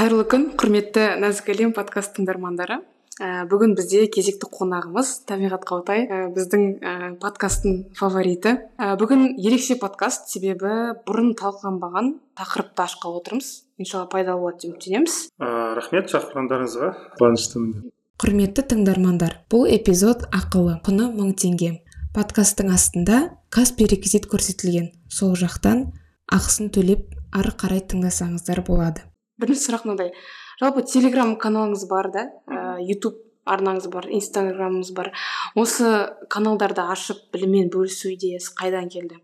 қайырлы 0.00 0.24
күн 0.32 0.44
құрметті 0.56 1.02
нәзік 1.20 1.50
әлем 1.52 1.72
подкаст 1.76 2.14
тыңдармандары. 2.16 2.78
Ә, 3.20 3.42
бүгін 3.50 3.74
бізде 3.76 4.06
кезекті 4.08 4.46
қонағымыз 4.48 5.10
табиғат 5.28 5.66
қаутай 5.68 6.06
ә, 6.06 6.20
біздің 6.32 6.62
ә, 6.80 6.92
подкасттың 7.20 7.74
фавориті. 7.98 8.54
Ә, 8.80 8.94
бүгін 8.96 9.26
ерекше 9.36 9.76
подкаст 9.76 10.32
себебі 10.32 10.94
бұрын 11.04 11.34
талқыланбаған 11.36 12.14
тақырыпты 12.32 12.86
ашқалы 12.86 13.20
отырмыз. 13.20 13.50
Иншалла 13.76 14.08
пайдалы 14.08 14.40
болады 14.40 14.62
деп 14.62 14.78
үміттенеміз. 14.78 15.18
Ә, 15.36 15.50
рахмет 15.76 16.08
шақырғандарыңызға. 16.14 16.90
Қуаныштымын. 17.20 17.92
Құрметті 18.24 18.66
тыңдармандар 18.72 19.36
бұл 19.52 19.68
эпизод 19.68 20.30
ақылы 20.32 20.78
құны 20.88 21.10
мың 21.12 21.36
теңге. 21.36 21.74
Подкасттың 22.16 22.72
астында 22.72 23.20
каспи 23.52 23.84
реквизит 23.92 24.32
көрсетілген. 24.32 24.94
Сол 25.12 25.36
жақтан 25.36 25.90
ақысын 26.32 26.72
төлеп 26.72 27.12
ары 27.36 27.52
қарай 27.52 27.84
тыңдасаңыздар 27.84 28.64
болады. 28.64 29.09
Бірінші 29.40 29.66
сұрақ 29.66 29.88
мынадай 29.88 30.12
жалпы 30.60 30.84
телеграм 30.84 31.34
каналыңыз 31.40 31.86
бар 31.90 32.10
да? 32.12 32.26
Ә, 32.46 32.78
ютуб 32.84 33.18
арнаңыз 33.48 33.88
бар 33.90 34.06
инстаграмыңыз 34.12 34.92
бар. 34.94 35.12
осы 35.56 36.12
каналдарды 36.28 36.82
ашып 36.82 37.30
біліммен 37.32 37.70
бөлісу 37.72 38.12
идеясы 38.14 38.52
қайдан 38.54 38.90
келді? 38.92 39.18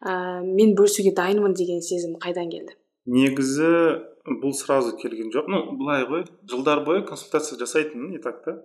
Ә, 0.00 0.42
мен 0.44 0.74
бөлісуге 0.78 1.14
дайынмын 1.14 1.54
деген 1.58 1.82
сезім 1.82 2.16
қайдан 2.22 2.50
келді? 2.50 2.78
Негізі 3.06 3.72
бұл 4.42 4.52
сразу 4.54 4.94
келген 4.96 5.32
жоқ. 5.34 5.48
Ну 5.48 5.76
былай 5.78 6.04
ғой 6.06 6.24
жылдар 6.48 6.84
бойы 6.84 7.04
консультация 7.06 7.58
жасайтынмын 7.58 8.14
и 8.14 8.22
так 8.22 8.42
та? 8.44 8.58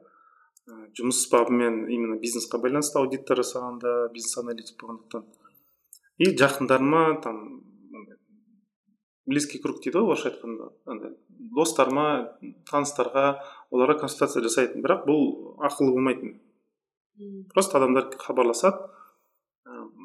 Жұмыс 0.95 1.25
бабымен 1.31 1.87
именно 1.89 2.19
бизнесқа 2.21 2.59
байланысты 2.61 2.99
аудиттер 2.99 3.41
жасағанда 3.41 4.11
бизнес 4.13 4.37
аналитик 4.37 4.77
болғандықтан. 4.79 5.25
И 6.19 6.35
жақындарыма 6.37 7.21
там 7.23 7.39
близкий 9.25 9.61
круг 9.61 9.81
дейді 9.83 9.99
ғой 9.99 10.13
орысша 10.13 10.31
айтқанда. 10.31 10.71
Андай 10.85 11.13
достарыма 11.53 12.07
таныстарға 12.69 13.27
оларға 13.71 13.99
консультация 14.03 14.43
жасайтын. 14.43 14.83
Бірақ 14.83 15.05
бұл 15.07 15.23
ақылы 15.63 15.93
болмайтын. 15.95 16.39
Просто 17.53 17.77
адамдар 17.77 18.09
хабарласады 18.17 18.89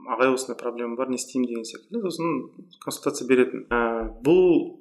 ағай 0.09 0.33
осындай 0.33 0.57
проблема 0.57 0.97
бар 0.97 1.11
не 1.13 1.19
істеймін 1.21 1.49
деген 1.49 1.65
секілді 1.69 2.01
сосын 2.05 2.77
консультация 2.85 3.27
беретін. 3.29 3.67
Ә, 3.69 4.09
бұл 4.25 4.79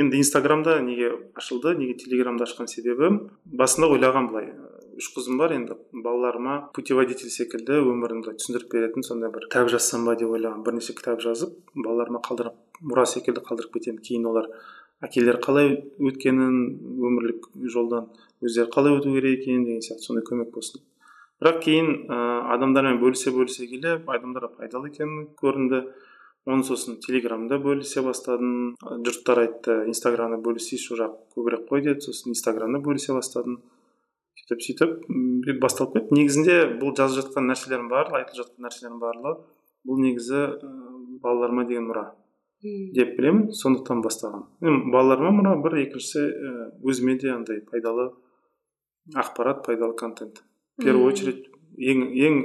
енді 0.00 0.18
инстаграмда 0.22 0.78
неге 0.82 1.10
ашылды 1.36 1.74
неге 1.78 1.98
телеграмды 2.00 2.46
ашқан 2.46 2.68
себебім 2.70 3.20
басында 3.44 3.90
ойлағам 3.94 4.30
былай 4.32 4.50
үш 4.98 5.10
қызым 5.16 5.38
бар 5.40 5.54
енді. 5.56 5.76
Балаларыма 5.92 6.70
путеводитель 6.76 7.32
секілді 7.32 7.80
өмірімді 7.82 8.36
түсіндіріп 8.38 8.70
беретін 8.72 9.06
сондай 9.06 9.32
бір 9.34 9.48
кітап 9.48 9.70
жазсам 9.72 10.06
ба 10.08 10.14
деп 10.20 10.32
ойлағанмын 10.34 10.64
бірнеше 10.66 10.94
кітап 10.96 11.22
жазып 11.24 11.54
балаларыма 11.74 12.22
қалдырып 12.24 12.82
мұра 12.82 13.04
секілді 13.08 13.44
қалдырып 13.46 13.76
кетемін. 13.78 14.00
Кейін 14.04 14.26
олар 14.30 14.50
әкелері 15.04 15.42
қалай 15.44 15.70
өткенін 15.98 16.56
өмірлік 17.10 17.50
жолдан 17.74 18.08
өздері 18.44 18.70
қалай 18.72 18.98
өту 18.98 19.12
керек 19.14 19.40
екенін 19.42 19.64
деген 19.68 19.84
сияқты 19.84 20.08
сондай 20.08 20.24
көмек 20.26 20.50
болсын. 20.54 20.82
Бірақ 21.42 21.60
кейін 21.64 21.88
ә, 22.08 22.18
адамдармен 22.54 23.00
бөлісе 23.02 23.32
бөлісе 23.34 23.66
келе 23.68 23.98
адамдарға 23.98 24.54
пайдалы 24.58 24.90
екені 24.92 25.26
көрінді. 25.40 25.84
Оны 26.44 26.64
сосын 26.64 26.98
телеграмда 27.00 27.58
бөлісе 27.58 28.02
бастадым. 28.04 28.74
Жұрттар 28.80 29.40
айтты 29.46 29.76
инстаграмда 29.88 30.38
бөлісейші 30.44 30.92
ол 30.92 31.00
жақ 31.00 31.14
көбірек 31.36 31.66
қой 31.70 31.84
деді. 31.86 32.04
Сосын 32.04 32.34
инстаграмда 32.34 32.82
бөлісе 32.84 33.16
бастадым 33.16 33.62
сөйтіп 34.40 34.64
сөйтіп 34.66 35.60
басталып 35.62 35.94
кетті 35.98 36.18
негізінде 36.18 36.56
бұл 36.80 36.94
жазып 36.98 37.22
жатқан 37.22 37.48
нәрселердің 37.50 37.88
барлығы 37.92 38.20
айтылып 38.20 38.40
жатқан 38.40 38.66
нәрселердің 38.66 39.00
барлығы 39.02 39.34
бұл 39.88 40.02
негізі 40.04 40.42
балаларыма 41.22 41.64
деген 41.68 41.88
мұра 41.88 42.04
деп 42.96 43.14
білемін 43.18 43.50
сондықтан 43.54 44.02
бастаған 44.04 44.46
енді 44.64 44.92
балаларыма 44.94 45.32
мұра 45.38 45.54
бір 45.64 45.78
екіншісі 45.84 46.24
өзіме 46.84 47.16
де 47.20 47.32
андай 47.34 47.60
пайдалы 47.70 48.10
ақпарат 49.14 49.64
пайдалы 49.66 49.96
контент 49.96 50.42
в 50.78 50.84
первую 50.84 51.06
очередь 51.12 51.46
ең 51.78 52.08
ең 52.14 52.40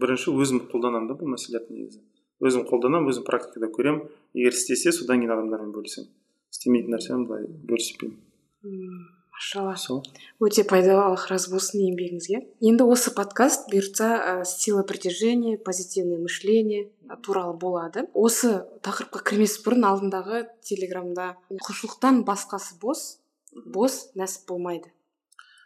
бірінші 0.00 0.32
өзім 0.32 0.64
қолданамын 0.72 1.10
да 1.10 1.18
бұл 1.20 1.34
мәселелерді 1.36 1.76
негізі 1.76 2.02
өзім 2.40 2.66
қолданамын 2.70 3.12
өзім 3.12 3.26
практикада 3.28 3.70
көремін 3.76 4.06
егер 4.34 4.56
істесе 4.56 4.92
содан 4.96 5.20
кейін 5.20 5.36
адамдармен 5.36 5.72
бөлісемін 5.76 6.10
істемейтін 6.54 6.96
нәрсені 6.96 7.26
былай 7.28 7.48
бөліспеймін 7.68 9.19
машалла 9.40 9.76
сол 9.80 10.02
өте 10.44 10.64
пайдалы 10.68 11.00
аллах 11.06 11.24
разы 11.32 11.48
болсын 11.52 11.80
еңбегіңізге 11.86 12.42
енді 12.68 12.84
осы 12.92 13.12
подкаст 13.16 13.70
бұйыртса 13.72 14.08
ә, 14.20 14.44
сила 14.44 14.84
притяжения 14.84 15.56
позитивное 15.56 16.20
мышление 16.20 16.90
туралы 17.24 17.56
болады 17.56 18.04
осы 18.12 18.52
тақырыпқа 18.84 19.24
кірмес 19.32 19.56
бұрын 19.64 19.88
алдындағы 19.88 20.44
телеграмда 20.60 21.32
құлшылықтан 21.48 22.24
басқасы 22.28 22.76
бос 22.84 23.06
бос 23.64 24.10
нәсіп 24.14 24.48
болмайды 24.52 24.92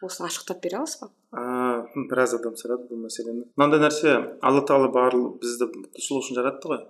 осыны 0.05 0.29
ашықтап 0.29 0.61
бере 0.62 0.79
аласыз 0.79 1.01
ба? 1.01 1.11
Ыыы 1.35 2.06
біраз 2.11 2.35
адам 2.37 2.55
сұрады 2.59 2.87
бұл 2.91 3.06
мәселені. 3.06 3.47
Мынандай 3.56 3.81
нәрсе 3.83 4.12
алла 4.45 4.62
тағала 4.69 4.91
барлық 4.93 5.39
бізді 5.43 5.71
құлшылық 5.97 6.21
үшін 6.21 6.39
жаратты 6.39 6.71
ғой. 6.71 6.83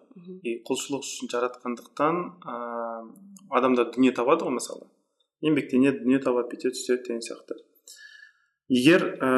И 0.43 0.57
құлшылық 0.67 1.07
үшін 1.07 1.31
жаратқандықтан 1.33 2.21
ыыы 2.43 3.55
адамдар 3.55 3.93
дүние 3.95 4.13
табады 4.17 4.49
ғой 4.49 4.59
мысалы. 4.59 4.89
Еңбектенеді 5.45 6.03
дүние 6.03 6.21
табады 6.25 6.55
бүйтеді 6.55 6.81
сөйтеді 6.81 7.09
деген 7.09 7.23
сияқты. 7.25 7.59
Егер 8.73 9.05
ә, 9.21 9.31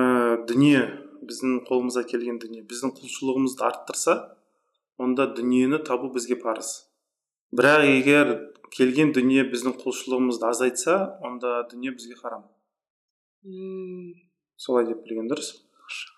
дүние 0.46 0.84
біздің 1.26 1.62
қолымызға 1.66 2.04
келген 2.12 2.38
дүние 2.42 2.62
біздің 2.68 2.94
құлшылығымызды 2.98 3.64
арттырса 3.66 4.16
онда 5.02 5.26
дүниені 5.34 5.82
табу 5.84 6.12
бізге 6.14 6.38
парыз. 6.40 6.86
Бірақ 7.56 7.86
егер 7.90 8.32
келген 8.74 9.12
дүние 9.16 9.44
біздің 9.50 9.76
құлшылығымызды 9.82 10.46
азайтса 10.48 10.96
онда 11.26 11.64
дүние 11.70 11.94
бізге 11.96 12.16
харам. 12.20 12.46
Солай 14.56 14.86
деп 14.86 15.02
білген 15.04 15.28
дұрыс. 15.30 15.52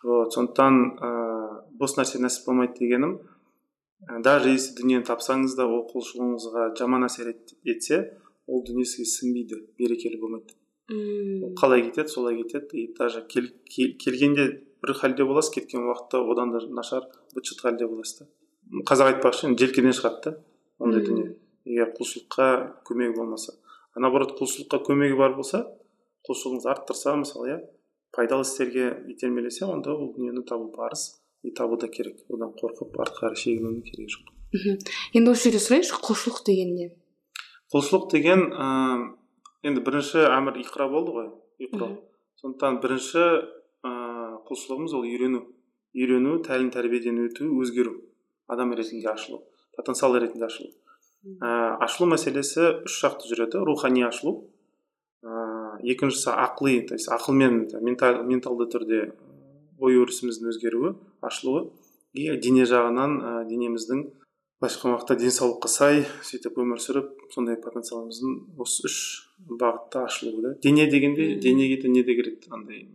Вот 0.04 0.32
сондықтан 0.32 0.78
ыыы 0.96 1.48
бос 1.80 1.98
нәрсе 1.98 2.20
нәсіп 2.22 2.46
болмайды 2.48 2.78
дегенім 2.78 3.18
даже 4.24 4.54
если 4.54 4.76
дүниені 4.78 5.04
тапсаңыз 5.04 5.56
да 5.58 5.66
ол 5.66 5.82
құлшылығыңызға 5.90 6.70
жаман 6.78 7.04
әсер 7.08 7.34
етсе 7.68 7.98
ол 8.48 8.64
дүние 8.64 8.86
сізге 8.88 9.06
сіңбейді 9.12 9.60
берекелі 9.78 10.20
болмайды 10.22 10.56
мм 10.88 11.54
қалай 11.60 11.82
кетеді 11.84 12.08
солай 12.08 12.42
кетеді 12.42 12.80
и 12.84 12.94
даже 12.96 13.22
кел, 13.28 13.48
келгенде 13.68 14.64
бір 14.82 14.94
халде 14.94 15.24
боласыз 15.24 15.52
кеткен 15.52 15.84
уақытта 15.84 16.22
одан 16.32 16.52
да 16.52 16.60
нашар 16.68 17.04
быт 17.34 17.44
шыт 17.44 17.60
халде 17.60 17.86
боласыз 17.86 18.20
да. 18.20 18.26
Қазақ 18.88 19.12
айтпақшы 19.12 19.52
желкеден 19.58 19.92
шығады 19.92 20.22
да 20.24 20.32
ондай 20.78 21.04
дүние. 21.04 21.34
Егер 21.64 21.92
құлшылыққа 21.98 22.84
көмегі 22.88 23.16
болмаса. 23.16 23.54
А 23.94 24.00
наоборот 24.00 24.36
құлшылыққа 24.40 24.80
көмегі 24.86 25.16
бар 25.18 25.34
болса 25.36 25.66
құлшылығыңызды 26.28 26.72
арттырса 26.72 27.16
мысалы 27.20 27.50
иә 27.50 27.58
пайдалы 28.16 28.46
істерге 28.46 28.94
итермелесе 29.08 29.66
онда 29.66 29.92
ол 29.92 30.14
дүниені 30.14 30.44
табу 30.48 30.70
парыз 30.72 31.20
и 31.42 31.50
табу 31.50 31.76
да 31.76 31.88
керек. 31.88 32.24
Одан 32.28 32.54
қорқып 32.56 32.96
артқа 32.96 33.28
қарай 33.28 33.40
шегінудің 33.42 33.84
керегі 33.84 34.14
жоқ. 34.14 34.32
Мхм. 34.52 34.78
Енді 35.12 35.34
осы 35.34 35.48
жерде 35.48 35.60
сұрайыншы 35.64 36.00
құлшылық 36.00 36.44
деген 36.46 36.74
не 36.74 36.90
құлшылық 37.74 38.08
деген 38.12 38.46
ыыы 38.48 39.68
енді 39.68 39.84
бірінші 39.84 40.24
әмір 40.30 40.62
иқра 40.62 40.88
болды 40.88 41.12
ғой 41.16 41.28
иқра. 41.66 41.90
Сондықтан 42.40 42.80
бірінші 42.80 43.24
ыыы 43.24 44.40
құлшылығымыз 44.48 44.96
ол 44.96 45.04
үйрену. 45.04 45.44
Үйрену 45.96 46.38
тәлім 46.46 46.72
тәрбиеден 46.72 47.20
өту 47.26 47.50
өзгеру. 47.60 47.98
Адам 48.48 48.72
ретінде 48.72 49.10
ашылу 49.12 49.42
потенциал 49.78 50.16
ретінде 50.18 50.46
ашылу. 50.46 50.72
Ә, 51.38 51.76
ашылу 51.84 52.08
мәселесі 52.10 52.64
үш 52.86 52.98
жақты 53.04 53.30
жүреді. 53.30 53.62
Рухани 53.66 54.02
ашылу 54.06 54.48
ыыы 55.22 55.92
екіншісі 55.94 56.32
ақли 56.34 56.80
то 56.88 56.94
есть 56.96 57.08
ақылмен 57.12 57.68
менталь, 57.82 58.22
менталды 58.26 58.66
түрде 58.72 59.00
ой 59.78 59.98
өрісіміздің 60.02 60.50
өзгеруі 60.50 60.94
ашылуы. 61.22 61.68
И 62.12 62.30
дене 62.42 62.64
жағынан 62.66 63.18
ә, 63.20 63.32
денеміздің 63.46 64.06
былайша 64.58 64.78
айтқан 64.78 64.94
уақытта 64.96 65.18
денсаулыққа 65.22 65.70
сай 65.70 66.06
сөйтіп 66.26 66.58
өмір 66.58 66.82
сүріп 66.82 67.12
сондай 67.34 67.58
потенциалымыздың 67.62 68.38
осы 68.62 68.86
үш 68.88 68.96
бағытта 69.48 70.04
ашылуы 70.08 70.42
да. 70.42 70.54
Дене 70.62 70.86
дегенде 70.90 71.34
денеге 71.36 71.80
де 71.82 71.88
не 71.88 72.02
де 72.02 72.16
керек 72.18 72.48
андай. 72.50 72.86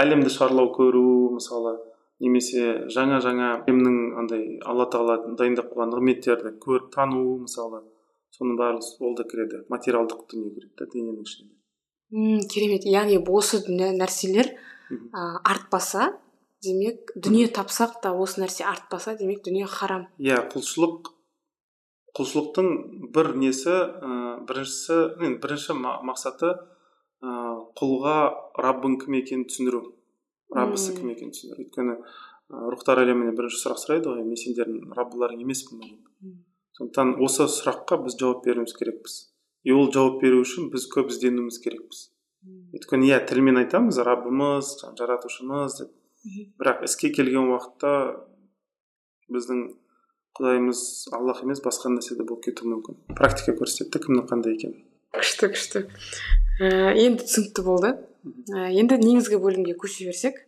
Әлемді 0.00 0.32
шарлау 0.32 0.72
көру 0.74 1.30
мысалы 1.36 1.76
немесе 2.20 2.88
жаңа 2.92 3.20
жаңа 3.24 3.52
әлемнің 3.62 4.18
андай 4.20 4.44
алла 4.66 4.88
тағала 4.92 5.36
дайындап 5.38 5.72
қойған 5.72 5.94
нығметтерді 5.94 6.56
көріп 6.64 6.90
тану 6.94 7.24
мысалы 7.46 7.82
соның 8.36 8.60
барлығы 8.60 9.08
ол 9.08 9.16
да 9.16 9.24
кіреді 9.30 9.64
материалдық 9.72 10.26
дүние 10.32 10.52
кіреді 10.54 10.76
да 10.78 10.90
дененің 10.92 11.24
ішіне 11.24 11.50
мм 12.10 12.42
керемет. 12.50 12.84
Яғни 12.84 13.20
осы 13.22 13.62
нәрселер 13.68 14.50
ә, 14.90 15.22
артпаса 15.44 16.10
демек 16.62 17.12
дүние 17.14 17.48
тапсақ 17.48 18.00
та 18.02 18.12
осы 18.12 18.42
нәрсе 18.42 18.66
артпаса 18.66 19.16
демек 19.16 19.44
дүние 19.46 19.66
харам. 19.66 20.08
Иә 20.18 20.42
құлшылық 20.52 21.12
құлшылықтың 22.18 22.68
бір 23.14 23.32
несі 23.38 23.70
ә, 23.70 24.10
біріншісі 24.48 24.98
енді 25.20 25.38
бірінші 25.44 25.78
мақсаты 25.78 26.52
ә, 26.54 27.32
құлға 27.78 28.18
раббың 28.58 28.98
кім 29.04 29.18
екенін 29.20 29.48
түсіндіру. 29.50 29.82
Раббысы 30.54 30.96
кім 30.96 31.12
екенін 31.14 31.34
түсіндіру. 31.36 31.66
Өйткені 31.66 31.96
ә, 31.96 32.62
рухтар 32.74 33.02
әлеміне 33.04 33.34
бірінші 33.36 33.62
сұрақ 33.62 33.82
сұрайды 33.84 34.10
ғой 34.10 34.24
мен 34.26 34.40
сендердің 34.40 34.94
раббыларың 34.98 35.44
емеспін 35.44 35.84
деп 35.86 36.38
сондықтан 36.80 37.18
осы 37.20 37.44
сұраққа 37.44 38.00
біз 38.04 38.16
жауап 38.16 38.44
беруіміз 38.44 38.72
керекпіз. 38.72 39.16
И 39.64 39.72
ол 39.72 39.90
жауап 39.92 40.22
беру 40.22 40.40
үшін 40.40 40.70
біз 40.72 40.86
көп 40.88 41.10
ізденуіміз 41.12 41.58
керекпіз. 41.60 42.08
Өйткені 42.72 43.10
иә 43.10 43.18
тілмен 43.28 43.60
айтамыз 43.60 43.98
раббымыз 44.00 44.78
жаратушымыз 44.96 45.76
деп. 45.80 45.90
Бірақ 46.60 46.84
іске 46.88 47.10
келген 47.12 47.52
уақытта 47.52 47.92
біздің 49.28 49.60
құдайымыз 50.38 50.80
аллах 51.16 51.42
емес 51.44 51.62
басқа 51.64 51.90
нәрсе 51.94 52.16
де 52.18 52.24
болып 52.26 52.46
кетуі 52.46 52.70
мүмкін. 52.74 53.00
Практика 53.18 53.56
көрсетеді 53.58 54.04
кімнің 54.06 54.28
қандай 54.30 54.54
екенін. 54.56 54.78
күшті 55.16 55.50
күшті 55.50 55.82
ә, 56.60 56.94
енді 56.94 57.24
түсінікті 57.26 57.64
болды. 57.66 57.90
Ә, 58.52 58.68
енді 58.70 58.98
негізгі 59.00 59.40
бөлімге 59.42 59.74
көше 59.80 60.06
берсек 60.06 60.38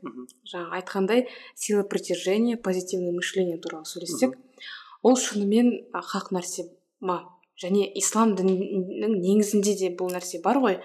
жаңа 0.49 0.79
айтқандай 0.79 1.27
сила 1.57 1.83
притяжения 1.83 2.57
позитивное 2.57 3.15
мышление 3.17 3.59
туралы 3.59 3.89
сөйлессек 3.89 4.37
ол 5.03 5.17
шынымен 5.17 5.73
хақ 5.93 6.33
нәрсе 6.37 6.69
ма? 7.01 7.25
Және 7.63 7.85
ислам 7.99 8.33
дінінің 8.35 9.19
негізінде 9.23 9.75
де 9.79 9.91
бұл 9.95 10.11
нәрсе 10.15 10.41
бар 10.43 10.59
ғой? 10.63 10.79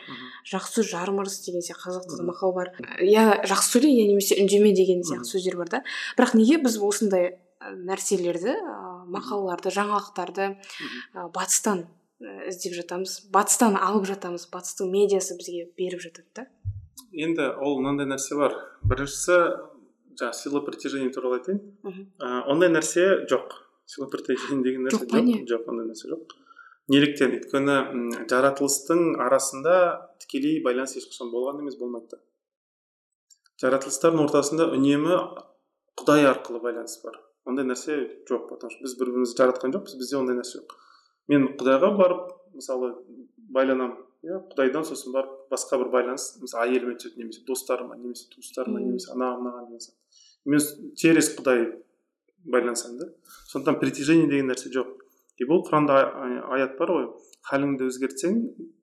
Жақсы 0.46 0.84
жармырыс 0.86 1.40
деген 1.46 1.64
сияқты 1.66 1.88
қазақ 1.88 2.08
тілінде 2.10 2.28
мақал 2.28 2.54
бар. 2.54 2.72
Я 3.02 3.42
жақсы 3.48 3.78
сөйле 3.78 3.90
я 3.90 4.06
немесе 4.10 4.38
үндеме 4.38 4.74
деген 4.76 5.02
сияқты 5.02 5.32
сөздер 5.32 5.58
бар 5.58 5.72
да. 5.72 5.84
Бірақ 6.20 6.36
неге 6.38 6.60
біз 6.62 6.78
осындай 6.78 7.38
нәрселерді 7.88 8.54
мақалаларды 9.13 9.71
жаңалықтарды 9.74 10.50
батыстан 11.36 11.86
іздеп 12.19 12.74
жатамыз. 12.77 13.19
Батыстан 13.33 13.77
алып 13.77 14.07
жатамыз. 14.09 14.48
Батыстың 14.54 14.89
медиасы 14.92 15.38
бізге 15.38 15.68
беріп 15.77 16.01
жатады 16.01 16.27
да. 16.36 16.48
Енді 17.13 17.51
ол 17.62 17.77
мынандай 17.81 18.09
нәрсе 18.09 18.38
бар. 18.39 18.56
Біріншісі 18.88 19.38
жаңағы 20.18 20.38
сила 20.39 20.62
притяжения 20.65 21.13
туралы 21.13 21.39
айтайын. 21.39 21.62
Ондай 22.50 22.71
нәрсе 22.74 23.06
жоқ. 23.30 23.54
Сила 23.86 24.09
притяжения 24.12 24.63
деген 24.65 24.88
нәрсе 24.88 25.06
жоқ 25.06 25.21
не? 25.21 25.44
жоқ. 25.45 25.69
Ондай 25.69 25.92
нәрсе 25.92 26.10
жоқ. 26.10 26.33
Неліктен. 26.89 27.36
Өйткені 27.38 28.25
жаратылыстың 28.31 29.19
арасында 29.21 29.77
тікелей 30.24 30.62
байланыс 30.65 30.98
ешқашан 30.98 31.30
болған 31.33 31.62
емес 31.62 31.77
болмайды 31.77 32.15
да. 32.15 32.21
Жаратылыстардың 33.62 34.25
ортасында 34.25 34.69
үнемі 34.74 35.21
құдай 35.98 36.27
арқылы 36.30 36.62
байланыс 36.63 37.00
бар. 37.03 37.18
Ондай 37.48 37.66
нәрсе 37.68 37.96
жоқ 38.30 38.50
потому 38.52 38.72
что 38.72 38.84
біз 38.84 38.98
бір 39.00 39.12
бірімізді 39.12 39.42
жаратқан 39.42 39.74
жоқпыз 39.76 39.98
бізде 40.02 40.18
ондай 40.20 40.38
нәрсе 40.40 40.60
жоқ 40.60 40.76
мен 41.32 41.48
құдайға 41.60 41.90
барып 41.98 42.30
мысалы 42.58 42.94
байланамын 43.56 43.98
иә 44.28 44.40
құдайдан 44.52 44.86
сосын 44.88 45.14
барып 45.16 45.34
басқа 45.52 45.80
бір 45.82 45.92
байланыс 45.94 46.30
мысалы 46.42 46.68
әйеліме 46.68 46.96
түседі 47.00 47.22
немесе 47.22 47.44
достарыма 47.48 47.98
немесе 47.98 48.28
туыстарыма 48.34 48.82
немесе 48.82 49.12
анаған 49.14 49.44
мынаған 49.46 49.68
деген 49.70 49.84
сияқты 49.86 50.52
мен 50.52 50.96
через 50.96 51.32
құдай 51.38 51.66
байланысамын 52.46 53.00
да 53.00 53.10
сондықтан 53.52 53.80
притяжение 53.80 54.28
деген 54.28 54.52
нәрсе 54.52 54.72
жоқ 54.74 54.94
и 55.38 55.48
бұл 55.48 55.64
құранда 55.68 56.00
аят 56.58 56.78
бар 56.80 56.94
ғой 56.96 57.08
халіңді 57.50 57.88
өзгертсең 57.92 58.40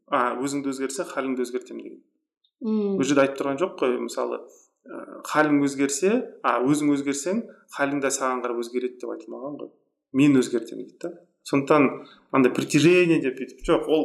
а 0.08 0.22
өзіңді 0.38 0.72
өзгертсең 0.72 1.10
халіңді 1.10 1.46
өзгертемін 1.46 1.84
деген 1.88 2.02
мм 2.64 2.98
бұл 3.00 3.08
жерде 3.08 3.26
айтып 3.26 3.40
тұрған 3.42 3.60
жоқ 3.64 3.74
қой 3.80 3.98
мысалы 4.00 4.40
халің 4.84 5.62
өзгерсе 5.64 6.10
а 6.44 6.58
өзің 6.64 6.92
өзгерсең 6.94 7.40
халің 7.76 8.02
де 8.04 8.10
саған 8.12 8.42
қарап 8.44 8.60
өзгереді 8.60 9.00
деп 9.00 9.14
айтылмаған 9.14 9.56
ғой. 9.62 9.70
Мен 10.12 10.36
өзгертемін 10.36 10.84
дейді 10.84 10.98
да. 11.00 11.12
Сондықтан 11.48 11.88
андай 12.32 12.52
притяжение 12.52 13.20
деп 13.24 13.38
бүйтіп 13.40 13.64
жоқ 13.64 13.88
ол 13.88 14.04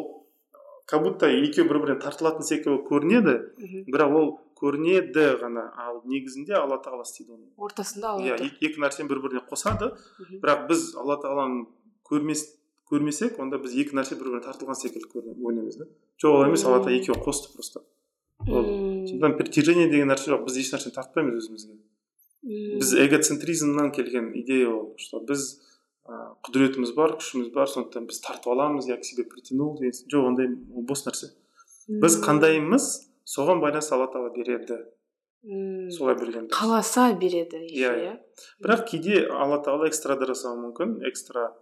как 0.87 1.03
будто 1.03 1.27
екеуі 1.27 1.67
бір 1.67 1.81
біріне 1.83 1.99
тартылатын 2.01 2.47
секілді 2.47 2.79
көрінеді 2.87 3.35
бірақ 3.91 4.15
ол 4.15 4.31
көрінеді 4.59 5.25
ғана. 5.43 5.67
Ал 5.77 6.01
негізінде 6.05 6.55
алла 6.57 6.79
тағала 6.79 7.03
істейді 7.03 7.35
оны. 7.35 7.45
Ортасында 7.57 8.15
алла 8.15 8.31
иә 8.31 8.39
екі 8.63 8.79
нәрсені 8.81 9.11
бір 9.11 9.21
біріне 9.27 9.43
қосады 9.51 9.91
бірақ 10.39 10.65
біз 10.71 10.89
алла 10.95 11.19
тағаланы 11.21 11.67
көрмес 12.09 12.47
көрмесек 12.89 13.37
онда 13.39 13.59
біз 13.61 13.75
екі 13.77 13.99
нәрсе 13.99 14.17
бір 14.17 14.31
біріне 14.31 14.47
тартылған 14.47 14.79
секілді 14.79 15.11
көрінеміз 15.13 15.77
да. 15.83 15.91
Жоқ 16.23 16.39
олай 16.39 16.49
емес 16.49 16.65
алла 16.65 16.81
тағала 16.81 16.97
екеуін 16.97 17.23
қосты 17.27 17.53
просто. 17.53 17.83
Ол 18.47 18.65
сондықтан 19.09 19.37
притяжение 19.37 19.89
деген 19.89 20.11
нәрсе 20.13 20.31
жоқ. 20.31 20.45
Біз 20.45 20.59
еш 20.61 20.71
нәрсені 20.73 20.95
тартпаймыз 20.95 21.41
өзімізге. 21.41 21.75
Біз 22.79 22.93
эгоцентризмнан 23.05 23.91
келген 23.91 24.31
идея 24.39 24.69
ол 24.71 24.93
что 24.97 25.19
біз 25.19 25.59
ә, 26.07 26.35
құдіретіміз 26.47 26.93
бар 26.95 27.17
күшіміз 27.19 27.51
бар 27.53 27.67
сондықтан 27.67 28.07
біз 28.07 28.21
тартып 28.23 28.53
аламыз 28.53 28.87
я 28.87 28.97
к 28.97 29.03
себе 29.03 29.25
притянул 29.27 29.75
деген 29.77 29.91
жоқ 30.07 30.29
ондай 30.31 30.47
ол 30.73 30.85
бос 30.87 31.03
нәрсе. 31.07 31.33
Біз 31.89 32.21
қандаймыз 32.23 32.87
соған 33.27 33.59
байланысты 33.59 33.95
алла 33.97 34.07
тағала 34.13 34.31
береді. 34.35 34.79
Солай 35.95 36.15
берген 36.19 36.49
қаласа 36.51 37.13
береді 37.15 37.61
Иә, 37.71 37.91
иә. 37.95 38.13
Бірақ 38.59 38.89
кейде 38.89 39.21
алла 39.31 39.61
тағала 39.63 39.87
экстра 39.87 40.17
да 40.19 40.27
жасауы 40.27 40.59
мүмкін 40.65 40.97
экстра 41.07 41.53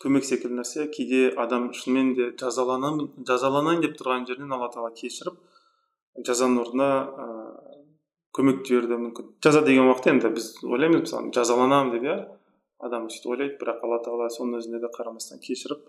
көмек 0.00 0.24
секілді 0.24 0.56
нәрсе. 0.62 0.86
Кейде 0.88 1.34
адам 1.36 1.68
шынымен 1.76 2.14
де 2.16 2.30
жазаланамын 2.40 3.26
жазаланайын 3.28 3.84
деп 3.84 3.98
тұрған 4.00 4.24
жерінен 4.28 4.56
алла 4.56 4.70
тағала 4.72 4.94
кешіріп 4.96 5.36
жазаның 6.26 6.64
орнына 6.64 6.90
ыыы 7.24 7.40
көмек 8.36 8.60
жіберуі 8.66 8.90
де 8.90 8.98
мүмкін 9.04 9.30
жаза 9.44 9.62
деген 9.66 9.88
уақытта 9.90 10.12
енді 10.14 10.30
біз 10.34 10.50
ойлаймыз 10.64 11.02
мысалы 11.04 11.32
жазаланамын 11.34 11.94
деп 11.94 12.06
иә? 12.06 12.18
Адам 12.80 13.08
сөйтіп 13.12 13.32
ойлайды 13.34 13.56
бірақ 13.60 13.82
алла 13.84 13.98
тағала 14.04 14.28
соның 14.32 14.60
өзіне 14.60 14.80
де 14.80 14.90
қарамастан 14.94 15.42
кешіріп 15.42 15.82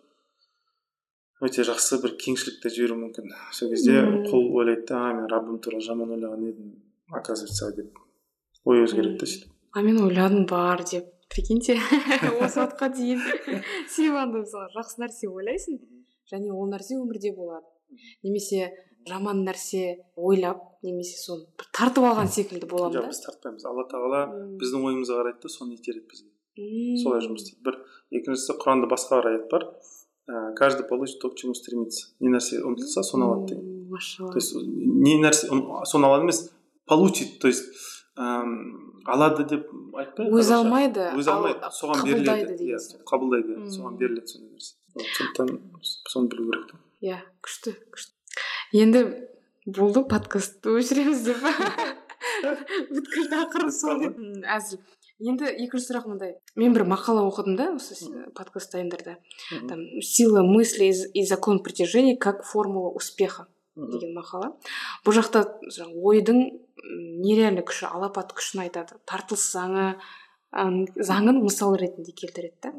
өте 1.45 1.65
жақсы 1.65 2.01
бір 2.03 2.15
кеңшілікті 2.21 2.69
жіберуі 2.73 2.99
мүмкін. 3.05 3.31
Сол 3.53 3.71
кезде 3.71 4.01
құл 4.27 4.49
ойлайды 4.57 4.85
да 4.89 4.99
а 5.07 5.13
мен 5.17 5.29
раббым 5.31 5.61
туралы 5.63 5.85
жаман 5.85 6.11
ойлаған 6.17 6.43
едім 6.49 6.75
оказывается 7.09 7.71
деп 7.77 7.97
ой 8.65 8.83
өзгереді 8.85 9.17
да 9.21 9.29
сөйтіп. 9.29 9.49
А 9.73 9.81
мен 9.81 10.01
ойладым 10.03 10.45
бар 10.45 10.83
деп 10.83 11.07
прикиньте 11.33 11.77
осы 12.43 12.61
уақытқа 12.61 12.91
дейін 12.97 13.21
сен 13.93 14.13
мысалы 14.35 14.69
жақсы 14.75 15.01
нәрсе 15.01 15.31
ойлайсың 15.31 15.79
және 16.31 16.53
ол 16.53 16.69
нәрсе 16.69 16.99
өмірде 16.99 17.33
болады. 17.37 17.65
Немесе 18.23 18.69
жаман 19.07 19.43
нәрсе 19.45 20.01
ойлап 20.15 20.61
немесе 20.85 21.17
соны 21.21 21.45
бір 21.59 21.69
тартып 21.77 22.05
алған 22.09 22.29
секілді 22.31 22.67
боламын 22.69 22.97
жоқ 22.97 23.07
да. 23.07 23.13
біз 23.13 23.21
тартпаймыз. 23.25 23.65
Алла 23.69 23.85
тағала 23.91 24.21
біздің 24.61 24.85
ойымызға 24.89 25.19
қарайды 25.21 25.41
да 25.45 25.51
соны 25.53 25.77
итереді 25.77 26.05
бізге. 26.11 26.29
Солай 27.03 27.23
жұмыс 27.25 27.45
істейді. 27.45 27.63
Бір 27.67 27.79
екіншісі 28.19 28.57
құранда 28.61 28.89
басқа 28.91 29.21
бір 29.21 29.29
аят 29.31 29.47
бар. 29.51 29.67
Ә, 30.29 30.53
каждый 30.55 30.87
получит 30.87 31.19
то 31.19 31.29
к 31.29 31.35
чему 31.35 31.53
стремится 31.53 32.07
не 32.19 32.29
нәрсе 32.29 32.61
ұмтылса 32.61 33.03
соны 33.03 33.25
алады 33.25 33.55
деген. 33.55 33.89
Машалла. 33.89 34.31
То 34.31 34.37
есть 34.37 34.55
не 34.55 35.17
нәрсе 35.21 35.49
соны 35.85 36.05
алады 36.05 36.27
емес 36.27 36.51
получит. 36.85 37.39
То 37.39 37.47
есть 37.47 37.65
әм, 38.15 39.01
алады 39.05 39.47
деп 39.49 39.67
айтпай 39.97 40.29
өзі 40.29 40.55
алмайды 40.59 41.09
өзі 41.17 41.33
ал 41.33 41.41
алмайды 41.41 41.73
соған 41.73 42.05
беріледі. 42.05 42.69
иә 42.69 42.79
қабылдайды. 43.09 43.57
Соған 43.73 43.97
беріледі 43.97 44.27
сондай 44.27 44.55
нәрсе. 44.55 44.75
Сондықтан 44.93 45.59
соны 45.81 46.29
білу 46.29 46.51
керек 46.51 46.71
та 46.71 46.79
иә 47.01 47.21
күшті 47.41 47.75
күшті. 47.89 48.13
Енді 48.73 49.03
болды 49.65 50.03
подкастты 50.09 50.73
өшіреміз 50.79 51.21
деп. 51.27 51.43
Бүткіл 52.91 53.27
тақырып 53.31 53.71
сол. 53.73 54.03
әзіл. 54.47 54.79
Енді 55.21 55.45
екінші 55.61 55.85
сұрақ 55.91 56.07
мындай 56.09 56.31
мен 56.57 56.73
бір 56.73 56.87
мақала 56.89 57.21
оқыдым 57.29 57.55
да 57.59 57.67
осы 57.75 57.93
подкаст 58.33 58.71
дайындарда 58.73 59.17
там 59.69 59.83
сила 60.01 60.41
мысли 60.41 60.89
и- 61.13 61.25
закон 61.25 61.61
притяжения 61.61 62.17
как 62.17 62.43
формула 62.43 62.89
успеха 62.89 63.45
деген 63.75 64.17
мақала. 64.17 64.55
Бұл 65.05 65.13
жақта 65.21 65.43
ойдың 65.93 66.39
м, 66.41 67.21
нереально 67.21 67.61
күші 67.61 67.85
алапат 67.91 68.33
күшін 68.33 68.63
айтады. 68.65 68.97
Тартылыс 69.05 69.45
заңы 69.53 69.95
заңын 70.51 71.37
мысал 71.43 71.75
ретінде 71.77 72.11
келтіреді 72.17 72.57
да. 72.63 72.73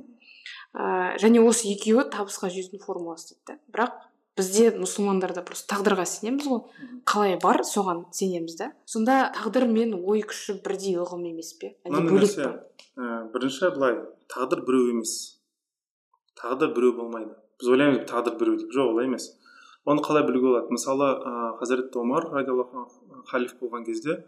Және 1.23 1.39
осы 1.47 1.69
екеуі 1.71 2.09
табысқа 2.11 2.51
жетудің 2.51 2.83
формуласы 2.83 3.37
дейді 3.37 3.47
да. 3.55 3.59
Бірақ 3.71 3.93
бізде 4.39 4.71
мұсылмандарда 4.79 5.45
просто 5.45 5.75
тағдырға 5.75 6.07
сенеміз 6.09 6.49
ғой. 6.49 6.62
Қалай 7.09 7.37
бар 7.43 7.62
соған 7.69 8.07
сенеміз 8.15 8.57
да. 8.61 8.73
Сонда 8.87 9.33
тағдыр 9.37 9.69
мен 9.69 9.95
ой 9.99 10.25
күші 10.25 10.59
бірдей 10.65 10.97
ұғым 11.03 11.27
емес 11.33 11.53
пе? 11.61 11.75
Әлде 11.85 12.03
бөлек 12.09 12.33
нәрсе 12.33 12.49
ә, 12.97 13.29
бірінші 13.35 13.73
былай 13.77 13.99
тағдыр 14.33 14.65
біреу 14.67 14.91
емес. 14.95 15.15
Тағдыр 16.41 16.73
біреу 16.77 16.97
болмайды. 16.97 17.37
Біз 17.61 17.75
ойлаймыз 17.75 18.05
тағдыр 18.09 18.39
біреу 18.41 18.61
деп. 18.62 18.73
Жоқ 18.73 18.95
олай 18.95 19.11
емес. 19.11 19.33
Оны 19.85 20.03
қалай 20.03 20.23
білуге 20.23 20.47
болады? 20.47 20.71
Мысалы 20.71 21.09
ә, 21.11 21.31
хазіреті 21.59 21.99
омар 21.99 22.29
радиаллаху 22.31 22.87
халиф 23.27 23.57
болған 23.59 23.83
кезде 23.85 24.21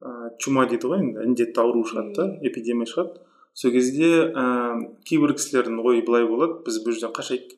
ә, 0.00 0.30
чума 0.40 0.64
дейді 0.70 0.88
ғой 0.88 1.02
енді 1.02 1.26
індетті 1.28 1.60
ауру 1.60 1.82
шығады 1.84 2.14
да 2.16 2.26
эпидемия 2.48 2.88
шығады. 2.88 3.20
Сол 3.52 3.74
кезде 3.74 4.08
ә, 4.32 4.46
кейбір 5.04 5.34
кісілердің 5.36 5.82
ойы 5.84 6.00
былай 6.06 6.24
болады. 6.24 6.62
Біз 6.64 6.80
бұл 6.80 6.96
жерден 6.96 7.12
қашайық. 7.12 7.52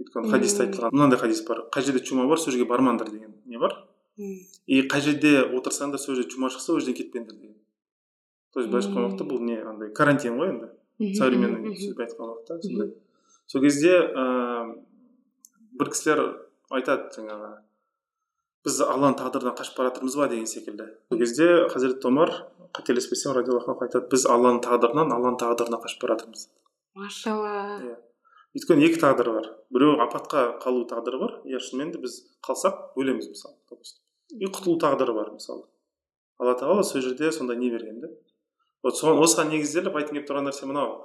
Өйткені 0.00 0.30
хадисте 0.32 0.66
айтылған 0.66 0.94
мынандай 0.94 1.18
хадис 1.20 1.42
бар? 1.46 1.64
қай 1.72 1.84
жерде 1.84 2.04
чума 2.04 2.26
бар 2.28 2.38
сол 2.38 2.52
жерге 2.52 2.68
бармаңдар 2.70 3.10
деген 3.10 3.34
не 3.44 3.58
бар? 3.58 3.74
И 4.16 4.82
қай 4.88 5.00
жерде 5.00 5.42
отырсаңдар 5.44 5.98
сол 5.98 6.14
жерде 6.14 6.30
чума 6.30 6.50
шықса 6.50 6.72
ол 6.72 6.80
жерден 6.80 6.96
кетпеңдер 7.00 7.36
деген. 7.36 7.56
То 8.52 8.60
есть 8.60 8.70
былайша 8.70 8.88
айтқан 8.88 9.06
уақытта 9.06 9.26
бұл 9.28 9.40
не 9.40 9.58
андай 9.60 9.92
карантин 9.92 10.38
ғой 10.38 10.52
енді. 10.52 10.70
Современный 11.18 11.76
сөзбен 11.76 12.06
айтқан 12.06 12.28
уақытта 12.28 12.60
сондай. 12.62 12.94
Сол 13.46 13.62
кезде 13.62 13.98
ыыы 13.98 14.78
бір 15.80 15.92
кісілер 15.92 16.24
айтады 16.70 17.12
жаңағы 17.16 17.52
біз 18.62 18.80
алланың 18.86 19.16
тағдырынан 19.18 19.56
қашып 19.58 19.78
бара 19.78 19.90
жатырмыз 19.90 20.16
ба? 20.16 20.28
деген 20.28 20.46
секілді. 20.46 20.88
Сол 21.08 21.18
кезде 21.18 21.68
хазірет 21.72 22.04
омар 22.04 22.34
қателеспесем 22.76 23.32
радиаллаху 23.36 23.76
айтады 23.80 24.08
біз 24.12 24.26
алланың 24.26 24.60
тағдырынан 24.66 25.16
алланың 25.16 25.40
тағдырына 25.40 25.80
қашып 25.82 26.04
бара 26.04 26.18
жатырмыз 26.18 26.48
машалла. 26.94 27.80
Иә. 27.80 27.96
Өйткені 28.56 28.86
екі 28.88 29.00
тағдыр 29.02 29.32
бар. 29.32 29.50
Біреу 29.72 29.98
апатқа 30.04 30.58
қалу 30.62 30.84
тағдыры 30.90 31.20
бар. 31.20 31.34
Иә 31.48 31.60
шынымен 31.62 31.92
де 31.94 32.02
біз 32.02 32.20
қалсақ 32.44 32.96
өлеміз 33.00 33.30
мысалы 33.32 33.56
и 34.32 34.48
құтылу 34.48 34.78
тағдыры 34.80 35.14
бар 35.16 35.32
мысалы. 35.34 35.66
Алла 36.40 36.54
тағала 36.58 36.82
сол 36.84 37.02
жерде 37.04 37.32
сондай 37.32 37.56
не 37.56 37.70
берген 37.70 38.00
да 38.00 38.08
вот 38.82 38.96
соған 38.98 39.20
осыған 39.22 39.52
негізделіп 39.52 39.96
айтқым 39.98 40.16
келіп 40.16 40.28
тұрған 40.30 40.48
нәрсе 40.48 40.66
мынау. 40.66 40.96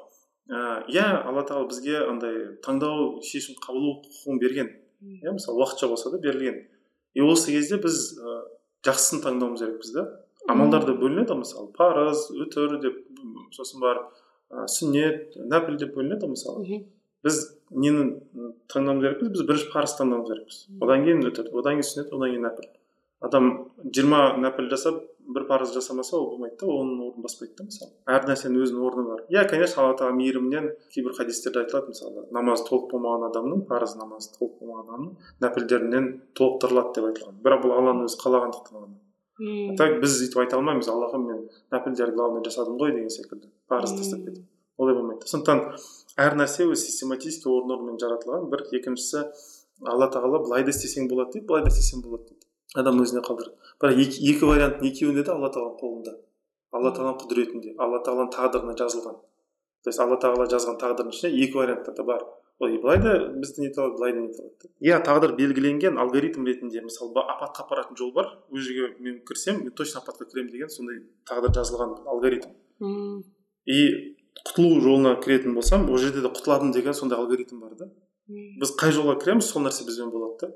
Иә 0.49 1.05
алла 1.27 1.43
тағала 1.45 1.67
бізге 1.69 1.99
андай 2.07 2.37
таңдау 2.65 3.19
шешім 3.27 3.59
қабылдау 3.61 3.99
құқығын 4.05 4.39
берген. 4.41 4.71
Иә 5.21 5.35
мысалы 5.35 5.61
уақытша 5.61 5.89
болса 5.91 6.11
да 6.11 6.21
берілген. 6.23 6.63
И 7.13 7.21
осы 7.21 7.51
кезде 7.51 7.77
біз 7.83 8.17
ә, 8.17 8.37
жақсысын 8.87 9.21
таңдауымыз 9.25 9.61
керекпіз 9.61 9.93
да 9.93 10.05
амалдар 10.47 10.85
да 10.87 10.95
бөлінеді 10.97 11.33
ғой 11.33 11.41
мысалы 11.43 11.71
парыз 11.75 12.27
үтір 12.31 12.77
деп 12.81 12.97
сосын 13.55 13.81
барып 13.83 14.09
ә, 14.49 14.65
сүннет 14.71 15.35
нәпіл 15.35 15.77
деп 15.81 15.95
бөлінеді 15.97 16.25
ғой 16.25 16.33
мысалы 16.33 16.81
біз 17.25 17.39
нені 17.71 18.07
таңдауымыз 18.71 19.05
керекпіз 19.05 19.31
біз 19.35 19.45
бірінші 19.49 19.69
парыз 19.73 19.95
таңдауымыз 19.99 20.31
керекпіз 20.31 20.59
одан 20.81 21.05
кейін 21.07 21.23
үтір 21.31 21.51
одан 21.53 21.79
кейін 21.79 21.87
сүннет 21.89 22.13
одан 22.17 22.33
кейін 22.33 22.45
нәпіл 22.47 22.69
адам 23.27 23.47
жиырма 23.95 24.21
нәпіл 24.43 24.69
жасап 24.73 24.99
бір 25.27 25.47
парыз 25.49 25.73
жасамаса 25.75 26.15
ол 26.17 26.29
болмайды 26.31 26.55
да 26.61 26.67
оның 26.71 26.99
орнын 27.07 27.23
баспайды 27.25 27.57
да 27.57 27.65
мысалы 27.67 27.91
әр 28.13 28.27
нәрсенің 28.29 28.61
өзінің 28.63 28.85
орны 28.87 29.03
бар 29.07 29.23
иә 29.33 29.43
конечно 29.49 29.81
алла 29.83 29.97
тағала 29.99 30.15
мейірімінен 30.19 30.69
кейбір 30.93 31.17
хадистерде 31.17 31.63
айтылады 31.63 31.91
мысалы 31.91 32.23
намазы 32.37 32.67
толық 32.69 32.87
болмаған 32.93 33.27
адамның 33.31 33.65
парыз 33.67 33.97
намазы 33.99 34.31
толық 34.37 34.61
болмаған 34.61 34.87
адамның 34.87 35.11
нәпілдерінен 35.43 36.09
толықтырылады 36.39 36.95
деп 36.95 37.09
айтылған 37.09 37.41
бірақ 37.43 37.65
бұл 37.65 37.75
алланың 37.79 38.07
өзі 38.07 38.21
қалағандықтан 38.23 38.85
ғана 38.85 39.75
так 39.81 39.99
біз 40.01 40.21
өйтіп 40.23 40.43
айта 40.45 40.61
алмаймыз 40.61 40.87
аллаға 40.93 41.19
мен 41.21 41.43
нәпілдерді 41.75 42.15
главный 42.15 42.45
жасадым 42.47 42.79
ғой 42.79 42.95
деген 42.95 43.11
секілді 43.11 43.51
парыз 43.67 43.97
тастап 43.99 44.23
кетіп 44.23 44.45
олай 44.77 44.95
болмайды 44.95 45.27
сондықтан 45.27 45.65
әр 46.17 46.35
нәрсе 46.39 46.65
өзі 46.65 46.89
систематически 46.89 47.49
орын 47.51 47.75
орнымен 47.77 47.99
жаратылған. 48.01 48.49
Бір 48.51 48.65
екіншісі 48.79 49.23
алла 49.85 50.09
тағала 50.13 50.41
былай 50.43 50.65
да 50.65 50.73
істесең 50.73 51.07
болады 51.11 51.37
дейді 51.37 51.47
былай 51.47 51.63
да 51.63 51.71
істесең 51.73 52.01
болады 52.05 52.31
дейді. 52.31 52.43
Адам 52.75 52.99
өзіне 53.03 53.21
қалдырады 53.25 53.55
бірақ 53.81 54.01
екі, 54.03 54.23
екі 54.31 54.49
варианттың 54.49 54.89
екеуінде 54.89 55.23
де 55.23 55.31
алла 55.31 55.51
тағаланың 55.53 55.77
қолында. 55.81 56.17
Алла 56.75 56.91
тағаланың 56.97 57.21
құдіретінде 57.21 57.75
алла 57.77 58.01
тағаланың 58.03 58.33
тағдырына 58.33 58.75
жазылған. 58.81 59.21
То 59.85 59.91
есть 59.93 60.01
алла 60.03 60.17
тағала 60.19 60.49
жазған 60.51 60.81
тағдырдың 60.81 61.13
ішінде 61.13 61.45
екі 61.45 61.61
вариантта 61.61 61.93
да 61.95 62.03
бар. 62.03 62.25
Ол 62.59 62.73
былай 62.81 62.97
да 62.97 63.13
бізді 63.37 63.61
нете 63.61 63.81
алады 63.81 63.95
былай 63.99 64.13
да 64.13 64.21
нете 64.25 64.41
алады 64.41 64.71
иә 64.81 64.97
тағдыр 65.05 65.35
белгіленген 65.37 65.99
алгоритм 66.01 66.43
ретінде 66.49 66.81
мысалы 66.81 67.13
апатқа 67.21 67.63
апаратын 67.63 67.95
жол 67.95 68.11
бар. 68.11 68.33
Ол 68.51 68.57
жерге 68.57 68.95
мен 68.99 69.21
кірсем 69.23 69.61
мен 69.61 69.71
точно 69.71 70.01
апатқа 70.01 70.25
кіремін 70.25 70.51
деген 70.51 70.69
сондай 70.73 71.03
тағдыр 71.29 71.53
жазылған 71.53 72.01
алгоритм. 72.09 72.49
И 73.65 74.16
құтылу 74.45 74.81
жолына 74.83 75.15
кіретін 75.23 75.55
болсам 75.57 75.89
ол 75.89 75.97
жерде 75.97 76.21
де 76.21 76.29
құтыламын 76.29 76.73
деген 76.75 76.93
сондай 76.93 77.19
алгоритм 77.19 77.59
бар 77.61 77.75
да. 77.79 77.89
Біз 78.27 78.73
қай 78.79 78.91
жолға 78.91 79.17
кіреміз 79.21 79.49
сол 79.49 79.63
нәрсе 79.65 79.85
бізбен 79.87 80.11
болады 80.11 80.47
да. 80.47 80.53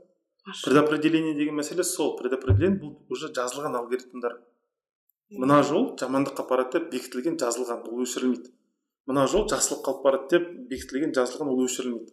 Предопределение 0.66 1.36
деген 1.36 1.56
мәселе 1.56 1.84
сол. 1.84 2.16
Предопределение 2.18 2.80
бұл 2.82 2.96
уже 3.10 3.30
жазылған 3.34 3.78
алгоритмдар. 3.78 4.40
Мына 5.32 5.62
жол 5.64 5.94
жамандыққа 6.00 6.44
апарады 6.44 6.80
деп 6.80 6.90
бекітілген 6.92 7.38
жазылған 7.40 7.86
ол 7.88 8.02
өшірілмейді. 8.04 8.50
Мына 9.08 9.28
жол 9.32 9.46
жақсылыққа 9.48 9.94
алып 9.94 10.04
барады 10.04 10.28
деп 10.34 10.50
бекітілген 10.72 11.14
жазылған 11.16 11.54
ол 11.54 11.62
өшірілмейді. 11.64 12.12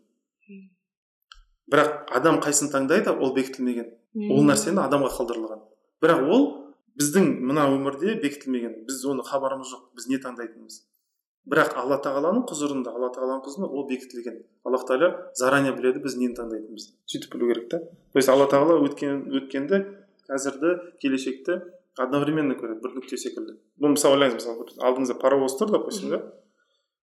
Бірақ 1.72 2.12
адам 2.14 2.38
қайсысын 2.44 2.70
таңдайды 2.72 3.12
ол 3.16 3.34
бекітілмеген. 3.34 3.90
Ол 4.30 4.46
нәрсені 4.46 4.84
адамға 4.84 5.10
қалдырылған. 5.16 5.64
Бірақ 6.04 6.30
ол 6.30 6.46
біздің 7.00 7.26
мына 7.48 7.66
өмірде 7.74 8.14
бекітілмеген. 8.22 8.84
Біз 8.86 9.02
оны 9.10 9.26
хабарымыз 9.26 9.72
жоқ 9.72 9.90
біз 9.98 10.08
не 10.12 10.20
таңдайтынымыз. 10.22 10.78
Бірақ 11.48 11.76
алла 11.80 11.98
тағаланың 12.04 12.44
құзырында 12.50 12.92
алла 12.92 13.08
тағаланың 13.14 13.42
құзырында 13.46 13.68
ол 13.72 13.86
бекітілген. 13.88 14.42
Аллах 14.68 14.84
тағала 14.88 15.32
заранее 15.38 15.72
біледі 15.76 16.02
біз 16.04 16.18
нені 16.20 16.36
таңдайтынымызды. 16.36 16.92
Сөйтіп 17.08 17.34
білу 17.34 17.48
керек 17.52 17.70
та 17.72 17.78
то 17.80 18.20
есть 18.20 18.28
алла 18.28 18.48
тағала 18.52 18.78
өткен 18.84 19.24
өткенді 19.40 19.80
қазірді 20.28 20.74
келешекті 21.00 21.60
одновременно 21.98 22.54
көреді 22.58 22.82
бір 22.84 22.98
нүкте 22.98 23.18
секілді. 23.20 23.56
Бұл 23.80 23.94
мысалы 23.96 24.18
ойлаңыз 24.18 24.38
мысалы 24.38 24.68
алдыңызда 24.78 25.16
паровоз 25.22 25.56
тұр 25.58 25.72
допустим 25.72 26.12
да? 26.12 26.22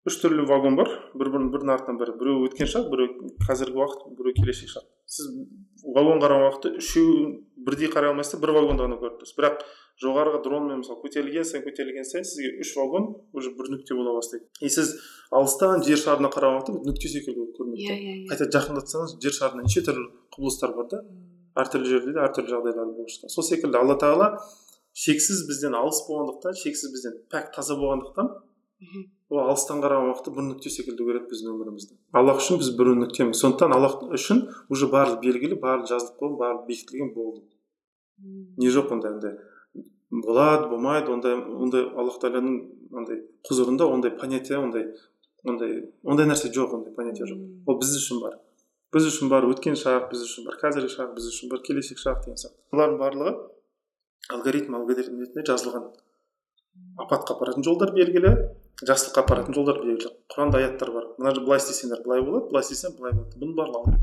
Үш 0.06 0.20
түрлі 0.22 0.46
вагон 0.50 0.78
бар. 0.78 0.90
Бір 1.18 1.32
бірінің 1.34 1.52
бірінің 1.54 1.74
артынан 1.76 1.98
бірі 2.02 2.18
біреуі 2.20 2.50
өткен 2.50 2.70
шақ 2.70 2.92
біреуі 2.92 3.32
қазіргі 3.48 3.82
уақыт 3.82 4.06
біреуі 4.20 4.38
келешек 4.38 4.70
шақ 4.76 4.86
сіз 5.06 5.30
вагон 5.96 6.22
қараған 6.22 6.46
уақытта 6.50 6.72
үшеуін 6.82 7.34
бірдей 7.66 7.90
қарай 7.94 8.12
алмайсыз 8.12 8.40
бір 8.42 8.54
вагонды 8.56 8.86
ғана 8.86 8.98
көріп 9.02 9.20
тұрсыз. 9.22 9.36
Бірақ 9.38 9.62
жоғарғы 10.02 10.42
дронмен 10.46 10.82
мысалы 10.82 11.02
көтерілген 11.04 11.46
сайын 11.46 11.66
көтерілген 11.66 12.08
сайын 12.10 12.26
сізге 12.26 12.52
үш 12.64 12.74
вагон 12.78 13.08
уже 13.34 13.54
бір 13.56 13.70
нүкте 13.74 13.96
бола 13.98 14.16
бастайды. 14.18 14.46
И 14.62 14.70
сіз 14.70 14.96
алыстан 15.32 15.86
жер 15.86 16.02
шарына 16.02 16.32
қараған 16.34 16.64
уақытта 16.64 16.90
нүкте 16.90 17.12
секілді 17.14 17.48
көрінеді. 17.58 17.86
Иә 17.86 17.96
иә 17.96 18.16
қайта 18.32 18.50
жақындатсаңыз 18.58 19.18
жер 19.24 19.38
шарында 19.38 19.68
неше 19.68 19.86
түрлі 19.86 20.10
құбылыстар 20.36 20.76
бар 20.76 20.90
да? 20.92 21.04
Әртүрлі 21.62 21.92
жерде 21.94 22.16
де 22.18 22.24
әртүрлі 22.26 22.52
жағдайлар 22.56 22.90
болып 22.92 23.14
жатқан 23.14 23.32
сол 23.32 23.46
секілді 23.48 23.80
алла 23.80 23.96
тағала 24.02 24.28
шексіз 24.96 25.46
бізден 25.48 25.78
алыс 25.80 26.02
болғандықтан 26.10 26.58
шексіз 26.60 26.92
бізден 26.92 27.16
пәк 27.32 27.54
таза 27.56 27.78
болғандықтан 27.80 28.34
ол 29.30 29.40
алыстан 29.42 29.82
қараған 29.84 30.12
уақытта 30.12 30.32
бір 30.36 30.46
нүкте 30.50 30.70
секілді 30.70 31.06
көреді 31.08 31.30
біздің 31.32 31.56
өмірімізді. 31.56 31.96
Аллах 32.14 32.42
үшін 32.44 32.60
біз 32.62 32.70
бір 32.78 32.92
нүктеміз. 33.00 33.40
Сондықтан 33.40 33.74
аллах 33.74 33.98
үшін 34.14 34.46
уже 34.70 34.90
барлығы 34.92 35.22
белгілі 35.24 35.58
барлығы 35.64 35.92
жазылып 35.94 36.20
қойған 36.22 36.38
барлығы 36.42 36.68
бекітілген 36.70 37.14
болды. 37.16 37.42
Не 38.62 38.70
жоқ 38.72 38.94
ондай 38.96 39.16
андай 39.16 39.38
болады 40.12 40.70
болмайды 40.70 41.12
ондай 41.12 41.36
ондай 41.36 41.88
аллах 41.96 42.20
тағаланың 42.22 42.60
андай 42.96 43.24
құзырында 43.50 43.88
ондай 43.92 44.12
понятие 44.20 44.60
ондай 44.60 44.92
ондай 45.44 45.82
ондай 46.04 46.30
нәрсе 46.30 46.52
жоқ 46.54 46.76
ондай 46.78 46.94
понятие 46.94 47.28
жоқ. 47.32 47.42
Ол 47.66 47.80
біз 47.82 47.96
үшін 47.98 48.22
бар. 48.22 48.38
Біз 48.94 49.10
үшін 49.10 49.32
бар 49.32 49.48
өткен 49.50 49.76
шақ 49.76 50.10
біз 50.12 50.24
үшін 50.28 50.48
бар 50.48 50.60
қазіргі 50.62 50.94
шақ 50.94 51.16
біз 51.18 51.28
үшін 51.32 51.52
бар 51.52 51.64
келешек 51.66 52.00
шақ 52.00 52.24
деген 52.24 52.40
сияқты. 52.40 52.62
Бұлардың 52.72 53.00
барлығы 53.02 53.34
алгоритм 54.32 54.78
алгоритм 54.80 55.20
ретінде 55.20 55.44
жазылған. 55.50 55.90
Апатқа 57.04 57.36
апаратын 57.36 57.66
жолдар 57.66 57.92
белгілі. 57.96 58.32
Жақсылыққа 58.82 59.24
апаратын 59.24 59.56
жолдар 59.56 59.80
белгілі 59.84 60.12
құранда 60.34 60.60
аяттар 60.60 60.92
бар. 60.92 61.06
Мына 61.20 61.36
былай 61.40 61.62
істесеңдер 61.62 62.04
былай 62.04 62.24
болады 62.26 62.50
былай 62.52 62.66
істесең 62.66 62.98
былай 63.00 63.16
болады. 63.16 63.40
Бұның 63.40 63.56
барлығы 63.60 63.96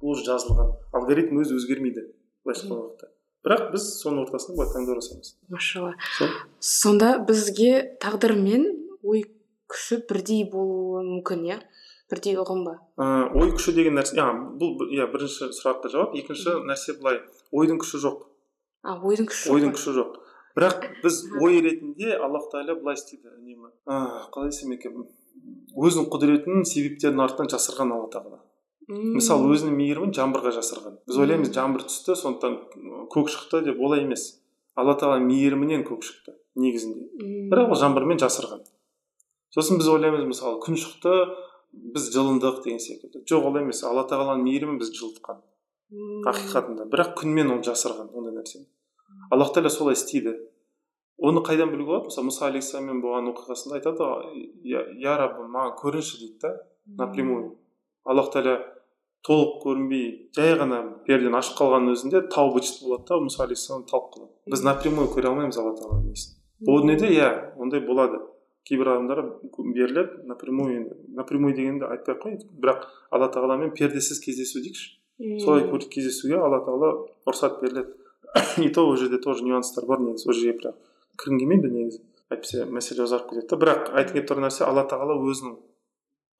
бұл 0.00 0.14
уже 0.14 0.24
жазылған. 0.30 0.72
Алгоритм 0.96 1.42
өзі 1.42 1.58
өзгермейді 1.58 2.08
былайша 2.44 2.64
айтқан 2.64 2.78
уақытта 2.78 3.12
бірақ 3.44 3.70
біз 3.74 3.86
соның 4.00 4.24
ортасында 4.24 4.56
былай 4.56 4.72
таңдау 4.72 4.96
жасаймыз. 5.00 5.34
Машалла. 5.52 5.94
Сонда 6.60 7.18
бізге 7.28 7.96
тағдыр 8.00 8.34
мен 8.40 8.64
ой 9.04 9.26
күші 9.68 10.00
бірдей 10.08 10.46
болуы 10.48 11.04
мүмкін 11.04 11.44
иә? 11.50 11.58
Бірдей 12.12 12.38
ұғым 12.40 12.64
ба? 12.64 12.78
Ә, 12.96 13.28
ой 13.36 13.52
күші 13.52 13.74
деген 13.76 13.98
нәрсе 13.98 14.16
бұл 14.60 14.88
иә 14.88 15.08
бірінші 15.12 15.50
сұраққа 15.58 15.92
жауап. 15.92 16.16
Екінші 16.16 16.56
нәрсе 16.64 16.96
былай 17.00 17.20
ойдың 17.52 17.80
күші 17.84 18.00
жоқ. 18.04 18.24
А 18.84 18.96
ойдың 19.00 19.28
күші 19.28 19.52
ойдың 19.52 19.76
күші 19.76 19.96
жоқ. 19.98 20.18
Бірақ 20.54 20.88
біз 21.02 21.20
ой 21.42 21.60
ретінде 21.64 22.16
аллах 22.16 22.48
тағала 22.52 22.76
былай 22.80 22.98
істейді 22.98 23.32
үнемі. 23.34 23.70
Қалай 24.34 24.50
десем 24.52 24.74
екен? 24.74 25.06
Өзінің 25.74 26.10
құдіретін 26.12 26.64
себептердің 26.68 27.22
артынан 27.24 27.50
жасырған 27.52 27.94
алла 27.94 28.10
тағала. 28.12 28.40
Мысалы 28.88 29.48
өзінің 29.54 29.74
мейірімін 29.78 30.12
жаңбырға 30.14 30.52
жасырған. 30.58 30.98
Біз 31.08 31.18
ойлаймыз 31.24 31.50
жаңбыр 31.56 31.86
түсті 31.88 32.14
сондықтан 32.20 33.08
көк 33.12 33.32
шықты 33.32 33.62
деп 33.64 33.80
олай 33.80 34.04
емес. 34.04 34.42
Алла 34.76 34.94
тағала 35.00 35.22
мейірімінен 35.24 35.86
көк 35.88 36.04
шықты 36.04 36.36
негізінде. 36.60 37.08
Бірақ 37.50 37.72
ол 37.72 37.80
жаңбырмен 37.80 38.20
жасырған. 38.20 38.62
Сосын 39.54 39.80
біз 39.80 39.88
ойлаймыз 39.88 40.28
мысалы 40.28 40.60
күн 40.62 40.78
шықты 40.78 41.14
біз 41.94 42.10
жылындық 42.14 42.62
деген 42.64 42.78
секілді. 42.82 43.24
Жоқ 43.24 43.48
олай 43.50 43.64
емес. 43.64 43.82
Алла 43.88 44.04
тағаланың 44.10 44.44
мейірімі 44.44 44.78
бізді 44.82 45.00
жылытқан 45.00 45.40
ақиқатында. 46.30 46.86
Бірақ 46.90 47.14
күнмен 47.22 47.50
ол 47.54 47.62
жасырған 47.64 48.12
ондай 48.12 48.36
нәрсені. 48.36 48.66
Аллах 49.30 49.54
тағала 49.54 49.70
солай 49.70 49.94
істейді. 49.94 50.36
Оны 51.18 51.40
қайдан 51.46 51.70
білуге 51.70 51.92
болады? 51.92 52.10
Мысалы 52.10 52.28
мұса 52.28 52.48
алейхисаламмен 52.48 53.00
болған 53.00 53.30
оқиғасында 53.30 53.78
айтады 53.78 54.02
ғой 54.02 54.98
я 55.00 55.16
раббы 55.20 55.46
маған 55.46 55.76
көрінші 55.78 56.18
дейді 56.20 56.38
да 56.42 56.50
напрямую. 57.04 57.56
Аллах 58.04 58.32
тағала 58.34 58.60
толық 59.24 59.62
көрінбей 59.62 60.28
жай 60.36 60.58
ғана 60.58 60.82
пердені 61.06 61.38
ашып 61.38 61.56
қалғанның 61.62 61.94
өзінде 61.96 62.24
тау 62.34 62.52
быт 62.52 62.68
болады 62.82 63.06
да 63.08 63.20
мұса 63.24 63.46
алейхисалам 63.46 63.86
талып 63.88 64.10
қалады 64.12 64.52
біз 64.52 64.64
напрямую 64.66 65.08
көре 65.14 65.30
алмаймыз 65.30 65.56
алла 65.62 65.72
тағаланың 65.78 66.10
несін. 66.10 66.36
Ол 66.68 66.82
дүниеде 66.82 67.08
иә 67.14 67.30
ондай 67.56 67.80
болады. 67.80 68.20
Кейбір 68.68 68.94
адамдар 68.94 69.22
беріледі 69.58 70.26
напрямую 70.28 70.96
напрямую 71.16 71.54
дегенді 71.54 71.88
айтпай 71.88 72.14
ақ 72.14 72.22
қояйын. 72.22 72.44
Бірақ 72.60 72.86
алла 73.10 73.30
тағаламен 73.32 73.74
пердесіз 73.76 74.20
кездесу 74.24 74.60
дейікші. 74.60 74.98
Солай 75.44 75.68
кездесуге 75.88 76.36
алла 76.40 76.60
тағала 76.64 76.92
рұқсат 77.28 77.60
беріледі. 77.62 77.92
и 78.58 78.68
то 78.68 78.86
ол 78.86 78.96
жерде 78.96 79.18
тоже 79.18 79.44
нюанстар 79.44 79.86
бар 79.86 80.00
негізі 80.00 80.28
ол 80.28 80.38
жерге 80.38 80.58
бірақ 80.58 80.80
кіргім 81.22 81.38
келмейді 81.42 81.70
негізі 81.76 82.02
әйтпесе 82.34 82.66
мәселе 82.66 83.06
ұзарып 83.06 83.30
кетеді 83.30 83.48
да 83.52 83.60
бірақ 83.62 83.92
айтқым 83.94 84.18
келіп 84.18 84.30
тұрған 84.30 84.46
нәрсе 84.48 84.66
алла 84.66 84.84
тағала 84.90 85.16
өзінің 85.22 85.56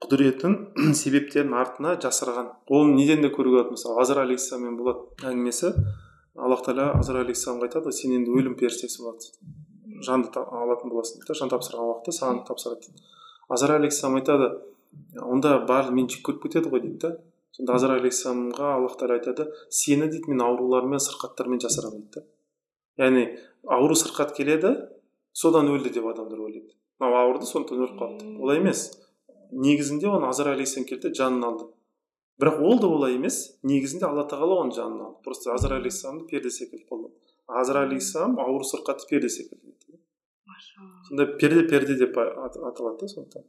құдіретін 0.05 0.57
себептерін 1.01 1.55
артына 1.57 1.95
жасырған. 2.03 2.51
Оны 2.69 2.97
неден 2.99 3.23
де 3.25 3.31
көруге 3.33 3.63
болады? 3.63 3.77
Мысалы 3.77 4.01
азыр 4.03 4.21
алейхисаламмен 4.25 4.77
болады 4.79 5.29
әңгімесі. 5.31 5.73
Аллах 6.35 6.65
тағала 6.67 6.99
азыр 6.99 7.21
алейхисаламға 7.23 7.69
айтады 7.69 7.93
сен 7.95 8.17
енді 8.19 8.35
өлім 8.35 8.57
періштесі 8.59 9.05
болады 9.05 9.31
жанды 10.05 10.33
алатын 10.35 10.91
боласың 10.91 11.23
дейді 11.23 11.37
жан 11.39 11.53
тапсырған 11.53 11.91
уақытта 11.91 12.15
саған 12.17 12.41
тапсырады 12.49 12.89
дейді. 12.89 13.05
Азар 13.49 13.77
алейхисалам 13.77 14.19
айтады 14.19 14.51
онда 15.23 15.61
барлығы 15.69 15.95
мені 15.95 16.11
жек 16.11 16.25
көріп 16.27 16.43
кетеді 16.49 16.73
ғой 16.73 16.83
дейді 16.83 16.99
да. 17.05 17.13
Сонда 17.55 17.77
азар 17.79 17.97
алейхисаламға 17.99 18.71
аллах 18.77 18.97
тағала 19.01 19.21
айтады 19.21 19.47
сені 19.71 20.09
дейді 20.13 20.33
мен 20.33 20.43
аурулармен 20.47 21.03
сырқаттармен 21.03 21.63
жасырамын 21.63 22.07
дейді 22.09 22.27
яғни 23.01 23.25
ауру 23.79 23.97
сырқат 23.99 24.35
келеді 24.37 24.75
содан 25.35 25.71
өлді 25.73 25.91
деп 25.95 26.07
адамдар 26.07 26.41
ойлайды. 26.41 26.75
Мынау 27.01 27.17
ауырды 27.21 27.47
сондықтан 27.47 27.81
өліп 27.83 27.97
қалды. 27.99 28.29
Олай 28.39 28.61
емес. 28.61 28.85
Негізінде 29.51 30.07
оны 30.07 30.29
азар 30.31 30.53
алейхисалам 30.53 30.87
келді 30.87 31.11
жанын 31.19 31.47
алды. 31.49 31.67
Бірақ 32.41 32.61
ол 32.63 32.79
да 32.79 32.87
олай 32.87 33.17
емес. 33.19 33.59
Негізінде 33.67 34.07
алла 34.07 34.27
тағала 34.31 34.61
оның 34.63 34.75
жанын 34.79 35.03
алды. 35.09 35.23
Просто 35.27 35.53
азар 35.55 35.75
алейхисаламды 35.81 36.29
перде 36.31 36.51
секілді 36.55 36.87
қолданды 36.91 37.19
азар 37.47 37.83
алейхисалам 37.83 38.39
ауру 38.41 38.65
сырқатты 38.65 39.09
перде 39.11 39.29
секілді 39.29 39.75
сонда 41.09 41.27
перде 41.37 41.67
перде 41.69 41.95
деп 41.95 42.17
аталады 42.17 43.01
да 43.01 43.09
сондықтан. 43.09 43.43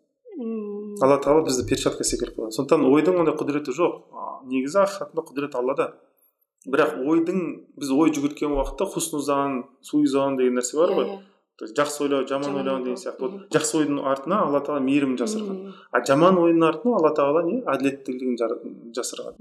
Алла 1.01 1.17
тағала 1.19 1.45
бізді 1.47 1.65
перчатка 1.69 2.03
секілді 2.07 2.35
қылған 2.35 2.55
сондықтан 2.55 2.85
ойдың 2.89 3.19
ондай 3.21 3.35
құдіреті 3.35 3.75
жоқ. 3.75 3.93
Негізі 4.49 4.81
ақиқатында 4.83 5.23
құдірет 5.27 5.55
аллада. 5.59 5.87
Бірақ 6.65 6.97
ойдың 7.05 7.39
біз 7.77 7.91
ой 7.93 8.11
жүгірткен 8.15 8.53
уақытта 8.55 8.87
хуснузан 8.89 9.63
суизан 9.81 10.37
деген 10.37 10.59
нәрсе 10.59 10.77
бар 10.77 10.93
ғой. 10.97 11.09
То 11.57 11.65
есть 11.65 11.77
жақсы 11.77 12.03
ойлау 12.03 12.27
жаман 12.27 12.55
ойлау 12.55 12.79
деген 12.83 12.97
сияқты. 12.99 13.21
Вот 13.21 13.53
жақсы 13.55 13.77
ойдың 13.79 14.01
артына 14.03 14.41
алла 14.43 14.59
тағала 14.59 14.83
мейірімін 14.83 15.15
жасырған. 15.21 15.59
А 15.91 16.01
жаман 16.03 16.37
ойдың 16.41 16.65
артына 16.67 16.97
алла 16.97 17.13
тағала 17.15 17.45
не? 17.47 17.61
Әділеттілігін 17.63 18.91
жасырған. 18.97 19.39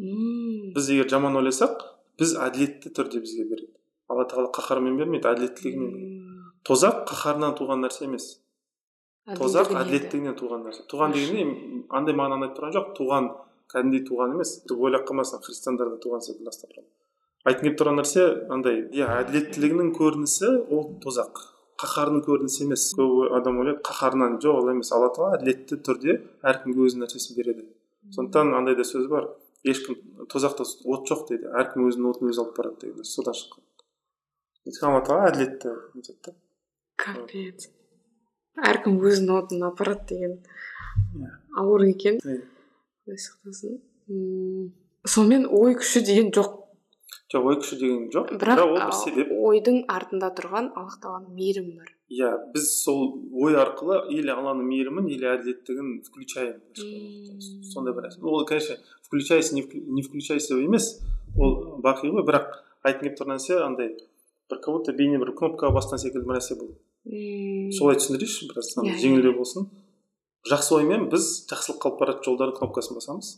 Біз 0.76 0.90
егер 0.94 1.10
жаман 1.10 1.40
ойласақ 1.40 1.82
біз 2.20 2.36
әділетті 2.38 2.94
түрде 2.94 3.18
бізге 3.24 3.48
береді. 3.50 3.72
Алла 4.08 4.28
тағала 4.30 4.52
қаһармен 4.54 4.94
бермейді 5.00 5.26
әділеттілігімен 5.32 6.30
тозақ 6.64 7.02
қаһарынан 7.10 7.58
туған 7.58 7.82
нәрсе 7.84 8.06
емес. 8.06 8.38
Тозақ 9.24 9.70
әділеттігінен 9.80 10.36
туған 10.36 10.66
нәрсе 10.66 10.84
туған 10.90 11.14
дегенде 11.14 11.44
андай 11.96 12.16
мағынаны 12.18 12.48
айтып 12.48 12.58
тұрған 12.58 12.74
жоқ 12.76 12.90
туған 12.98 13.28
кәдімгідей 13.72 14.04
туған 14.10 14.34
емес 14.36 14.50
ойлап 14.76 15.06
қалмасын 15.08 15.40
христиандарда 15.46 15.96
туған 16.04 16.24
секілді 16.26 16.84
айтқым 17.44 17.64
келіп 17.64 17.78
тұрған 17.80 17.98
нәрсе 18.00 18.26
андай 18.52 18.82
иә 18.92 19.08
әділеттілігінің 19.22 19.94
көрінісі 19.96 20.50
ол 20.72 20.84
тозақ 21.04 21.40
қаһарының 21.80 22.24
көрінісі 22.28 22.66
емес 22.66 22.84
көп 22.98 23.34
адам 23.38 23.62
ойлайды 23.62 23.82
қаһарынан 23.88 24.36
жоқ 24.44 24.60
олай 24.60 24.76
емес 24.76 24.92
алла 24.96 25.10
тағала 25.16 25.38
әділетті 25.38 25.80
түрде 25.88 26.18
әркімге 26.52 26.86
өзінің 26.88 27.04
нәрсесін 27.04 27.38
береді 27.40 27.66
сондықтан 28.16 28.52
андай 28.60 28.76
да 28.78 28.86
сөз 28.88 29.08
бар 29.12 29.28
ешкім 29.64 29.98
тозақта 30.32 30.64
от 30.64 31.08
жоқ 31.10 31.24
дейді 31.30 31.52
әркім 31.62 31.88
өзінің 31.88 32.10
отын 32.12 32.32
өзі 32.32 32.44
алып 32.44 32.58
барады 32.60 32.86
деген 32.86 33.08
содан 33.08 33.36
шыққан 33.40 33.64
өйткені 34.68 34.90
алла 34.90 35.04
тағала 35.08 35.32
әділетті 35.32 35.74
нетеді 35.98 36.20
да 36.28 36.36
капец 37.04 37.68
әркім 38.56 38.98
өзінің 39.02 39.38
отын 39.38 39.64
апарады 39.66 40.06
деген 40.08 40.34
иә. 41.18 41.30
ауыр 41.58 41.86
екен. 41.88 42.20
Құдай 42.22 43.18
сақтасын? 43.18 43.80
Сонымен 45.04 45.48
ой 45.50 45.74
күші 45.80 46.04
деген 46.06 46.30
жоқ. 46.34 46.60
Жоқ 47.32 47.48
ой 47.50 47.58
күші 47.60 47.78
деген 47.80 48.06
жоқ. 48.14 48.30
Бірақ 48.38 48.62
ол 48.62 48.76
бір 48.78 48.94
себеп. 48.94 49.32
ойдың 49.32 49.84
артында 49.90 50.30
тұрған 50.38 50.70
аллах 50.76 51.00
тағаланың 51.02 51.34
мейірімі 51.34 51.76
бар. 51.78 51.90
Иә 52.10 52.30
біз 52.54 52.68
сол 52.84 53.18
ой 53.32 53.58
арқылы 53.58 54.04
или 54.14 54.30
алланың 54.30 54.68
мейірімін 54.70 55.08
или 55.10 55.26
әділеттігін 55.34 56.02
включаем. 56.06 56.60
Сондай 57.72 57.94
бір 57.94 58.10
ол 58.22 58.46
конечно 58.46 58.76
включайся 59.02 59.54
не 59.54 60.02
включайся 60.02 60.54
емес. 60.54 61.00
Ол 61.36 61.80
бақи 61.82 62.12
ғой 62.14 62.22
бірақ 62.22 62.60
айтқым 62.84 63.02
келіп 63.02 63.18
тұрған 63.18 63.34
нәрсе 63.34 63.58
андай 63.64 63.96
бір 64.50 64.60
как 64.60 64.74
будто 64.74 64.92
бейне 64.92 65.18
бір 65.18 65.34
кнопкаға 65.34 65.74
басқан 65.80 65.98
секілді 65.98 66.28
бір 66.28 66.38
нәрсе 66.38 66.54
бұл. 66.60 66.76
Солай 67.04 67.98
түсіндірейікші 68.00 68.48
біраз 68.50 68.70
иә, 68.80 68.94
жеңілдеу 69.00 69.32
иә. 69.32 69.36
болсын. 69.36 69.68
Жақсы 70.48 70.74
оймен 70.76 71.08
біз 71.12 71.46
жақсылыққа 71.50 71.90
алып 71.90 72.00
баратын 72.00 72.24
жолдардың 72.24 72.58
кнопкасын 72.58 72.96
басамыз. 72.98 73.28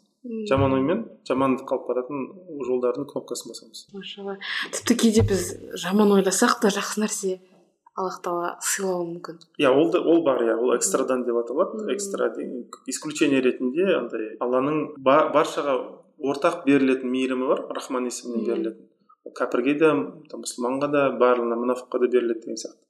Жаман 0.51 0.73
оймен 0.75 1.03
жамандыққа 1.27 1.77
алып 1.77 1.91
баратын 1.91 2.25
жолдардың 2.67 3.07
кнопкасын 3.11 3.53
басамыз. 3.53 3.85
Машалла. 3.95 4.39
Тіпті 4.75 4.97
кейде 5.03 5.23
біз 5.27 5.53
жаман 5.83 6.15
ойласақ 6.17 6.61
та 6.63 6.73
жақсы 6.75 7.03
нәрсе 7.03 7.37
аллах 7.97 8.19
тағала 8.23 8.57
сыйлауы 8.63 9.07
мүмкін. 9.13 9.39
Иә 9.59 9.71
ол 9.71 9.91
да 9.91 10.01
ол 10.03 10.23
бар 10.27 10.43
иә. 10.43 10.57
Ол 10.59 10.75
экстрадан 10.77 11.25
деп 11.27 11.39
аталады. 11.39 11.87
Экстра 11.95 12.31
деген 12.35 12.67
исключение 12.87 13.41
ретінде 13.41 13.87
андай 13.97 14.35
алланың 14.41 14.97
баршаға 15.03 15.79
ортақ 16.19 16.65
берілетін 16.67 17.11
мейірімі 17.13 17.47
бар 17.51 17.67
рахман 17.75 18.11
есімінен 18.11 18.47
берілетін. 18.47 18.91
Кәпірге 19.37 19.79
де 19.79 19.95
мұсылманға 19.95 20.91
да 20.91 21.07
барлығына 21.21 21.59
мұнафыққа 21.63 22.03
да 22.03 22.11
беріледі 22.11 22.45
деген 22.45 22.61
сияқты. 22.61 22.86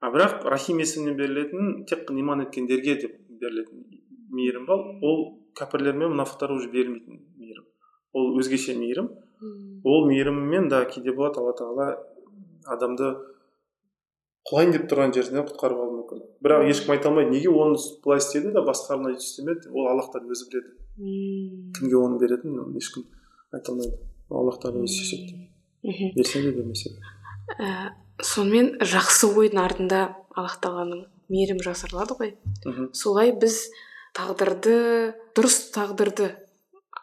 А 0.00 0.10
бірақ 0.10 0.44
рахим 0.48 0.80
есімінен 0.80 1.16
берілетін 1.16 1.84
тек 1.88 2.06
қана 2.08 2.20
иман 2.20 2.44
еткендерге 2.46 2.96
деп 3.02 3.16
берілетін 3.28 3.84
мейірім 4.32 4.66
бар. 4.66 4.84
Ол 5.02 5.24
кәпірлер 5.58 5.96
мен 5.96 6.14
мұнафықтарға 6.14 6.56
уже 6.56 6.70
берілмейтін 6.72 7.20
мейірім. 7.36 7.66
Ол 8.12 8.38
өзгеше 8.40 8.76
мейірім. 8.78 9.10
Ол 9.84 10.06
мейіріммен 10.08 10.68
да 10.68 10.84
кейде 10.88 11.12
болады 11.12 11.40
алла 11.40 11.52
тағала 11.58 11.88
адамды 12.66 13.12
құлайын 14.48 14.72
деп 14.74 14.88
тұрған 14.90 15.14
жерінен 15.14 15.46
құтқарып 15.50 15.82
алуы 15.84 15.98
мүмкін. 16.00 16.24
Бірақ 16.42 16.66
ешкім 16.72 16.94
айта 16.94 17.10
алмайды 17.10 17.34
неге 17.36 17.52
оны 17.52 17.76
былай 18.04 18.22
істеді 18.22 18.54
да 18.56 18.64
басқаларына 18.66 19.14
істемеді 19.16 19.70
ол 19.70 19.90
аллах 19.92 20.10
тағала 20.14 20.32
өзі 20.32 20.48
біледі. 20.50 20.74
Кімге 21.76 22.00
оны 22.00 22.18
беретінін 22.22 22.76
ешкім 22.80 23.04
айта 23.52 23.72
алмайды. 23.72 24.00
Аллах 24.30 24.60
тағала 24.62 24.88
өзі 24.88 25.04
шешеді. 25.04 25.50
Берсе 26.16 26.42
де 26.42 26.52
бермесе 26.56 26.90
де. 26.96 27.19
Ә, 27.58 27.94
сонымен 28.22 28.76
жақсы 28.84 29.32
ойдың 29.32 29.62
артында 29.64 30.02
аллах 30.36 30.58
тағаланың 30.62 31.06
мейірімі 31.30 31.64
жасырылады 31.64 32.16
ғой. 32.18 32.36
Солай 32.96 33.32
біз 33.32 33.62
тағдырды 34.16 34.76
дұрыс 35.36 35.58
тағдырды 35.74 36.32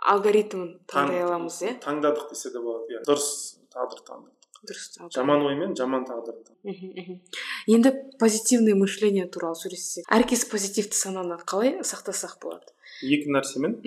алгоритмін 0.08 0.78
таңдай 0.92 1.24
аламыз 1.26 1.62
иә? 1.64 1.78
таңдадық 1.84 2.32
десе 2.32 2.52
де 2.54 2.64
болады 2.64 2.98
иә. 2.98 3.04
Дұрыс 3.08 3.30
тағдыр 3.74 4.04
таңдадық. 4.08 4.34
Дұрыс 4.68 4.88
тағдыр. 4.96 5.14
Жаман 5.16 5.46
оймен 5.48 5.76
жаман 5.78 6.06
тағдырды 6.08 7.20
енді 7.68 7.94
позитивный 8.20 8.76
мышление 8.76 9.28
туралы 9.32 9.56
сөйлессек. 9.60 10.08
Әркез 10.12 10.46
позитивті 10.52 10.98
сананы 10.98 11.40
қалай 11.48 11.78
сақтасақ 11.88 12.40
болады? 12.44 12.74
Екі 13.04 13.32
нәрсемен. 13.32 13.78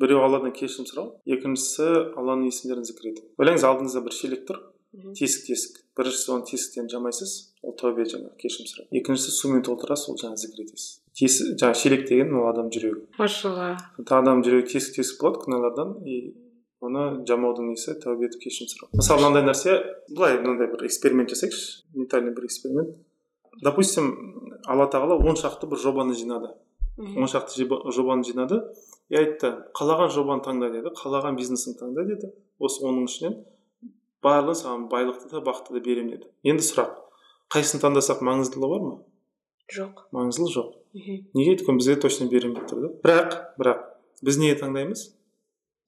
Біреу 0.00 0.22
алладан 0.24 0.54
кешірім 0.56 0.88
сұрау 0.88 1.08
екіншісі 1.26 2.16
алланың 2.16 2.50
есімдерін 2.50 2.86
зікір 2.88 3.12
ету. 3.12 3.26
Ойлаңыз 3.40 3.66
алдыңызда 3.68 4.02
бір 4.06 4.16
шелек 4.16 4.46
тұр. 4.48 4.62
Тесік 4.92 5.46
тесік. 5.46 5.82
Біріншісі 5.96 6.32
оны 6.34 6.46
тесіктен 6.50 6.88
жамайсыз 6.92 7.52
ол 7.64 7.74
тәубе 7.80 8.04
жаңағы 8.04 8.36
кешірім 8.40 8.68
сұрау 8.68 8.88
екіншісі 9.00 9.32
сумен 9.32 9.62
толтырасыз 9.64 10.10
ол 10.12 10.18
жаңағы 10.20 10.42
зікір 10.42 10.64
етесіз 10.66 10.88
тесік 11.16 11.54
жаңағы 11.56 11.80
шелек 11.80 12.02
деген 12.08 12.34
ол 12.36 12.48
адам 12.50 12.68
жүрегі. 12.72 13.06
Машалла. 13.18 13.76
Адам 14.04 14.42
жүрегі 14.44 14.68
тесік 14.74 14.98
тесік 14.98 15.22
болады 15.22 15.40
күнәлардан 15.46 15.94
и 16.04 16.34
оны 16.84 17.24
жамаудың 17.28 17.72
несі 17.72 17.96
тәубе 18.02 18.28
етіп 18.28 18.44
кешірім 18.44 18.70
сұрау. 18.72 18.90
Мысалы 18.92 19.24
мынандай 19.24 19.46
нәрсе 19.48 19.78
былай 20.12 20.36
мынандай 20.42 20.68
бір 20.74 20.84
эксперимент 20.90 21.32
жасайықшы 21.32 21.86
ментальный 21.96 22.34
бір 22.36 22.46
эксперимент. 22.50 22.92
Допустим 23.62 24.12
алла 24.66 24.90
тағала 24.92 25.16
он 25.16 25.40
шақты 25.40 25.66
бір 25.66 25.80
жобаны 25.80 26.14
жинады. 26.14 26.52
Он 26.98 27.24
шақты 27.28 27.64
жобаны 27.64 28.24
жинады 28.24 28.60
и 29.08 29.16
айтты 29.16 29.54
қалаған 29.76 30.12
жобаны 30.12 30.44
таңда 30.44 30.70
деді 30.74 30.92
қалаған 30.96 31.40
бизнесіңді 31.40 31.80
таңда 31.80 32.04
деді. 32.04 32.32
Осы 32.60 32.84
оның 32.84 33.08
ішінен 33.08 33.40
барлығы 34.26 34.58
саған 34.60 34.88
байлықты 34.92 35.30
да 35.32 35.42
бақытты 35.46 35.76
да 35.78 35.82
беремін 35.86 36.16
деді. 36.16 36.30
Енді 36.46 36.66
сұрақ 36.66 36.96
қайсысын 37.54 37.82
таңдасақ 37.84 38.24
маңыздылығы 38.26 38.72
бар 38.72 38.86
ма? 38.86 38.96
Жоқ. 39.72 40.06
Маңыздылығы 40.16 40.54
жоқ. 40.56 40.72
Неге 41.36 41.54
өйткені 41.56 41.80
бізге 41.80 41.96
точно 42.02 42.26
беремін 42.32 42.58
деп 42.58 42.70
тұр 42.70 42.82
да? 42.86 42.90
Бірақ? 43.04 43.36
Бірақ 43.60 43.84
біз 44.26 44.38
неге 44.42 44.58
таңдаймыз? 44.62 45.04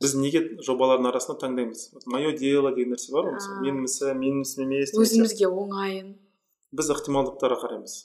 Біз 0.02 0.14
неге 0.14 0.44
жобалардың 0.62 1.08
арасында 1.10 1.38
таңдаймыз? 1.42 1.80
Мое 2.06 2.30
дело 2.38 2.70
деген 2.74 2.94
нәрсе 2.94 3.10
бар 3.14 3.26
ғой 3.26 3.34
мысалы. 3.38 3.62
Менің 3.64 3.88
ісі 3.88 4.12
менің 4.14 4.44
ісім 4.44 4.68
емес 4.68 4.94
өзімізге 4.94 5.48
оңайын. 5.50 6.12
Біз 6.78 6.92
ықтималдықтарға 6.94 7.58
қараймыз. 7.64 7.96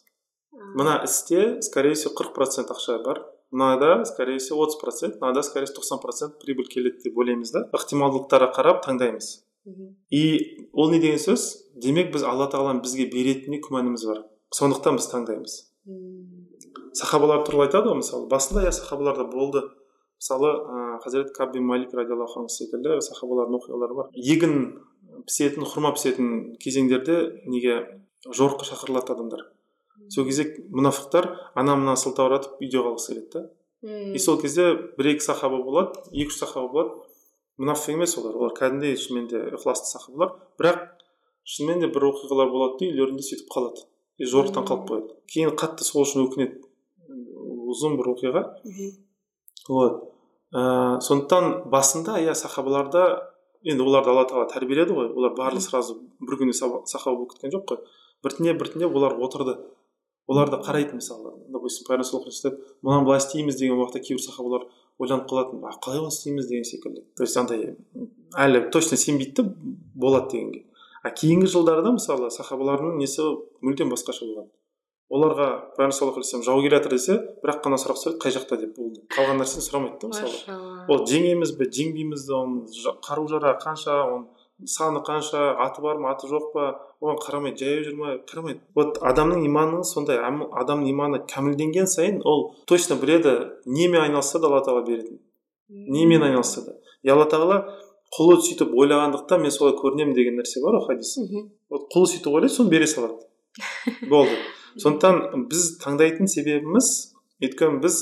Мына 0.73 1.01
істе 1.05 1.61
скорее 1.61 1.93
всего 1.93 2.15
қырық 2.17 2.33
процент 2.33 2.71
ақша 2.73 2.97
бар. 3.05 3.21
Мынада 3.51 4.05
скорее 4.05 4.39
всего 4.39 4.63
отыз 4.63 4.79
процент 4.81 5.21
мынада 5.21 5.43
скорее 5.43 5.67
всего 5.67 5.81
тоқсан 5.81 6.01
процент 6.01 6.39
прибыль 6.39 6.67
келеді 6.67 7.03
деп 7.03 7.17
ойлаймыз 7.17 7.51
да. 7.51 7.67
Ықтималдықтарға 7.73 8.49
қарап 8.57 8.81
таңдаймыз. 8.87 9.43
И 10.09 10.67
ол 10.73 10.91
не 10.91 10.99
деген 10.99 11.19
сөз? 11.19 11.63
Демек 11.75 12.11
біз 12.13 12.23
алла 12.27 12.49
тағаланың 12.51 12.83
бізге 12.83 13.07
беретініне 13.11 13.61
күмәніміз 13.63 14.05
бар. 14.09 14.23
Сондықтан 14.53 14.99
біз 14.99 15.07
таңдаймыз. 15.11 15.55
Сахабалар 16.93 17.45
туралы 17.47 17.67
айтады 17.67 17.89
ғой 17.89 18.01
мысалы. 18.01 18.27
Басында 18.29 18.65
иә 18.67 18.73
сахабаларда 18.75 19.25
болды. 19.25 19.63
Мысалы 20.19 20.51
ыыы 20.51 20.99
хазірет 21.03 21.33
каб 21.35 21.55
малик 21.55 21.93
радиаллаху 21.93 22.43
анху 22.43 22.53
секілді 22.53 22.99
сахабалардың 23.01 23.59
оқиғалары 23.59 23.97
бар. 23.97 24.11
Егін 24.13 24.83
пісетін 25.27 25.65
хұрма 25.65 25.93
пісетін 25.95 26.55
кезеңдерде 26.61 27.41
неге 27.47 28.03
жорыққа 28.27 28.67
шақырылады 28.69 29.15
адамдар? 29.15 29.47
Сол 30.09 30.25
кезде 30.27 30.45
мұнафықтар 30.71 31.29
ана 31.55 31.75
мына 31.79 31.95
сылтауратып 31.99 32.61
үйде 32.61 32.79
қалғысы 32.79 33.13
келеді 33.13 33.29
да 33.33 33.49
и 33.83 34.19
сол 34.19 34.39
кезде 34.41 34.73
бір 34.97 35.13
екі 35.13 35.25
сахаба 35.25 35.59
болады 35.63 35.99
екі 36.11 36.31
үш 36.31 36.39
сахаба 36.39 36.69
болады. 36.71 36.91
Мұнафик 37.61 37.97
емес 37.97 38.17
олар 38.17 38.37
олар 38.39 38.53
кәдімгідей 38.57 38.97
шынымен 38.97 39.27
де 39.29 39.41
ықыласты 39.57 39.91
сахабалар 39.91 40.33
бірақ 40.59 40.79
шынымен 41.45 41.83
де 41.83 41.89
бір 41.93 42.07
оқиғалар 42.09 42.49
болады 42.53 42.79
да 42.79 42.87
үйлерінде 42.89 43.25
сөйтіп 43.27 43.51
қалады 43.53 43.85
и 44.17 44.29
жорықтан 44.29 44.65
қалып 44.69 44.87
қояды 44.89 45.17
кейін 45.33 45.53
қатты 45.59 45.85
сол 45.85 46.05
үшін 46.05 46.25
өкінеді 46.25 46.61
ұзын 47.73 47.97
бір 47.99 48.09
оқиға 48.13 48.43
вот 49.69 50.01
ә, 50.53 50.99
сондықтан 51.01 51.69
басында 51.73 52.17
иә 52.23 52.33
сахабаларда 52.37 53.05
енді 53.63 53.85
оларды 53.85 54.11
алла 54.11 54.25
тағала 54.29 54.49
тәрбиеледі 54.51 54.97
ғой 54.97 55.11
олар 55.13 55.35
барлығы 55.37 55.67
сразу 55.67 55.99
бір 56.21 56.41
күнде 56.41 56.57
сахаба 56.57 57.15
болып 57.15 57.35
кеткен 57.35 57.53
жоқ 57.53 57.65
қой 57.69 57.83
біртіндеп 58.25 58.59
біртіндеп 58.61 58.97
олар 58.97 59.17
отырды 59.19 59.57
оларды 60.27 60.59
қарайды 60.63 60.99
мысалы 60.99 61.33
допустим 61.53 61.87
пайғамбар 61.87 62.57
мынаны 62.81 63.05
былай 63.07 63.21
істейміз 63.23 63.59
деген 63.59 63.79
уақытта 63.79 64.03
кейбір 64.03 64.23
сахабалар 64.23 64.67
ойланып 64.99 65.29
қалатын. 65.29 65.63
А 65.65 65.73
қалай 65.79 66.03
оны 66.03 66.13
істейміз 66.13 66.47
деген 66.47 66.63
секілді. 66.63 67.05
То 67.17 67.23
есть 67.23 67.37
андай 67.37 67.75
әлі 68.37 68.69
точно 68.71 68.97
сенбейді 68.97 69.41
да 69.41 69.53
болады 69.95 70.31
дегенге 70.31 70.65
а 71.03 71.11
кейінгі 71.11 71.49
жылдарда 71.51 71.91
мысалы 71.97 72.29
сахабалардың 72.31 72.95
несі 73.01 73.25
мүлдем 73.63 73.91
басқаша 73.91 74.23
болған? 74.23 74.47
Оларға 75.13 75.47
пайғамбар 75.75 75.95
саллаллаху 75.97 76.21
алейхи 76.21 76.31
вассалам 76.31 76.45
жау 76.47 76.61
келе 76.63 76.77
жатыр 76.77 76.95
десе 76.95 77.17
бір 77.43 77.51
ақ 77.53 77.59
қана 77.65 77.79
сұрақ 77.81 77.99
сұрайды 77.99 78.21
қай 78.23 78.33
жақта? 78.37 78.57
деп 78.61 78.77
болды. 78.77 79.01
Қалған 79.11 79.43
нәрсені 79.43 79.65
сұрамайды 79.65 79.99
да 79.99 80.07
мысалы. 80.13 80.87
Ол 80.87 81.03
жеңеміз 81.11 81.51
бе 81.59 81.67
жеңбейміз 81.67 82.23
бе 82.29 82.37
оның 82.39 82.95
қару 83.03 83.27
жарағы 83.33 83.59
қанша 83.65 83.97
оның 84.07 84.23
саны 84.65 85.01
қанша 85.07 85.55
аты 85.65 85.81
бар 85.81 85.97
ма 85.97 86.13
аты 86.13 86.27
жоқ 86.27 86.51
па 86.53 86.69
оған 87.01 87.19
қарамайды 87.25 87.65
жаяу 87.65 87.83
жүр 87.87 87.97
ма 87.99 88.15
қарамайды 88.29 88.61
вот 88.75 88.97
адамның 89.01 89.45
иманы 89.47 89.83
сондай 89.83 90.21
адамның 90.21 90.89
иманы 90.91 91.21
кәмілденген 91.33 91.87
сайын 91.87 92.21
ол 92.23 92.55
точно 92.67 92.95
біледі 93.01 93.35
немен 93.65 94.01
айналысса 94.01 94.39
да 94.39 94.47
алла 94.47 94.63
тағала 94.63 94.85
беретін 94.87 95.19
немен 95.69 96.23
айналысса 96.23 96.65
да. 96.65 96.75
И 97.03 97.09
алла 97.09 97.25
тағала 97.29 97.59
құлы 98.13 98.39
сөйтіп 98.45 98.73
ойлағандықтан 98.77 99.41
мен 99.41 99.51
солай 99.51 99.75
көрінемін 99.79 100.13
деген 100.15 100.37
нәрсе 100.39 100.61
бар 100.63 100.77
ғой 100.77 100.87
хадис 100.91 101.15
вот 101.69 101.87
құлы 101.93 102.09
сөйтіп 102.11 102.33
ойлайды 102.33 102.53
соны 102.53 102.69
бере 102.69 102.87
салады. 102.87 103.17
Болды. 104.09 104.37
Сондықтан 104.77 105.47
біз 105.49 105.65
таңдайтын 105.83 106.29
себебіміз 106.29 106.91
өйткені 107.43 107.81
біз 107.83 107.99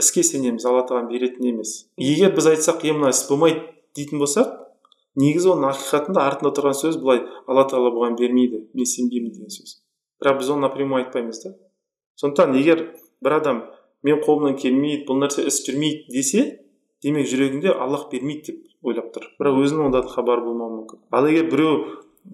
іске 0.00 0.24
сенеміз 0.24 0.64
алла 0.68 0.86
тағала 0.88 1.08
беретін 1.10 1.52
емес. 1.52 1.86
Егер 1.96 2.34
біз 2.36 2.50
айтсақ 2.54 2.84
е 2.88 2.96
мына 2.96 3.12
іс 3.12 3.26
болмайды 3.28 3.62
дейтін 3.96 4.22
болсақ 4.22 4.59
негізі 5.18 5.52
оның 5.54 5.72
ақиқатында 5.72 6.24
артында 6.28 6.52
тұрған 6.56 6.76
сөз 6.78 6.98
былай 7.02 7.22
алла 7.46 7.66
тағала 7.70 7.92
бұған 7.96 8.16
бермейді 8.20 8.62
мен 8.74 8.86
сенбеймін 8.86 9.32
деген 9.34 9.50
сөз. 9.50 9.80
Бірақ 10.22 10.40
біз 10.40 10.50
оны 10.54 10.66
напрямую 10.66 11.00
айтпаймыз 11.02 11.42
да. 11.44 11.54
Сондықтан 12.20 12.54
егер 12.58 12.84
бір 13.24 13.38
адам 13.40 13.62
мен 14.06 14.20
қолымнан 14.22 14.58
келмейді 14.60 15.06
бұл 15.08 15.22
нәрсе 15.24 15.46
іс 15.48 15.62
жүрмейді 15.66 16.12
десе 16.12 16.44
демек 17.02 17.26
жүрегінде 17.30 17.72
аллах 17.72 18.08
бермейді 18.12 18.52
деп 18.52 18.86
ойлап 18.86 19.10
тұр. 19.14 19.26
Бірақ 19.40 19.58
өзінің 19.64 19.88
онда 19.88 20.04
хабары 20.08 20.44
болмауы 20.44 20.82
мүмкін. 20.82 21.02
Ал 21.10 21.28
егер 21.28 21.50
біреу 21.50 21.74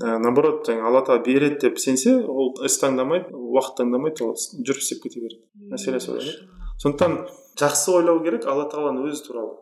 ә, 0.02 0.18
наоборот 0.18 0.66
жаңағы 0.66 0.90
алла 0.90 1.02
тағала 1.06 1.24
береді 1.26 1.60
деп 1.68 1.80
сенсе 1.82 2.18
ол 2.22 2.52
іс 2.66 2.78
таңдамайды 2.82 3.32
уақыт 3.32 3.80
таңдамайды 3.80 4.26
ол 4.26 4.34
жүріп 4.36 4.82
істеп 4.82 5.02
кете 5.06 5.22
береді. 5.22 5.42
Мәселе 5.72 6.00
солай 6.00 6.34
сондықтан 6.82 7.20
жақсы 7.58 7.94
ойлау 7.94 8.20
керек 8.24 8.46
алла 8.46 8.66
тағаланың 8.70 9.08
өзі 9.10 9.24
туралы. 9.26 9.54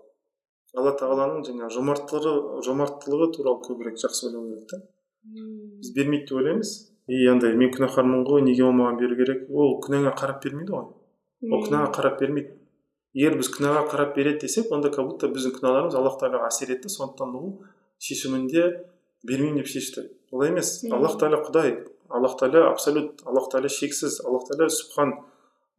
Алла 0.74 0.92
тағаланың 0.98 1.44
жаңағы 1.48 1.74
жомарттылығы 1.78 2.64
жомарттылығы 2.66 3.30
туралы 3.36 3.62
көбірек 3.68 4.00
жақсы 4.02 4.28
ойлау 4.28 4.48
керек 4.50 4.68
та 4.72 4.82
біз 5.24 5.94
бермейді 5.94 6.26
деп 6.26 6.36
ойлаймыз. 6.38 6.72
И 7.08 7.26
андай 7.28 7.54
мен 7.56 7.70
күнәһармын 7.72 8.24
ғой 8.24 8.44
неге 8.44 8.64
ол 8.64 8.72
маған 8.76 8.98
беру 9.00 9.16
керек? 9.18 9.48
Ол 9.50 9.78
күнәңа 9.84 10.14
қарап 10.16 10.40
бермейді 10.44 10.72
ғой. 10.72 10.86
Ол 11.50 11.64
күнәға 11.66 11.90
қарап 11.96 12.20
бермейді. 12.20 12.54
Егер 13.14 13.36
біз 13.38 13.50
күнәға 13.54 13.84
қарап 13.92 14.14
береді 14.16 14.46
десек 14.46 14.72
онда 14.72 14.90
как 14.90 15.06
будто 15.06 15.28
біздің 15.28 15.56
күнәларымыз 15.58 15.96
аллах 15.98 16.16
тағалаға 16.20 16.48
әсер 16.48 16.72
етті 16.74 16.90
сондықтан 16.90 17.36
ол 17.38 17.52
шешімінде 18.00 18.64
бермеймін 19.28 19.60
деп 19.60 19.68
шешті. 19.70 20.08
Олай 20.32 20.50
емес. 20.50 20.80
Аллах 20.90 21.18
тағала 21.20 21.44
құдай. 21.44 21.76
Аллах 22.08 22.38
тағала 22.40 22.72
абсолют. 22.72 23.22
Аллах 23.28 23.50
тағала 23.52 23.70
шексіз. 23.70 24.20
Аллах 24.24 24.48
тағала 24.48 24.72
субхан 24.72 25.14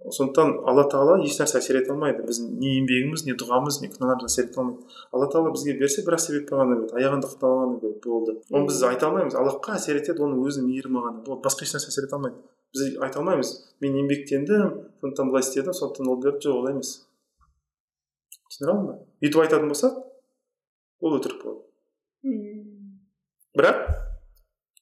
сондықтан 0.04 0.52
алла 0.70 0.84
тағала 0.92 1.16
ешнәрсе 1.24 1.58
әсер 1.60 1.80
ете 1.80 1.94
алмайды. 1.94 2.26
Біздің 2.28 2.52
не 2.62 2.74
еңбегіміз 2.80 3.24
не 3.26 3.36
дұғамыз 3.40 3.80
не 3.82 3.90
күнәларымыз 3.94 4.28
әсер 4.30 4.50
ете 4.50 4.60
алмайды. 4.62 4.86
Алла 5.12 5.30
тағала 5.32 5.54
бізге 5.56 5.76
берсе 5.80 6.04
бір 6.06 6.18
ақ 6.18 6.24
себеппен 6.26 6.62
ғана 6.62 6.78
береді 6.78 7.00
аяғында 7.00 7.32
ғана 7.42 7.80
береді 7.82 8.02
болды. 8.06 8.36
Оны 8.52 8.70
біз 8.70 8.84
айта 8.86 9.10
алмаймыз. 9.10 9.38
Аллахқа 9.40 9.80
әсер 9.80 9.98
етеді 10.02 10.26
оның 10.28 10.44
өзінің 10.46 10.70
мейірімі 10.70 11.04
ғана 11.08 11.40
басқа 11.42 11.66
ешнәрсе 11.66 11.90
әсер 11.90 12.06
ете 12.06 12.20
алмайды. 12.20 12.38
Біз 12.76 12.98
айта 13.02 13.22
алмаймыз. 13.24 13.54
Мен 13.82 13.98
еңбектендім 14.04 14.78
сондықтан 15.02 15.32
былай 15.32 15.46
істедім 15.48 15.74
сондықтан 15.80 16.12
ол 16.12 16.22
берді 16.22 16.50
жоқ 16.50 16.60
олай 16.60 16.76
емес. 16.76 16.92
Түсіндіре 18.52 18.76
алдым 18.76 18.90
ба? 18.92 18.98
Бүйтіп 19.24 19.42
айтатын 19.46 19.72
болсақ 19.72 20.02
ол 21.02 21.18
өтірік 21.18 21.42
болады. 21.42 21.64
Бірақ 23.56 24.05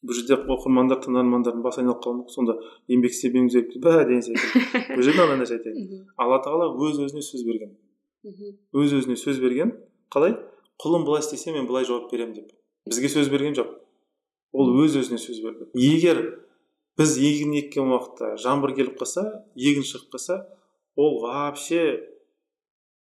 бұл 0.03 0.17
жерде 0.17 0.35
оқырмандар 0.51 0.99
тыңдармандардың 1.03 1.63
басы 1.63 1.81
айналып 1.81 2.01
қалуы 2.03 2.19
мүмкін. 2.19 2.33
Сонда 2.33 2.57
еңбек 2.91 3.15
істемеңіз 3.15 3.55
керек 3.55 3.77
бә 3.83 4.03
деген 4.07 4.23
секілді 4.25 4.83
бұл 4.97 5.05
жерде 5.07 5.23
ана 5.23 5.37
нәрсе 5.39 5.57
айтайын 5.59 6.03
алла 6.19 6.39
тағала 6.43 6.69
өз 6.75 6.99
өзіне 7.05 7.23
сөз 7.23 7.45
берген. 7.47 7.75
Өз 8.75 8.95
өзіне 8.99 9.17
сөз 9.19 9.39
берген. 9.43 9.73
Қалай? 10.13 10.35
Құлым 10.83 11.05
былай 11.07 11.23
істесе 11.23 11.53
мен 11.55 11.67
былай 11.69 11.87
жауап 11.87 12.11
беремін 12.11 12.35
деп. 12.41 12.51
Бізге 12.89 13.11
сөз 13.11 13.31
берген 13.31 13.55
жоқ. 13.55 13.69
Ол 14.53 14.73
өз 14.83 14.97
өзіне 14.99 15.19
сөз 15.21 15.39
берді. 15.43 15.69
Егер 15.79 16.19
біз 16.99 17.15
егін 17.17 17.55
еккен 17.57 17.89
уақытта 17.89 18.35
жаңбыр 18.43 18.75
келіп 18.77 18.99
қалса 18.99 19.23
егін 19.55 19.85
шығып 19.87 20.13
қалса 20.13 20.43
ол 20.99 21.21
вообще 21.23 22.03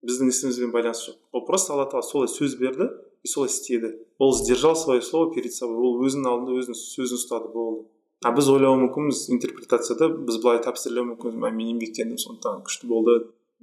біздің 0.07 0.31
ісімізбен 0.31 0.71
байланысы 0.71 1.11
жоқ. 1.11 1.17
Ол 1.33 1.45
просто 1.47 1.73
алла 1.73 1.87
тағала 1.91 2.07
солай 2.07 2.31
сөз 2.31 2.55
берді. 2.59 2.89
И 3.23 3.27
солай 3.27 3.49
істеді 3.49 3.93
ол 4.19 4.33
сдержал 4.33 4.75
свое 4.75 5.01
слово 5.01 5.33
перед 5.33 5.53
собой 5.53 5.77
ол 5.77 6.03
өзінің 6.05 6.29
алдында 6.29 6.59
өзінің 6.61 6.79
сөзін 6.79 7.19
ұстады 7.19 7.51
болды 7.53 7.87
а 8.23 8.31
біз 8.35 8.49
ойлауы 8.53 8.79
мүмкінбіз 8.85 9.25
интерпретацияда 9.35 10.09
біз 10.27 10.39
былай 10.43 10.61
тәпсірлеуі 10.63 11.13
мүмкінбіз 11.13 11.39
мен 11.43 11.59
еңбектендім 11.73 12.19
сондықтан 12.21 12.63
күшті 12.67 12.87
болды 12.87 13.17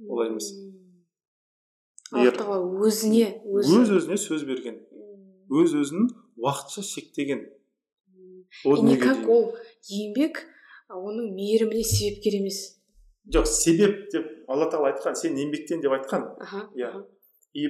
олай 0.09 0.29
емес. 0.29 0.51
Өзіне 2.11 3.27
өз 3.47 3.71
өзіне 3.97 4.17
сөз 4.21 4.45
берген 4.45 4.77
өз 5.51 5.73
өзін 5.81 6.11
уақытша 6.37 6.83
шектеген. 6.85 7.47
И 8.65 8.97
как 9.01 9.29
ол 9.29 9.55
еңбек 9.87 10.43
оның 10.91 11.31
мейіріміне 11.35 11.83
себепкер 11.87 12.37
емес. 12.41 12.59
Жоқ 13.31 13.47
себеп 13.47 14.09
деп 14.13 14.27
алла 14.51 14.67
тағала 14.71 14.91
айтқан 14.91 15.15
сен 15.15 15.37
еңбектен 15.39 15.81
деп 15.81 15.95
айтқан. 15.97 16.27
Иә. 16.75 17.05
и 17.53 17.67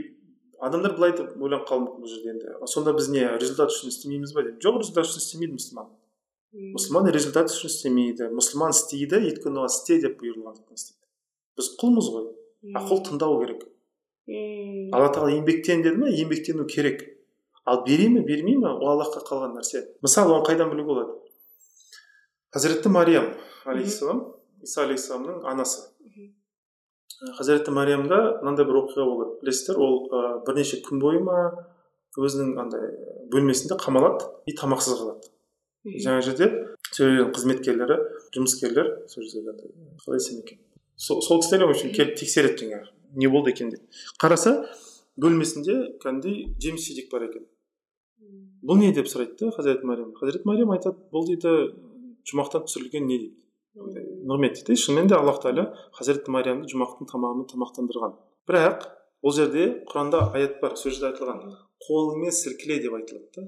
адамдар 0.62 0.96
былай 0.98 1.16
деп 1.18 1.36
ойланып 1.42 1.68
қалуы 1.70 1.86
мүмкін 1.88 2.06
бұл 2.06 2.12
жерде 2.12 2.34
енді. 2.36 2.54
Сонда 2.70 2.94
біз 2.94 3.10
не 3.10 3.26
результат 3.42 3.74
үшін 3.74 3.92
істемейміз 3.92 4.34
ба 4.38 4.46
деп? 4.46 4.60
Жоқ 4.64 4.82
результат 4.82 5.10
үшін 5.10 5.24
істемейді 5.24 5.58
мұсылман. 5.58 5.92
Мұсылман 6.78 7.12
результат 7.16 7.54
үшін 7.54 7.72
істемейді? 7.72 8.30
Мұсылман 8.36 8.76
істейді 8.76 9.22
өйткені 9.22 9.64
оған 9.64 9.72
істе 9.74 9.98
деп 10.04 10.20
бұйырылғандықтан 10.22 10.78
істейді 10.78 11.02
біз 11.58 11.70
құлмыз 11.82 12.10
ғой. 12.14 12.28
А 12.76 12.84
құл 12.86 13.02
тыңдау 13.08 13.40
керек. 13.42 13.66
Алла 14.96 15.10
тағала 15.12 15.34
еңбектен 15.36 15.84
деді 15.86 16.02
ма 16.02 16.12
еңбектену 16.12 16.68
керек. 16.70 17.04
Ал 17.66 17.84
бере 17.86 18.08
ме 18.10 18.22
бермей 18.26 18.58
ме 18.58 18.70
ол 18.70 18.94
аллахқа 18.94 19.24
қалған 19.28 19.58
нәрсе. 19.58 19.84
Мысалы 20.02 20.36
оны 20.38 20.46
қайдан 20.48 20.72
білуге 20.72 20.88
болады? 20.94 21.18
Хазіреті 22.54 22.90
мариям 22.90 23.32
алейхисалам 23.66 24.24
иса 24.62 24.86
алейхисаламның 24.86 25.46
анасы. 25.52 25.88
Хазіреті 27.38 27.74
мариямда 27.76 28.20
мынандай 28.42 28.66
бір 28.68 28.82
оқиға 28.84 29.06
болады 29.08 29.38
білесіздер 29.42 29.80
ол 29.82 29.98
ә, 30.10 30.22
бірнеше 30.48 30.82
күн 30.86 31.02
бойы 31.02 31.22
ма 31.24 31.38
өзінің 32.18 32.58
андай 32.60 32.90
бөлмесінде 33.32 33.78
қамалады 33.80 34.28
и 34.46 34.56
тамақсыз 34.58 35.00
қалады. 35.00 35.32
Жаңа 35.86 36.22
жерде 36.26 36.50
сол 36.92 37.08
жердің 37.08 37.32
қызметкерлері 37.36 37.98
жұмыскерлер 38.36 38.92
сол 39.10 39.26
жерде 39.26 39.56
қалай 40.04 40.20
десем 40.20 40.42
екен? 40.44 40.60
Сол, 40.96 41.22
сол 41.22 41.42
кісілер 41.42 41.68
в 41.68 41.76
общем 41.76 41.94
келіп 41.96 42.18
тексереді 42.20 42.66
жаңағы 42.66 42.92
не 43.16 43.28
болды 43.32 43.56
екен 43.56 43.72
деп. 43.72 43.82
Қараса 44.22 44.68
бөлмесінде 45.18 45.98
кәдімгідей 46.04 46.52
жеміс 46.62 46.88
жидек 46.88 47.10
бар 47.12 47.30
екен. 47.30 47.48
Бұл 48.62 48.78
не? 48.78 48.92
деп 48.94 49.10
сұрайды 49.10 49.40
да 49.40 49.52
хазіреті 49.56 49.88
мариям 49.90 50.12
хазіреті 50.20 50.46
мариям 50.46 50.76
айтады 50.76 51.00
бұл 51.14 51.26
дейді 51.26 51.72
жұмақтан 52.30 52.68
түсірілген 52.68 53.08
не? 53.10 53.18
дейді. 53.18 54.06
Нығмет 54.28 54.60
дейді 54.60 54.78
шынымен 54.82 55.10
де 55.10 55.16
аллах 55.18 55.42
тағала 55.44 55.72
хазіреті 55.98 56.34
мариямды 56.34 56.70
жұмақтың 56.72 57.10
тамағымен 57.12 57.48
тамақтандырған. 57.52 58.16
Бірақ 58.50 58.86
ол 59.22 59.36
жерде 59.36 59.84
құранда 59.90 60.32
аят 60.36 60.60
бар 60.62 60.76
сол 60.78 60.92
жерде 60.92 61.12
айтылған. 61.12 61.56
Қолыңмен 61.88 62.32
сілкіле 62.36 62.80
деп 62.84 62.96
айтылады 62.98 63.30
да. 63.36 63.48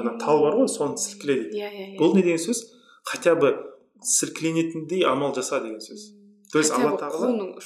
Ана 0.00 0.16
тал 0.18 0.42
бар 0.44 0.58
ғой 0.60 0.68
соны 0.70 0.98
сілкіле 0.98 1.36
дейді. 1.42 1.60
Иә 1.60 1.70
иә 1.70 1.98
бұл 1.98 2.14
не 2.16 2.22
деген 2.22 2.40
сөз? 2.40 2.64
Хотя 3.04 3.34
бы 3.34 3.54
сілкіленетіндей 4.02 5.04
амал 5.04 5.34
жаса 5.34 5.60
деген 5.60 5.80
сөз. 5.80 6.10
То 6.52 6.58
есть 6.58 6.72
алла 6.72 6.96
тағала 6.98 7.56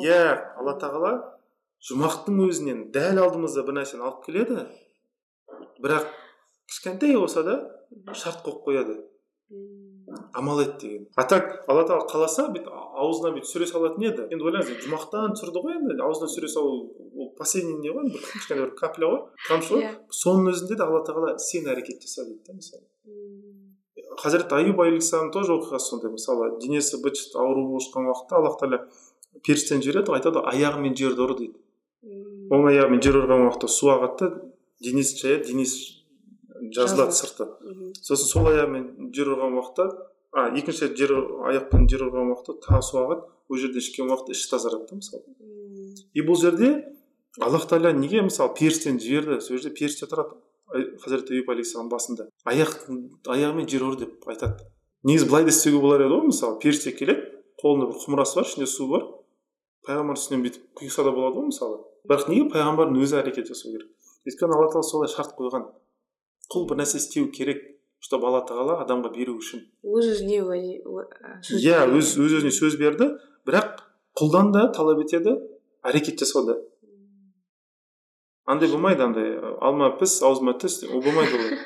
иә 0.00 0.20
алла 0.56 0.76
тағала 0.80 1.12
жұмақтың 1.82 2.38
өзінен 2.46 2.84
дәл 2.94 3.18
алдымызда 3.24 3.64
бір 3.66 3.80
нәрсені 3.80 4.06
алып 4.06 4.24
келеді. 4.26 4.66
Бірақ 5.82 6.06
кішкентай 6.70 7.16
болса 7.16 7.42
да 7.42 7.56
шарт 8.14 8.44
қойып 8.46 8.62
қояды. 8.68 9.00
Амал 10.32 10.60
ет 10.60 10.78
деген 10.80 11.06
а 11.16 11.24
так 11.24 11.64
алла 11.68 11.84
тағала 11.88 12.06
қаласа 12.10 12.46
бүйтіп 12.52 12.68
аузына 12.72 13.32
бүйтіп 13.34 13.48
сүре 13.48 13.66
салатын 13.70 14.06
еді? 14.08 14.26
Енді 14.32 14.46
ойлаңыз 14.48 14.84
жұмақтан 14.86 15.36
түсірді 15.36 15.62
ғой 15.64 15.76
енді 15.78 15.96
аузына 16.02 16.28
сүре 16.32 16.48
салу 16.48 16.90
ол 17.16 17.30
последний 17.38 17.78
не 17.80 17.92
ғой 17.94 18.10
бір 18.10 18.24
кішкене 18.32 18.64
бір 18.64 18.74
капля 18.78 19.10
ғой 19.12 19.20
тамшы 19.48 19.74
ғой. 19.74 19.86
Иә. 19.86 19.94
соның 20.10 20.52
өзінде 20.52 20.76
де 20.76 20.86
алла 20.86 21.02
тағала 21.06 21.38
сен 21.38 21.68
әрекет 21.68 22.02
жаса 22.02 22.26
дейді 22.26 22.42
да 22.46 22.56
мысалы. 22.58 22.84
Хазірет 24.18 24.52
аюб 24.52 24.80
алейхисалам 24.80 25.32
тоже 25.32 25.56
оқиғасы 25.56 25.94
сондай 25.94 26.12
мысалы 26.12 26.58
денесі 26.60 27.00
быт 27.02 27.16
ауру 27.34 27.66
болып 27.68 27.86
жатқан 27.86 28.10
уақытта 28.10 28.40
аллах 28.40 28.58
тағала 28.60 28.86
періштені 29.46 29.82
жібереді 29.82 30.12
ғой 30.12 30.20
айтады 30.20 30.42
ғой 30.42 30.52
аяғымен 30.52 30.96
жерді 30.98 31.24
ұр 31.26 31.36
дейді. 31.38 31.58
Оң 32.52 32.68
аяғымен 32.68 33.00
жер 33.00 33.22
ұрған 33.22 33.46
уақытта 33.46 33.68
су 33.72 33.88
ағады 33.94 34.28
да 34.28 34.42
денесін 34.82 35.18
шаяды 35.22 35.52
денесі 35.52 36.01
жазылады 36.74 37.16
сырты. 37.16 37.48
Сосын 38.00 38.28
сол 38.28 38.48
аяғымен 38.52 39.12
жер 39.14 39.32
ұрған 39.34 39.56
уақытта 39.58 39.88
а 40.32 40.48
екінші 40.56 40.92
жер 40.96 41.12
аяқпен 41.50 41.88
жер 41.90 42.06
ұрған 42.08 42.32
уақытта 42.32 42.56
тағы 42.64 42.82
су 42.86 43.00
ағады 43.02 43.26
ол 43.48 43.60
жерден 43.60 43.82
ішкен 43.82 44.08
уақытта 44.08 44.32
іші 44.32 44.48
тазарады 44.50 44.88
да 44.88 44.96
мысалы. 44.96 45.22
И 46.14 46.24
бұл 46.24 46.40
жерде 46.40 46.70
аллах 47.40 47.66
тағала 47.68 47.92
неге 47.96 48.24
мысалы 48.24 48.54
періштені 48.56 49.00
жіберді? 49.00 49.40
Сол 49.44 49.58
жерде 49.58 49.74
періште 49.76 50.08
тұрады. 50.08 50.38
Хазіреті 50.72 51.36
аюб 51.36 51.50
алейхисалам 51.52 51.90
басында. 51.92 52.30
Аяқ 52.48 52.88
аяғымен 53.28 53.68
жер 53.68 53.84
ұр 53.90 53.98
деп 54.00 54.24
айтады. 54.24 54.64
Негізі 55.04 55.28
былай 55.28 55.44
да 55.44 55.52
істеуге 55.52 55.82
болар 55.82 56.06
еді 56.06 56.16
ғой 56.16 56.30
мысалы. 56.30 56.56
Періште 56.62 56.94
келеді 56.96 57.28
қолында 57.60 57.90
бір 57.90 58.00
құмырасы 58.00 58.38
бар 58.40 58.48
ішінде 58.48 58.68
су 58.70 58.88
бар. 58.88 59.04
Пайғамбар 59.84 60.16
үстінен 60.16 60.46
бүйтіп 60.46 60.80
құйса 60.80 61.04
да 61.04 61.12
болады 61.12 61.42
ғой 61.42 61.50
мысалы. 61.50 61.80
Бірақ 62.08 62.28
неге 62.30 62.48
пайғамбардың 62.54 63.00
өзі 63.02 63.18
әрекет 63.20 63.50
жасау 63.50 63.74
керек? 63.74 63.90
Өйткені 64.26 64.56
алла 64.56 64.70
тағала 64.70 64.86
солай 64.86 65.10
шарт 65.10 65.34
қойған. 65.38 65.66
Құл 66.50 66.66
бір 66.70 66.82
нәрсе 66.82 66.98
істеу 66.98 67.30
керек 67.30 67.62
чтобы 68.02 68.26
алла 68.26 68.42
тағала 68.48 68.80
адамға 68.82 69.12
беру 69.14 69.36
үшін. 69.38 69.62
Өз 69.86 70.08
өзіне 70.16 70.40
иә 71.62 71.84
өз 71.86 72.16
өз 72.18 72.38
өзіне 72.40 72.50
сөз 72.54 72.76
берді 72.80 73.12
бірақ 73.46 73.84
құлдан 74.18 74.50
да 74.54 74.66
талап 74.74 75.04
етеді 75.04 75.36
әрекет 75.86 76.18
жасауды. 76.24 76.58
Андай 78.44 78.72
болмайды 78.72 79.06
андай 79.06 79.36
алма 79.62 79.92
піс 80.00 80.18
аузыма 80.26 80.56
түс 80.58 80.82
ол 80.88 81.02
болмайды 81.04 81.38
олай. 81.38 81.60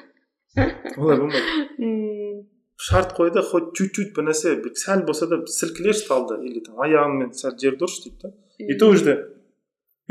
Олай 0.96 1.18
болмайды. 1.22 2.44
Шарт 2.76 3.16
қойды 3.16 3.40
хоть 3.42 3.72
чуть 3.72 3.94
чуть 3.96 4.12
бір 4.12 4.28
нәрсе 4.28 4.58
сәл 4.76 5.06
болса 5.08 5.26
да 5.30 5.40
сілкілеші 5.48 6.04
талды 6.10 6.36
или 6.44 6.60
там 6.60 6.76
аяғыңмен 6.84 7.32
сәл 7.32 7.56
жерді 7.56 7.88
ұршы 7.88 8.04
дейді 8.04 8.28
да. 8.28 8.32
И 8.58 8.76
то 8.76 8.92
жерде 8.92 9.16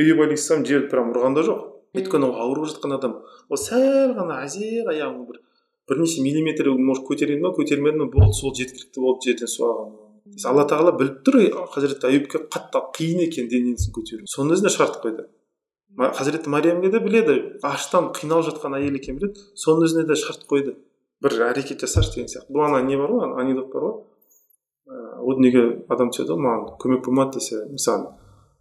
аюб 0.01 0.25
алейхисалам 0.25 0.65
жерді 0.65 0.89
прям 0.89 1.13
ұрған 1.13 1.37
да 1.37 1.45
жоқ. 1.45 1.74
Өйткені 2.01 2.29
ол 2.29 2.39
ауырып 2.45 2.71
жатқан 2.71 2.97
адам 2.97 3.19
ол 3.49 3.61
сәл 3.61 4.15
ғана 4.17 4.41
әзер 4.45 4.93
аяғын 4.93 5.27
бір 5.29 5.43
бірнеше 5.89 6.23
миллиметр 6.25 6.71
может 6.77 7.05
көтерген 7.07 7.45
ба 7.45 7.53
көтермеді 7.57 8.03
ма 8.03 8.09
болды 8.13 8.33
сол 8.39 8.55
жеткілікті 8.57 9.05
болды 9.05 9.31
жерден 9.31 9.51
су 9.51 9.67
алған 9.69 9.93
алла 10.49 10.65
тағала 10.67 10.93
біліп 10.97 11.19
тұр 11.25 11.37
хазіреті 11.71 12.09
аюбке 12.09 12.41
қатты 12.51 12.81
қиын 12.97 13.21
екен 13.27 13.49
денесін 13.49 13.93
көтеру. 13.93 14.25
Соның 14.25 14.55
өзіне 14.57 14.71
шарт 14.73 14.97
қойды. 15.03 15.27
Хазіреті 15.95 16.49
мариямге 16.49 16.89
де 16.91 16.99
біледі 16.99 17.35
аштан 17.63 18.09
қиналып 18.15 18.49
жатқан 18.49 18.75
әйел 18.79 18.97
екенін 18.97 19.21
біледі 19.21 19.45
соның 19.53 19.85
өзіне 19.85 20.07
де 20.09 20.17
шарт 20.17 20.47
қойды. 20.49 20.75
Бір 21.21 21.37
әрекет 21.51 21.85
жасашы 21.85 22.15
деген 22.15 22.31
сияқты. 22.33 22.51
Бұл 22.51 22.65
ана 22.65 22.81
не 22.83 22.97
бар 22.97 23.13
ғой 23.13 23.37
анекдот 23.43 23.69
бар 23.71 23.85
ғой? 23.85 23.95
О 25.21 25.37
дүниеге 25.37 25.85
адам 25.93 26.11
түседі 26.11 26.33
ғой 26.33 26.41
маған 26.41 26.75
көмек 26.81 27.05
болмады 27.05 27.39
десе 27.39 27.61
мысалы 27.69 28.11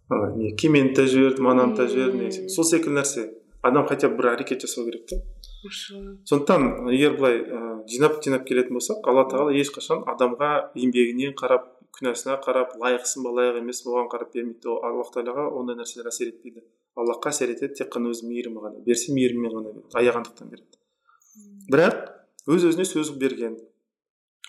ана 0.09 0.35
не 0.35 0.51
кемені 0.55 0.93
да 0.93 1.07
жібердім 1.07 1.47
ананы 1.53 1.75
да 1.77 1.87
жібердім 1.87 2.49
сол 2.49 2.65
секілді 2.65 2.99
нәрсе. 2.99 3.29
Адам 3.65 3.87
хотя 3.89 4.09
бы 4.09 4.19
бір 4.19 4.35
әрекет 4.35 4.61
жасау 4.61 4.85
керек 4.85 5.07
та. 5.09 5.17
Сондықтан 6.29 6.91
егер 6.93 7.15
былай 7.17 7.39
ә, 7.41 7.61
жинап 7.89 8.19
жинап 8.21 8.45
келетін 8.45 8.77
болсақ 8.77 9.07
алла 9.09 9.23
тағала 9.31 9.55
ешқашан 9.57 10.03
адамға 10.05 10.49
еңбегіне 10.77 11.31
қарап 11.39 11.71
күнәсіне 11.97 12.37
қарап 12.45 12.75
лайықсың 12.77 13.25
ба 13.25 13.31
лайық 13.39 13.57
емес 13.63 13.81
оған 13.87 14.11
қарап 14.11 14.35
бермейді. 14.35 14.69
Аллах 14.69 15.09
тағалаға 15.15 15.47
ондай 15.57 15.79
нәрселер 15.79 16.11
әсер 16.11 16.29
етпейді. 16.29 16.61
Аллахқа 16.93 17.33
әсер 17.33 17.55
етеді 17.55 17.79
тек 17.81 17.89
қана 17.95 18.13
өз 18.13 18.21
мейірімі 18.27 18.61
ғана 18.61 18.83
берсе 18.85 19.15
мейіріммен 19.17 19.55
ғана 19.57 19.73
аяғандықтан 19.97 20.51
береді. 20.53 20.77
Бірақ 21.73 21.97
өз 22.45 22.69
өзіне 22.69 22.85
сөз 22.85 23.15
берген 23.17 23.57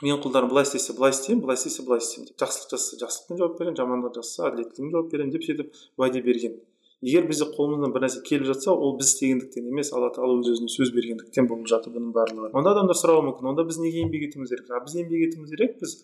менің 0.03 0.21
құлдарым 0.25 0.51
былай 0.53 0.67
істесе 0.67 0.93
былай 0.97 1.15
істеймін 1.15 1.43
былай 1.45 1.57
істесе 1.57 1.83
былай 1.87 2.03
істеймін 2.03 2.29
деп 2.29 2.43
жақсылық 2.43 2.73
жасаса 2.75 2.99
жақсылықпен 3.01 3.39
жауап 3.41 3.59
беремін 3.61 3.77
жамандық 3.81 4.17
жасаса 4.19 4.51
әділеттілікпен 4.51 4.91
жауап 4.93 5.13
беремін 5.13 5.33
деп 5.33 5.47
сөйтіп 5.47 5.79
уәде 5.97 6.21
берген. 6.27 6.59
Егер 7.05 7.27
бізде 7.29 7.47
қолымыздан 7.53 7.93
бір 7.93 8.05
нәрсе 8.07 8.21
келіп 8.25 8.49
жатса 8.51 8.73
ол 8.73 8.95
біз 8.97 9.11
істегендіктен 9.13 9.67
емес 9.69 9.93
алла 9.93 10.09
тағала 10.13 10.39
өз 10.41 10.49
өзіне 10.53 10.71
сөз 10.73 10.93
бергендіктен 10.97 11.49
болып 11.49 11.69
жатыр 11.69 11.93
бұның 11.97 12.13
барлығы. 12.17 12.53
Онда 12.57 12.73
адамдар 12.73 12.97
сұрауы 12.97 13.25
мүмкін 13.29 13.51
онда 13.53 13.65
біз 13.69 13.81
неге 13.81 14.01
еңбек 14.05 14.25
етуіміз 14.31 14.53
керек? 14.53 14.71
А 14.73 14.81
біз 14.81 14.97
еңбек 15.03 15.27
етуіміз 15.29 15.53
керекпіз 15.53 15.97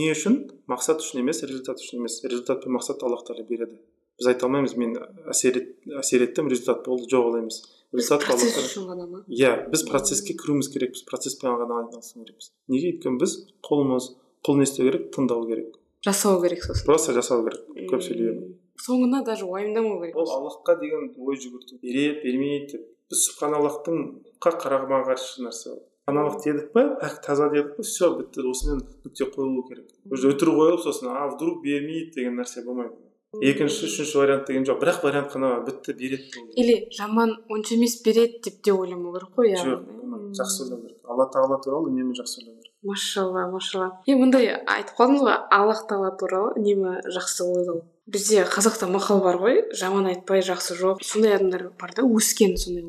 не 0.00 0.08
үшін? 0.14 0.38
Мақсат 0.70 1.04
үшін 1.04 1.20
емес 1.20 1.44
результат 1.44 1.84
үшін 1.84 2.00
емес. 2.00 2.22
Результат 2.24 2.64
пен 2.64 2.72
мақсатты 2.72 3.04
аллах 3.04 3.26
тағала 3.28 3.44
береді. 3.52 3.76
Біз 4.16 4.32
айта 4.32 4.48
алмаймыз 4.48 4.76
мен 4.80 4.96
әсер 5.28 6.24
еттім 6.24 6.48
результат 6.48 6.86
болды 6.88 7.10
жоқ 7.12 7.30
олай 7.30 7.44
емес. 7.44 7.60
Процесс 7.90 8.56
үшін 8.62 8.86
ғана 8.90 9.06
ма. 9.06 9.24
Иә 9.28 9.68
біз 9.72 9.84
процесске 9.88 10.36
кіруіміз 10.38 10.70
керекпіз 10.72 11.04
процесспен 11.10 11.58
ғана 11.58 11.82
айналысу 11.82 12.20
керекпіз 12.22 12.52
неге 12.70 12.94
өйткені 12.94 13.18
біз 13.20 13.36
құлмыз 13.66 14.12
құл 14.46 14.60
не 14.60 14.66
істеу 14.68 14.86
керек 14.88 15.10
тыңдау 15.14 15.44
керек 15.50 15.76
жасау 16.06 16.40
керек 16.42 16.64
сосын 16.64 16.86
просто 16.86 17.12
жасау 17.16 17.44
керек 17.44 17.90
көп 17.90 18.04
сөйлей 18.06 18.30
бермей 18.30 18.54
соңына 18.80 19.24
даже 19.26 19.44
уайымдамау 19.44 20.00
керек 20.00 20.16
ол 20.16 20.30
аллахқа 20.36 20.78
деген 20.80 21.10
ой 21.18 21.36
жүгірту 21.36 21.80
береді 21.82 22.22
бермейді 22.24 22.72
деп 22.72 22.86
біз 23.10 23.24
субханаллахтыңға 23.26 24.54
қарама 24.62 25.02
қарсы 25.10 25.44
нәрсе 25.44 25.74
ол 25.74 25.82
субханаллах 25.82 26.40
дедік 26.44 26.72
па 26.72 26.86
пәк 27.02 27.20
таза 27.26 27.50
дедік 27.52 27.76
па 27.76 27.84
все 27.84 28.10
бітті 28.16 28.46
осымен 28.48 28.80
нүкте 29.04 29.28
қойылу 29.34 29.66
керек 29.68 29.92
уже 30.10 30.32
өтірік 30.32 30.56
қойылып 30.56 30.84
сосын 30.86 31.12
а 31.12 31.28
вдруг 31.34 31.60
бермейді 31.66 32.14
деген 32.16 32.40
нәрсе 32.40 32.64
болмайды 32.64 32.96
екінші 33.38 33.86
үшінші 33.86 34.18
вариант 34.18 34.46
деген 34.46 34.64
жоқ. 34.64 34.80
Бір 34.80 34.92
ақ 34.94 35.02
вариант 35.04 35.32
қана 35.32 35.60
бітті 35.66 35.92
береді 35.92 36.44
или 36.56 36.88
жаман 36.90 37.36
онша 37.48 37.74
емес 37.74 38.02
береді 38.02 38.40
деп 38.44 38.62
те 38.62 38.72
ойламау 38.72 39.14
керек 39.14 39.30
қой 39.36 39.54
иә 39.54 39.62
жоқ 39.64 40.00
жақсы 40.34 40.64
ойлау 40.64 40.82
керек. 40.82 40.98
Алла 41.04 41.26
тағала 41.30 41.60
туралы 41.62 41.90
үнемі 41.90 42.14
жақсы 42.18 42.40
ойлау 42.40 42.56
керек. 42.58 42.74
Машалла 42.82 43.46
машалла. 43.50 43.90
Е 44.06 44.16
мындай 44.16 44.50
айтып 44.54 44.96
қалдыңыз 44.98 45.24
ғой 45.26 45.36
аллах 45.50 45.84
тағала 45.90 46.12
туралы 46.18 46.54
үнемі 46.58 47.00
жақсы 47.06 47.46
ойлау. 47.46 47.84
Бізде 48.06 48.44
қазақта 48.50 48.88
мақал 48.90 49.22
бар 49.22 49.38
ғой. 49.42 49.62
Жаман 49.76 50.10
айтпай 50.10 50.42
жақсы 50.42 50.78
жоқ 50.80 51.04
сондай 51.04 51.36
адамдар 51.36 51.70
бар 51.78 51.94
да 51.96 52.02
өскен 52.02 52.56
сондай 52.56 52.84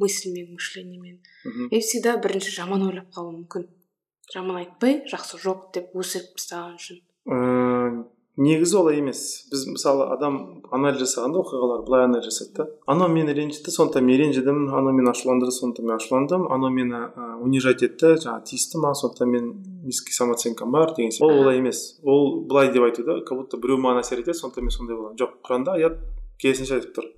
мысльмен 0.00 0.52
мышлениемен 0.54 1.20
и 1.70 1.80
всегда 1.80 2.16
бірінші 2.18 2.50
жаман 2.50 2.82
ойлап 2.88 3.12
қалуы 3.14 3.44
мүмкін. 3.44 3.68
Жаман 4.32 4.62
айтпай 4.64 5.04
жақсы 5.10 5.38
жоқ 5.38 5.70
деп 5.76 5.94
өсіріп 5.94 6.34
тастаған 6.34 6.78
үшін. 6.80 8.04
Негізі 8.36 8.76
олай 8.76 8.98
емес. 8.98 9.46
Біз 9.50 9.66
мысалы 9.70 10.06
адам 10.10 10.62
анализ 10.74 11.02
жасағанда 11.04 11.38
оқиғалар 11.42 11.84
былай 11.86 12.04
анализ 12.08 12.26
жасайды 12.28 12.56
да. 12.56 12.66
Анау 12.86 13.08
мені 13.08 13.34
ренжітті 13.34 13.70
сондықтан 13.70 14.04
мен 14.04 14.18
ренжідім 14.18 14.74
анау 14.74 14.92
мені 14.92 15.10
ашуландырды 15.10 15.54
сондықтан 15.54 15.86
мен 15.86 15.96
ашуландым 15.96 16.48
анау 16.52 16.70
мені 16.70 16.98
унижать 17.44 17.84
етті 17.86 18.16
жаңағы 18.24 18.48
тиісті 18.50 18.82
маған 18.82 18.98
сондықтан 19.02 19.30
мен 19.30 19.52
низкий 19.84 20.12
самооценкам 20.12 20.72
бар 20.72 20.94
деген 20.96 21.14
сияқты 21.14 21.30
ол 21.30 21.40
олай 21.44 21.58
емес. 21.58 22.00
Ол 22.02 22.44
былай 22.48 22.72
деп 22.72 22.82
айту 22.82 23.04
да 23.04 23.20
как 23.20 23.38
будто 23.38 23.56
біреу 23.56 23.78
маған 23.78 24.02
әсер 24.02 24.18
етеді 24.18 24.38
сондықтан 24.40 24.66
мен 24.66 24.74
сондай 24.74 24.96
боламын. 24.96 25.18
Жоқ 25.20 25.38
құранда 25.46 25.78
аят 25.78 26.02
керісінше 26.42 26.80
айтып 26.80 26.98
тұр. 26.98 27.10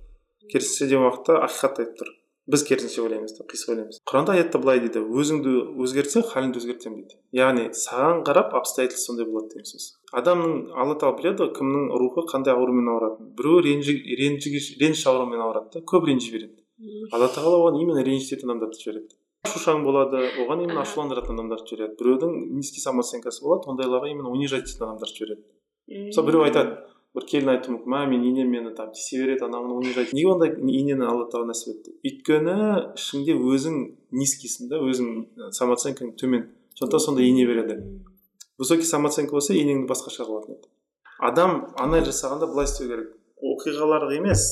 Керісінше 0.51 0.85
деген 0.85 1.09
уақытта 1.09 1.41
ақиқатты 1.47 1.85
айтып 1.87 2.03
тұр. 2.03 2.13
Біз 2.47 2.63
керісінше 2.63 3.01
ойлаймыз 3.03 3.33
да 3.37 3.43
қисық 3.47 3.73
ойлаймыз. 3.73 3.99
Құранда 4.07 4.35
аятта 4.37 4.59
былай 4.63 4.79
дейді 4.79 5.03
өзіңді 5.03 5.53
өзгертсең 5.83 6.23
халіңді 6.31 6.61
өзгертемін 6.61 7.01
дейді. 7.01 7.19
Яғни 7.35 7.65
саған 7.75 8.23
қарап 8.27 8.55
обстоятельства 8.55 9.11
сондай 9.11 9.27
болады 9.27 9.51
деген 9.51 9.67
сөз 9.67 9.89
адамның 10.15 10.53
алла 10.71 10.95
тағала 10.95 11.17
біледі 11.19 11.43
ғой 11.43 11.51
кімнің 11.57 11.89
рухы 11.99 12.23
қандай 12.31 12.55
аурумен 12.55 12.87
ауыратынын 12.93 13.33
біреу 13.35 13.59
реніш 13.67 15.03
ауруымен 15.11 15.43
ауырады 15.43 15.75
да 15.75 15.83
көп 15.83 16.07
ренжи 16.07 16.31
береді. 16.31 16.55
Алла 17.11 17.27
тағала 17.27 17.59
оған 17.59 17.81
именно 17.81 18.03
ренжітетін 18.05 18.53
адамдарды 18.53 18.79
жібереді. 18.79 19.15
Шушаң 19.51 19.83
болады 19.83 20.23
оған 20.39 20.63
именно 20.63 20.83
ашуландыратын 20.85 21.35
адамдарды 21.35 21.67
жібереді. 21.67 21.97
Біреудің 21.99 22.31
низкий 22.55 22.79
самооценкасы 22.79 23.43
болады 23.43 23.71
ондайларға 23.73 24.11
именно 24.13 24.31
унижать 24.31 24.69
ететін 24.69 24.87
адамдарды 24.87 25.17
жібереді. 25.17 25.43
Мысалы 26.07 26.27
біреу 26.27 26.45
айтады 26.47 26.77
бір 27.17 27.25
келін 27.31 27.49
айтуы 27.55 27.73
мүмкін 27.73 27.91
мә 27.93 28.01
менің 28.11 28.27
енем 28.29 28.51
мені 28.53 28.71
там 28.77 28.91
тиісе 28.93 29.23
береді 29.23 29.47
анау 29.47 29.63
мынау 29.65 29.81
унижать 29.81 30.13
неге 30.13 30.29
ондай 30.35 30.51
енені 30.53 31.07
алла 31.07 31.25
тағала 31.31 31.49
нәсіп 31.49 31.71
етті? 31.73 31.95
Өйткені 32.05 32.57
ішіңде 32.93 33.35
өзің 33.41 33.79
низкийсің 34.13 34.69
да 34.69 34.81
өзің 34.85 35.09
самооценкаң 35.57 36.13
төмен. 36.21 36.45
Сондықтан 36.77 37.03
сондай 37.07 37.31
ене 37.31 37.47
береді. 37.49 37.79
Высокий 38.61 38.85
самооценка 38.85 39.33
болса 39.33 39.57
енеңді 39.57 39.89
басқаша 39.89 40.27
қылатын 40.29 40.59
еді. 40.59 40.69
Адам 41.17 41.57
анализ 41.81 42.11
жасағанда 42.11 42.51
былай 42.51 42.69
істеу 42.69 42.87
керек. 42.91 43.09
Оқиғаларға 43.41 44.13
емес 44.19 44.45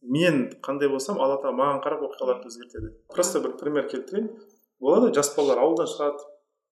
мен 0.00 0.46
қандай 0.64 0.88
болсам 0.88 1.20
алла 1.20 1.36
тағала 1.42 1.60
маған 1.60 1.84
қарап 1.84 2.08
оқиғаларды 2.08 2.48
өзгертеді. 2.48 2.92
Просто 3.12 3.44
бір 3.44 3.56
пример 3.60 3.88
келтірейін. 3.92 4.32
Болады 4.80 5.12
жас 5.12 5.34
балалар 5.36 5.60
ауылдан 5.66 5.88
шығады 5.92 6.24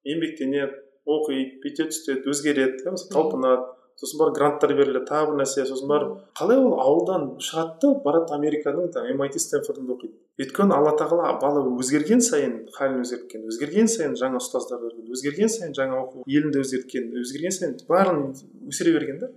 еңбектенеді 0.08 0.80
оқиды 1.04 1.60
бүйтеді 1.64 1.96
сөйтеді 1.96 2.32
өзгереді 2.32 2.94
талпынады. 3.12 3.75
Сосын 4.00 4.20
барып 4.20 4.36
гранттар 4.36 4.72
беріледі 4.76 5.06
тағы 5.08 5.30
бір 5.32 5.40
нәрсе. 5.40 5.64
Сосын 5.68 5.88
барып 5.88 6.14
қалай 6.36 6.60
ол 6.60 6.76
ауылдан 6.82 7.26
шығады 7.40 7.78
да 7.82 7.92
барады 8.04 8.34
американың 8.36 8.90
там 8.92 9.08
MIT 9.12 9.38
стэнфордында 9.40 9.96
оқиды. 9.96 10.16
Өйткені 10.36 10.76
алла 10.76 10.92
тағала 11.00 11.30
бала 11.40 11.62
өзгерген 11.80 12.20
сайын 12.20 12.56
халін 12.76 13.00
өзгерткен 13.06 13.46
өзгерген 13.48 13.88
сайын 13.88 14.16
жаңа 14.20 14.40
ұстаздар 14.42 14.82
берген 14.82 15.08
өзгерген 15.16 15.48
сайын 15.48 15.72
жаңа 15.78 16.02
оқу 16.02 16.26
елінде 16.28 16.60
өзгерткен 16.60 17.14
өзгерген 17.22 17.56
сайын 17.56 17.78
бәрін 17.88 18.20
өсіре 18.68 18.92
берген 18.98 19.22
да. 19.22 19.30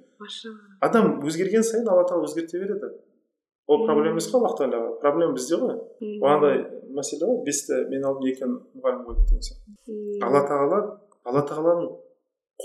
Адам 0.84 1.22
өзгерген 1.24 1.64
сайын 1.64 1.88
алла 1.88 2.04
тағала 2.04 2.28
өзгерте 2.28 2.60
береді. 2.60 2.92
Ол 3.70 3.86
проблема 3.86 4.18
емес 4.18 4.28
қой 4.28 4.42
аллах 4.42 4.58
тағалаға 4.60 5.00
проблема 5.00 5.38
бізде 5.38 5.62
ғой. 5.62 5.76
Бағандай 6.20 6.64
мәселе 6.98 7.28
ғой. 7.30 7.44
Бесті 7.46 7.84
мен 7.92 8.04
алдым 8.10 8.28
екі 8.32 8.48
мұғалім 8.50 9.04
қойды 9.06 9.28
деген 9.30 9.44
сияқты. 9.46 10.00
Алла 10.26 10.42
тағала 10.50 10.80
алла 11.30 11.44
тағаланың 11.46 11.92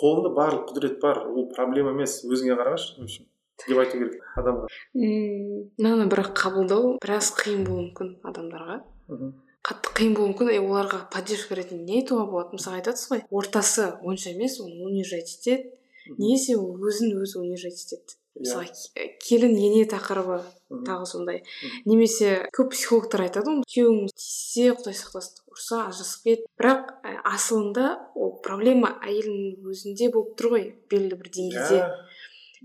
қолында 0.01 0.35
барлық 0.39 0.67
құдірет 0.71 0.99
бар 1.03 1.23
ол 1.29 1.49
проблема 1.55 1.95
емес 1.95 2.21
өзіңе 2.27 2.59
қарашы 2.59 2.99
в 2.99 3.05
общем 3.07 3.29
деп 3.63 3.79
айту 3.79 3.99
керек 4.01 4.23
адамға. 4.41 4.69
Мм 4.99 5.71
мынаны 5.79 6.09
бірақ 6.11 6.33
қабылдау 6.41 6.97
біраз 7.03 7.31
қиын 7.39 7.63
болуы 7.67 7.87
мүмкін 7.89 8.11
адамдарға. 8.27 8.81
Мхм. 9.09 9.31
қатты 9.65 9.93
қиын 9.99 10.17
болуы 10.17 10.33
мүмкін 10.33 10.51
и 10.53 10.59
оларға 10.59 11.05
поддержка 11.15 11.55
ретінде 11.55 11.85
не 11.85 12.01
айтуға 12.03 12.27
болады? 12.33 12.59
Мысалы 12.59 12.81
айтасыз 12.81 13.11
ғой 13.13 13.23
ортасы 13.31 13.87
онша 14.03 14.35
емес 14.35 14.59
оны 14.61 14.83
унижать 14.85 15.31
етеді. 15.39 15.71
Немесе 16.19 16.59
ол 16.59 16.75
өзін 16.83 17.15
өзі 17.23 17.39
унижать 17.41 17.79
етеді? 17.79 18.19
Мысалы 18.39 18.67
ке- 18.67 19.07
келін 19.23 19.55
ене 19.57 19.85
тақырыбы 19.91 20.41
тағы 20.89 21.07
сондай. 21.07 21.43
Немесе 21.87 22.49
көп 22.57 22.73
психологтар 22.75 23.23
айтады 23.29 23.53
ғой 23.53 23.63
күйеуің 23.71 24.09
тиіссе 24.11 24.73
құдай 24.75 24.97
сақтасын 24.99 25.43
ұрса 25.55 25.81
ажырасып 25.89 26.25
кет. 26.27 26.47
Бірақ 26.59 26.89
ә, 27.05 27.15
асылында 27.31 27.87
ол 28.17 28.41
проблема 28.43 28.97
әйелдің 29.07 29.63
өзінде 29.71 30.11
болып 30.13 30.35
тұр 30.41 30.51
ғой 30.57 30.65
белгілі 30.91 31.19
бір 31.21 31.31
деңгейде. 31.37 31.79
Иә 31.79 31.91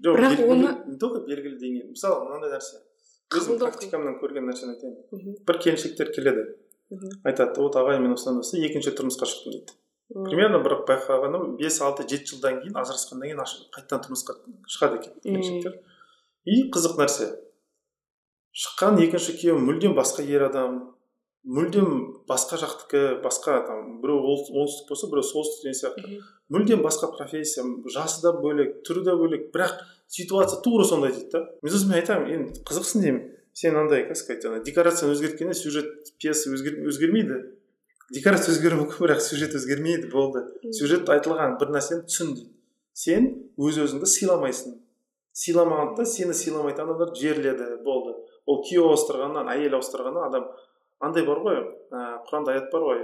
жоқ 0.06 0.18
Бірақ 0.18 0.42
оны- 0.48 0.74
не 0.90 0.98
только 0.98 1.22
белгілі 1.28 1.60
деңгей 1.62 1.90
мысалы 1.92 2.26
мынандай 2.26 2.56
нәрсе. 2.58 2.82
Өзім 3.30 3.60
практикамнан 3.62 4.16
көрген 4.24 4.48
нәрсені 4.50 4.74
айтайын. 4.74 5.36
Бір 5.46 5.60
келіншектер 5.62 6.10
келеді 6.16 6.48
мхм, 6.90 7.12
айтады 7.30 7.62
вот 7.62 7.76
ағай 7.78 8.00
мен 8.02 8.14
осыдан 8.16 8.40
осылай 8.42 8.66
екінші 8.72 8.96
тұрмысқа 8.98 9.28
шықтым 9.30 9.52
дейді. 9.54 9.76
Примерно 10.10 10.60
бір 10.66 10.80
байқағаным 10.90 11.56
бес 11.60 11.80
алты 11.86 12.06
жеті 12.10 12.34
жылдан 12.34 12.62
кейін 12.64 12.80
ажырасқаннан 12.82 13.30
кейін 13.30 13.42
қайтадан 13.76 14.06
тұрмысқа 14.08 14.36
шығады 14.66 15.02
екен 15.02 15.20
келіншектер 15.24 15.76
и 16.50 16.64
қызық 16.74 16.98
нәрсе. 16.98 17.28
Шыққан 18.60 18.98
екінші 19.06 19.36
күйеуі 19.38 19.62
мүлдем 19.62 19.94
басқа 19.98 20.26
ер 20.26 20.48
адам 20.48 20.80
мүлдем 21.46 21.92
басқа 22.28 22.58
жақтікі 22.64 23.04
басқа 23.24 23.60
там 23.68 24.00
біреу 24.02 24.34
оңтүстік 24.34 24.90
болса 24.90 25.10
біреу 25.12 25.28
солтүстік 25.30 25.68
деген 25.68 25.78
сияқты. 25.78 26.22
Мүлдем 26.50 26.82
басқа 26.84 27.12
профессия 27.14 27.64
жасы 27.94 28.24
да 28.26 28.34
бөлек 28.34 28.82
түрі 28.88 29.06
де 29.06 29.16
бөлек 29.16 29.52
бірақ 29.54 29.84
ситуация 30.08 30.62
тура 30.66 30.88
сондай 30.90 31.14
дейді 31.14 31.30
да. 31.38 31.46
Мен 31.62 31.74
сосын 31.74 31.94
мен 31.94 32.02
айтамын 32.02 32.34
енді 32.34 32.66
қызықсың 32.66 33.06
деймін 33.06 33.24
сен 33.54 33.78
андай 33.78 34.08
как 34.08 34.18
сказать 34.18 34.46
ана 34.46 34.64
декорацияны 34.64 35.14
өзгерткенде 35.14 35.54
сюжет 35.54 36.18
пьеса 36.18 36.50
өзгер, 36.50 36.82
өзгермейді 36.90 37.40
декорация 38.14 38.54
өзгеруі 38.54 38.84
мүмкін 38.84 39.04
бірақ 39.06 39.22
сюжет 39.24 39.56
өзгермейді 39.58 40.10
болды. 40.12 40.44
Сюжет 40.76 41.10
айтылған 41.10 41.58
бір 41.62 41.74
нәрсені 41.76 42.06
түсін 42.10 42.34
дейді. 42.36 42.52
Сен 42.94 43.28
өз 43.60 43.78
өзіңді 43.86 44.10
сыйламайсың. 44.10 44.78
Сыйламағандықтан 45.40 46.10
сені 46.10 46.36
сыйламайтын 46.36 46.90
адамдар 46.90 47.14
жерледі 47.16 47.70
болды. 47.86 48.16
Ол 48.50 48.64
күйеу 48.66 48.90
ауыстырғаннан 48.90 49.52
әйел 49.54 49.78
ауыстырғаннан 49.78 50.26
адам 50.26 50.48
андай 51.00 51.24
бар 51.28 51.40
ғой 51.46 51.60
ә, 51.62 52.02
құранда 52.28 52.56
аят 52.56 52.72
бар 52.74 52.86
ғой. 52.88 53.04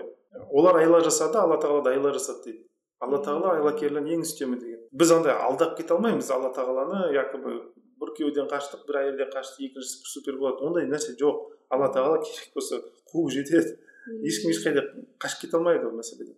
Олар 0.51 0.81
айла 0.81 0.99
жасады 1.05 1.39
алла 1.39 1.59
тағала 1.61 1.83
да 1.85 1.93
айла 1.93 2.11
жасады 2.15 2.49
дейді. 2.49 2.65
Алла 2.99 3.21
тағала 3.23 3.55
айлакерлердің 3.59 4.17
ең 4.17 4.25
үстемі 4.25 4.59
деген. 4.59 4.81
Біз 4.91 5.13
андай 5.15 5.35
алдап 5.37 5.77
кете 5.77 5.95
алмаймыз 5.95 6.31
алла 6.33 6.51
тағаланы 6.55 7.13
якобы 7.15 7.55
бір 8.01 8.13
күйеуден 8.17 8.49
қаштық 8.51 8.83
бір 8.89 9.01
әйелден 9.03 9.31
қашты 9.31 9.69
екіншісі 9.69 10.09
супер 10.11 10.39
болады. 10.41 10.65
Ондай 10.65 10.89
нәрсе 10.89 11.15
жоқ. 11.19 11.45
Алла 11.69 11.91
тағала 11.93 12.19
керек 12.25 12.51
болса 12.55 12.81
қуып 13.13 13.31
жетеді. 13.37 13.77
Ешкім 14.25 14.53
ешқайда 14.53 14.85
қашып 15.21 15.45
кете 15.45 15.57
алмайды 15.57 15.89
ол 15.89 15.97
мәселеден 15.97 16.35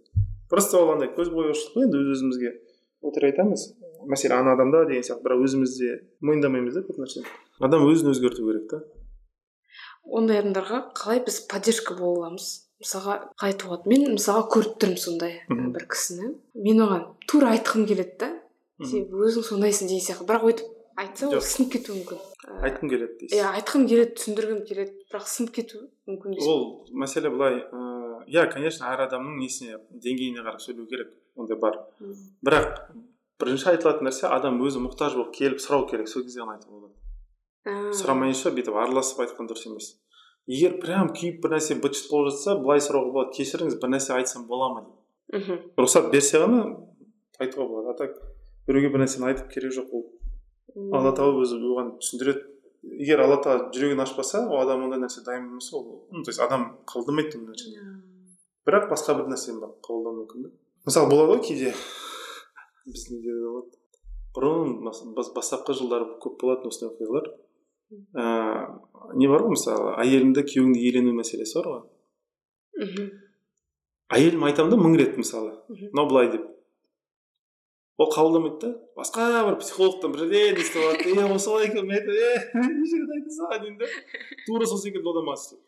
просто 0.49 0.79
ол 0.79 0.93
андай 0.95 1.09
көзбояушылық 1.15 1.73
қой 1.75 1.87
енді 1.87 1.99
өз 2.01 2.13
өзімізге. 2.15 2.53
Өтірік 3.05 3.33
айтамыз 3.33 3.65
мәселе 4.09 4.37
ана 4.37 4.53
адамда 4.55 4.85
деген 4.87 5.03
сияқты 5.05 5.25
бірақ 5.25 5.43
өзімізде 5.45 5.97
мойындамаймыз 6.25 6.77
да 6.77 6.83
көп 6.87 7.01
нәрсені. 7.03 7.27
Адам 7.59 7.85
өзін 7.89 8.13
өзгерту 8.13 8.47
керек 8.47 8.69
та. 8.71 8.79
Ондай 10.07 10.39
адамдарға 10.41 10.81
қалай 10.97 11.21
біз 11.25 11.41
поддержка 11.51 11.97
бола 11.99 12.27
аламыз? 12.27 12.47
Мысалға 12.81 13.17
қалай 13.35 13.53
айтуға 13.53 13.75
болады 13.75 13.91
мен 13.91 14.07
мысалға 14.15 14.47
көріп 14.53 14.79
тұрмын 14.81 15.01
сондай 15.01 15.39
бір 15.49 15.87
кісіні. 15.91 16.31
Мен 16.63 16.83
оған 16.85 17.05
тура 17.27 17.51
айтқым 17.55 17.87
келеді 17.89 18.17
да. 18.21 18.31
Сен 18.85 19.09
өзің 19.11 19.45
сондайсың 19.45 19.91
деген 19.91 20.05
сияқты. 20.05 20.27
Бірақ 20.29 20.47
өйтіп 20.51 20.76
айтса 20.97 21.27
ол 21.29 21.41
сынып 21.41 21.71
кетуі 21.75 21.99
мүмкін. 21.99 22.21
Ә, 22.47 22.57
айтқым 22.67 22.89
келеді 22.89 23.17
дейсіз. 23.21 23.37
иә 23.37 23.51
айтқым 23.59 23.87
келеді 23.89 24.15
түсіндіргім 24.17 24.61
келеді 24.69 24.95
бірақ 25.11 25.27
сынып 25.29 25.53
кетуі 25.57 25.85
мүмкін 26.09 26.37
ол 26.41 26.63
мәселе 27.03 27.29
былай 27.33 27.59
ыыы 27.71 27.97
иә 28.33 28.47
конечно 28.51 28.89
әр 28.91 29.05
адамның 29.07 29.37
несіне 29.41 29.77
деңгейіне 29.91 30.41
қарап 30.41 30.63
сөйлеу 30.63 30.87
керек 30.89 31.13
ондай 31.37 31.57
бар. 31.61 31.77
Бірақ 32.45 32.89
бірінші 33.39 33.69
айтылатын 33.73 34.09
нәрсе 34.09 34.27
адам 34.31 34.59
өзі 34.65 34.81
мұқтаж 34.83 35.15
болып 35.19 35.33
келіп 35.37 35.61
сұрау 35.61 35.85
керек 35.89 36.09
сол 36.09 36.25
кезде 36.25 36.41
ғана 36.41 36.57
айтуға 36.57 36.79
болады. 36.81 36.93
А, 37.67 37.93
сұрамайынша 37.99 38.53
бүйтіп 38.57 38.75
араласып 38.81 39.21
айтқан 39.25 39.49
дұрыс 39.49 39.67
емес. 39.69 39.91
Егер 40.47 40.79
прям 40.81 41.11
күйіп 41.13 41.41
бір 41.43 41.57
нәрсе 41.57 41.77
быт 41.83 41.97
шыт 41.99 42.09
болып 42.11 42.31
жатса 42.33 42.55
былай 42.57 42.81
сұрауға 42.81 43.13
болады 43.13 43.37
кешіріңіз 43.37 43.77
бір 43.81 43.93
нәрсе 43.93 44.15
айтсам 44.15 44.47
бола 44.47 44.69
ма 44.73 44.83
деп. 44.85 44.95
Мхм. 45.37 45.57
рұқсат 45.77 46.09
берсе 46.11 46.39
ғана 46.39 46.61
айтуға 47.39 47.67
болады. 47.67 47.91
А 47.91 47.97
так 47.99 48.15
біреуге 48.67 48.93
бір 48.95 49.03
нәрсені 49.03 49.27
айтып 49.27 49.51
керек 49.51 49.75
жоқ 49.75 49.91
ол. 49.91 50.05
Алла 50.93 51.11
тағала 51.17 51.41
өзі 51.43 51.57
оған 51.59 51.93
түсіндіреді. 52.01 52.43
Егер 53.01 53.23
алла 53.25 53.39
тағала 53.43 53.71
жүрегін 53.75 54.01
ашпаса 54.03 54.43
ол 54.47 54.61
адам 54.61 54.85
ондай 54.85 54.99
нәрсе 55.01 55.23
дайын 55.25 55.47
болмаса 55.49 55.75
ол. 55.77 56.07
Ну, 56.11 56.23
то 56.23 56.29
есть 56.31 56.39
адам 56.39 56.77
қабылдамайды 56.87 57.37
ондай 57.39 57.55
нәрсені. 57.55 57.97
Бірақ 58.67 58.89
басқа 58.91 59.15
бір 59.17 59.31
нәрсені 59.33 59.59
бар 59.63 59.73
қабылдау 59.83 60.13
мүмкін 60.21 60.47
да 60.47 60.51
мысалы 60.87 61.09
болады 61.11 61.33
ғой 61.33 61.41
кейде. 61.47 61.73
Біздің 62.87 63.21
де 63.23 63.35
болады? 63.41 63.77
Бұрын 64.37 64.73
бас- 64.85 65.03
бас- 65.17 65.33
бастапқы 65.35 65.73
жылдары 65.75 66.07
көп 66.23 66.37
болатын 66.41 66.69
осындай 66.71 66.93
оқиғалар. 66.93 67.31
Ыыы 67.91 69.17
не 69.17 69.27
бар 69.27 69.41
ғой 69.45 69.55
мысалы 69.55 69.95
әйеліңді 70.03 70.43
күйеуіңді 70.47 70.83
иелену 70.83 71.13
мәселесі 71.17 71.57
бар 71.61 71.67
ғой. 71.73 71.81
Мхм. 72.77 73.09
әйелім 74.13 74.43
айтамын 74.47 74.71
да 74.71 74.77
мың 74.77 74.97
рет 74.99 75.17
мысалы. 75.17 75.57
Мынау 75.67 76.07
былай 76.07 76.29
деп. 76.31 76.45
Ол 77.97 78.09
қабылдамайды 78.13 78.59
да 78.61 78.69
басқа 78.97 79.27
бір 79.49 79.57
психологтан 79.61 80.11
бір 80.13 80.25
жерден 80.25 80.59
естіп 80.61 80.83
алады 80.83 81.13
е 81.13 81.29
осылай 81.35 81.67
екен 81.67 81.87
мен 81.87 81.97
айтамын 81.97 82.67
е 82.67 82.75
неше 82.81 82.99
рет 83.01 83.61
деймін 83.61 83.77
да 83.79 83.87
тура 84.45 84.67
сол 84.67 84.81
секілді 84.83 85.09
одан 85.13 85.25
маған 85.25 85.41
істейді 85.41 85.63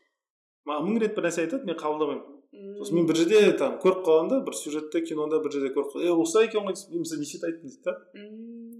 маған 0.69 0.85
мың 0.89 0.99
рет 1.03 1.15
бір 1.15 1.27
нәрсе 1.27 1.45
айтады 1.45 1.65
мен 1.65 1.79
қабылдамаймын 1.79 2.77
сосын 2.77 2.99
мен 2.99 3.09
бір 3.09 3.19
жерде 3.21 3.41
там 3.57 3.79
көріп 3.81 4.05
қаламын 4.05 4.29
да 4.29 4.39
бір 4.45 4.57
сюжетте 4.61 5.01
кинода 5.09 5.41
бір 5.41 5.57
жерде 5.57 5.73
көріп 5.73 5.95
қаламын 5.95 6.05
е 6.05 6.15
осылай 6.23 6.49
екен 6.49 6.69
ғой 6.69 6.77
деймін 6.77 7.09
сіз 7.09 7.19
неше 7.23 7.37
рет 7.37 7.49
айттың 7.49 7.69
дейді 7.69 7.83
да. 7.85 7.97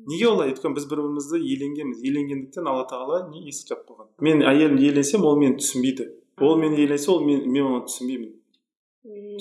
Неге 0.09 0.27
олай? 0.29 0.53
Өйткені 0.53 0.73
біз 0.73 0.85
бір 0.89 1.01
бірімізді 1.03 1.38
иеленгенбіз 1.43 1.99
иеленгендіктен 2.01 2.69
алла 2.69 2.85
тағала 2.89 3.19
не 3.29 3.43
есік 3.49 3.73
жауып 3.73 3.91
қойған 3.91 4.07
мен 4.25 4.41
әйелімді 4.47 4.88
иеленсем 4.88 5.25
ол 5.27 5.38
мені 5.38 5.59
түсінбейді. 5.59 6.07
Ол 6.39 6.55
мені 6.57 6.79
иеленсе 6.79 7.12
ол 7.12 7.19
мен, 7.25 7.43
мен 7.51 7.67
оны 7.67 7.83
түсінбеймін. 7.85 8.31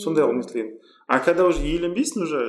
Сондай 0.03 0.27
қылып 0.27 0.42
нетілген 0.42 0.75
а 1.09 1.21
когда 1.25 1.47
уже 1.49 1.62
иеленбейсің 1.64 2.23
уже 2.27 2.42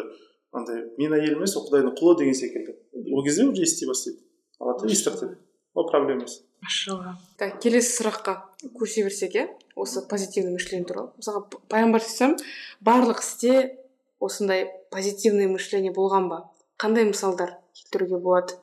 андай 0.51 0.83
мен 0.97 1.13
әйел 1.13 1.37
емес 1.37 1.55
ол 1.57 1.67
құдайдың 1.67 1.95
құлы 1.99 2.17
деген 2.19 2.35
секілді. 2.35 2.75
Ол 3.13 3.23
кезде 3.23 3.45
уже 3.45 3.63
ести 3.63 3.85
бастайды. 3.85 4.19
Алла 4.59 4.75
тағала 4.77 4.91
естіртеді 4.91 5.37
ол 5.73 5.87
проблема 5.89 6.21
емес. 6.21 6.41
Машалла 6.61 7.15
так 7.37 7.59
келесі 7.63 7.93
сұраққа 7.99 8.35
көше 8.75 9.05
берсек 9.05 9.35
иә? 9.35 9.45
Осы 9.75 10.01
позитивный 10.09 10.51
мышление 10.51 10.87
туралы. 10.87 11.13
Мысалға 11.19 11.45
пайғамбар 11.71 12.01
алейхисалам 12.01 12.35
барлық 12.83 13.21
істе 13.23 13.77
осындай 14.19 14.67
позитивный 14.91 15.47
мышление 15.47 15.93
болған 15.95 16.27
ба? 16.31 16.41
Қандай 16.81 17.07
мысалдар 17.07 17.55
келтіруге 17.73 18.19
болады 18.19 18.57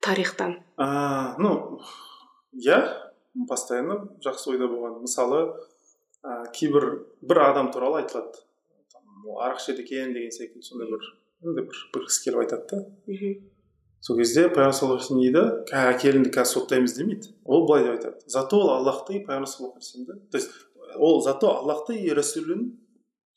тарихтан? 0.00 0.62
А, 0.76 1.36
ну 1.38 1.80
иә 2.54 2.78
постоянно 3.48 4.08
жақсы 4.24 4.54
ойда 4.54 4.70
болған. 4.70 5.02
Мысалы 5.02 5.42
ә, 6.22 6.46
кейбір 6.54 7.04
бір 7.20 7.42
адам 7.50 7.72
туралы 7.72 8.04
айтылады. 8.04 8.40
Ол 9.26 9.42
арақ 9.42 9.60
ішеді 9.60 9.84
екен 9.84 10.12
деген 10.14 10.32
секілді 10.32 10.64
сондай 10.64 10.88
бір 10.88 11.04
бір 11.42 12.06
кісі 12.06 12.24
келіп 12.28 12.44
айтады 12.44 12.66
да 12.70 12.80
мхм 13.08 13.34
сол 14.04 14.18
кезде 14.20 14.48
пайғамбар 14.52 14.76
саллаллаху 14.76 15.14
алейхи 15.14 15.32
вассалам 15.32 15.54
дейді 15.64 15.64
«Кә, 15.70 15.82
әкелінді 15.94 16.30
қазір 16.34 16.50
соттаймыз 16.58 16.94
демейді 16.98 17.34
ол 17.44 17.66
былай 17.66 17.86
деп 17.86 17.94
айтады 17.96 18.20
зато 18.26 18.60
ол 18.60 18.70
аллахты 18.76 19.20
пайғамбар 19.24 19.48
саллаллаху 19.48 19.80
алейхи 19.80 19.96
вассаламды 19.96 20.30
то 20.30 20.38
есть 20.38 20.50
ол 20.96 21.22
зато 21.24 21.50
аллахты 21.58 21.96
и 21.96 22.12
расулін 22.12 22.66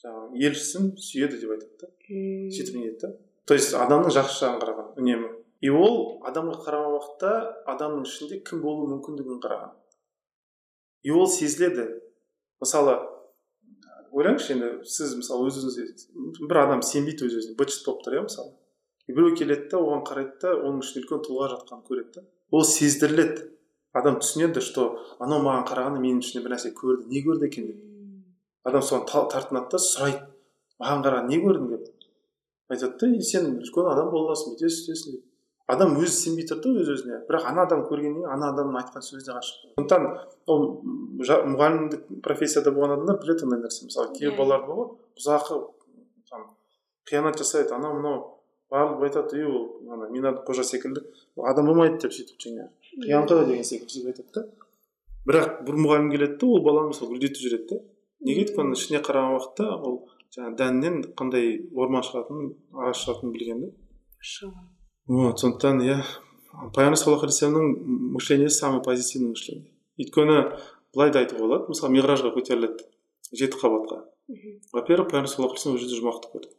жаңағы 0.04 0.44
елшісін 0.50 0.92
сүйеді 1.00 1.40
деп 1.42 1.56
айтады 1.56 1.78
да 1.82 1.92
сөйтіп 2.08 2.76
не 2.76 2.84
дейді 2.90 3.00
да 3.02 3.13
то 3.48 3.56
есть 3.56 3.74
адамның 3.74 4.12
жақсы 4.12 4.42
жағын 4.44 4.62
қараған 4.62 4.90
үнемі 5.00 5.32
и 5.63 5.71
ол 5.71 6.19
адамға 6.28 6.60
қараған 6.67 6.98
уақытта 6.98 7.32
адамның 7.74 8.04
ішінде 8.06 8.42
кім 8.46 8.62
болуы 8.62 8.92
мүмкіндігін 8.92 9.40
қараған 9.42 9.71
и 11.08 11.15
ол 11.15 11.32
сезіледі 11.32 11.88
мысалы 12.62 13.00
ойлаңызшы 14.14 14.54
енді 14.56 14.70
сіз 14.88 15.16
мысалы 15.20 15.50
өз 15.50 15.60
өзіңізге 15.62 16.48
бір 16.48 16.60
адам 16.64 16.82
сенбейді 16.86 17.28
өз 17.28 17.38
өзіне 17.42 17.58
быт 17.60 17.74
шыт 17.74 17.86
болып 17.88 18.06
тұр 18.06 18.18
иә 18.18 18.24
мысалы 18.28 18.54
и 19.08 19.16
біреу 19.16 19.36
келеді 19.36 19.70
да 19.72 19.82
оған 19.82 20.04
қарайды 20.08 20.40
да 20.44 20.54
оның 20.58 20.82
ішінде 20.84 21.04
үлкен 21.04 21.24
тұлға 21.28 21.50
жатқанын 21.54 21.84
көреді 21.90 22.20
да 22.20 22.26
ол 22.52 22.66
сездіріледі 22.68 23.46
адам 23.98 24.20
түсінеді 24.22 24.64
что 24.64 24.88
анау 25.20 25.44
маған 25.46 25.68
қарағанда 25.70 26.02
менің 26.04 26.24
ішімде 26.24 26.44
бір 26.46 26.56
нәрсе 26.56 26.74
көрді 26.78 27.08
не 27.12 27.24
көрді 27.26 27.50
екен 27.50 27.70
деп 27.72 28.68
адам 28.68 28.84
соған 28.84 29.08
та- 29.12 29.28
тартынады 29.34 29.72
да 29.74 29.82
сұрайды 29.84 30.24
маған 30.82 31.06
қараған 31.08 31.32
не 31.32 31.40
көрдің 31.44 31.70
деп 31.72 31.88
айтады 32.70 32.98
да 33.00 33.08
«И 33.16 33.22
сен 33.24 33.54
үлкен 33.62 33.92
адам 33.92 34.12
боласың 34.12 34.54
бүйтесің 34.54 34.84
сөйтесің 34.84 35.16
деп 35.16 35.27
адам 35.68 35.98
өзі 36.00 36.13
сенбей 36.15 36.48
тұр 36.48 36.62
да 36.63 36.72
өз 36.82 36.90
өзіне. 36.94 37.20
Бірақ 37.28 37.48
ана 37.50 37.65
адам 37.68 37.84
көргеннен 37.90 38.22
кейін 38.22 38.32
ана 38.32 38.52
адамның 38.54 38.78
айтқан 38.82 39.04
сөзіне 39.04 39.36
ғашық 39.36 39.58
сондықтан 39.76 40.08
ол 40.48 40.63
мұғалімдік 41.54 42.06
профессияда 42.24 42.72
болған 42.72 42.96
адамдар 42.96 43.20
біледі 43.24 43.48
ондай 43.48 43.60
нәрсе. 43.65 43.86
Мысалы 43.90 44.13
кейбір 44.15 44.34
Иә. 44.34 44.38
балалар 44.38 44.63
бар 44.68 44.80
ғой 44.80 44.88
бұзақы 45.20 45.60
там 46.30 46.46
қиянат 47.10 47.42
жасайды 47.42 47.76
анау 47.76 47.98
мынау 48.00 48.24
барлығы 48.72 49.10
айтады 49.10 49.42
ей 49.42 49.48
ол 49.48 49.68
ана 49.92 50.08
минат 50.12 50.44
қожа 50.48 50.63
секілді 50.63 51.04
ол 51.36 51.50
адам 51.52 51.68
болмайды 51.68 52.00
деп 52.04 52.15
сөйтіп 52.15 52.40
жаңағы 52.48 52.70
қиянқы 53.04 53.44
деген 53.52 53.68
секілді 53.68 53.94
сөйтіп 53.94 54.08
айтады 54.13 54.32
да. 54.34 54.48
Бірақ 55.28 55.63
бір 55.68 55.80
мұғалім 55.84 56.12
келеді 56.12 56.40
да 56.40 56.48
ол 56.48 56.63
баланы 56.63 56.94
мысалы 56.94 57.12
гүлдетіп 57.12 57.44
жібереді 57.44 57.68
да 57.76 57.82
неге 58.28 58.46
өйткені 58.46 58.76
ішіне 58.80 59.04
қараған 59.04 59.36
уақытта 59.36 59.68
ол 59.76 59.98
жаңағы 60.36 60.56
дәннен 60.62 60.98
қандай 61.20 61.50
орман 61.76 62.04
шығатынын 62.08 62.54
ағаш 62.74 63.04
шығатынын 63.04 63.36
білген 63.36 63.62
да 63.65 63.72
вот 65.08 65.40
сондықтан 65.40 65.82
иә 65.86 65.98
пайғамбар 66.76 67.00
саллаллаху 67.00 67.28
алейхи 67.28 67.36
вассаламның 67.36 68.14
мышлениесі 68.18 68.58
самый 68.58 68.82
позитивный 68.84 69.32
мышление. 69.32 69.72
Өйткені 69.98 70.38
былай 70.94 71.12
да 71.14 71.22
айтуға 71.24 71.44
болады 71.46 71.72
мысалы 71.72 71.94
миғражға 71.96 72.34
көтеріледі 72.36 72.88
жеті 73.32 73.60
қабатқа. 73.62 74.02
Во 74.74 74.84
первых 74.84 75.12
пайғамбар 75.12 75.32
саллаллаху 75.32 75.56
алейхи 75.56 75.70
ол 75.70 75.78
жерде 75.80 76.00
жұмақты 76.02 76.32
көрді. 76.34 76.52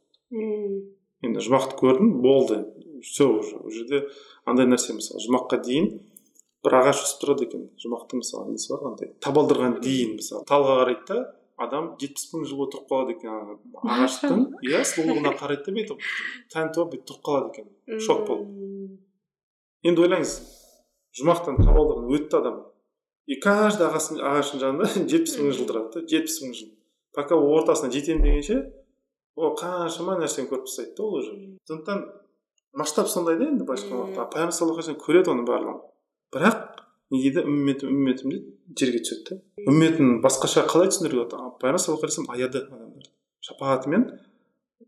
Енді 1.28 1.44
жұмақты 1.44 1.78
көрдім 1.80 2.12
болды. 2.22 2.62
Все 3.02 3.28
уже 3.28 3.56
ол 3.58 3.70
жерде 3.70 4.06
андай 4.46 4.66
нәрсе 4.66 4.96
мысалы 4.96 5.20
жұмаққа 5.26 5.60
дейін 5.64 5.90
бір 6.64 6.78
ағаш 6.80 7.04
өсіп 7.04 7.24
тұрады 7.24 7.46
екен. 7.46 7.68
Жұмақтың 7.78 8.22
мысалы 8.22 8.54
несі 8.54 8.72
бар 8.72 8.86
андай 8.92 9.12
табалдырған 9.22 9.78
дейін 9.82 10.16
мысалы 10.16 10.46
талға 10.48 10.80
қарайды 10.80 11.06
да 11.12 11.18
адам 11.58 11.90
жетпіс 12.00 12.28
мың 12.32 12.46
жыл 12.48 12.62
отырып 12.66 12.88
қалады 12.90 13.14
екен. 13.16 13.58
Ағаштың 13.82 14.44
иә 14.68 14.82
сұлулығына 14.86 15.34
қарайды 15.40 15.66
да 15.66 15.74
бүйтіп 15.78 16.06
тәнті 16.54 16.80
болып 16.80 16.94
бүйтіп 16.94 17.08
тұрып 17.10 17.24
қалады 17.28 17.50
екен. 17.52 18.00
Шок 18.04 18.24
болып 18.28 18.48
енді 19.88 20.04
ойлаңыз 20.04 20.34
жұмақтан 21.18 21.60
табалдырығын 21.62 22.16
өтті 22.18 22.40
адам. 22.40 22.58
И 23.28 23.36
каждый 23.42 23.88
ағасын, 23.88 24.22
ағаштың 24.24 24.62
жанында 24.62 24.88
жетпіс 25.12 25.36
мың 25.40 25.54
жыл 25.56 25.68
тұрады 25.68 25.98
да 25.98 26.06
жетпіс 26.14 26.38
мың 26.44 26.54
жыл. 26.56 26.70
Пока 27.14 27.36
ортасына 27.36 27.92
жетемін 27.92 28.24
дегенше 28.24 28.58
ол 29.38 29.54
қаншама 29.58 30.16
нәрсені 30.22 30.48
көріп 30.50 30.66
тастайды 30.66 30.96
да 30.96 31.04
ол 31.04 31.18
уже. 31.20 31.34
Сондықтан 31.68 32.06
масштаб 32.72 33.08
сондай 33.08 33.38
да 33.38 33.48
енді 33.48 33.64
былайша 33.64 33.86
айтқанда 33.88 34.28
пайғамбар 34.32 34.54
саллаллаху 34.56 34.84
алейhi 34.84 35.02
көреді 35.04 35.32
оның 35.32 35.46
барлығын 35.48 35.78
бірақ 36.34 36.77
не 37.12 37.20
дейді 37.24 37.44
үмметім 37.48 37.92
үмметім 37.92 38.32
дейді 38.32 38.78
жерге 38.78 39.02
түседі 39.04 39.28
да 39.28 39.68
үмметін 39.72 40.18
басқаша 40.24 40.64
қалай 40.68 40.90
түсіндіруге 40.92 41.24
болады 41.24 41.52
пайғамбар 41.62 41.82
саллаллаху 41.82 42.08
алейhi 42.08 42.42
аяды 42.44 42.62
адамдарды. 42.64 43.10
Шапағатымен 43.48 44.04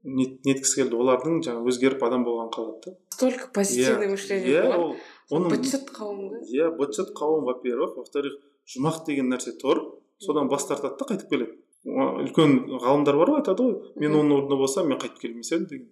неткісі 0.05 0.81
келді. 0.81 0.99
Олардың 1.01 1.41
жаңағы 1.45 1.73
өзгеріп 1.73 2.05
адам 2.07 2.25
болғанын 2.25 2.53
қалады 2.55 2.81
да. 2.87 2.97
Столько 3.15 3.49
позитивное 3.55 4.09
иә. 4.09 4.13
мышление 4.13 4.53
иә 4.53 4.77
ол 4.77 4.95
оның 5.31 5.55
бытшыт 5.55 5.91
қауым 5.97 6.31
да? 6.31 6.43
Иә 6.49 6.71
бытшыт 6.79 7.13
қауым 7.17 7.45
во 7.49 7.57
первых 7.61 7.97
во 7.97 8.05
вторых 8.05 8.39
жұмақ 8.75 9.05
деген 9.07 9.33
нәрсе 9.33 9.57
тұр 9.61 9.83
содан 10.21 10.49
бас 10.49 10.67
тартады 10.69 10.97
да 11.01 11.09
қайтып 11.09 11.29
келеді. 11.29 11.57
Үлкен 11.85 12.79
ғалымдар 12.81 13.17
бар 13.17 13.35
ғой 13.35 13.41
айтады 13.43 13.65
ғой. 13.65 13.77
Мен 13.97 14.17
оның 14.17 14.39
орнында 14.41 14.61
болсам 14.61 14.89
мен 14.89 15.01
қайтып 15.01 15.21
келмес 15.21 15.53
едім 15.53 15.67
деген 15.69 15.89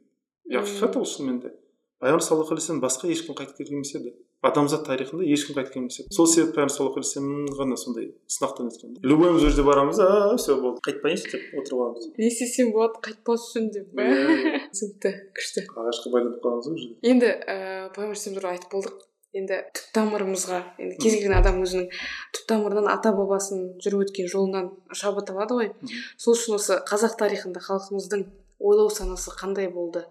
и 0.48 0.56
ақиқат 0.56 0.96
ол 0.96 1.04
шынымен 1.04 1.40
де. 1.42 1.52
Пайғамбар 1.98 2.22
саллаллаху 2.22 2.54
алейхи 2.54 2.62
вассалам 2.62 2.80
басқа 2.82 3.08
ешкім 3.10 3.34
қайтып 3.34 3.56
келген 3.58 3.80
емес 3.80 3.94
еді. 3.98 4.12
Адамзат 4.46 4.84
тарихында 4.86 5.24
ешкім 5.26 5.56
қайтып 5.56 5.72
келген 5.74 5.88
емес 5.88 5.98
еді. 5.98 6.14
Сол 6.14 6.28
себепті 6.30 6.54
пайғамбар 6.54 6.74
саллаллаху 6.74 7.00
алейхи 7.00 7.08
вассалам 7.08 7.48
ғана 7.58 7.78
сондай 7.82 8.06
сынақтан 8.30 8.70
өткен 8.70 8.94
любойымыз 9.02 9.42
ол 9.42 9.48
жерде 9.48 9.64
барамыз 9.66 9.98
а 9.98 10.36
все 10.36 10.54
болды. 10.60 10.78
Қайтпайыншы 10.86 11.32
деп 11.32 11.58
отырып 11.58 11.82
аламыз. 11.82 12.06
Не 12.18 12.30
істесем 12.30 12.70
болады 12.72 13.02
қайтпас 13.02 13.48
үшін 13.50 13.70
деп 13.74 13.90
па? 13.98 14.06
Иә. 14.06 14.62
түсінікті 14.72 15.14
күшті. 15.34 15.66
Ағашқа 15.74 16.14
байланып 16.14 16.42
қаламыз 16.44 16.70
ғой 16.70 16.82
жерде 16.84 17.12
енді 17.12 17.32
ііі 17.34 17.90
пайғамбар 17.98 18.24
туралы 18.38 18.54
айтып 18.54 18.76
болдық. 18.78 19.04
Енді 19.36 19.58
түп 19.76 19.88
тамырымызға 19.92 20.58
енді 20.80 20.96
кез 21.02 21.18
келген 21.18 21.34
адам 21.36 21.58
өзінің 21.60 21.90
түп 22.32 22.46
тамырынан 22.48 22.86
ата 22.88 23.10
бабасының 23.12 23.74
жүріп 23.84 24.06
өткен 24.06 24.30
жолынан 24.32 24.70
шабыт 24.96 25.28
алады 25.34 25.58
ғой. 25.58 25.68
Сол 26.16 26.32
үшін 26.32 26.56
осы 26.56 26.78
қазақ 26.88 27.18
тарихында 27.20 27.60
халқымыздың 27.60 28.24
ойлау 28.58 28.88
санасы 28.88 29.34
қандай 29.36 29.68
болды? 29.68 30.06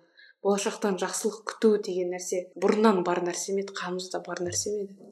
Болашақтан 0.48 0.96
жақсылық 1.02 1.42
күту 1.52 1.76
деген 1.84 2.14
нәрсе 2.16 2.46
бұрыннан 2.56 3.04
бар 3.08 3.20
нәрсе 3.26 3.56
ме 3.56 3.66
еді 3.66 3.76
қанымызда 3.76 4.22
бар 4.26 4.40
нәрсе 4.46 4.72
ме 4.76 4.84
еді? 4.86 5.10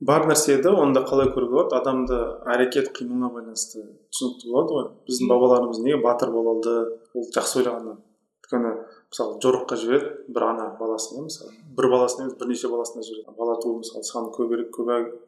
Бар 0.00 0.28
нәрсе 0.30 0.54
еді 0.58 0.70
онда 0.78 1.02
қалай 1.08 1.32
көруге 1.34 1.56
болады? 1.56 1.76
Адамды 1.80 2.18
әрекет 2.54 2.92
қимылына 2.96 3.32
байланысты 3.34 3.82
түсінікті 4.14 4.52
болады 4.52 4.76
ғой. 4.76 4.86
Біздің 5.08 5.32
бабаларымыз 5.32 5.82
неге 5.82 5.98
батыр 6.04 6.30
бола 6.32 6.54
алды? 6.54 6.76
Ол 7.14 7.26
жақсы 7.34 7.60
ойлағаннан. 7.60 7.98
Өйткені 8.40 8.72
мысалы 9.10 9.40
жорыққа 9.42 9.76
жібереді 9.82 10.32
бір 10.34 10.46
ана 10.46 10.68
баласын 10.78 11.18
иә 11.18 11.26
мысалы 11.26 11.52
бір 11.76 11.90
баласын 11.90 12.24
емес 12.24 12.38
бірнеше 12.40 12.70
баласына 12.70 13.04
жібереді. 13.04 13.36
Бала 13.38 13.58
туу 13.60 13.76
мысалы 13.82 14.06
саны 14.06 14.30
көбірек 14.38 14.70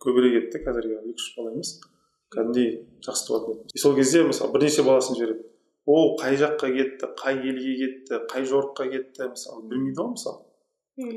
көбірек 0.03 0.38
еді 0.38 0.53
да 0.55 0.62
қазіргі 0.70 1.01
екі 1.03 1.18
үш 1.18 1.28
бала 1.36 1.53
емес. 1.53 1.76
Кәдімгідей 2.32 2.70
жақсы 3.05 3.28
туатын 3.28 3.59
еді. 3.59 3.74
И 3.74 3.78
сол 3.78 3.95
кезде 3.99 4.24
мысалы 4.24 4.55
бірнеше 4.55 4.86
баласын 4.86 5.18
жібереді. 5.18 5.52
Ол 5.87 6.16
қай 6.20 6.37
жаққа 6.39 6.68
кетті 6.76 7.09
қай 7.18 7.41
елге 7.43 7.74
кетті 7.80 8.20
қай 8.30 8.45
жорыққа 8.47 8.87
кетті 8.93 9.28
мысалы 9.33 9.66
білмейді 9.68 9.99
ғой 9.99 10.12
мысалы. 10.14 10.45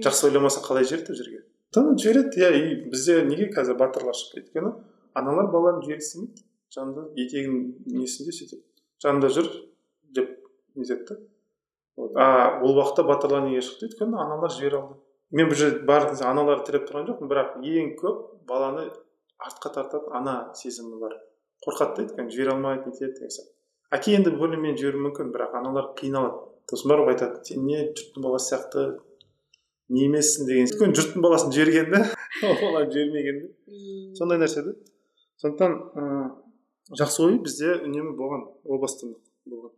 Жақсы 0.01 0.29
ойламаса 0.29 0.63
қалай 0.65 0.87
жібереді 0.87 1.13
ол 1.13 1.19
жерге? 1.19 1.41
Жібереді 1.75 2.41
иә 2.41 2.49
и 2.55 2.89
бізде 2.89 3.21
неге 3.27 3.51
қазір 3.53 3.77
батырлар 3.77 4.15
шықпайды 4.17 4.47
өйткені 4.47 4.71
аналар 5.13 5.51
баланы 5.53 5.83
жібергісі 5.85 6.17
келмейді 6.17 6.45
жанында 6.75 7.05
етегінің 7.21 7.97
несінде 7.99 8.33
сөйтіп 8.35 8.63
жанында 9.03 9.31
жүр 9.35 9.49
деп 10.17 10.31
нетеді 10.75 11.05
да. 11.09 11.17
Вот. 11.95 12.11
а 12.15 12.59
ол 12.63 12.77
уақытта 12.79 13.05
батырлар 13.07 13.45
неге 13.45 13.61
шықты 13.61 13.89
өйткені 13.89 14.17
аналар 14.17 14.51
жібере 14.51 14.79
алды. 14.81 14.97
Мен 15.31 15.49
бұл 15.51 15.59
жерде 15.59 15.85
барлық 15.87 16.23
аналарды 16.25 16.71
тіреп 16.71 16.89
тұрған 16.89 17.09
жоқпын 17.11 17.31
бірақ 17.31 17.59
ең 17.61 17.93
көп 18.01 18.23
баланы 18.49 18.89
артқа 19.37 19.73
тартатын 19.77 20.15
ана 20.19 20.35
сезімі 20.55 20.99
бар. 20.99 21.19
Қорқады 21.65 21.95
да 21.95 22.07
өйткені 22.07 22.33
жібере 22.33 22.55
алмайды 22.55 22.91
нетеді 22.91 23.13
деген 23.19 23.31
сияқты 23.35 23.54
әке 23.93 24.15
енді 24.17 24.33
более 24.39 24.57
менее 24.57 24.79
жіберуі 24.79 25.09
мүмкін 25.09 25.33
бірақ 25.35 25.57
аналар 25.59 25.91
қиналады. 25.99 26.41
Сосын 26.69 26.89
барып 26.89 27.11
айтады 27.13 27.43
сен 27.45 27.65
не 27.67 27.83
жұрттың 27.91 28.25
баласы 28.25 28.55
сияқты 28.55 28.85
не 29.93 30.07
емессің 30.07 30.47
деген 30.49 30.65
өйткені 30.65 30.97
жұрттың 30.97 31.21
баласын 31.21 31.53
жіберген 31.53 31.91
да 31.93 32.01
ол 32.47 32.55
баланы 32.61 32.89
жібермеген 32.89 33.41
да 33.43 34.17
сондай 34.17 34.41
нәрсе 34.41 34.63
да 34.65 34.73
сондықтан 35.41 35.75
ыыы 35.93 36.97
жақсы 36.99 37.23
ой 37.25 37.37
бізде 37.41 37.75
үнемі 37.85 38.15
болған 38.17 38.45
о 38.63 38.79
бастан 38.81 39.15
болған. 39.45 39.73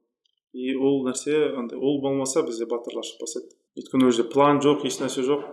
И 0.53 0.76
ол 0.76 1.03
нәрсе 1.08 1.53
андай 1.60 1.80
ол 1.80 2.01
болмаса 2.01 2.43
бізде 2.43 2.68
батырлар 2.68 3.05
шықпас 3.08 3.38
еді 3.41 3.55
өйткені 3.80 4.08
ол 4.08 4.12
жерде 4.12 4.30
план 4.32 4.62
жоқ 4.64 4.86
ешнәрсе 4.88 5.24
жоқ. 5.28 5.43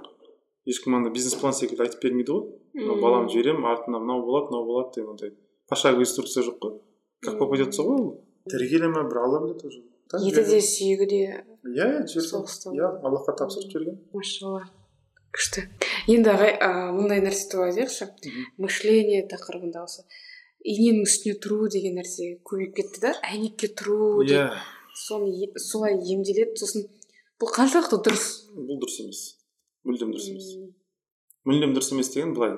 Ешкім 0.66 0.96
андай 0.96 1.12
бизнес 1.12 1.34
план 1.40 1.52
секілді 1.52 1.84
айтып 1.84 2.02
бермейді 2.02 2.32
ғой. 2.32 2.44
Мынау 2.78 3.00
баламды 3.02 3.34
жіберемін 3.34 3.66
артында 3.68 4.00
мынау 4.00 4.22
болады 4.24 4.50
мынау 4.50 4.66
болады 4.70 4.94
деген 4.94 5.10
ондай 5.12 5.34
пошаговый 5.68 6.06
инструкция 6.06 6.42
жоқ 6.46 6.58
қой. 6.62 6.78
Как 7.20 7.38
попадется 7.38 7.82
ғой 7.82 8.00
ол 8.00 8.08
тірі 8.50 8.68
келе 8.70 8.88
ма 8.92 9.04
бір 9.08 9.18
алла 9.24 9.40
біледі 9.44 9.66
уже. 9.68 9.82
Еті 10.14 10.44
де 10.46 10.60
сүйегі 10.60 11.06
де 11.10 11.20
иә 11.64 11.86
иә 12.04 12.22
соғыста 12.22 12.70
иә 12.76 12.90
аллахқа 13.02 13.34
тапсырып 13.40 13.72
жіберген 13.72 13.98
машалла 14.14 14.66
күшті. 15.34 15.64
Енді 16.06 16.30
ағай 16.30 16.52
мындай 16.94 17.22
нәрсе 17.24 17.48
туралы 17.50 17.72
айтайықшы. 17.72 18.10
Мышление 18.60 19.24
тақырыбында 19.30 19.82
осы. 19.88 20.04
Иненің 20.64 21.02
үстіне 21.08 21.38
тұру 21.42 21.66
деген 21.72 21.98
нәрсе 21.98 22.36
көбейіп 22.46 22.76
кетті 22.78 23.02
да 23.02 23.14
әйнекке 23.26 23.72
тұру 23.74 24.22
иә. 24.22 24.52
Соны 24.94 25.48
солай 25.58 25.96
емделеді 25.98 26.54
сосын 26.60 26.86
бұл 27.42 27.50
қаншалықты 27.56 27.98
дұрыс? 28.06 28.28
Бұл 28.54 28.78
дұрыс 28.78 29.00
емес. 29.02 29.22
Мүлдем 29.84 30.14
дұрыс 30.14 30.30
емес. 30.30 30.52
Мүлдем 31.44 31.74
дұрыс 31.74 31.90
емес 31.96 32.12
деген 32.14 32.36
былай. 32.36 32.54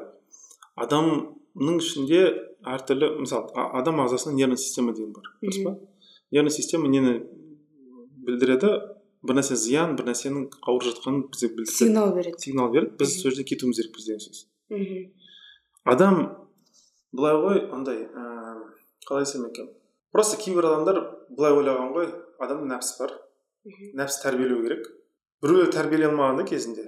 Адамның 0.76 1.80
ішінде 1.80 2.20
әртүрлі 2.75 3.09
мысалы 3.23 3.67
адам 3.79 4.03
ағзасында 4.05 4.37
нервный 4.37 4.61
система 4.61 4.95
деген 4.97 5.12
бар 5.17 5.29
дұрыс 5.43 5.62
па 5.64 5.75
нервный 6.35 6.55
система 6.55 6.91
нені 6.93 7.21
білдіреді 8.27 8.73
бір 9.27 9.39
нәрсе 9.39 9.57
зиян 9.61 9.95
бір 9.99 10.11
нәрсенің 10.11 10.49
ауырып 10.62 10.89
жатқанын 10.91 11.27
бізге 11.33 11.53
білдіреді 11.55 11.77
сигнал 11.79 12.12
береді 12.17 12.43
сигнал 12.43 12.71
береді 12.75 12.97
біз 13.01 13.14
сол 13.21 13.31
жерден 13.31 13.49
кетуіміз 13.51 13.81
керекпіз 13.81 14.09
деген 14.09 14.25
сөз 14.25 14.43
мхм 14.75 15.07
адам 15.95 16.21
былай 17.12 17.39
ғой 17.45 17.62
андай 17.77 18.03
ыыы 18.07 18.67
қалай 19.09 19.27
айтсам 19.27 19.47
екен 19.51 19.71
просто 20.12 20.39
кейбір 20.43 20.71
адамдар 20.73 21.01
былай 21.31 21.55
ойлаған 21.57 21.93
ғой 21.97 22.11
адамда 22.43 22.75
нәпсі 22.75 22.99
бар 23.01 23.17
мхм. 23.64 23.93
нәпсі 24.03 24.23
тәрбиелеу 24.25 24.62
керек 24.67 24.91
біреулер 25.43 25.73
тәрбиелей 25.75 26.11
алмаған 26.11 26.43
да 26.43 26.49
кезінде 26.51 26.87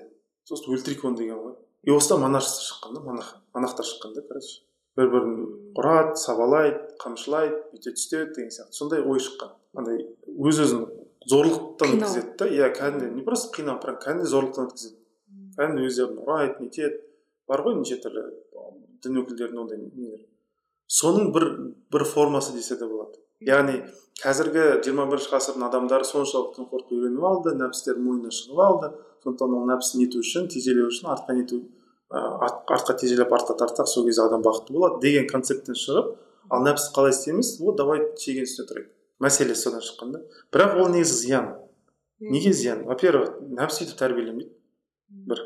сосын 0.49 0.74
өлтірейік 0.74 1.05
оны 1.05 1.22
деген 1.22 1.43
ғой 1.43 1.55
и 1.83 1.95
осыдан 1.95 2.24
монах 2.26 2.47
шыққан 2.49 2.99
да 2.99 3.05
монах 3.05 3.37
монахтар 3.55 3.87
шыққан 3.87 4.14
да 4.14 4.26
короче 4.29 4.62
бір 4.99 5.11
бірін 5.14 5.34
ұрады 5.78 6.18
сабалайды 6.20 6.96
қамшылайды 7.03 7.61
бүйте 7.72 7.94
түстеді 7.96 8.34
деген 8.36 8.55
сияқты. 8.55 8.74
Сондай 8.74 9.05
ой 9.05 9.22
шыққан. 9.22 9.53
Андай 9.78 10.03
өз 10.34 10.62
өзін 10.64 10.86
зорлықтан 11.30 11.94
өткізеді 11.99 12.34
да. 12.38 12.49
Иә 12.49 12.72
кәдімгідей. 12.74 13.14
Не 13.14 13.26
просто 13.26 13.53
қинау 13.55 13.78
прям 13.82 14.01
кәдімгідей 14.03 14.32
зорлықтан 14.34 14.72
өткізеді. 14.72 14.99
Кәдімгі 15.59 15.86
өздерін 15.92 16.24
ұрайды 16.24 16.66
нетеді 16.66 17.05
бар 17.49 17.62
ғой 17.64 17.78
неше 17.78 18.01
түрлі 18.03 18.26
дін 19.05 19.22
өкілдерінің 19.22 19.62
ондай 19.62 19.78
нелері 19.84 20.26
соның 20.88 21.32
бір 21.32 21.46
бір 21.92 22.05
формасы 22.09 22.55
десе 22.57 22.76
де 22.80 22.86
болады. 22.88 23.20
Яғни 23.44 23.82
қазіргі 24.22 24.80
жиырма 24.82 25.07
бірінші 25.11 25.30
ғасырдың 25.34 25.66
адамдары 25.68 26.07
соншалықты 26.09 26.64
қорқып 26.72 26.94
үйреніп 26.96 27.26
алды 27.28 27.55
нәпсілері 27.61 28.03
мойнына 28.03 28.32
шығып 28.34 28.62
алды. 28.64 28.90
Сондықтан 29.22 29.55
ол 29.59 29.68
нәпсі 29.68 30.01
нету 30.01 30.22
үшін 30.24 30.49
тежелеу 30.51 30.88
үшін 30.88 31.12
артқа 31.12 31.36
нету 31.38 31.61
артқа 32.11 32.97
тежелеп 32.97 33.33
артқа 33.33 33.57
тартсақ 33.59 33.89
сол 33.89 34.07
кезде 34.07 34.23
адам 34.23 34.43
бақытты 34.43 34.73
болады 34.73 35.01
деген 35.03 35.27
концепттен 35.29 35.77
шығып 35.77 36.15
ал 36.51 36.65
нәпсі 36.65 36.93
қалай 36.97 37.13
істейміз 37.13 37.59
вот 37.61 37.77
давай 37.77 38.01
шегенің 38.17 38.49
үстіне 38.49 38.69
тұрайық. 38.71 38.89
Мәселесі 39.21 39.67
содан 39.67 39.83
шыққан 39.85 40.13
да. 40.15 40.23
Бірақ 40.55 40.79
ол 40.81 40.89
негізі 40.95 41.19
зиян. 41.21 41.49
Неге 42.21 42.53
зиян? 42.53 42.85
Во 42.89 42.97
первых 42.97 43.37
нәпсі 43.43 43.85
өйтіп 43.85 43.99
тәрбиеленбейді 44.01 44.55
бір. 45.29 45.43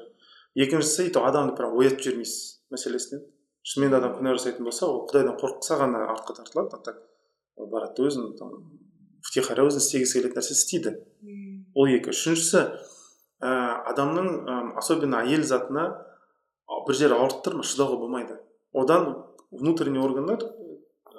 Екіншісі 0.54 1.08
өйтіп 1.08 1.26
адамды 1.26 1.56
прям 1.58 1.74
оятып 1.78 2.04
жібермейсіз 2.04 2.60
мәселесінен. 2.70 3.24
Шынымен 3.66 3.94
де 3.94 3.98
адам 3.98 4.14
күнә 4.18 4.36
жасайтын 4.36 4.68
болса 4.68 4.86
ол 4.86 5.02
құдайдан 5.08 5.38
қорықса 5.40 5.78
ғана 5.80 6.04
артқа 6.12 6.36
тартылады. 6.38 6.76
А 6.76 6.82
так 6.84 7.02
барады 7.56 8.02
да 8.02 8.08
өзін 8.10 8.32
там 8.38 8.54
втихаря 9.26 9.66
өзінің 9.66 9.82
істегісі 9.82 10.18
келетін 10.20 10.38
нәрсе 10.38 10.56
істейді. 10.56 10.94
Ол 11.74 11.88
екі. 11.88 12.12
Үшіншісі 12.12 12.62
ә, 13.40 13.52
адамның 13.92 14.28
ә, 14.44 14.56
особенно 14.82 15.22
әйел 15.22 15.46
затына 15.46 15.86
бір 16.86 16.98
жері 16.98 17.18
ауырып 17.18 17.42
тұр 17.46 17.58
ма 17.60 17.66
шыдауға 17.66 17.98
болмайды. 18.00 18.38
Одан 18.72 19.08
внутренний 19.50 20.02
органдар 20.02 20.42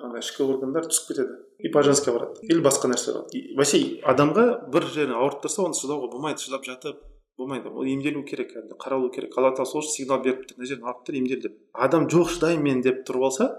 ана 0.03 0.19
ішкі 0.19 0.43
органдар 0.47 0.87
түсіп 0.89 1.13
кетеді. 1.13 1.39
И 1.59 1.69
по 1.71 1.83
женски 1.83 2.11
барады 2.11 2.43
или 2.43 2.61
басқа 2.63 2.89
нәрсе 2.91 3.13
вообще 3.55 4.01
адамға 4.03 4.45
бір 4.73 4.87
жері 4.91 5.15
ауырып 5.15 5.43
тұрса 5.45 5.63
оны 5.63 5.77
шыдауға 5.77 6.11
болмайды. 6.11 6.43
Шыдап 6.43 6.65
жатып 6.67 6.99
болмайды. 7.37 7.69
Ол 7.69 7.87
емделу 7.87 8.23
керек 8.27 8.51
кәдімгі 8.53 8.79
қаралу 8.81 9.11
керек. 9.13 9.37
Алла 9.37 9.53
тағала 9.53 9.69
сол 9.69 9.83
үшін 9.83 9.95
сигнал 9.95 10.23
беріп 10.25 10.43
тұр 10.49 10.59
мына 10.59 10.69
жерден 10.69 10.89
ауырып 10.89 11.07
тұр 11.07 11.19
емдел 11.21 11.41
деп. 11.45 11.57
Адам 11.73 12.07
жоқ 12.11 12.33
шыдаймын 12.35 12.67
мен 12.67 12.83
деп 12.83 13.03
тұрып 13.07 13.27
алса 13.29 13.49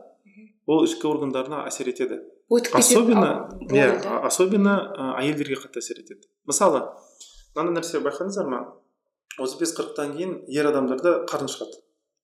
ол 0.67 0.85
ішкі 0.85 1.09
органдарына 1.09 1.65
әсер 1.69 1.89
етеді. 1.91 2.21
Өтіп 2.53 2.77
особенно 2.77 3.49
иә 3.71 3.89
особенно 4.27 4.77
әйелдерге 5.21 5.59
қатты 5.63 5.81
әсер 5.81 6.01
етеді. 6.03 6.29
Мысалы 6.49 6.85
мынандай 7.57 7.81
нәрсе 7.81 8.01
байқадыңыздар 8.05 8.49
ма? 8.51 8.61
Отыз 9.39 9.59
бес 9.61 9.75
қырықтан 9.77 10.17
кейін 10.17 10.35
ер 10.49 10.69
адамдарда 10.71 11.25
қарын 11.31 11.51
шығады 11.51 11.81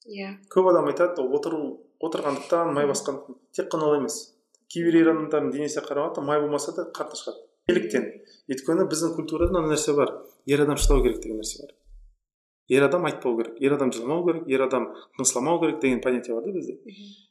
иә. 0.06 0.36
Көп 0.52 0.70
адам 0.70 0.88
айтады 0.90 1.22
ол 1.22 1.34
отыру 1.36 1.60
отырғандықтан 2.00 2.72
май 2.74 2.86
басқандықтан 2.88 3.38
тек 3.52 3.70
қана 3.72 3.90
ол 3.90 3.96
емес. 3.98 4.36
Кейбір 4.70 5.00
ер 5.00 5.12
адамдардың 5.12 5.52
денесіне 5.52 5.84
қарағанда 5.86 6.24
май 6.24 6.40
болмаса 6.40 6.72
да 6.76 6.86
қарны 6.94 7.18
шығады. 7.18 7.42
Неліктен? 7.68 8.06
Өйткені 8.50 8.86
біздің 8.90 9.14
культурада 9.16 9.52
мынандай 9.52 9.76
нәрсе 9.76 9.94
бар. 9.94 10.14
Ер 10.46 10.62
адам 10.64 10.78
шыдау 10.78 11.02
керек 11.02 11.20
деген 11.22 11.40
нәрсе 11.42 11.62
бар. 11.62 11.74
Ер 12.70 12.86
адам 12.86 13.06
айтпау 13.06 13.36
керек 13.36 13.60
ер 13.60 13.74
адам 13.74 13.92
жыламау 13.92 14.24
керек 14.26 14.48
ер 14.48 14.62
адам 14.62 14.88
тынысламау 15.18 15.60
керек 15.60 15.80
деген 15.80 16.00
понятие 16.00 16.34
бар 16.34 16.44
да 16.44 16.52
бізде. 16.52 16.78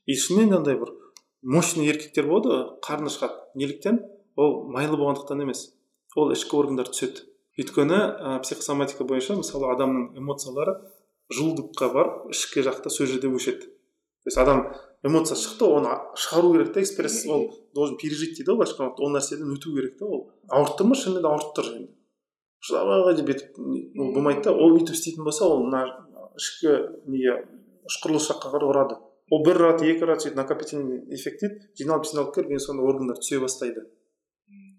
И 0.06 0.16
шынымен 0.16 0.50
де 0.50 0.56
андай 0.58 0.78
бір 0.78 0.94
мощный 1.42 1.88
еркектер 1.88 2.28
болады 2.28 2.50
ғой 2.50 2.64
қарны 2.84 3.10
шығады. 3.10 3.40
Неліктен? 3.56 4.04
Ол 4.36 4.70
майлы 4.70 5.00
болғандықтан 5.00 5.42
емес. 5.44 5.70
Ол 6.16 6.34
ішкі 6.36 6.60
органдар 6.60 6.92
түседі. 6.92 7.29
Өйткені 7.60 8.00
ә, 8.00 8.40
психосоматика 8.44 9.06
бойынша 9.08 9.36
мысалы 9.40 9.70
адамның 9.74 10.20
эмоциялары 10.20 10.78
жылдыққа 11.36 11.90
барып 11.94 12.32
ішкі 12.34 12.64
жақта 12.66 12.90
сол 12.90 13.10
жерде 13.10 13.30
өшеді. 13.30 13.68
То 14.24 14.28
есть 14.28 14.38
адам 14.38 14.66
эмоция 15.04 15.38
шықты 15.40 15.68
оны 15.68 15.94
шығару 16.16 16.54
керек 16.56 16.74
та 16.74 16.82
экспресс 16.82 17.26
ол 17.28 17.50
должен 17.76 17.98
пережить 17.98 18.38
дейді 18.38 18.52
ғой 18.52 18.64
былайша 18.64 18.90
ол 18.90 19.14
нәрседен 19.14 19.54
өту 19.54 19.74
керек 19.76 19.98
та 20.00 20.06
ол. 20.06 20.32
Ауырып 20.50 20.80
тұр 20.80 20.90
ма 20.90 20.96
шынымен 20.96 21.24
де 21.24 21.30
ауырып 21.30 21.54
тұр 21.56 21.70
енді. 21.76 21.94
Деп 23.20 23.30
бүйтіп 23.30 23.60
ол 24.00 24.14
болмайды 24.16 24.44
да 24.48 24.54
ол 24.54 24.76
өйтіп 24.76 24.98
істейтін 24.98 25.24
болса 25.24 25.46
ол 25.48 25.64
мына 25.68 25.86
ішкі 26.40 26.76
неге 27.08 27.38
ұшқырлы 27.88 28.20
жаққа 28.26 28.52
қарай 28.56 28.72
ұрады 28.74 29.00
ол 29.32 29.44
бір 29.46 29.62
рат 29.64 29.84
екі 29.86 30.10
рат 30.10 30.26
сөйтіп 30.26 30.38
накопительный 30.42 31.06
эффект 31.16 31.44
дейді 31.46 31.70
жиналып 31.80 32.10
жиналып 32.10 32.36
келіп 32.36 32.58
ең 32.58 32.64
соңында 32.66 32.90
органдар 32.92 33.22
түсе 33.22 33.40
бастайды. 33.40 33.86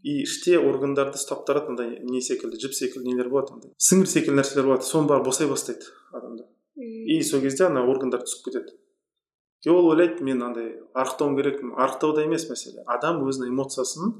И 0.03 0.23
іште 0.23 0.59
органдарды 0.59 1.21
ұстап 1.21 1.45
тұрады 1.49 1.75
андай 1.75 1.99
не 2.05 2.23
секілді 2.25 2.61
жіп 2.63 2.77
секілді 2.79 3.13
нелер 3.13 3.29
болады 3.33 3.57
андай 3.59 3.75
сіңір 3.77 4.09
секілді 4.15 4.41
нәрселер 4.41 4.71
болады 4.71 4.89
соның 4.89 5.13
бәрі 5.13 5.27
босай 5.27 5.51
бастайды 5.51 5.93
адамда 6.13 6.49
и 6.81 7.23
сол 7.23 7.43
кезде 7.45 7.67
ана 7.67 7.83
органдар 7.85 8.23
түсіп 8.25 8.47
кетеді. 8.49 8.77
И 9.65 9.69
ол 9.69 9.91
ойлайды 9.91 10.25
мен 10.25 10.43
андай 10.43 10.73
арықтауым 10.95 11.37
керекпін. 11.37 11.75
Арықтауда 11.77 12.25
емес 12.25 12.47
мәселе. 12.49 12.85
Адам 12.87 13.21
өзінің 13.27 13.51
эмоциясын 13.53 14.15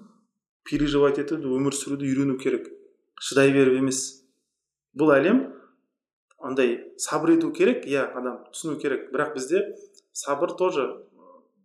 переживать 0.69 1.21
етуді 1.23 1.49
өмір 1.49 1.77
сүруді 1.77 2.09
үйрену 2.09 2.37
керек. 2.41 2.69
Шыдай 3.21 3.53
беріп 3.55 3.79
емес. 3.81 4.03
Бұл 4.93 5.15
әлем 5.17 5.47
андай 6.39 6.77
сабыр 6.99 7.39
ету 7.39 7.53
керек 7.57 7.87
иә 7.89 8.05
адам 8.13 8.43
түсіну 8.53 8.77
керек. 8.83 9.09
Бірақ 9.15 9.33
бізде 9.39 9.65
сабыр 10.13 10.53
тоже 10.61 10.85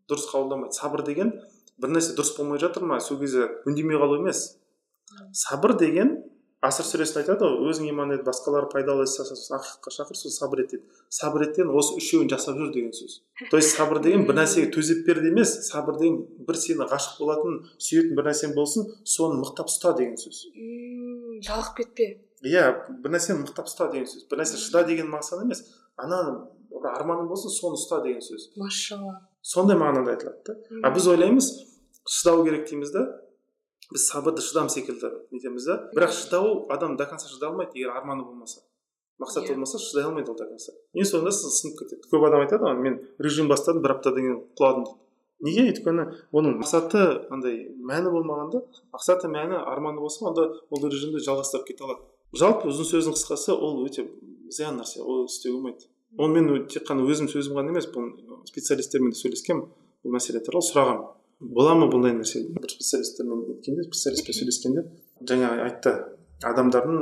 дұрыс 0.07 0.29
қабылдамайды. 0.31 0.77
Сабыр 0.79 1.03
деген 1.03 1.33
бір 1.81 1.95
нәрсе 1.95 2.15
дұрыс 2.15 2.35
болмай 2.37 2.59
жатыр 2.61 2.85
ма? 2.87 2.99
Сол 2.99 3.19
кезде 3.19 3.49
үндемей 3.65 3.99
қалу 3.99 4.19
емес. 4.21 4.57
Сабыр 5.33 5.75
деген 5.79 6.17
асыр 6.65 6.87
сүресінде 6.87 7.21
айтады 7.21 7.45
ғой. 7.45 7.69
Өзің 7.69 7.89
иман 7.91 8.13
ет 8.15 8.23
басқалар 8.25 8.67
пайдалы 8.71 9.05
іс 9.05 9.19
ақиқатқа 9.19 9.91
шақыр 9.93 10.17
сосын 10.17 10.33
сабыр 10.33 10.63
ет 10.63 10.71
дейді. 10.71 10.85
Сабыр 11.09 11.45
ет 11.45 11.55
деген 11.55 11.73
осы 11.75 11.97
үшеуін 11.99 12.29
жасап 12.31 12.57
жүр 12.57 12.71
деген 12.73 12.93
сөз. 12.95 13.19
То 13.51 13.57
есть 13.57 13.75
сабыр 13.75 14.01
деген 14.01 14.25
бір 14.25 14.39
нәрсеге 14.39 14.71
төзеп 14.73 15.05
бер 15.05 15.21
де 15.21 15.29
емес 15.29 15.53
сабыр 15.69 15.99
деген 15.99 16.23
бір 16.47 16.57
сені 16.57 16.87
ғашық 16.89 17.19
болатын 17.21 17.59
сүйетін 17.77 18.17
бір 18.17 18.29
нәрсең 18.31 18.55
болсын 18.57 18.89
соны 19.03 19.41
мықтап 19.43 19.69
ұста 19.69 19.93
деген 19.99 20.17
сөз. 20.17 20.41
Жалығып 21.45 21.77
кетпе. 21.83 22.09
Иә 22.45 22.65
бір 23.03 23.17
нәрсені 23.17 23.43
мықтап 23.43 23.69
ұста 23.69 23.91
деген 23.91 24.09
сөз. 24.09 24.25
Бір 24.31 24.41
нәрсе 24.41 24.57
шыда 24.57 24.85
деген 24.87 25.11
мақсат 25.13 25.45
емес. 25.45 25.65
Бір 25.95 26.89
арманың 26.91 27.29
болсын 27.29 27.53
соны 27.53 27.77
ұста 27.77 28.01
деген 28.03 28.23
сөз. 28.25 28.49
Машалла. 28.57 29.19
Сондай 29.53 29.77
мағынада 29.77 30.15
айтылады 30.15 30.41
да 30.47 30.55
а 30.87 30.91
біз 30.95 31.07
ойлаймыз 31.13 31.47
шыдау 32.17 32.43
керек 32.47 32.67
дейміз 32.69 32.91
да 32.95 33.03
біз 33.93 34.07
сабырды 34.11 34.41
шыдам 34.41 34.69
секілді 34.73 35.11
нетеміз 35.31 35.65
да 35.69 35.75
бірақ 35.95 36.11
шыдау 36.19 36.65
адам 36.73 36.95
до 36.97 37.05
конца 37.05 37.27
шыдай 37.29 37.49
алмайды 37.51 37.77
егер 37.79 37.91
арманы 37.99 38.23
болмаса 38.25 38.61
мақсат 39.21 39.45
Иә. 39.45 39.53
болмаса 39.53 39.77
шыдай 39.79 40.03
алмайды 40.09 40.31
ол 40.31 40.37
до 40.37 40.45
конца 40.49 40.73
ең 40.93 41.05
соңында 41.11 41.31
сын- 41.31 41.53
сынып 41.59 41.77
кетеді 41.83 42.09
көп 42.11 42.25
адам 42.27 42.41
айтады 42.45 42.63
ғой 42.65 42.81
мен 42.81 42.99
режим 43.19 43.47
бастадым 43.47 43.81
бір 43.85 43.93
аптадан 43.95 44.21
кейін 44.25 44.39
құладым 44.59 44.83
дейді 44.85 45.01
неге 45.45 45.63
өйткені 45.71 46.05
оның 46.33 46.57
мақсаты 46.63 47.03
андай 47.29 47.55
мәні 47.91 48.11
болмағанда 48.15 48.63
мақсаты 48.95 49.29
мәні 49.31 49.61
арманы 49.61 49.99
болса 50.01 50.25
онда 50.25 50.49
ол 50.71 50.89
режимді 50.89 51.21
жалғастырып 51.27 51.67
кете 51.69 51.83
алады 51.85 52.01
жалпы 52.41 52.67
ұзын 52.71 52.89
сөздің 52.91 53.15
қысқасы 53.15 53.53
ол 53.55 53.83
өте 53.85 54.07
зиян 54.49 54.79
нәрсе 54.81 55.03
ол 55.03 55.25
істеуге 55.29 55.55
болмайды 55.61 55.87
оны 56.17 56.41
мен 56.41 56.67
тек 56.67 56.87
қана 56.87 57.05
өзім 57.07 57.27
сөзім 57.31 57.55
ғана 57.59 57.71
емес 57.75 57.87
бұл 57.93 58.09
специалистермен 58.49 59.11
де 59.13 59.19
сөйлескенмін. 59.19 59.67
Бұл 60.05 60.15
мәселе 60.17 60.41
туралы 60.45 60.65
сұрағанмын 60.67 61.51
бола 61.55 61.75
ма 61.75 61.87
бұндай 61.91 62.13
нәрсе? 62.15 62.43
Бір 62.55 62.69
специалистермен 62.71 63.45
неткенде 63.49 63.87
специалистпен 63.87 64.37
сөйлескенде 64.39 64.85
жаңа 65.27 65.51
айтты. 65.65 65.95
Адамдардың 66.45 67.01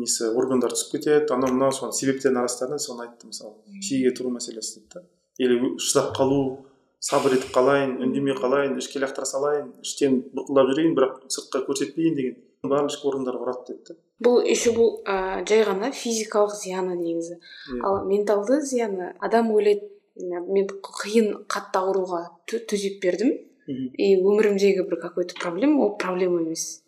несі 0.00 0.30
органдары 0.38 0.76
түсіп 0.76 0.96
кетеді 0.96 1.34
анау 1.34 1.52
мынау 1.54 1.74
соның 1.74 1.94
себептерін 1.96 2.40
арасында 2.42 2.78
соны 2.78 3.06
айтты 3.08 3.26
мысалы. 3.30 3.56
Шегеге 3.82 4.12
тұру 4.16 4.30
мәселесі 4.34 4.80
деді 4.80 4.94
да. 4.94 5.02
Или 5.38 5.56
шыдап 5.82 6.12
қалу 6.16 6.40
сабыр 7.00 7.34
етіп 7.38 7.50
қалайын 7.56 7.96
үндемей 8.04 8.36
қалайын 8.38 8.78
ішке 8.78 9.00
лақтыра 9.02 9.26
салайын 9.26 9.72
іштен 9.82 10.20
бұрқылдап 10.36 10.70
жүрейін 10.70 10.94
бірақ 10.98 11.18
сыртқа 11.32 11.64
көрсетпейін 11.66 12.16
деген 12.18 12.36
барлық 12.62 12.92
ішкі 12.92 13.08
органдар 13.10 13.38
ұрады 13.40 13.72
деді 13.72 13.94
да. 13.94 13.96
Бұл 14.20 14.42
еще 14.44 14.74
бұл 14.76 14.98
ә, 15.08 15.40
жай 15.48 15.64
ғана 15.64 15.90
физикалық 15.96 16.52
зияны 16.54 16.94
негізі. 16.98 17.38
Иә. 17.72 17.80
ал 17.88 18.04
менталды 18.06 18.60
зияны 18.60 19.14
адам 19.18 19.50
ойлайды 19.54 19.86
«М, 19.86 19.90
мен 20.16 20.66
қиын 20.66 21.46
қатты 21.46 21.78
ауруға 21.80 22.22
тө- 22.46 22.64
төзеп 22.66 23.00
бердім. 23.02 23.38
И 23.70 24.16
өмірімдегі 24.18 24.82
бір 24.88 24.98
какой 25.00 25.24
то 25.24 25.34
проблема 25.38 25.84
ол 25.84 25.96
проблема 25.96 26.40
емес. 26.40 26.82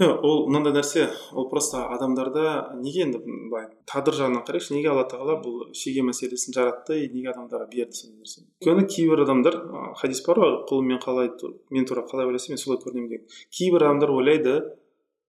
Ол 0.00 0.48
мынандай 0.48 0.72
нәрсе 0.72 1.10
ол 1.32 1.50
просто 1.50 1.84
адамдарда 1.92 2.74
неге 2.80 3.04
енді 3.04 3.18
былай 3.22 3.68
тағдыр 3.86 4.16
жағынан 4.18 4.42
қарайықшы 4.46 4.74
неге 4.74 4.88
алла 4.90 5.04
тағала 5.06 5.36
бұл 5.42 5.68
шеге 5.76 6.02
мәселесін 6.02 6.56
жаратты 6.56 6.96
и 7.04 7.10
неге 7.12 7.30
адамдарға 7.30 7.68
берді 7.70 7.94
сондай 7.94 8.24
нәрсені? 8.24 8.48
Өйткені 8.58 8.86
кейбір 8.90 9.22
адамдар 9.22 9.58
хадис 10.00 10.24
бар 10.26 10.40
ғой 10.42 10.56
құлым 10.70 10.88
мен 10.94 10.98
қалай 11.04 11.30
мен 11.70 11.86
туралы 11.86 12.08
қалай 12.08 12.26
ойласа 12.26 12.50
мен 12.50 12.58
солай 12.58 12.80
көрінемін 12.82 13.08
деген. 13.12 13.28
Кейбір 13.52 13.84
адамдар 13.84 14.10
ойлайды 14.10 14.56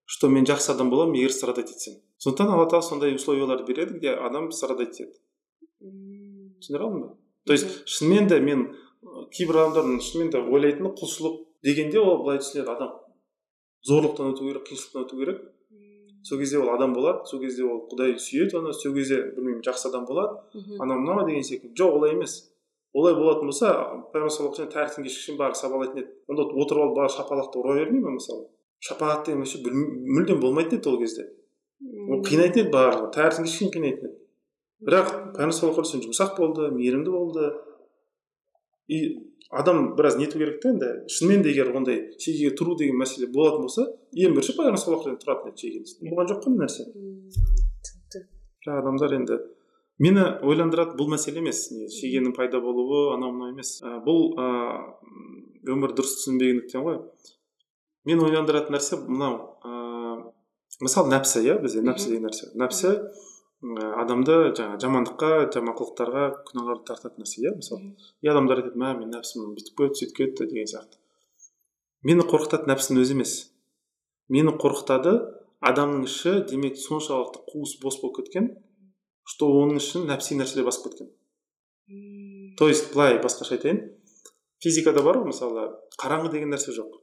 что 0.08 0.30
мен 0.30 0.46
жақсы 0.46 0.72
адам 0.72 0.90
боламын 0.90 1.20
егер 1.20 1.32
страдать 1.32 1.70
етсем 1.70 2.00
сондықтан 2.18 2.50
алла 2.56 2.66
тағала 2.66 2.82
сондай 2.82 3.16
условияларды 3.16 3.68
береді 3.68 4.00
где 4.00 4.16
адам 4.16 4.52
страдать 4.52 4.98
етеді. 4.98 5.14
Түсіндіре 5.82 6.84
алдым 6.88 7.02
ба 7.02 7.18
то 7.46 7.54
есть 7.54 7.88
шынымен 7.88 8.28
де 8.28 8.40
мен 8.40 8.68
кейбір 9.32 9.62
адамдардың 9.62 10.00
шынымен 10.02 10.32
де 10.34 10.40
ойлайтыны 10.42 10.94
құлшылық 10.98 11.42
дегенде 11.64 12.00
ол 12.00 12.24
былай 12.24 12.40
түсінеді. 12.42 12.72
Адам 12.72 12.96
зорлықтан 13.86 14.34
өту 14.34 14.48
керек 14.48 14.66
қиыншылықтан 14.68 15.06
өту 15.06 15.20
керек. 15.20 15.44
Сол 16.26 16.40
кезде 16.40 16.58
ол 16.58 16.72
адам 16.74 16.94
болады 16.94 17.26
сол 17.30 17.40
кезде 17.40 17.64
ол 17.64 17.86
құдай 17.92 18.18
сүйеді 18.18 18.58
оны 18.58 18.74
сол 18.74 18.96
кезде 18.96 19.22
білмеймін 19.36 19.62
жақсы 19.62 19.90
адам 19.92 20.06
болады. 20.10 20.42
Анау 20.80 20.98
мынау 21.00 21.28
деген 21.28 21.44
секілді. 21.44 21.76
Жоқ 21.78 22.00
олай 22.00 22.16
емес. 22.16 22.52
Олай 22.94 23.14
болатын 23.14 23.52
болса 23.52 23.70
пайғамбар 24.14 24.34
саллаллаху 24.34 24.66
таңертең 24.72 25.06
кешке 25.06 25.22
шейін 25.22 25.38
барлығы 25.38 25.62
сабалайтын 25.62 26.02
еді. 26.02 26.12
Онда 26.32 26.48
отырып 26.50 26.82
алып 26.82 26.98
барлығы 26.98 27.18
шапалақта 27.20 27.62
ұра 27.62 27.76
бермей 27.78 28.02
ма 28.02 28.16
мысалы? 28.16 28.48
Шапағат 28.82 29.26
деген 29.28 29.44
вообще 29.44 29.60
мүлдем 30.16 30.40
болмайтын 30.42 30.80
еді 30.80 30.90
ол 30.90 30.98
кезде. 31.02 31.28
Ол 32.10 32.24
қинайтын 32.26 32.64
еді 32.64 32.72
барлығы. 32.72 33.12
Таңертең 33.14 33.46
кешке 33.46 33.58
шейін 33.60 33.74
қинайтын 33.76 34.08
еді. 34.10 34.25
Бірақ 34.84 35.14
пайғамбар 35.38 35.56
саллаллаху 35.56 35.86
алейhi 35.86 36.10
жұмсақ 36.10 36.36
болды 36.40 36.70
мейірімді 36.76 37.14
болды. 37.16 37.54
И 38.88 39.00
адам 39.50 39.96
біраз 39.96 40.18
нету 40.18 40.40
керек 40.40 40.62
та 40.62 40.74
енді. 40.74 40.92
Шынымен 41.08 41.44
де 41.44 41.54
егер 41.54 41.72
ондай 41.76 42.12
шегеге 42.20 42.56
тұру 42.60 42.76
деген 42.78 43.00
мәселе 43.00 43.32
болатын 43.32 43.66
болса 43.68 43.88
ең 44.12 44.36
бірінші 44.36 44.58
пайғамбар 44.58 44.84
саллаллаху 44.84 45.18
тұратын 45.24 45.54
еді 45.54 45.66
шегені 45.66 46.12
болған 46.12 46.32
жоқ 46.34 46.44
қой 46.44 46.56
бұл 46.56 46.66
нәрсе 46.66 46.90
бірақ 48.66 48.82
адамдар 48.82 49.14
енді 49.14 49.38
мені 50.02 50.24
ойландырады 50.44 50.98
бұл 51.00 51.10
мәселе 51.14 51.42
емес. 51.44 51.68
Шегенің 51.96 52.34
пайда 52.36 52.60
болуы 52.64 53.16
анау 53.16 53.32
мынау 53.32 53.54
емес. 53.54 53.78
Ә, 53.86 54.00
бұл 54.04 54.34
ә, 54.36 54.48
өмір 55.72 55.96
дұрыс 55.96 56.18
түсінбегендіктен 56.20 56.84
ғой. 56.86 57.00
Мен 58.06 58.24
ойландыратын 58.26 58.76
нәрсе 58.76 59.00
мынау 59.06 59.38
ә, 59.64 60.32
мысалы 60.84 61.14
нәпсі 61.14 61.46
иә 61.46 61.60
бізде 61.64 61.86
нәпсі 61.86 62.12
деген 62.12 62.28
нәрсе. 62.30 62.52
Нәпсі 62.60 62.96
адамды 63.64 64.36
жаңағы 64.58 64.82
жамандыққа 64.84 65.30
жаман 65.56 65.76
қылықтарға 65.80 66.26
күнәларға 66.50 66.84
тартатын 66.90 67.24
нәрсе 67.24 67.42
иә 67.46 67.56
мысалы. 67.56 67.96
И 68.22 68.28
адамдар 68.28 68.62
айтады 68.62 68.78
мә 68.78 68.92
менің 69.00 69.16
нәпсім 69.16 69.56
бүйтіп 69.56 69.80
кетті 69.80 70.02
сөйтіп 70.02 70.18
кетті 70.20 70.48
деген 70.52 70.70
сияқты. 70.70 71.00
Мені 72.04 72.28
қорқытатын 72.30 72.70
нәпсінің 72.70 73.02
өзі 73.02 73.16
емес. 73.16 73.34
Мені 74.30 74.54
қорқытады 74.62 75.16
адамның 75.66 76.06
іші 76.06 76.36
демек 76.52 76.78
соншалықты 76.78 77.42
қуыс 77.50 77.80
бос 77.82 77.98
болып 78.02 78.22
кеткен 78.22 78.52
что 79.26 79.50
оның 79.50 79.80
ішін 79.82 80.06
нәпси 80.12 80.38
нәрселер 80.38 80.68
басып 80.68 80.92
кеткен. 80.92 81.10
То 82.58 82.68
есть 82.70 82.94
былай 82.94 83.18
басқаша 83.22 83.58
айтайын. 83.58 83.82
Физикада 84.62 85.02
бар 85.04 85.20
ғой 85.22 85.32
мысалы 85.32 85.72
қараңғы 86.02 86.32
деген 86.36 86.54
нәрсе 86.54 86.76
жоқ. 86.76 87.00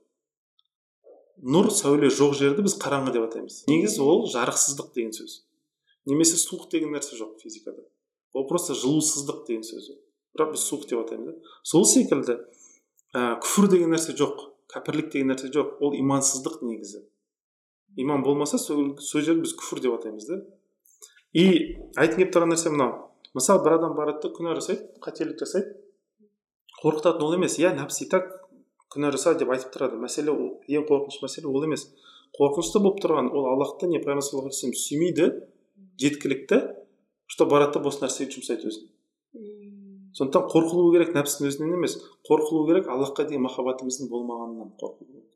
Нұр 1.42 1.72
сәуле 1.74 2.10
жоқ 2.14 2.36
жерді 2.38 2.62
біз 2.66 2.76
қараңғы 2.78 3.16
деп 3.16 3.26
атаймыз. 3.26 3.64
Негізі 3.66 4.04
ол 4.06 4.28
жарықсыздық 4.30 4.94
деген 4.94 5.10
сөз. 5.16 5.42
Немесе 6.06 6.38
суық 6.40 6.70
деген 6.72 6.94
нәрсе 6.94 7.18
жоқ 7.18 7.38
физикада. 7.42 7.84
Ол 8.34 8.46
просто 8.48 8.74
жылусыздық 8.74 9.44
деген 9.48 9.62
сөз 9.66 9.92
бірақ 10.36 10.54
біз 10.54 10.64
суық 10.64 10.88
деп 10.88 11.02
атаймыз 11.04 11.28
да. 11.28 11.52
Сол 11.62 11.84
секілді 11.84 12.38
ә, 13.12 13.38
күфір 13.44 13.68
деген 13.72 13.92
нәрсе 13.92 14.14
жоқ 14.16 14.40
кәпірлік 14.72 15.12
деген 15.12 15.32
нәрсе 15.32 15.50
жоқ. 15.52 15.76
Ол 15.84 15.96
имансыздық 15.98 16.62
негізі. 16.64 17.04
Иман 17.96 18.22
болмаса 18.24 18.58
сол, 18.58 18.96
сол 18.98 19.20
жерді 19.20 19.44
біз 19.44 19.56
күфір 19.60 19.82
деп 19.84 19.98
атаймыз 19.98 20.28
да. 20.30 20.40
И 21.32 21.76
айтқым 21.96 22.22
келіп 22.22 22.32
тұрған 22.34 22.54
нәрсе 22.54 22.72
мынау. 22.72 23.10
Мысалы 23.36 23.64
бір 23.64 23.76
адам 23.78 23.96
барады 23.96 24.24
да 24.24 24.32
күнә 24.32 24.56
жасайды 24.56 24.88
қателік 25.04 25.40
жасайды. 25.44 25.76
Қорқытатын 26.80 27.26
ол 27.26 27.36
емес. 27.36 27.58
Иә 27.60 27.74
нәпсі 27.76 28.06
и 28.06 28.08
так 28.12 28.28
күнә 28.92 29.12
жаса 29.12 29.34
деп 29.36 29.52
айтып 29.52 29.72
тұрады. 29.76 30.00
Мәселе 30.00 30.32
ол 30.32 30.58
ең 30.68 30.88
қорқынышты 30.88 31.24
мәселе 31.24 31.48
ол 31.52 31.64
емес. 31.68 31.86
Қорқынышты 32.36 32.80
болып 32.80 33.00
тұрған 33.04 33.28
ол 33.32 33.48
аллахты 33.52 33.88
не 33.88 34.00
пайғамбар 34.00 34.52
сүймейді. 34.56 35.28
Жеткілікті 36.00 36.62
что 37.32 37.46
барады 37.48 37.78
да 37.78 37.86
бос 37.86 38.00
нәрсеге 38.02 38.34
жұмсайды 38.34 38.68
өзін. 38.68 38.88
Сондықтан 40.12 40.50
қорқылу 40.52 40.90
керек 40.92 41.14
нәпсінің 41.16 41.48
өзінен 41.48 41.78
емес. 41.78 41.94
Қорқылу 42.28 42.66
керек 42.68 42.90
аллахқа 42.92 43.24
деген 43.24 43.46
махаббатымыздың 43.46 44.10
болмағанынан 44.12 44.74
қорқылу 44.76 45.06
керек. 45.06 45.30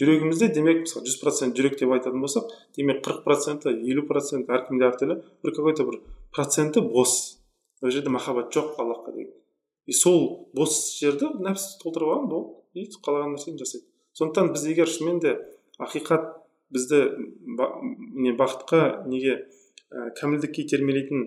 Жүрегімізде 0.00 0.48
демек 0.56 0.80
мысалы 0.86 1.04
жүз 1.04 1.18
процент 1.20 1.58
жүрек 1.58 1.76
деп 1.76 1.92
айтатын 1.92 2.24
болсақ 2.24 2.48
демек 2.78 3.02
қырық 3.04 3.20
проценті 3.26 3.74
елу 3.92 4.06
процент 4.08 4.48
әркімде 4.48 4.88
әртүрлі 4.88 5.18
бір 5.44 5.54
какой 5.58 5.76
то 5.76 5.84
бір 5.84 6.00
проценті 6.32 6.80
бос. 6.80 7.36
Ол 7.84 7.92
жерде 7.92 8.08
махаббат 8.08 8.48
жоқ 8.54 8.80
аллахқа 8.80 9.12
деген. 9.12 9.36
И 9.84 9.92
сол 9.92 10.48
бос 10.56 10.96
жерді 10.96 11.28
нәпсі 11.44 11.76
толтырып 11.82 12.08
алған 12.08 12.28
болды. 12.32 12.56
И 12.72 12.88
қалаған 13.04 13.36
нәрсені 13.36 13.60
жасайды. 13.60 13.84
Сондықтан 14.16 14.54
біз 14.54 14.64
егер 14.72 14.88
шынымен 14.88 15.20
де 15.20 15.36
ақиқат 15.76 16.39
бізді 16.74 17.00
ба, 17.58 17.70
не 18.14 18.32
бақытқа 18.38 19.06
неге 19.10 19.36
ә, 19.90 20.10
кәмілдікке 20.20 20.64
итермелейтін 20.66 21.24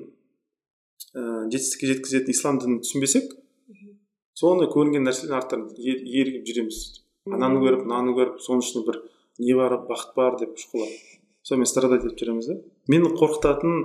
ә, 1.14 1.50
жетістікке 1.52 1.90
жеткізетін 1.94 2.34
ислам 2.36 2.60
дінін 2.64 2.82
түсінбесек 2.86 3.34
соны 4.40 4.68
көрінген 4.72 5.06
нәрселердің 5.08 5.38
артынан 5.40 5.68
ер- 5.78 6.06
ерігіп 6.24 6.48
жүреміз. 6.50 6.80
Ананы 7.30 7.60
көріп 7.64 7.84
мынаны 7.86 8.16
көріп 8.18 8.40
соның 8.44 8.64
ішінде 8.66 8.86
бір 8.90 8.98
не 9.40 9.54
бар 9.56 9.76
бақыт 9.88 10.16
бар 10.18 10.40
деп 10.42 10.58
шұқылап 10.60 10.96
сонымен 11.48 11.70
страдать 11.70 12.04
етіп 12.08 12.20
жүреміз 12.24 12.50
да 12.50 12.56
мені 12.92 13.12
қорқытатын 13.20 13.78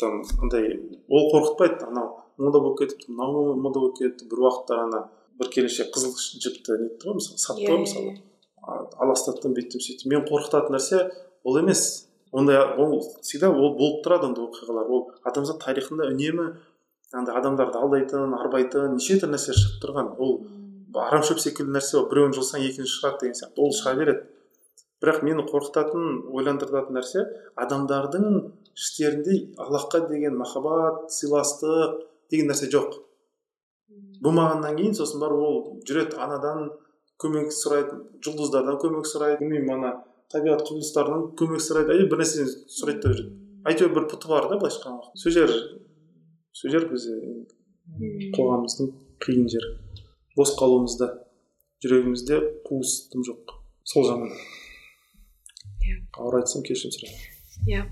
там 0.00 0.22
андай 0.44 0.70
ол 1.08 1.28
қорқытпайды 1.34 1.88
анау 1.88 2.14
мода 2.38 2.60
болып 2.62 2.78
кетіпті 2.82 3.12
мынау 3.12 3.54
мода 3.56 3.80
болып 3.82 3.98
кетті 3.98 4.28
бір 4.30 4.44
уақытта 4.46 4.78
ана 4.86 5.02
бір 5.40 5.50
келіншек 5.54 5.90
қызыл 5.94 6.14
жіпті 6.16 6.78
нетті 6.84 7.08
ғой 7.08 7.18
мысалы 7.18 7.38
сатты 7.44 7.68
ғой 7.68 7.82
мысалы. 7.84 8.14
а- 8.14 8.27
аластаттым 8.68 9.54
бүйттім 9.56 9.82
сөйттім. 9.82 10.12
Мені 10.12 10.26
қорқытатын 10.28 10.76
нәрсе 10.76 11.02
ол 11.44 11.58
емес. 11.60 12.06
Ондай 12.32 12.60
ол 12.76 13.00
всегда 13.22 13.50
ол 13.50 13.74
болып 13.78 14.02
тұрады 14.04 14.28
ондай 14.28 14.44
оқиғалар. 14.44 14.88
Ол 14.88 15.06
адамзат 15.24 15.62
тарихында 15.64 16.10
үнемі 16.12 16.50
андай 17.16 17.36
адамдарды 17.40 17.80
алдайтын 17.80 18.34
арбайтын 18.36 18.98
неше 18.98 19.16
түрлі 19.20 19.36
нәрсе 19.36 19.56
шығып 19.56 19.78
тұрған. 19.84 20.10
Ол 20.20 20.34
арамшөп 21.06 21.40
секілді 21.40 21.78
нәрсе 21.78 21.96
ол 22.02 22.08
біреуін 22.10 22.36
жұлсаң 22.36 22.66
екінші 22.68 22.98
шығады 22.98 23.22
деген 23.24 23.38
сияқты. 23.40 23.64
Ол 23.64 23.72
шыға 23.72 23.94
береді. 23.96 24.26
Бірақ 24.98 25.22
мені 25.22 25.44
қорқытатын 25.48 26.06
ойландыратын 26.34 26.98
нәрсе 26.98 27.24
адамдардың 27.56 28.24
іштерінде 28.74 29.36
аллахқа 29.56 30.02
деген 30.10 30.36
махаббат 30.36 31.12
сыйластық 31.14 32.00
деген 32.30 32.50
нәрсе 32.50 32.68
жоқ. 32.72 32.98
Болмағаннан 34.20 34.76
кейін 34.76 34.96
сосын 34.98 35.22
барып 35.22 35.44
ол 35.48 35.58
жүреді 35.86 36.18
анадан 36.18 36.72
көмек 37.22 37.52
сұрайды 37.54 37.98
жұлдыздардан 38.24 38.78
көмек 38.82 39.10
сұрайды. 39.10 39.42
Білмеймін 39.42 39.74
ана 39.78 39.92
табиғат 40.32 40.64
құбылыстарынан 40.68 41.28
көмек 41.38 41.62
сұрайды. 41.64 41.94
Әйтеуір 41.96 42.10
бір 42.14 42.24
нәрседен 42.24 42.50
сұрайды 42.78 43.04
да 43.04 43.14
жүреді 43.14 43.38
әйтеуір 43.66 43.94
бір 43.94 44.06
пұты 44.10 44.30
бар 44.30 44.48
да 44.48 44.58
былайша 44.58 44.78
айтқан 44.78 44.98
уақытта 44.98 45.20
сол 45.22 45.34
жер 45.34 45.52
сол 46.56 46.72
жер 46.72 46.86
бізде 46.90 47.16
қоғамымыздың 48.36 48.90
қиын 49.24 49.48
жері. 49.52 49.70
Бос 50.38 50.54
қалуымызда 50.58 51.08
жүрегімізде 51.84 52.38
қуыс 52.68 52.94
тым 53.12 53.24
жоқ 53.26 53.54
сол 53.84 54.06
жаман 54.08 54.32
Иә. 55.88 55.96
ауыр 56.20 56.40
айтсам 56.42 56.62
кешірім 56.66 56.94
сұраймын. 56.94 57.22
Иә. 57.66 57.84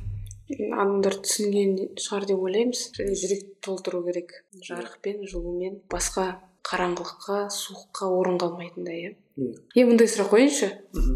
Адамдар 0.77 1.16
түсінген 1.24 1.77
шығар 1.99 2.27
деп 2.29 2.43
ойлаймыз. 2.45 2.83
Және 2.99 3.16
жүректі 3.18 3.57
толтыру 3.64 4.03
керек. 4.07 4.35
Жарықпен 4.62 5.24
жылумен 5.27 5.81
басқа 5.91 6.37
қараңғылыққа 6.67 7.37
суыққа 7.55 8.09
орын 8.19 8.39
қалмайтындай 8.43 8.97
иә. 9.03 9.11
Иә. 9.37 9.53
е 9.77 9.85
мындай 9.87 10.09
сұрақ 10.11 10.33
қояйыншы 10.33 10.69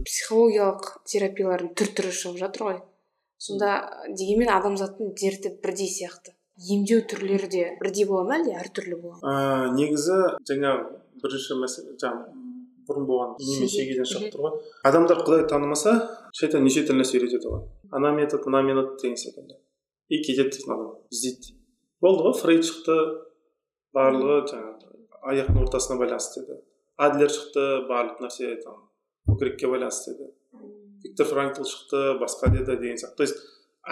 психологиялық 0.06 0.90
терапиялардың 1.10 1.72
түр 1.74 1.88
түрі 1.96 2.12
шығып 2.14 2.38
жатыр 2.42 2.66
ғой. 2.68 2.78
Сонда 3.40 3.70
дегенмен 4.08 4.52
адамзаттың 4.52 5.14
дерті 5.16 5.54
бірдей 5.62 5.88
сияқты. 5.88 6.36
Емдеу 6.60 7.00
түрлері 7.08 7.48
де 7.48 7.64
бірдей 7.80 8.04
бола 8.06 8.26
ма 8.28 8.36
әлде? 8.36 8.52
Әртүрлі 8.60 8.98
бола 9.00 9.16
ма? 9.16 9.30
Ә, 9.32 9.72
негізі 9.74 10.18
жаңағы 10.50 11.00
бірінші 11.22 11.56
мәселе 11.62 11.96
жаңағы 11.96 12.36
бұрын 12.90 13.06
болған 13.08 13.32
неме 13.40 13.66
Шеге. 13.66 13.72
шегеден 13.74 14.08
шығып 14.12 14.34
тұр 14.34 14.44
ғой. 14.44 14.60
Адамдар 14.84 15.24
құдай 15.24 15.46
танымаса 15.48 15.94
шайтан 16.36 16.66
неше 16.66 16.84
түрлі 16.84 17.00
нәрсе 17.00 17.16
үйретеді 17.16 17.48
оған 17.48 17.64
ана 17.96 18.12
метод 18.12 18.44
мына 18.46 18.62
метод 18.66 19.00
деген 19.00 19.16
секілді. 19.16 19.56
И 20.10 20.20
кетеді 20.22 20.52
сосын 20.52 20.74
адам 20.74 20.92
іздейді. 21.10 21.56
Болды 22.02 22.28
ғой 22.28 22.36
фрейд 22.42 22.66
шықты. 22.68 22.96
Барлығы 23.96 24.36
жаңағы 24.52 24.89
аяқтың 25.22 25.62
ортасына 25.64 25.98
байланысты 26.00 26.44
деді 26.46 26.62
адлер 26.96 27.32
шықты 27.32 27.64
барлық 27.88 28.20
нәрсе 28.24 28.54
там 28.64 28.82
көкірекке 29.28 29.70
байланысты 29.70 30.16
деді 30.18 30.32
виктор 31.04 31.26
франкл 31.26 31.64
шықты 31.64 32.18
басқа 32.20 32.50
деді 32.56 32.76
деген 32.76 33.00
сияқты 33.00 33.16
то 33.16 33.26
есть 33.28 33.42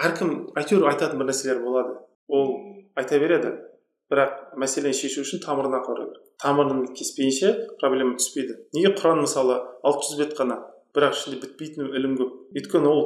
әркім 0.09 0.33
әйтеуір 0.59 0.89
айтатын 0.93 1.21
бір 1.21 1.31
нәрселер 1.31 1.61
болады 1.63 1.97
ол 2.27 2.53
айта 2.95 3.19
береді 3.19 3.53
бірақ 4.09 4.57
мәселені 4.61 4.97
шешу 4.97 5.23
үшін 5.25 5.41
тамырына 5.45 5.81
қарау 5.85 6.09
керек 6.09 6.29
тамырын 6.41 6.85
кеспейінше 6.97 7.53
проблема 7.81 8.17
түспейді 8.21 8.57
неге 8.77 8.93
құран 8.97 9.23
мысалы 9.25 9.59
алты 9.85 10.07
жүз 10.09 10.21
бет 10.23 10.35
қана 10.37 10.59
бірақ 10.95 11.13
ішінде 11.15 11.37
бітпейтін 11.43 11.89
ілім 11.95 12.15
көп. 12.19 12.31
Өйткені 12.57 12.89
ол 12.89 13.01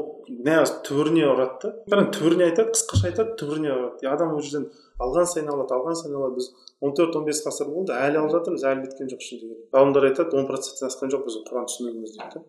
нағыз 0.48 0.72
түбіріне 0.88 1.26
ұрады 1.28 1.72
да. 1.92 2.04
Түбіріне 2.16 2.48
айтады 2.48 2.72
қысқаша 2.76 3.10
айтады 3.12 3.36
түбіріне 3.40 3.72
ұрады. 3.74 4.08
Адам 4.08 4.34
ол 4.38 4.42
жерден 4.42 4.70
алған 5.04 5.28
сайын 5.28 5.52
алады 5.52 5.76
алған 5.76 5.98
сайын 6.00 6.16
алады. 6.20 6.40
Біз 6.40 6.48
он 6.80 6.94
төрт 6.96 7.18
он 7.20 7.26
бес 7.28 7.44
ғасыр 7.46 7.68
болды 7.74 7.96
әлі 7.98 8.22
алып 8.22 8.32
жатырмыз 8.38 8.64
әлі 8.72 8.86
біткен 8.88 9.12
жоқ 9.12 9.24
ішінде 9.26 9.58
ғалымдар 9.76 10.08
айтады 10.10 10.38
он 10.40 10.48
проценттен 10.48 10.88
асқан 10.90 11.12
жоқ 11.12 11.26
біз 11.28 11.38
құран 11.50 11.68
түсінігіміз 11.72 12.16
дейді 12.18 12.40
да. 12.40 12.44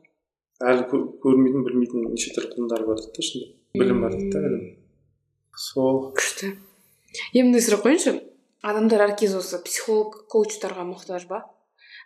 Әлі 0.71 0.87
кө- 0.91 1.09
көрмейтін 1.25 1.67
білмейтін 1.67 2.07
неше 2.15 2.31
түрлі 2.37 2.55
ғылымдар 2.55 2.87
бар 2.87 3.01
дейді 3.03 3.15
да 3.15 3.27
ішінде. 3.27 3.49
Білім 3.75 4.01
бар 4.07 4.15
дейді 4.15 4.31
да 4.31 4.45
ілім. 4.49 4.63
Сол. 5.55 6.13
Күшті. 6.15 6.55
Е 7.35 7.43
мындай 7.43 7.63
сұрақ 7.63 7.83
қояйыншы 7.87 8.15
адамдар 8.63 9.05
әркез 9.09 9.35
осы 9.39 9.59
психолог 9.67 10.25
коучтарға 10.31 10.87
мұқтаж 10.89 11.27
ба? 11.31 11.45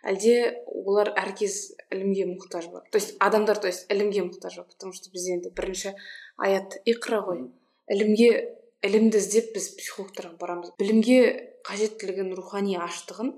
Әлде 0.03 0.63
олар 0.67 1.11
әркез 1.19 1.75
ілімге 1.91 2.27
мұқтаж 2.29 2.69
ба? 2.71 2.83
То 2.91 3.01
есть 3.01 3.15
адамдар 3.19 3.57
то 3.57 3.67
есть 3.67 3.91
ілімге 3.91 4.23
мұқтаж 4.29 4.61
ба? 4.61 4.65
Потому 4.69 4.93
что 4.93 5.11
біз 5.11 5.27
енді 5.29 5.51
бірінші 5.55 5.95
аят 6.37 6.79
иқра 6.85 7.21
ғой. 7.25 7.49
Ілімге 7.89 8.55
ілімді 8.85 9.17
іздеп 9.17 9.53
біз 9.55 9.69
психологтарға 9.79 10.37
барамыз. 10.39 10.73
Білімге 10.79 11.19
қажеттілігін 11.67 12.33
рухани 12.37 12.77
аштығын 12.79 13.33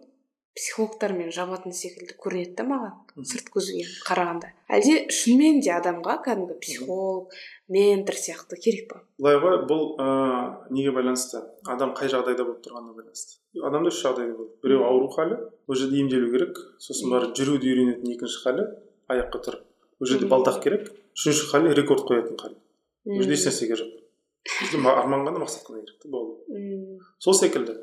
психологтармен 0.58 1.32
жабатын 1.32 1.74
секілді 1.76 2.16
көрінеді 2.20 2.56
да 2.60 2.66
маған 2.68 3.24
сырт 3.28 3.48
көзге 3.54 3.86
қарағанда. 4.08 4.50
Әлде 4.72 5.08
шынымен 5.14 5.62
де 5.64 5.72
адамға 5.76 6.18
кәдімгі 6.26 6.58
психолог 6.64 7.36
ментор 7.72 8.18
сияқты 8.20 8.60
керек 8.60 8.90
па? 8.90 9.02
Былай 9.18 9.40
ғой 9.44 9.62
бұл 9.70 9.86
ыыы 9.96 10.76
неге 10.76 10.92
байланысты? 10.96 11.42
Адам 11.68 11.96
қай 11.96 12.12
жағдайда 12.12 12.44
болып 12.44 12.66
тұрғанына 12.68 12.98
байланысты. 12.98 13.40
Адамда 13.64 13.94
үш 13.94 14.02
жағдай 14.04 14.34
болады 14.34 14.60
біреу 14.64 14.84
ауру 14.90 15.08
халі 15.16 15.40
ол 15.68 15.80
жерде 15.80 16.04
емделу 16.04 16.32
керек. 16.36 16.60
Сосын 16.84 17.14
барып 17.16 17.36
жүруді 17.40 17.72
үйренетін 17.72 18.12
екінші 18.18 18.44
халі 18.44 18.68
аяққа 19.08 19.44
тұрып. 19.48 19.66
Ол 20.02 20.12
жерде 20.12 20.28
балдақ 20.32 20.62
керек. 20.64 20.92
Үшінші 21.16 21.48
халі 21.54 21.74
рекорд 21.80 22.08
қоятын 22.10 22.40
халі. 22.40 22.60
Ол 23.08 23.24
жерде 23.24 23.40
еш 23.40 23.48
нәрсе 23.48 23.72
керек 23.72 23.88
жоқ. 23.88 23.98
Арман 24.42 25.26
ғана 25.28 25.44
мақсат 25.44 25.68
қана 25.68 25.84
керек 25.84 26.00
та 26.02 26.10
болды 26.10 26.98
сол 27.22 27.36
секілді 27.38 27.76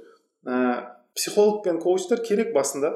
ә, 0.42 0.97
психолог 1.18 1.64
пен 1.64 1.80
коучтар 1.82 2.22
керек 2.22 2.54
басында. 2.54 2.92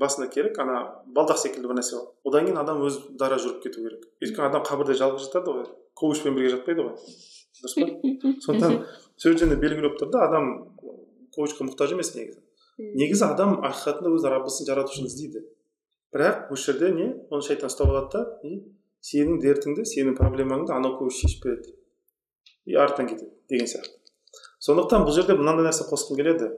Басында 0.00 0.28
керек 0.32 0.58
ана 0.58 0.80
балдақ 1.16 1.38
секілді 1.40 1.68
бір 1.70 1.78
нәрсе 1.78 1.96
бар. 1.96 2.08
Одан 2.24 2.48
кейін 2.48 2.60
адам 2.60 2.82
өз 2.84 2.98
дара 3.20 3.38
жүріп 3.40 3.62
кету 3.64 3.84
керек. 3.84 4.06
Өйткені 4.24 4.48
адам 4.48 4.64
қабірде 4.66 4.96
жалғыз 4.98 5.28
жатады 5.28 5.54
ғой. 5.54 5.68
Коучпен 5.96 6.36
бірге 6.36 6.54
жатпайды 6.56 6.84
ғой. 6.84 6.96
Дұрыс 7.60 7.76
па? 7.76 7.86
Сондықтан 8.46 8.78
сол 9.16 9.36
жерде 9.36 9.56
белгілеп 9.60 9.96
тұр 10.00 10.10
да 10.12 10.26
адам 10.26 10.50
коучқа 11.36 11.68
мұқтаж 11.68 11.94
емес 11.96 12.14
негізі. 12.16 12.40
Негізі 12.76 13.24
адам 13.30 13.60
ақиқатында 13.64 14.12
өз 14.16 14.26
раббысын 14.28 14.68
жаратушыны 14.68 15.08
іздейді. 15.08 15.46
Бірақ 16.12 16.50
осы 16.52 16.72
жерде 16.72 16.92
не? 16.92 17.08
Оны 17.30 17.44
шайтан 17.44 17.70
ұстап 17.70 17.92
алады 17.92 18.18
да 18.18 18.48
и 18.48 18.60
сенің 19.04 19.40
дертіңді 19.40 19.86
сенің 19.88 20.16
проблемаңды 20.18 20.74
анау 20.74 20.98
коуч 20.98 21.22
шешіп 21.22 21.46
береді. 21.46 21.72
И 22.66 22.74
артынан 22.74 23.08
кетеді 23.12 23.32
деген 23.48 23.70
сияқты. 23.70 23.96
Сондықтан 24.60 25.06
бұл 25.06 25.16
жерде 25.16 25.36
мынандай 25.38 25.68
нәрсе 25.68 25.86
қосқым 25.88 26.20
келеді. 26.20 26.50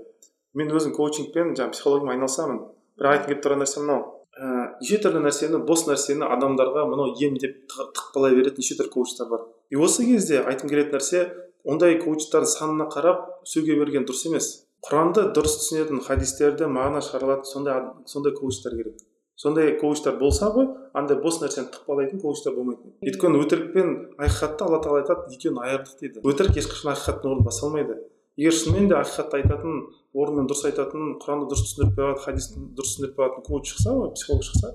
Мен 0.55 0.71
өзім 0.73 0.95
коучингпен 0.97 1.53
жаңағы 1.59 1.75
психологиямен 1.75 2.15
айналысамын. 2.15 2.63
Бірақ 2.99 3.13
айтқым 3.17 3.33
келіп 3.33 3.43
тұрған 3.45 3.63
нәрсе 3.65 3.83
мынау. 3.83 4.07
Ііі 4.39 4.65
неше 4.79 4.99
түрлі 5.03 5.21
нәрсені 5.25 5.59
бос 5.67 5.85
нәрсені 5.89 6.29
адамдарға 6.31 6.85
мынау 6.87 7.15
ем 7.27 7.35
деп 7.43 7.57
тықпалай 7.73 8.37
беретін 8.39 8.63
неше 8.63 8.77
түрлі 8.79 8.93
коучтар 8.95 9.29
бар. 9.29 9.45
И 9.71 9.77
осы 9.77 10.07
кезде 10.07 10.45
айтқым 10.45 10.71
келетін 10.71 10.95
нәрсе 10.95 11.25
ондай 11.67 11.99
коучтардың 11.99 12.53
санына 12.53 12.87
қарап 12.93 13.27
сөге 13.45 13.75
берген 13.81 14.07
дұрыс 14.07 14.29
емес. 14.31 14.49
Құранды 14.87 15.27
дұрыс 15.35 15.59
түсінетін 15.65 16.05
хадистерді 16.07 16.71
мағына 16.71 17.03
шығара 17.03 17.33
алатын 17.33 17.51
сондай 17.51 17.81
сондай 18.07 18.35
коучтар 18.39 18.77
керек. 18.79 19.01
Сондай 19.35 19.75
коучтар 19.79 20.17
болса 20.19 20.53
ғой 20.55 20.71
андай 20.95 21.19
бос 21.23 21.41
нәрсені 21.43 21.73
тықпалайтын 21.75 22.23
коучтар 22.23 22.55
болмайтын 22.55 22.95
өйткені 23.03 23.43
өтірік 23.43 23.69
пен 23.75 23.91
ақиқатты 24.19 24.67
алла 24.67 24.79
тағала 24.83 25.03
айтады 25.03 25.35
екеуін 25.35 25.61
айырдық 25.63 25.99
дейді. 26.01 26.23
Өтірік 26.23 26.59
ешқашан 26.63 26.95
ақиқаттың 26.95 27.35
орнын 27.35 27.47
баса 27.47 27.67
алмайды. 27.67 27.99
Егер 28.39 28.55
шынымен 28.55 28.89
де 28.89 28.99
ақиқатты 28.99 29.43
айтатын 29.43 29.81
орнымен 30.15 30.47
дұрыс 30.49 30.65
айтатын 30.71 31.17
құранды 31.23 31.49
дұрыс 31.51 31.65
түсіндіріп 31.67 31.99
алатын 32.05 32.25
хадисті 32.25 32.61
дұрыс 32.79 32.93
түсіндіріп 32.95 33.17
бере 33.19 33.27
алатын 33.29 33.47
коуч 33.49 33.73
шықса 33.73 33.95
психолог 34.15 34.47
шықса 34.47 34.71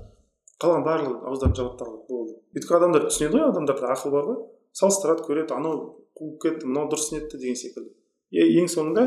қалған 0.63 0.83
барлығы 0.85 1.17
ауыздарын 1.27 1.55
жабады 1.57 1.87
болды. 2.07 2.35
Өйткені 2.55 2.77
адамдар 2.79 3.07
түсінеді 3.09 3.39
ғой 3.39 3.45
адамдарда 3.49 3.89
ақыл 3.95 4.13
бар 4.13 4.27
ғой. 4.29 4.37
Салыстырады 4.73 5.25
көреді 5.27 5.55
анау 5.57 5.79
қуып 6.15 6.37
кетті 6.43 6.69
мынау 6.69 6.87
дұрыс 6.91 7.09
нетті 7.13 7.39
деген 7.41 7.57
секілді. 7.59 7.91
Ең 8.31 8.69
соңында 8.71 9.03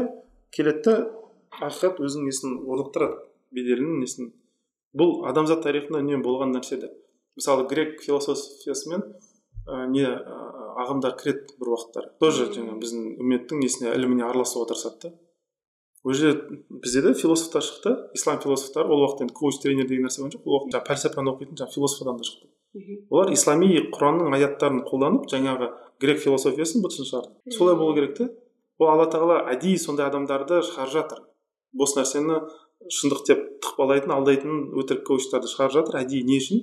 келеді 0.53 0.83
да 0.85 0.97
ақиқат 1.69 2.03
өзінің 2.05 2.29
несін 2.29 2.59
орнықтырады 2.67 3.23
беделін 3.57 4.01
несін. 4.03 4.33
Бұл 4.97 5.25
адамзат 5.31 5.65
тарихында 5.65 6.03
үнемі 6.05 6.25
болған 6.25 6.53
нәрсе 6.57 6.81
де. 6.83 6.93
Мысалы 7.37 7.67
грек 7.71 8.01
философиясымен 8.05 9.03
ә, 9.67 9.87
не 9.93 10.05
ағымдар 10.83 11.17
кіреді 11.21 11.57
бір 11.61 11.73
уақыттар. 11.75 12.11
Тоже 12.21 12.51
жаңағы 12.53 12.81
біздің 12.83 13.07
үмметтің 13.23 13.63
несіне 13.63 13.95
іліміне 13.97 14.27
араласуға 14.29 14.73
тырысады 14.73 15.09
да 15.09 15.15
ол 16.07 16.15
жерде 16.15 16.63
бізде 16.71 17.03
де 17.03 17.15
философтар 17.15 17.63
шықты. 17.63 17.93
Ислам 18.15 18.39
философтары 18.39 18.89
ол 18.89 19.03
уақытта 19.03 19.27
енді 19.27 19.35
коуч 19.35 19.59
тренер 19.59 19.89
деген 19.89 20.07
нәрсе 20.07 20.23
болған 20.23 20.37
жоқ. 20.37 20.45
Ол 20.47 20.55
уақытта 20.61 20.83
пәлсапаны 20.87 21.33
оқитын 21.33 21.59
жаңағы 21.59 21.75
философ 21.75 22.03
адамдар 22.07 22.29
шықты. 22.29 22.47
Олар 23.11 23.33
ислами 23.35 23.71
құранның 23.91 24.37
аяттарын 24.37 24.85
қолданып 24.87 25.27
жаңағы 25.33 25.71
грек 25.99 26.23
философиясын 26.23 26.85
бытшын 26.85 27.09
шығарды 27.11 27.57
солай 27.57 27.75
болу 27.75 27.97
керек 27.99 28.15
те. 28.19 28.29
Ол 28.79 28.93
алла 28.93 29.09
тағала 29.11 29.41
әдейі 29.51 29.81
сондай 29.83 30.07
адамдарды 30.07 30.61
шығарып 30.63 30.95
жатыр. 30.95 31.25
Бос 31.75 31.97
нәрсені 31.99 32.39
шындық 32.87 33.27
деп 33.27 33.43
тықпалайтын 33.65 34.15
алдайтын 34.15 34.63
өтірік 34.79 35.03
коучтарды 35.09 35.51
шығарып 35.51 35.75
жатыр 35.81 35.99
әдейі. 36.05 36.23
Не 36.29 36.39
үшін? 36.39 36.63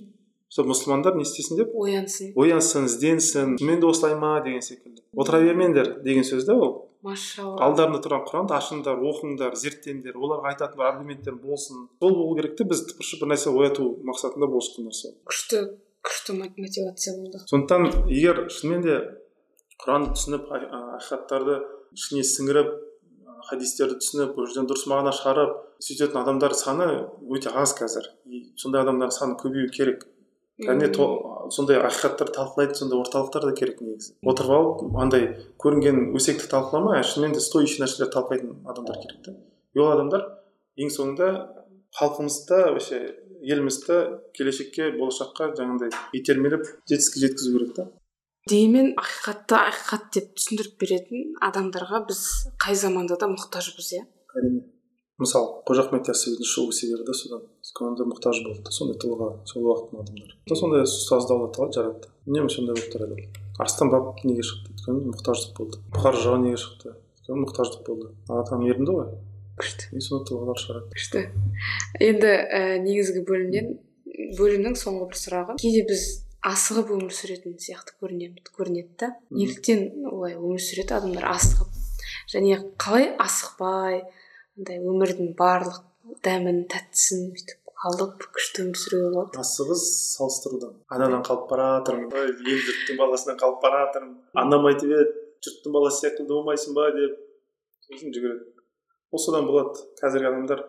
Чтобы 0.54 0.70
мұсылмандар 0.70 1.16
не 1.18 1.26
істесін 1.26 1.58
деп? 1.58 1.72
Оянсын. 1.74 2.34
Оянсын 2.38 2.86
ізденсін 2.86 3.56
мен 3.62 3.80
де 3.82 3.88
осылай 3.90 4.14
ма? 4.16 4.36
деген 4.46 4.62
секілді. 4.62 5.02
Отыра 5.18 5.40
бермеңдер 5.42 6.04
деген 6.06 6.26
сөз 6.28 6.46
да 6.46 6.54
ол. 6.54 6.74
Машалла. 7.04 7.58
Алдарында 7.66 8.00
тұрған 8.06 8.28
құранды 8.30 8.54
ашыңдар 8.56 9.02
оқыңдар 9.02 9.58
зерттеңдер 9.60 10.16
оларға 10.16 10.54
айтатын 10.54 10.78
бір 10.78 10.92
аргументтер 10.92 11.36
болсын. 11.42 11.88
Сол 12.00 12.14
болу 12.16 12.38
керек 12.38 12.54
те 12.60 12.68
біз 12.70 12.86
тыпыршып 12.92 13.26
бір 13.26 13.34
нәрсе 13.34 13.50
ояту 13.50 13.90
мақсатында 14.06 14.48
болып 14.54 14.68
шыққан 14.70 14.88
нәрсе. 14.88 15.12
Күшті 15.28 15.64
күшті 16.06 16.38
мотивация 16.38 17.18
болды. 17.18 17.42
Сондықтан 17.50 18.08
егер 18.14 18.46
шынымен 18.54 18.86
де 18.86 18.96
құранды 19.84 20.14
түсініп 20.16 20.48
ақиқаттарды 20.54 21.60
ішіне 21.98 22.24
сіңіріп 22.30 22.72
хадистерді 23.50 24.00
түсініп 24.00 24.38
ол 24.38 24.48
жерден 24.48 24.70
дұрыс 24.70 24.88
мағына 24.88 25.12
шығарып 25.18 25.60
сөйтетін 25.84 26.22
адамдар 26.22 26.56
саны 26.56 26.88
өте 27.28 27.52
аз 27.52 27.76
қазір. 27.76 28.08
Сондай 28.56 28.86
адамдардың 28.86 29.18
саны 29.18 29.36
көбею 29.42 29.68
керек. 29.76 30.06
Кәдімгі 30.62 31.08
сондай 31.54 31.80
ақиқаттарды 31.82 32.36
талқылайтын 32.36 32.78
сондай 32.78 33.00
орталықтар 33.02 33.48
да 33.50 33.54
керек 33.58 33.82
негізі. 33.82 34.14
Отырып 34.22 34.54
алып 34.54 35.00
андай 35.02 35.26
көрінген 35.62 36.14
өсекті 36.18 36.50
талқыламай 36.52 37.02
шынымен 37.04 37.34
де 37.34 37.42
стоящий 37.42 37.82
нәрселерді 37.82 38.14
талқылайтын 38.14 38.62
адамдар 38.70 39.00
керек 39.02 39.26
та. 39.26 39.34
И 39.74 39.82
ол 39.82 39.92
адамдар 39.96 40.28
ең 40.78 40.94
соңында 40.94 41.30
халқымызды 41.98 42.60
вообще 42.70 43.02
елімізді 43.42 43.98
келешекке 44.38 44.92
болашаққа 45.00 45.52
жаңағыдай 45.58 45.92
итермелеп 46.20 46.70
жетістікке 46.90 47.26
жеткізу 47.28 47.58
керек 47.58 47.76
та. 47.80 47.88
Дегенмен 48.50 48.94
ақиқатты 49.00 49.58
ақиқат 49.58 50.10
деп 50.16 50.32
түсіндіріп 50.38 50.78
беретін 50.82 51.34
адамдарға 51.50 52.04
біз 52.10 52.24
қай 52.62 52.76
заманда 52.76 53.18
да 53.20 53.30
мұқтажбыз 53.32 53.94
иә? 53.98 54.06
Әрине. 54.36 54.66
Мысалы 55.22 55.62
қожа 55.68 55.86
ахмет 55.86 56.10
яссауидің 56.10 56.50
шығу 56.50 56.74
себебі 56.74 57.06
де 57.08 57.14
содан. 57.18 57.44
Көңілде 57.78 58.08
мұқтаж 58.10 58.42
болды 58.46 58.74
сондай 58.74 58.98
тұлға 59.02 59.30
сол 59.50 59.68
уақыттың 59.68 60.02
адамдары. 60.04 60.38
Сондай 60.54 60.86
ұстазды 60.88 61.36
алла 61.36 61.52
тағала 61.54 61.76
жаратты. 61.78 62.10
Үнемі 62.28 62.50
сондай 62.54 62.78
болып 62.78 62.90
тұрады. 62.94 63.28
Арыстан 63.60 63.94
баб 63.94 64.24
неге 64.26 64.46
шықты? 64.46 64.74
Өйткені 64.74 65.14
мұқтаждық 65.14 65.56
болды. 65.58 65.82
Бұхар 65.94 66.18
жырау 66.18 66.42
неге 66.44 66.60
шықты? 66.62 66.96
Өйткені 67.22 67.46
мұқтаждық 67.46 67.86
болды. 67.88 68.10
Алла 68.30 68.46
тағала 68.46 68.64
мейірімді 68.64 68.98
ғой. 68.98 69.14
күшті. 69.60 69.90
И 69.94 70.02
сондай 70.02 70.26
тұлғалар 70.30 70.60
шығарады 70.60 70.94
күшті. 70.94 71.24
Енді 72.02 72.32
ә, 72.34 72.62
негізгі 72.82 73.24
бөлімнен 73.28 73.68
бөлімнің 74.38 74.78
соңғы 74.80 75.10
бір 75.12 75.20
сұрағы. 75.20 75.56
Кейде 75.62 75.84
біз 75.90 76.06
асығып 76.44 76.92
өмір 76.98 77.14
сүретін 77.14 77.58
сияқты 77.62 77.96
көрінеді 78.02 78.44
көрінеді 78.58 78.98
да. 79.00 79.12
Неліктен 79.30 80.08
олай 80.10 80.36
өмір 80.40 80.62
сүреді 80.64 80.98
адамдар 80.98 81.30
асығып. 81.36 81.80
Және 82.34 82.60
қалай 82.82 83.12
асықпай 83.22 84.02
андай 84.58 84.80
өмірдің 84.84 85.34
барлық 85.40 85.82
дәмін 86.26 86.64
тәттісін 86.72 87.30
бүйтіп 87.34 87.64
алып 87.88 88.24
күшті 88.36 88.64
өмір 88.64 88.80
сүруге 88.80 89.10
болады 89.16 89.42
асығыс 89.42 89.84
салыстырудан. 90.14 90.76
Анадан 90.94 91.24
қалып 91.26 91.50
бара 91.50 91.66
жатырмын 91.80 92.14
ел 92.14 92.62
жұрттың 92.68 93.00
баласынан 93.02 93.40
қалып 93.42 93.60
бара 93.64 93.82
жатырмын 93.88 94.44
анам 94.44 94.70
айтып 94.70 94.94
еді 94.94 95.24
жұрттың 95.44 95.76
баласы 95.76 96.06
секілді 96.06 96.32
болмайсың 96.32 96.78
ба? 96.78 96.90
деп. 96.96 97.18
Сосын 97.88 98.14
жүгіреді. 98.16 98.46
Ол 99.12 99.20
содан 99.20 99.50
болады. 99.50 99.84
Қазіргі 100.00 100.30
адамдар 100.30 100.64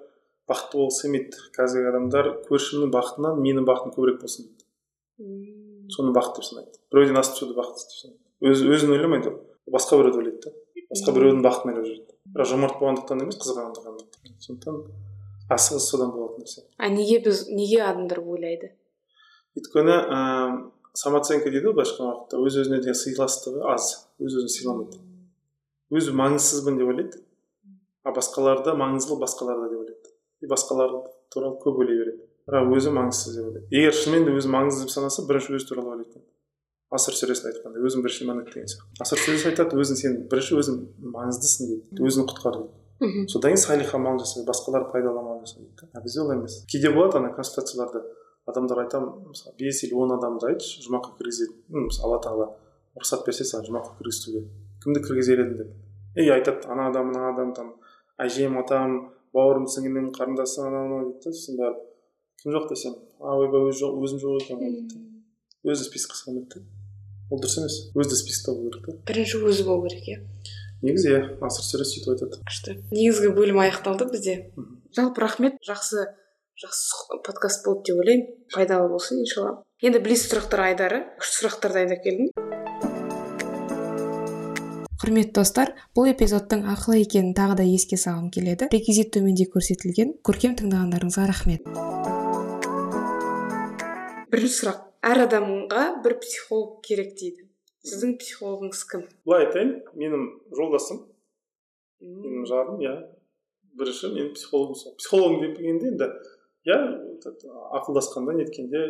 бақытты 0.51 0.81
болғысы 0.81 1.07
келмейді. 1.07 1.45
Қазіргі 1.55 1.93
адамдар 1.93 2.31
көршімнің 2.49 2.91
бақытынан 2.95 3.39
менің 3.45 3.69
бақытым 3.69 3.95
көбірек 3.95 4.21
болсын 4.25 4.49
дейді. 4.49 5.55
Соны 5.95 6.15
бақыт 6.17 6.41
деп 6.41 6.49
санайды. 6.49 6.83
Біреуден 6.91 7.21
асып 7.21 7.39
түсуді 7.39 7.57
бақыт 7.61 7.85
деп 7.85 7.97
санайды. 8.01 8.21
Өз 8.51 8.65
өзін 8.67 8.97
ойламайды 8.97 9.31
ол 9.31 9.39
басқа 9.77 10.01
біреуді 10.01 10.25
ойлайды 10.25 10.43
да. 10.49 10.64
Басқа 10.95 11.17
біреудің 11.19 11.43
бақытын 11.45 11.73
ойлап 11.75 11.89
жүреді 11.91 12.15
бірақ 12.35 12.49
жомарт 12.51 12.79
болғандықтан 12.81 13.25
емес 13.25 13.41
қызғанғандықтан 13.43 13.99
сондықтан 14.47 14.79
асығыс 15.53 15.89
содан 15.91 16.13
болатын 16.15 16.45
нәрсе. 16.45 16.65
А 16.79 16.89
неге 16.89 17.21
біз 17.25 17.45
неге 17.51 17.83
адамдар 17.85 18.21
ойлайды? 18.23 18.73
Өйткені 19.59 19.97
ыыы 20.01 20.71
самооценка 20.97 21.51
дейді 21.51 21.69
ғой 21.69 21.77
былайша 21.77 21.95
айтқан 21.95 22.09
уақытта. 22.09 22.41
Өз 22.41 22.59
өзіне 22.63 22.81
деген 22.81 22.99
сыйластығы 22.99 23.65
аз. 23.75 23.91
Өз 24.19 24.39
өзін 24.41 24.53
сыйламайды. 24.57 25.01
Өзі 25.93 26.15
маңызсызбын 26.17 26.79
деп 26.81 26.93
ойлайды. 26.93 27.23
А 28.05 28.15
басқаларды 28.17 28.75
маңыздылы 28.79 29.21
басқаларда 29.21 29.69
деп 29.71 29.83
ойлайды. 29.85 30.15
И 30.41 30.51
басқалар 30.51 30.97
туралы 31.33 31.59
көп 31.63 31.83
ойлай 31.85 32.01
береді. 32.01 32.25
Бірақ 32.49 32.73
өзі 32.79 32.95
маңызсыз 32.97 33.37
деп 33.37 33.51
ойлайды. 33.51 33.69
Егер 33.75 33.99
шынымен 34.01 34.29
де 34.31 34.39
өзі 34.39 34.53
маңызды 34.55 34.87
деп 34.87 34.95
санаса 34.97 35.27
бірінші 35.29 35.59
өзі 35.59 35.71
туралы 35.71 35.97
ойлайды 35.97 36.25
асыр 36.95 37.19
сүресінде 37.19 37.53
айтқандай 37.53 37.85
өзің 37.85 38.05
бірінші 38.05 38.25
иман 38.25 38.41
ет 38.45 38.55
деген 38.55 38.71
сияқты 38.71 39.05
асыр 39.05 39.23
сүресі 39.25 39.51
айтады 39.51 39.79
өзің 39.83 40.01
сен 40.01 40.17
бірінші 40.31 40.59
өзің 40.61 40.81
маңыздысың 41.15 41.71
дейді 41.71 42.09
өзіңді 42.09 42.33
құтқар 42.33 42.59
дейді 42.61 43.29
содан 43.29 43.53
кейін 43.53 43.63
салих 43.63 43.95
амал 43.95 44.19
жаса 44.19 44.45
басқалар 44.47 44.91
пайдалы 44.93 45.19
амал 45.19 45.41
жаса 45.41 45.61
дейді 45.61 45.89
а 45.93 46.01
бізде 46.01 46.21
олай 46.21 46.39
емес. 46.39 46.65
Кейде 46.71 46.91
болады 46.91 47.19
ана 47.19 47.33
консультацияларда. 47.35 48.05
Адамдар 48.47 48.79
айтамын 48.85 49.29
мысалы 49.29 49.57
бес 49.59 49.83
или 49.85 49.95
он 49.95 50.13
адамды 50.13 50.47
айтшы 50.47 50.83
жұмаққа 50.85 51.17
кіргізетін 51.19 51.89
мысалы 51.89 52.13
алла 52.13 52.21
тағала 52.23 52.49
рұқсат 52.99 53.25
берсе 53.27 53.45
саған 53.49 53.71
жұмаққа 53.71 53.97
кіргізтуге 53.99 54.45
кімді 54.85 55.03
кіргізер 55.07 55.43
едің 55.45 55.57
деп. 55.63 55.73
И 56.15 56.29
айтады 56.29 56.69
ана 56.69 56.91
адам 56.91 57.09
мына 57.11 57.31
адам 57.33 57.55
там 57.57 57.73
әжем 58.21 58.59
атам 58.61 58.99
бауырым 59.33 59.65
сіңілім 59.67 60.13
қарындасым 60.15 60.69
анау 60.69 60.87
мынау 60.91 61.09
дейді 61.09 61.25
да 61.25 61.33
сосын 61.33 61.59
барып 61.59 61.83
кім 62.43 62.53
жоқ 62.53 62.69
десем? 62.69 62.95
А 63.19 63.35
ойбай 63.41 63.65
өзім 63.73 64.21
жоқ 64.21 64.45
екен 64.45 64.61
ғой 64.61 64.77
дейді 64.77 65.01
өзі 65.65 65.89
списокқа 65.89 66.21
салмайды 66.21 66.61
да. 66.61 66.84
Ол 67.31 67.41
дұрыс 67.41 67.59
емес 67.61 67.79
өзі 67.95 68.11
де 68.11 68.21
спискте 68.21 68.53
болу 68.53 68.71
керек 68.75 68.91
та 68.91 69.13
бірінші 69.13 69.41
өзі 69.49 69.65
болу 69.69 69.89
керек 69.89 70.09
иә. 70.09 70.19
Негізі 70.85 71.09
иә 71.15 71.21
асыр 71.41 71.65
сүре 71.65 71.87
сөйтіп 71.89 72.11
айтады. 72.13 72.41
Күшті. 72.45 72.77
Негізгі 72.93 73.31
бөлім 73.39 73.63
аяқталды 73.63 74.05
бізде. 74.11 74.35
Жалпы 74.93 75.23
рахмет. 75.25 75.57
Жақсы 75.65 76.05
жақсы 76.61 77.23
подкаст 77.25 77.65
болды 77.65 77.89
деп 77.89 78.03
ойлаймын. 78.03 78.27
Пайдалы 78.53 78.91
болсын 78.93 79.23
иншалла. 79.25 79.63
Енді 79.81 80.03
блиц 80.05 80.27
сұрақтар 80.29 80.67
айдары. 80.69 81.01
Күшті 81.23 81.41
сұрақтар 81.41 81.79
дайындап 81.79 82.05
келдім. 82.05 82.29
Құрметті 85.01 85.35
достар 85.41 85.75
бұл 85.97 86.13
эпизодтың 86.13 86.69
ақылы 86.77 87.01
екенін 87.03 87.33
тағы 87.37 87.59
да 87.63 87.65
еске 87.65 87.97
салғым 88.01 88.31
келеді. 88.33 88.69
Реквизит 88.73 89.11
төменде 89.17 89.49
көрсетілген. 89.53 90.19
Көркем 90.25 90.57
тыңдағандарыңызға 90.61 91.29
рахмет. 91.33 91.65
Бірінші 94.33 94.61
сұрақ. 94.61 94.84
Әр 95.05 95.25
адамға 95.27 95.85
бір 96.05 96.17
психолог 96.23 96.79
керек 96.87 97.15
дейді. 97.21 97.49
Сіздің 97.85 98.15
психологыңыз 98.21 98.85
кім? 98.91 99.03
Былай 99.29 99.47
айтайын 99.47 99.75
менің 100.01 100.29
жолдасым 100.57 101.03
менің 102.01 102.47
жарым 102.49 102.81
иә. 102.85 102.95
Бірінші 103.79 104.13
менің 104.15 104.33
психологым 104.39 104.79
сол. 104.81 104.95
Психологым 105.01 105.43
дегенде 105.43 105.91
енді 105.93 106.11
иә 106.69 106.79
ақылдасқанда 107.81 108.39
неткенде 108.39 108.85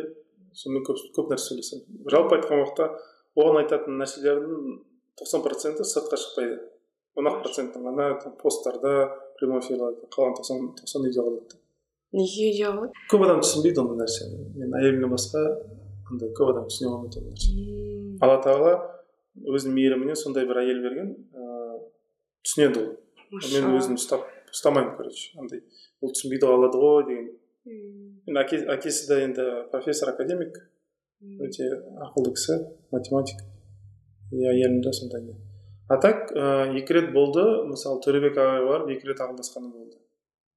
сонымен 0.55 0.85
көп 0.87 1.03
көп 1.17 1.33
нәрсе 1.33 1.51
сөйлесемін. 1.51 2.05
Жалпы 2.11 2.39
айтқан 2.39 2.63
уақытта 2.63 2.89
оған 3.35 3.59
айтатын 3.65 3.99
нәрселердің 3.99 4.79
тоқсан 5.19 5.43
проценті 5.43 5.83
сыртқа 5.83 6.19
шықпайды. 6.21 6.61
он 7.15 7.29
ақ 7.29 7.43
процентін 7.43 7.85
ғана 7.87 8.09
посттарда 8.41 9.07
прямой 9.39 9.61
эфирлерде 9.61 10.07
қалған 10.11 10.35
тоқсан 10.35 10.65
тоқсан 10.75 11.05
үйде 11.07 11.23
қалады 11.23 11.59
неге 12.15 12.49
үйде 12.49 12.65
қалады 12.67 13.03
көп 13.11 13.23
адам 13.23 13.39
түсінбейді 13.43 13.81
ондай 13.83 14.01
нәрсені. 14.03 14.41
Мен 14.59 14.75
әйелімнен 14.79 15.13
басқа 15.13 15.43
андай 16.11 16.33
көп 16.37 16.51
адам 16.53 16.67
түсіне 16.69 16.91
алмайды 16.91 17.21
ондай 17.21 17.31
нәрсені 17.31 18.17
алла 18.25 18.37
тағала 18.43 18.75
өзінің 19.55 19.75
мейірімінен 19.75 20.19
сондай 20.19 20.47
бір 20.47 20.61
әйел 20.63 20.81
берген 20.83 21.11
ыыы 21.33 21.55
түсінеді 22.45 22.83
ол. 22.83 22.91
Мен 23.35 23.73
өзім 23.75 23.97
ұстап 23.99 24.27
ұстамаймын 24.53 24.95
короче 24.99 25.33
андай. 25.41 25.63
Ол 26.01 26.13
түсінбейді 26.13 26.47
алады 26.47 26.79
ғой 26.79 27.03
деген. 27.09 27.27
Енді 27.65 28.39
әке, 28.41 28.61
әкесі 28.75 29.09
де 29.09 29.19
енді 29.25 29.47
профессор 29.71 30.13
академик 30.13 30.61
өте 31.41 31.67
ақылды 32.05 32.35
кісі 32.37 32.59
математик. 32.93 33.41
И 34.31 34.45
әйелім 34.45 34.81
де 34.85 34.93
сондай 34.93 35.25
а 35.87 35.99
так 36.01 36.31
ә, 36.33 36.71
екі 36.77 36.97
рет 36.97 37.11
болды. 37.13 37.43
Мысалы 37.69 38.01
төребек 38.05 38.37
ағайға 38.37 38.71
барып 38.71 38.93
екі 38.95 39.11
рет 39.11 39.21
ақылдасқаным 39.25 39.73
болды. 39.73 39.99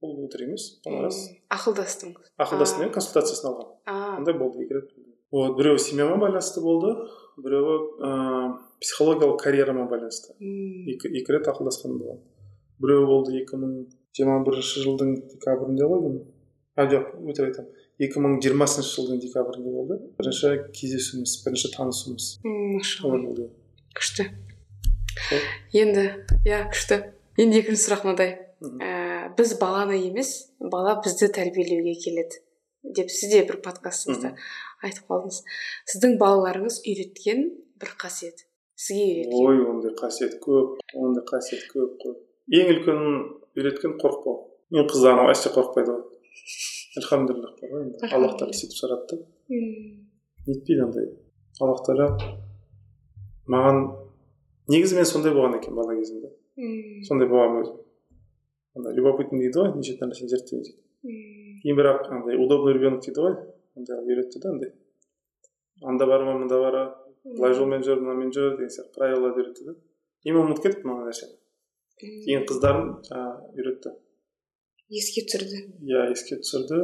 Ол 0.00 0.14
өтірік 0.24 0.52
емес 0.52 0.70
ол 0.86 1.02
рас 1.02 1.18
ақылдастыңыз 1.52 2.32
ақылдастым. 2.38 2.86
Иә 2.86 2.94
консультациясын 2.94 3.50
алған 3.50 4.20
ондай 4.20 4.36
болды 4.38 4.62
екі 4.64 4.78
рет 4.78 4.92
вот 5.30 5.58
біреуі 5.58 5.78
семьяма 5.82 6.16
байланысты 6.22 6.62
болды 6.64 6.94
біреуі 7.38 7.76
ыыы 7.98 8.68
психологиялық 8.78 9.40
карьерама 9.42 9.86
байланысты. 9.90 10.34
Екі, 10.38 11.10
екі 11.18 11.34
рет 11.34 11.48
ақылдасқаным 11.50 11.98
болған. 11.98 12.20
Біреуі 12.82 13.06
болды 13.10 13.34
екі 13.40 13.58
мың 13.58 13.72
жиырма 14.14 14.38
бірінші 14.46 14.84
жылдың 14.84 15.14
декабрінде 15.32 15.88
ғой 15.90 16.02
деймін. 16.04 16.24
А 16.78 16.86
жоқ 16.86 17.10
өтірік 17.26 17.48
айтамын 17.50 17.72
екі 18.06 18.22
мың 18.22 18.36
жиырмасыншы 18.44 18.94
жылдың 18.94 19.22
декабрінде 19.24 19.72
болды. 19.74 19.98
Бірінші 20.20 20.52
кездесуіміз 20.78 21.34
бірінші 21.44 21.72
танысуымыз. 21.74 22.28
Болды. 23.02 23.48
Күшті. 23.98 24.28
Енді 25.74 26.04
иә 26.46 26.68
күшті. 26.70 27.02
Енді 27.38 27.64
екінші 27.64 27.82
сұрақ 27.88 28.06
мынадай 28.06 28.36
ә, 28.62 29.34
біз 29.38 29.56
баланы 29.58 29.98
емес 30.06 30.52
бала 30.58 31.00
бізді 31.02 31.32
тәрбиелеуге 31.34 31.98
келеді. 31.98 32.42
Деп 32.82 33.10
сіз 33.10 33.34
де 33.34 33.42
бір 33.46 33.58
подкастыңызда. 33.66 34.36
Айтып 34.86 35.08
қалдыңыз. 35.10 35.40
Сіздің 35.92 36.18
балаларыңыз 36.20 36.82
үйреткен 36.84 37.44
бір 37.80 37.94
қасиет. 38.02 38.44
Сізге 38.78 39.06
үйреткен. 39.08 39.46
Ой 39.46 39.64
ондай 39.68 39.96
қасиет 39.98 40.38
көп 40.44 40.78
ондай 40.94 41.24
қасиет 41.28 41.66
көп 41.72 41.96
қой. 42.02 42.18
Ең 42.54 42.74
үлкен 42.74 43.02
үйреткен 43.58 43.98
қорықпау. 44.02 44.44
Менің 44.72 44.90
қыздарым 44.92 45.26
вообще 45.28 45.52
қорықпайды 45.54 45.94
ғой. 45.94 46.04
Альхамдулилля 46.98 47.50
бар 47.60 47.70
ғой 47.70 47.82
енді 47.84 48.08
аллах 48.14 48.36
тағала 48.38 48.56
сөйтіп 48.56 48.78
жаратты 48.78 49.18
нетпейді 50.48 50.84
андай 50.84 51.08
аллах 51.60 51.82
тағала 51.86 52.36
маған 53.52 53.80
негізі 54.72 54.98
мен 54.98 55.08
сондай 55.08 55.34
болған 55.36 55.58
екен 55.58 55.76
бала 55.76 55.94
кезімде. 55.98 56.32
Сондай 57.06 57.28
болғанмын 57.30 57.64
өзім. 57.64 57.76
Андай 58.78 58.96
любопытный 58.96 59.44
дейді 59.44 59.60
ғой 59.60 59.74
неше 59.76 59.96
түрлі 59.98 60.12
нәрсені 60.12 60.32
зерттеу 60.32 60.62
дейді. 60.62 60.78
Кейін 61.62 61.78
бірақ 61.78 62.08
андай 62.16 62.40
удобный 62.40 62.76
ребенок 62.76 63.04
дейді 63.04 63.24
ғой. 63.24 63.36
Андай 63.78 64.00
үйретті 64.04 64.42
да 64.42 64.52
андай 64.52 64.72
анда 65.82 66.06
барма 66.06 66.38
мында 66.38 66.58
бара? 66.60 66.82
Былай 67.24 67.54
жолмен 67.54 67.84
жүр 67.84 68.00
мынамен 68.02 68.32
жүр 68.34 68.56
деген 68.56 68.72
сияқты 68.72 68.94
правилаларды 68.98 69.42
үйретті 69.42 69.66
да. 69.68 69.74
И 70.24 70.32
мен 70.32 70.46
ұмытып 70.46 70.68
кеттім 70.68 70.94
ана 70.94 71.08
нәрсені 71.08 71.36
кейін 71.98 72.44
қыздарым 72.48 72.90
жаңағы 73.08 73.52
үйретті. 73.58 73.94
Еске 74.88 75.24
түсірді. 75.26 75.64
Иә 75.84 76.06
еске 76.12 76.38
түсірді. 76.40 76.82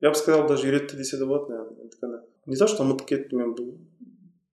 Я 0.00 0.10
бы 0.10 0.18
сказал 0.18 0.48
даже 0.48 0.68
үйретті 0.68 0.98
десе 0.98 1.18
де 1.18 1.26
болады 1.28 1.52
наверное 1.52 1.86
өйткені 1.86 2.22
не 2.46 2.56
то 2.56 2.66
что 2.66 2.84
ұмытып 2.84 3.06
кеттім 3.10 3.42
мен 3.42 3.54
бұл 3.54 3.70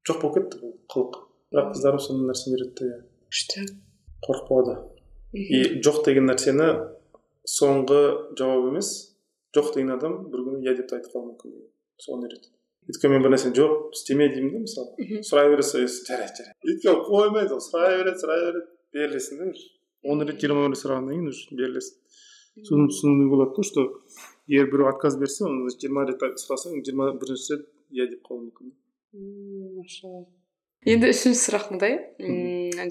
жоқ 0.08 0.22
болып 0.22 0.38
кетті 0.38 0.62
бұл 0.62 0.76
қылық. 0.92 1.20
Бірақ 1.52 1.74
қыздарым 1.74 2.04
сондай 2.04 2.32
нәрсені 2.32 2.58
үйретті 2.58 2.92
иә. 2.92 3.02
Күшті. 3.32 3.66
Қорықпауды 4.28 4.78
и 5.34 5.80
жоқ 5.84 6.04
деген 6.06 6.30
нәрсені 6.30 6.68
соңғы 7.48 8.02
жауап 8.40 8.72
емес 8.72 8.92
жоқ 9.58 9.74
деген 9.76 9.96
адам 9.98 10.22
бір 10.32 10.46
күні 10.48 10.64
иә 10.64 10.78
деп 10.78 10.88
те 10.92 11.02
айтып 11.02 11.18
қалуы 11.18 11.34
мүмкін 11.34 11.58
соны 12.06 12.30
үйретті 12.30 12.54
өйткені 12.88 13.18
мен 13.18 13.26
бір 13.26 13.34
нәрсені 13.34 13.58
жоқ 13.58 13.74
істеме 13.98 14.30
деймін 14.32 14.54
да 14.54 14.60
мысалы 14.64 15.22
сұрай 15.28 15.50
берсе 15.52 15.84
жарайды 15.84 16.40
жарайды. 16.40 16.54
Өйткені 16.64 17.02
қоймайды 17.04 17.58
ол 17.58 17.64
сұрай 17.64 17.98
береді 18.00 18.22
сұрай 18.22 18.44
береді. 18.46 18.62
Берілесің 18.96 19.42
да 19.42 19.50
он 20.08 20.24
рет 20.24 20.40
жиырма 20.40 20.70
рет 20.70 20.80
сұрағаннан 20.80 21.12
кейін 21.12 21.28
уже 21.28 21.58
берілесің. 21.60 21.98
Соны 22.64 22.88
түсінуге 22.94 23.28
болады 23.34 23.58
да 23.58 23.66
что 23.68 23.84
егер 24.48 24.72
біреу 24.72 24.88
отказ 24.88 25.18
берсе 25.20 25.44
оны 25.46 25.68
жиырма 25.74 26.06
рет 26.08 26.24
сұрасаң 26.40 26.80
жиырма 26.88 27.12
бірінші 27.20 27.58
рет 27.58 27.68
иә 27.92 28.08
деп 28.14 28.24
қалуы 28.24 28.48
мүмкін 28.48 28.72
машалла. 29.76 30.24
Енді 30.88 31.12
үшінші 31.12 31.44
сұрақ 31.44 31.70
мындай 31.76 32.00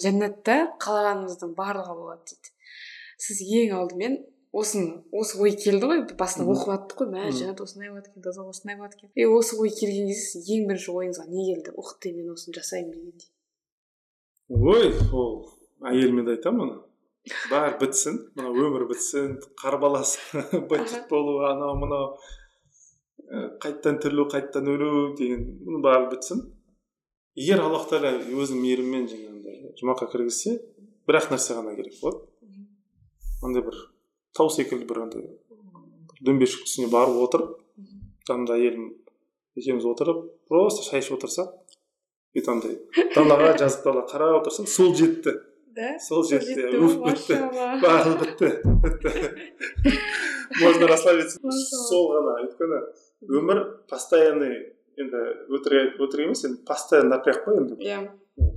жәннатта 0.05 0.59
қалағаныңыздың 0.85 1.57
барлығы 1.57 1.97
болады 2.03 2.35
дейді. 2.35 2.53
Сіз 3.17 3.41
ең 3.62 3.77
алдымен 3.81 4.21
осыны 4.61 5.03
осы 5.13 5.39
ой 5.43 5.53
келді 5.61 5.91
ғой 5.91 6.03
басында 6.19 6.47
оқып 6.53 6.73
жаттық 6.73 7.01
қой 7.01 7.11
мә 7.13 7.27
жәннат 7.29 7.61
осындай 7.65 7.91
болады 7.93 8.11
екен 8.11 8.25
тозақ 8.25 8.51
осындай 8.53 8.79
болады 8.81 8.97
екен 8.99 9.11
и 9.15 9.27
осы 9.29 9.59
ой 9.61 9.71
келген 9.71 10.09
кезде 10.11 10.25
сіз 10.33 10.51
ең 10.57 10.67
бірінші 10.71 10.93
ойыңызға 10.93 11.27
не 11.29 11.47
келді? 11.51 11.75
Ух 11.77 11.93
ты 12.01 12.13
мен 12.17 12.33
осыны 12.33 12.57
жасаймын 12.57 12.93
дегендей. 12.95 13.31
Ой 14.49 14.93
ол 15.13 15.37
әйеліме 15.85 16.25
де 16.27 16.37
айтамын 16.37 16.71
ана 16.71 16.83
бәрі 17.51 17.79
бітсін 17.81 18.19
мына 18.39 18.53
өмір 18.55 18.87
бітсін 18.91 19.39
қарбаласын 19.61 20.47
бандит 20.71 21.09
болу 21.11 21.41
анау 21.49 21.75
мынау 21.81 22.15
қайттан 23.63 23.99
тірілу 24.03 24.29
қайттан 24.31 24.69
өлу 24.71 24.93
деген 25.19 25.43
бұның 25.67 25.83
бәрі 25.83 26.11
бітсін. 26.13 26.45
Егер 27.37 27.65
аллах 27.67 27.89
тағала 27.91 28.23
өзінің 28.23 28.63
мейірімімен 28.63 29.09
жаңағындай 29.11 29.75
жұмаққа 29.81 30.09
кіргізсе 30.13 30.55
бір 31.09 31.21
ақ 31.21 31.33
нәрсе 31.35 31.59
ғана 31.59 31.75
керек 31.77 31.99
болады. 32.01 32.23
Андай 33.43 33.67
бір 33.67 33.83
тау 34.37 34.53
секілді 34.53 34.89
бір 34.91 35.03
андай 35.07 35.26
дөңбешік 36.26 36.68
үстіне 36.68 36.91
барып 36.93 37.18
отырып 37.26 37.57
жанымда 38.28 38.57
әйелім 38.61 38.89
екеуміз 39.57 39.89
отырып 39.93 40.24
просто 40.51 40.84
шай 40.87 41.05
ішіп 41.05 41.18
отырсақ 41.18 41.53
бүйтіп 42.37 42.53
андай 42.53 42.78
далаға 43.16 43.53
жазық 43.62 43.84
дала 43.89 44.07
қарап 44.11 44.41
отырсаң 44.43 44.68
сол 44.68 44.95
жетті. 44.97 45.39
Да? 45.76 45.97
Сол 46.01 46.24
жетті. 46.24 46.68
уф 46.80 46.97
бітті. 47.05 47.37
Барлығы 47.82 48.16
бітті. 48.22 48.49
Бітті. 48.84 49.11
Можно 50.62 50.87
расслабиться. 50.87 51.41
Сол 51.89 52.07
ғана. 52.14 52.37
Өйткені 52.47 52.78
өмір 53.41 53.62
постоянный 53.91 54.55
енді 54.97 55.22
өтірік 55.53 56.01
өтірік 56.01 56.30
емес 56.30 56.45
енді 56.49 56.62
постоянно 56.68 57.16
напряг 57.16 57.43
қой 57.45 57.61
енді. 57.61 57.76
Иә. 57.84 57.99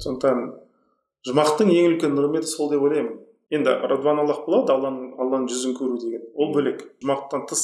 Сондықтан 0.04 0.46
жұмақтың 1.28 1.74
ең 1.76 1.90
үлкен 1.94 2.16
нығметі 2.16 2.52
сол 2.52 2.72
деп 2.72 2.86
ойлаймын. 2.88 3.18
Енді 3.56 3.76
радуан 3.92 4.22
аллах 4.24 4.44
болады 4.46 4.74
алланың 4.76 5.14
алланың 5.20 5.48
жүзін 5.50 5.76
көру 5.78 5.98
деген. 6.02 6.24
Ол 6.36 6.54
бөлек. 6.54 6.84
Жұмақтан 7.04 7.48
тыс 7.50 7.64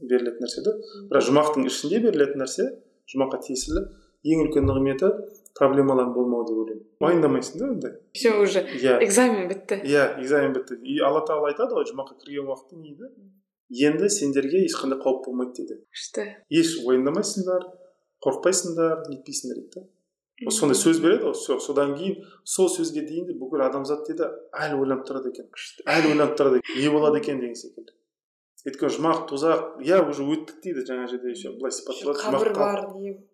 берілетін 0.00 0.44
нәрсе 0.44 0.64
да 0.66 0.74
бірақ 1.10 1.26
жұмақтың 1.28 1.68
ішінде 1.70 2.00
берілетін 2.06 2.42
нәрсе 2.44 2.68
жұмаққа 3.12 3.40
тиесілі 3.46 3.84
ең 4.24 4.44
үлкен 4.46 4.66
нығметі 4.68 5.10
проблемалардың 5.58 6.14
болмауы 6.16 6.46
деп 6.48 6.60
ойлаймын. 6.62 6.84
Уайымдамайсың 7.04 7.60
да 7.60 7.68
ондай 7.70 7.92
все 8.14 8.32
уже 8.40 8.64
иә. 8.64 8.98
экзамен 9.04 9.48
бітті. 9.50 9.82
Иә 9.84 10.20
экзамен 10.22 10.54
бітті. 10.56 10.78
И 10.82 10.98
алла 10.98 11.22
тағала 11.28 11.52
айтады 11.52 11.76
ғой 11.76 11.86
жұмаққа 11.90 12.18
кірген 12.22 12.48
уақытта 12.48 12.78
не 12.78 12.94
дейді 12.94 13.86
енді 13.88 14.10
сендерге 14.10 14.64
ешқандай 14.66 14.98
қауіп 15.02 15.28
болмайды 15.28 15.62
дейді 15.62 15.80
күшті. 15.94 16.26
Еш 16.50 16.78
уайымдамайсыңдар 16.86 17.68
қорықпайсыңдар 18.24 19.04
нетпейсіңдер 19.12 19.60
дейді 19.60 19.80
да 19.80 19.86
сондай 20.50 20.78
сөз 20.78 21.00
береді 21.02 21.30
ғой 21.30 21.60
содан 21.62 21.94
кейін 21.98 22.24
сол 22.44 22.70
сөзге 22.72 23.04
дейін 23.06 23.28
де 23.28 23.36
бүкіл 23.38 23.62
адамзат 23.68 24.08
дейді 24.08 24.30
әлі 24.64 24.80
ойланып 24.82 25.04
тұрады 25.08 25.30
екен 25.30 25.46
әлі 25.86 26.14
ойланып 26.14 26.34
тұрады 26.40 26.62
екен 26.62 26.80
не 26.82 26.90
болады 26.90 27.20
екен 27.22 27.40
деген 27.42 27.54
секілді 27.54 27.94
өйткені 28.64 28.94
жұмақ 28.96 29.26
тозақ 29.28 29.80
иә 29.84 30.00
уже 30.08 30.24
өттік 30.24 30.62
дейді 30.64 30.84
жаңа 30.88 31.06
жерде 31.10 31.34
еще 31.34 31.52
былай 31.58 31.72
сипатталады 31.76 32.22
қабір 32.22 32.52
бар 32.56 32.80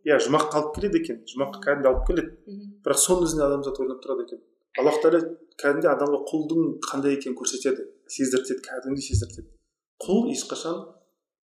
иә 0.04 0.18
жұмақ 0.26 0.48
қалып 0.52 0.72
келеді 0.76 1.00
екен 1.00 1.20
жұмаққа 1.30 1.60
кәдімгідей 1.66 1.92
алып 1.92 2.08
келеді 2.08 2.56
бірақ 2.84 3.00
соның 3.04 3.28
өзінде 3.28 3.44
адамзат 3.46 3.78
ойланып 3.80 4.02
тұрады 4.04 4.26
екен 4.26 4.42
аллах 4.82 4.98
тағала 5.04 5.20
кәдімгідей 5.62 5.92
адамға 5.94 6.20
құлдың 6.32 6.66
қандай 6.88 7.14
екенін 7.14 7.38
көрсетеді 7.38 7.86
сездіртеді 8.10 8.64
кәдімгідей 8.66 9.06
сездіртеді 9.06 9.48
құл 10.02 10.32
ешқашан 10.34 10.82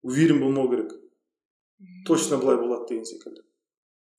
уверен 0.07 0.39
болмау 0.45 0.71
керек 0.71 0.95
точно 2.07 2.39
былай 2.39 2.63
болады 2.63 2.87
деген 2.93 3.05
секілді 3.11 3.43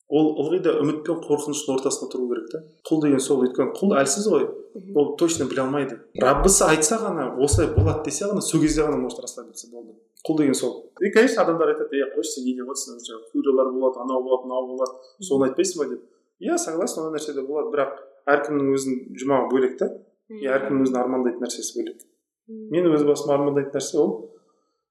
ол 0.09 0.27
ылғи 0.43 0.59
да 0.65 0.75
үміт 0.81 1.01
пен 1.05 1.19
қорқыныштың 1.23 1.77
ортасында 1.79 2.11
тұру 2.13 2.27
керек 2.29 2.49
та. 2.51 2.61
Құл 2.85 3.01
деген 3.03 3.21
сол 3.23 3.43
өйткені 3.45 3.73
құл 3.77 3.95
әлсіз 4.01 4.27
ғой. 4.29 4.47
Ол 4.95 5.15
точно 5.17 5.47
біле 5.49 5.63
алмайды. 5.63 5.97
Раббысы 6.21 6.65
айтса 6.67 6.99
ғана 7.01 7.31
осылай 7.41 7.71
болады 7.73 8.05
десе 8.05 8.27
ғана 8.29 8.41
сол 8.41 8.61
кезде 8.61 8.83
ғана 8.85 8.99
может 9.01 9.23
расслабиться 9.23 9.71
болды. 9.71 9.95
Құл 10.27 10.37
деген 10.37 10.53
сол. 10.53 10.91
И 11.01 11.11
конечно 11.11 11.41
адамдар 11.43 11.73
айтады 11.73 11.97
ей 11.97 12.05
қойшы 12.13 12.35
сен 12.35 12.45
не 12.45 12.55
деп 12.57 12.69
отырсың 12.69 12.99
жаңағы 13.07 13.31
курилар 13.31 13.71
болады 13.73 14.01
анау 14.03 14.21
болады 14.23 14.49
мынау 14.49 14.67
болады 14.73 15.25
соны 15.25 15.49
айтпайсың 15.49 15.81
ба? 15.81 15.89
деп. 15.93 16.03
Иә 16.39 16.57
согласен 16.57 17.01
ондай 17.03 17.19
нәрсе 17.19 17.33
де 17.33 17.45
болады 17.45 17.71
бірақ 17.73 17.97
әркімнің 18.35 18.73
өзінің 18.75 19.19
жұмағы 19.21 19.49
бөлек 19.53 19.77
та. 19.79 19.89
И 20.29 20.45
әркімнің 20.49 20.85
өзінің 20.85 21.01
армандайтын 21.01 21.45
нәрсесі 21.45 21.79
бөлек. 21.79 22.05
Мен 22.47 22.91
өз 22.93 23.05
басым 23.07 23.33
армандайтын 23.37 23.79
нәрсе 23.79 23.99
ол 24.01 24.15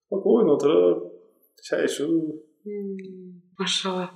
спокойно 0.06 0.56
отырып 0.56 1.10
шай 1.62 1.86
ішу. 1.86 2.08
Машалла. 3.58 4.10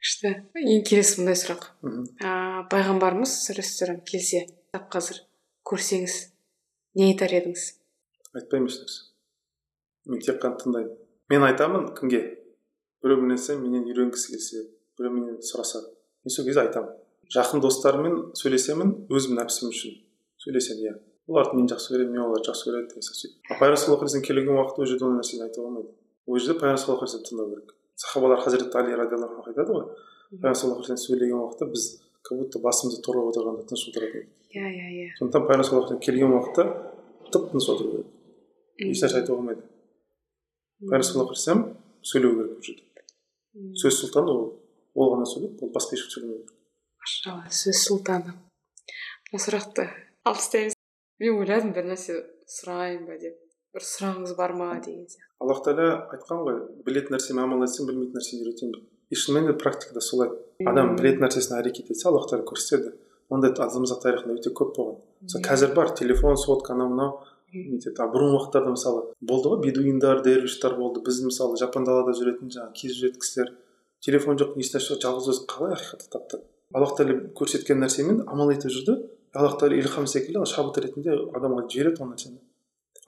Күшті. 0.00 0.32
Ең 0.60 0.84
келесі 0.88 1.20
мындай 1.20 1.38
сұрақ. 1.38 1.66
Ыыы 1.84 2.64
пайғамбарымыз 2.72 3.34
саллаллаху 3.44 4.04
келсе 4.08 4.46
тап 4.72 4.88
қазір 4.92 5.22
көрсеңіз 5.68 6.16
не 6.98 7.10
айтар 7.12 7.34
едіңіз? 7.36 7.66
Айтпаймын 8.34 8.70
ешнәрсе. 8.70 9.02
Мен 10.10 10.24
тек 10.24 10.40
қана 10.42 10.58
тыңдаймын. 10.62 10.96
Мен 11.30 11.46
айтамын 11.46 11.90
кімге? 11.98 12.22
Біреу 13.04 13.20
бір 13.22 13.32
нәрсе 13.34 13.58
менен 13.60 13.86
үйренгісі 13.90 14.34
келсе 14.34 14.64
біреу 14.98 15.14
менен 15.14 15.38
сұраса. 15.44 15.84
Мен 16.24 16.34
сол 16.34 16.48
кезде 16.48 16.64
айтамын. 16.64 16.96
Жақын 17.30 17.62
достарыммен 17.62 18.16
сөйлесемін 18.40 18.96
өзімнің 19.12 19.44
нәпсім 19.44 19.70
үшін 19.70 20.00
сөйлесемін 20.42 20.88
иә. 20.88 20.94
Оларды 21.30 21.60
мен 21.60 21.68
жақсы 21.70 21.92
көремін 21.92 22.16
мен 22.16 22.24
оларды 22.24 22.50
жақсы 22.50 22.66
көремін 22.66 22.88
деген 22.90 23.04
сияқты 23.06 23.20
сөйтіп 23.20 23.50
пайғамбар 23.60 23.78
саллаллаху 23.78 24.08
алейhi 24.08 24.26
келген 24.26 24.56
уақытта 24.56 24.82
ол 24.82 24.88
жерде 24.90 25.04
ондай 25.06 25.20
нәрсені 25.20 25.44
айтуға 25.46 25.66
болмайды 25.68 25.92
ол 26.26 26.40
жерде 26.40 26.56
пайғамбар 26.58 26.80
саллаллаху 26.82 27.06
алейhi 27.06 27.28
тыңдау 27.28 27.50
керек. 27.52 27.74
Сахабалар 28.02 28.40
хазіреті 28.44 28.78
али 28.78 28.96
радиаллаху 29.00 29.40
анху 29.40 29.50
айтады 29.52 29.74
ғой. 29.76 29.86
Пайғамбар 30.30 30.58
саллаллаху 30.60 30.86
алейhi 30.86 31.04
сөйлеген 31.06 31.38
уақытта 31.40 31.70
біз 31.72 31.84
как 32.22 32.38
будто 32.38 32.58
басымызды 32.58 33.02
торлап 33.06 33.32
отырғандай 33.32 33.66
тыныш 33.68 33.88
отыратын 33.90 34.28
иә 34.54 34.68
иә 34.68 34.88
иә. 34.98 35.08
Сондықтан 35.18 35.46
пайғамбар 35.48 35.68
саллаллаху 35.68 35.98
келген 36.06 36.32
уақытта 36.36 36.64
тып 37.32 37.50
тыныш 37.50 37.68
отыру 37.74 37.90
керек. 37.90 38.08
Ешнәрсе 38.78 39.20
айтуға 39.20 39.36
болмайды 39.40 39.62
пайғамбар 40.86 41.08
саллаллаху 41.10 41.76
сөйлеу 42.02 42.32
керек 42.38 42.56
бұл 42.56 42.64
жерде. 42.64 43.04
Сөз 43.82 44.00
сұлтаны 44.04 44.32
ол. 44.32 44.48
Ол 44.94 45.12
ғана 45.14 45.26
сөйлейді 45.28 45.66
ол 45.66 45.74
басқа 45.74 45.98
ешкім 45.98 46.14
сөйлемеу 46.14 46.38
керек 46.40 46.56
машалла 47.00 47.50
сөз 47.50 47.80
сұлтаны. 47.86 48.34
Мына 49.30 49.42
сұрақты 49.44 49.86
алып 50.28 50.40
тастаймыз 50.40 50.76
мен 51.22 51.38
ойладым 51.40 51.72
бір 51.76 51.88
нәрсе 51.90 52.18
сұрайын 52.50 53.06
ба 53.08 53.16
деп. 53.20 53.36
Бір 53.74 53.84
сұрағыңыз 53.86 54.36
бар 54.38 54.54
ма 54.58 54.70
деген 54.84 55.06
сияқты. 55.06 55.28
Аллах 55.40 55.62
тағала 55.64 56.00
айтқан 56.14 56.42
ғой 56.46 56.58
білетін 56.86 57.16
нәрсемен 57.16 57.44
амал 57.44 57.64
етсең 57.66 57.86
білмейтін 57.88 58.18
нәрсені 58.18 58.44
үйретемін 58.44 58.82
и 59.10 59.18
шынымен 59.18 59.50
де 59.50 59.56
практикада 59.58 60.02
солай. 60.04 60.30
Адам 60.66 60.96
білетін 60.98 61.24
нәрсесіне 61.24 61.60
әрекет 61.60 61.90
етсе 61.94 62.08
аллах 62.10 62.28
тағала 62.30 62.46
көрсетеді. 62.50 62.94
Ондай 63.30 63.54
адамзат 63.54 64.02
тарихында 64.02 64.36
өте 64.38 64.50
көп 64.50 64.74
болған. 64.76 64.98
Мысалы 65.22 65.44
қазір 65.46 65.74
бар 65.74 65.94
телефон 65.94 66.36
сотка 66.36 66.74
анау 66.74 66.90
мынау. 66.90 67.20
Нетеді 67.54 68.02
ал 68.02 68.10
бұрынғы 68.10 68.38
уақыттарда 68.38 68.74
мысалы 68.74 69.04
болды 69.20 69.50
ғой 69.50 69.62
бедуиндар 69.64 70.22
дервиштар 70.22 70.76
болды. 70.78 71.02
Біз 71.06 71.22
мысалы 71.26 71.58
жапан 71.58 71.86
далада 71.86 72.14
жүретін 72.14 72.50
жаңағы 72.50 72.74
кезіп 72.74 72.98
жүретін 73.00 73.22
кісілер 73.22 73.54
телефон 74.02 74.38
жоқ 74.38 74.54
ешнәрсе 74.58 74.94
жоқ 74.94 75.02
жалғыз 75.06 75.30
өзі 75.30 75.46
қалай 75.50 75.74
ақиқатты 75.74 76.10
тапты? 76.10 76.42
Аллах 76.74 76.94
тағала 76.98 77.32
көрсеткен 77.38 77.82
нәрсемен 77.82 78.22
амал 78.26 78.50
етіп 78.54 78.70
жүрді. 78.70 78.98
Аллах 79.34 79.58
тағала 79.58 79.78
илхам 79.78 80.06
секілді 80.10 80.46
шабыт 80.46 80.78
ретінде 80.84 81.16
адамға 81.34 81.66
жібереді 81.70 82.02
ол 82.02 82.12
нәрсені. 82.12 82.38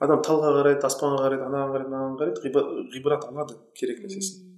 Адам 0.03 0.21
талға 0.25 0.51
қарайды 0.59 0.87
аспанға 0.87 1.23
қарайды 1.23 1.47
анаған 1.47 1.73
қарайды 1.73 1.91
мынаған 1.93 2.17
қарайды. 2.19 2.87
Ғибрат 2.93 3.27
алады 3.29 3.57
керек 3.77 4.03
нәрсесін. 4.03 4.49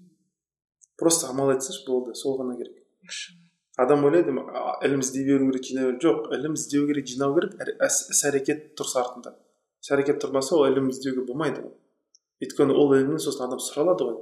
Просто 0.98 1.30
амал 1.30 1.54
етсінші 1.54 1.86
болды 1.88 2.16
сол 2.16 2.40
ғана 2.40 2.58
керек. 2.58 2.78
Адам 3.78 4.06
ойлайды 4.08 4.32
ілім 4.32 5.02
іздей 5.04 5.26
беру 5.28 5.50
керек 5.52 5.66
жинай 5.68 5.90
беру 5.90 6.00
жоқ 6.04 6.30
ілім 6.38 6.54
іздеу 6.56 6.86
керек 6.88 7.10
жинау 7.12 7.36
керек 7.36 7.58
іс 7.84 8.22
әрекет 8.30 8.72
тұрса 8.80 9.02
артында. 9.04 9.36
Іс 9.84 9.92
әрекет 9.92 10.22
тұрмаса 10.24 10.56
ол 10.56 10.70
ілім 10.70 10.88
іздеуге 10.94 11.26
болмайды 11.28 11.66
өйткені 12.42 12.76
ол 12.76 12.96
ілімнен 12.96 13.20
сосын 13.20 13.50
адам 13.50 13.60
сұралады 13.64 14.08
ғой. 14.08 14.16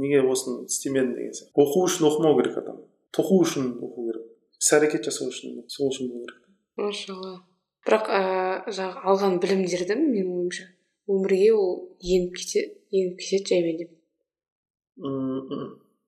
Неге 0.00 0.24
осыны 0.26 0.64
істемедің 0.66 1.12
деген 1.14 1.36
сияқты. 1.36 1.52
Оқу 1.54 1.84
үшін 1.86 2.08
оқымау 2.08 2.38
керек 2.40 2.56
адам. 2.60 2.80
Тоқу 3.14 3.38
үшін 3.44 3.74
оқу 3.78 4.08
керек. 4.08 4.24
Іс 4.58 4.72
әрекет 4.74 5.06
жасау 5.06 5.30
үшін 5.30 5.60
сол 5.70 5.92
үшін 5.92 6.10
болу 6.10 6.24
керек. 6.24 6.48
Машалла. 6.80 7.36
Бірақ 7.84 8.08
ыыы 8.08 8.76
жаңағы 8.78 9.04
алған 9.10 9.36
білімдерді 9.42 9.98
менің 10.00 10.32
ойымша 10.38 10.70
өмірге 11.10 11.52
ол 11.52 11.74
еніп 12.00 12.38
кете 12.40 12.64
еніп 12.90 13.20
кетеді 13.20 13.50
жаймен 13.52 13.82
деп 13.82 13.92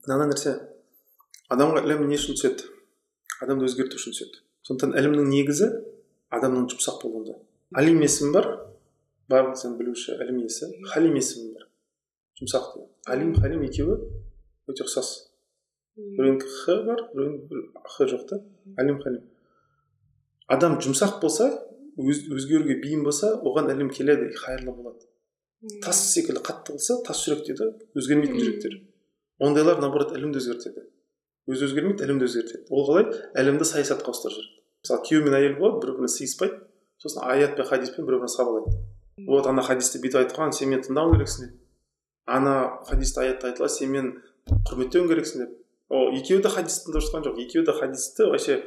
мынандай 0.06 0.30
нәрсе. 0.30 0.54
Адамға 1.50 1.82
ілім 1.86 2.06
не 2.10 2.18
үшін 2.18 2.36
түседі? 2.38 2.68
Адамды 3.42 3.66
өзгерту 3.66 3.98
үшін 3.98 4.14
түседі. 4.14 4.42
Сондықтан 4.66 4.94
ілімнің 4.98 5.28
негізі 5.30 5.68
адамның 6.34 6.68
жұмсақ 6.72 7.02
болуында. 7.02 7.36
Алим 7.74 8.00
есімі 8.02 8.32
бар. 8.34 8.48
Барлық 9.30 9.58
сен 9.58 9.76
білуші 9.78 10.16
ілім 10.22 10.40
иесі. 10.44 10.70
Халим 10.92 11.16
есімі 11.18 11.52
бар. 11.54 11.66
Жұмсақ 12.40 12.68
деген. 12.74 12.90
Алим 13.10 13.34
халим 13.34 13.64
екеуі 13.66 13.98
өте 14.70 14.86
ұқсас. 14.86 15.12
Біреуінікі 15.96 16.50
х 16.62 16.78
бар 16.86 17.02
біреуінің 17.14 17.72
х 17.82 18.08
жоқ 18.12 18.26
та. 18.30 18.40
Алим 18.78 19.00
халим. 19.02 19.24
Адам 20.46 20.78
жұмсақ 20.82 21.20
болса 21.22 21.50
өз, 21.96 22.24
өзгеруге 22.32 22.78
бейім 22.82 23.04
болса 23.06 23.34
оған 23.36 23.70
ілім 23.74 23.90
келеді 23.90 24.32
қайырлы 24.36 24.74
болады. 24.76 25.06
Тас 25.82 26.02
секілді 26.12 26.42
қатты 26.46 26.76
болса 26.76 26.98
тас 27.06 27.22
жүрек 27.24 27.46
дейді 27.48 27.70
өзгермейтін 27.96 28.42
жүректер. 28.42 28.76
Ондайлар 29.40 29.80
наоборот 29.80 30.12
ілімді 30.16 30.40
өзгертеді. 30.42 30.86
Өзі 31.48 31.68
өзгермейді 31.70 32.06
ілімді 32.06 32.28
өзгертеді. 32.28 32.66
Ол 32.70 32.86
қалай? 32.88 33.08
Ілімді 33.40 33.68
саясатқа 33.68 34.12
ауыстырып 34.12 34.36
жібереді 34.36 34.62
мысалы 34.86 35.02
күйеу 35.08 35.24
мен 35.24 35.34
әйел 35.34 35.56
болады 35.58 35.80
бір 35.82 35.96
біріне 35.96 36.12
сыйыспайды 36.12 36.60
сосын 37.02 37.24
аят 37.26 37.56
пен 37.58 37.66
хадиспен 37.66 38.06
бір 38.06 38.20
бірін 38.20 38.30
сабалайды 38.30 38.76
вот 39.26 39.46
ана 39.46 39.62
хадисте 39.62 39.98
бүйтіп 40.02 40.20
айтқан 40.22 40.52
сен 40.52 40.70
мені 40.70 40.84
тыңдауың 40.84 41.16
керексің 41.16 41.46
деп. 41.46 41.54
Ана 42.26 42.54
хадисте 42.86 43.22
аятта 43.22 43.48
айтылған 43.50 43.72
сен 43.72 43.92
мені 43.94 44.10
құрметтеуің 44.68 45.08
керексің 45.08 45.42
деп. 45.42 45.54
Ол 45.88 46.12
екеуі 46.18 46.42
де 46.44 46.52
хадисті 46.52 46.90
тыңдап 46.90 47.06
жатқан 47.06 47.24
жоқ. 47.24 47.40
Екеуі 47.46 47.64
де 47.64 47.72
хадисті 47.72 48.28
вообще 48.28 48.58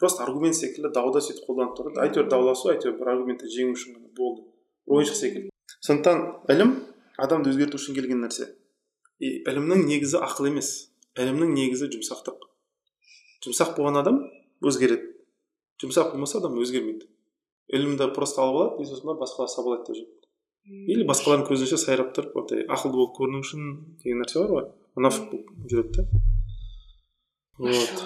просто 0.00 0.24
аргумент 0.24 0.56
секілді 0.56 0.90
дауда 0.94 1.20
сөйтіп 1.24 1.48
қолданып 1.48 1.74
тұрды 1.78 2.02
әйтеуір 2.04 2.28
дауласу 2.32 2.70
әйтеуір 2.72 2.96
бір 3.00 3.12
аргументті 3.14 3.50
жеңу 3.52 3.74
үшін 3.76 3.96
ғана 3.96 4.10
болды. 4.16 4.44
Ойыншық 4.86 5.18
секілді. 5.18 5.50
Сондықтан 5.84 6.22
ілім 6.54 6.74
адамды 7.18 7.52
өзгерту 7.52 7.78
үшін 7.80 7.98
келген 7.98 8.22
нәрсе. 8.24 8.48
И 9.18 9.42
ілімнің 9.42 9.84
негізі 9.88 10.20
ақыл 10.22 10.50
емес. 10.52 10.70
Ілімнің 11.18 11.54
негізі 11.56 11.90
жұмсақтық. 11.94 12.46
Жұмсақ 13.44 13.74
болған 13.76 14.00
адам 14.02 14.20
өзгереді. 14.64 15.12
Жұмсақ 15.82 16.14
болмаса 16.14 16.38
адам 16.40 16.58
өзгермейді. 16.62 17.08
Ілімді 17.68 18.12
просто 18.14 18.42
алып 18.42 18.56
алады 18.62 18.82
и 18.82 18.88
сосын 18.88 19.10
барып 19.10 19.26
басқалар 19.26 19.52
сабалайды 19.52 19.90
деп 19.90 19.98
жүреді. 19.98 20.18
Или 20.68 21.04
басқалардың 21.08 21.46
көзінше 21.48 21.78
сайрап 21.80 22.14
тұрып 22.16 22.34
андай 22.42 22.64
ақылды 22.68 22.98
болып 22.98 23.14
көріну 23.18 23.42
үшін 23.44 23.68
деген 24.02 24.22
нәрсе 24.22 24.42
бар 24.42 24.54
ғой. 24.54 24.66
Мұнафық 24.98 25.30
болып 25.32 25.68
жүреді 25.70 25.94
да. 25.98 26.24
Вот. 27.58 28.04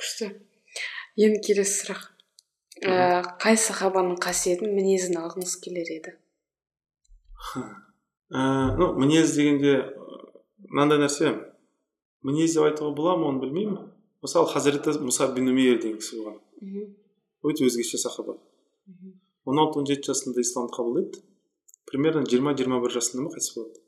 Күшті. 0.00 0.30
Енді 1.20 1.40
келесі 1.44 1.76
сұрақ. 1.84 2.02
Ә, 2.80 3.22
қай 3.42 3.58
сахабаның 3.60 4.18
қасиетін 4.24 4.72
мінезін 4.74 5.20
алғыңыз 5.20 5.56
келер 5.62 5.92
еді? 5.94 6.16
Ә, 8.32 8.42
ну 8.80 8.92
мінез 8.98 9.36
дегенде 9.36 9.76
мынандай 10.70 11.00
нәрсе. 11.02 11.34
Мінез 12.26 12.56
деп 12.56 12.68
айтуға 12.68 12.94
бола 12.96 13.16
ма 13.20 13.30
оны 13.30 13.44
білмеймін. 13.44 13.90
Мысалы 14.24 14.50
хазіреті 14.52 14.98
мұса 15.00 15.30
бин 15.34 15.52
умейр 15.52 15.80
деген 15.80 16.00
кісі 16.00 16.20
болған. 16.20 16.40
Өте 17.44 17.64
өзгеше 17.68 17.98
сахаба. 18.00 18.36
Он 19.48 19.58
алты 19.58 19.80
он 19.80 19.88
жеті 19.88 20.12
жасында 20.12 20.42
исламды 20.44 20.76
қабылдайды 20.76 21.22
примерно 21.90 22.24
жиырма 22.28 22.54
жиырма 22.56 22.80
бір 22.82 22.94
жасында 22.94 23.24
ма 23.24 23.32
қайтыс 23.34 23.54
болады. 23.56 23.80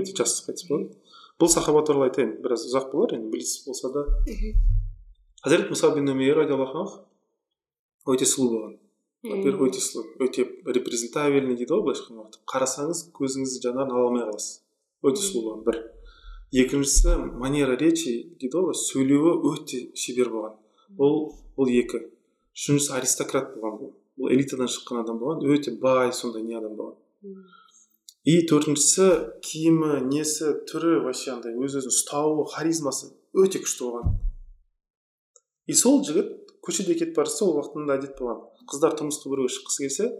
Өте 0.00 0.14
жас 0.18 0.40
қайтыс 0.46 0.66
болады. 0.70 0.96
Бұл 1.38 1.50
сахаба 1.52 1.82
туралы 1.86 2.08
айтайын. 2.08 2.36
Біраз 2.42 2.66
ұзақ 2.68 2.90
болар 2.92 3.14
енді 3.18 3.30
білесіз 3.34 3.66
болса 3.68 3.92
да. 3.94 4.06
Хазірет 5.46 5.70
мұса 5.70 5.92
бин 5.94 6.10
умейр 6.10 6.40
радиаллаху 6.40 6.80
анху 6.82 8.14
өте 8.16 8.26
сұлу 8.26 8.48
болған 8.50 8.72
во 9.30 9.36
первых 9.44 9.68
өте 9.68 9.78
сұлу 9.78 10.02
өте 10.26 10.42
репрезентабельный 10.66 11.54
дейді 11.54 11.70
ғой 11.70 11.84
былайша 11.86 12.02
айтқан 12.02 12.18
уақытта. 12.18 12.40
Қарасаңыз 12.50 13.02
көзіңіздің 13.14 13.62
жанарын 13.62 13.94
ала 13.94 14.08
алмай 14.08 14.24
қаласыз. 14.26 14.60
Өте 15.06 15.22
сұлу 15.22 15.44
болған. 15.46 15.62
Бір. 15.68 15.78
Екіншісі 16.50 17.14
манера 17.38 17.78
речи 17.78 18.16
дейді 18.40 18.58
ғой 18.58 18.74
сөйлеуі 18.74 19.36
өте 19.52 19.80
шебер 19.94 20.34
болған. 20.34 20.58
Ол 20.98 21.16
ол 21.56 21.70
екі. 21.70 22.02
Үшіншісі 22.58 22.96
аристократ 22.98 23.54
болған 23.54 23.80
бұл 23.80 23.94
бұл 24.18 24.34
элитадан 24.34 24.66
шыққан 24.66 25.04
адам 25.04 25.22
болған 25.22 25.46
өте 25.46 25.78
бай 25.78 26.12
сондай 26.12 26.42
не 26.42 26.58
адам 26.58 26.74
болған. 26.74 26.98
И 28.26 28.40
төртіншісі 28.50 29.40
киімі 29.46 30.02
несі 30.10 30.56
түрі 30.66 31.04
вообще 31.06 31.36
андай 31.38 31.54
өз 31.54 31.78
өзін 31.78 31.94
ұстауы 31.94 32.48
харизмасы 32.50 33.14
өте 33.30 33.62
күшті 33.62 33.86
болған. 33.86 34.16
И 35.66 35.74
сол 35.74 36.02
жігіт 36.06 36.32
көшеде 36.66 36.94
кетіп 36.94 37.16
бара 37.16 37.30
жатса 37.30 37.44
ол 37.46 37.58
уақытта 37.60 37.82
мындай 37.82 38.00
әдет 38.00 38.18
болған. 38.18 38.42
Қыздар 38.70 38.96
тұрмысқа 38.98 39.30
біреуге 39.30 39.52
шыққысы 39.54 39.86
келсе 39.86 40.10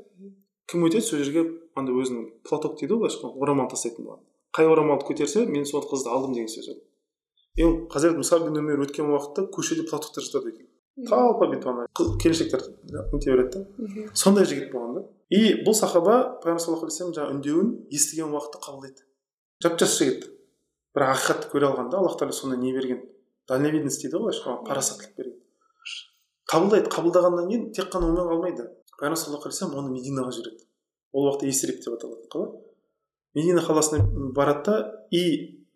кім 0.70 0.86
өтеді 0.86 1.06
сол 1.06 1.22
жерге 1.22 1.46
андай 1.74 1.94
өзінің 1.94 2.28
платок 2.46 2.78
дейді 2.78 2.94
ғой 2.94 3.06
былайша 3.06 3.18
айтқанда 3.22 3.42
орамал 3.42 3.70
тастайтын 3.70 4.06
болған 4.06 4.22
қай 4.56 4.70
орамалды 4.70 5.06
көтерсе 5.08 5.44
мен 5.46 5.66
сол 5.68 5.84
қызды 5.84 6.10
алдым 6.10 6.32
деген 6.36 6.48
сөз 6.48 6.70
ол 6.72 6.78
енді 7.60 7.88
хазірет 7.92 8.20
мұса 8.20 8.38
бин 8.44 8.56
өмер 8.60 8.82
өткен 8.84 9.10
уақытта 9.10 9.46
көшеде 9.52 9.86
платоктар 9.88 10.24
жатады 10.24 10.52
екен. 10.52 10.66
Толпа 11.08 11.48
бүйтіп 11.50 11.68
ана 11.72 11.86
келіншектер 12.22 12.62
нете 13.12 13.32
береді 13.32 13.64
да. 13.64 14.06
Сондай 14.14 14.46
жігіт 14.48 14.70
болған 14.72 14.94
да. 14.96 15.02
И 15.30 15.62
бұл 15.64 15.76
сахаба 15.76 16.38
пайғамбар 16.42 16.62
саллаллаху 16.62 16.88
алейхи 16.88 17.16
жаңағы 17.16 17.36
үндеуін 17.36 17.72
естіген 17.92 18.32
уақытта 18.32 18.60
қабылдайды. 18.64 19.04
Жап 19.64 19.78
жас 19.80 19.96
жігіт. 19.98 20.28
Бірақ 20.96 21.12
ақиқатты 21.16 21.50
көре 21.52 21.68
алған 21.70 21.90
да 21.92 22.00
аллах 22.00 22.16
тағала 22.20 22.36
сондай 22.36 22.60
не 22.60 22.72
берген? 22.76 23.02
Дальновидность 23.48 24.02
дейді 24.02 24.16
ғой 24.16 24.30
былайша 24.30 24.56
парасаттылық 24.68 25.16
берген 25.16 25.42
қабылдайды 26.50 26.90
қабылдағаннан 26.94 27.48
кейін 27.50 27.64
тек 27.74 27.90
қана 27.90 28.06
онымен 28.06 28.28
қалмайды. 28.30 28.68
Пайғамбар 29.00 29.18
саллаллаху 29.18 29.78
оны 29.80 29.90
мединаға 29.90 30.32
жібереді. 30.32 30.64
Ол 31.12 31.26
уақытта 31.26 31.50
есіреп 31.50 31.80
деп 31.82 31.96
аталатын 31.96 32.30
қала. 32.30 32.52
Медина 33.34 33.62
қаласына 33.66 34.32
барады 34.32 34.64
да 34.64 35.06
и 35.10 35.66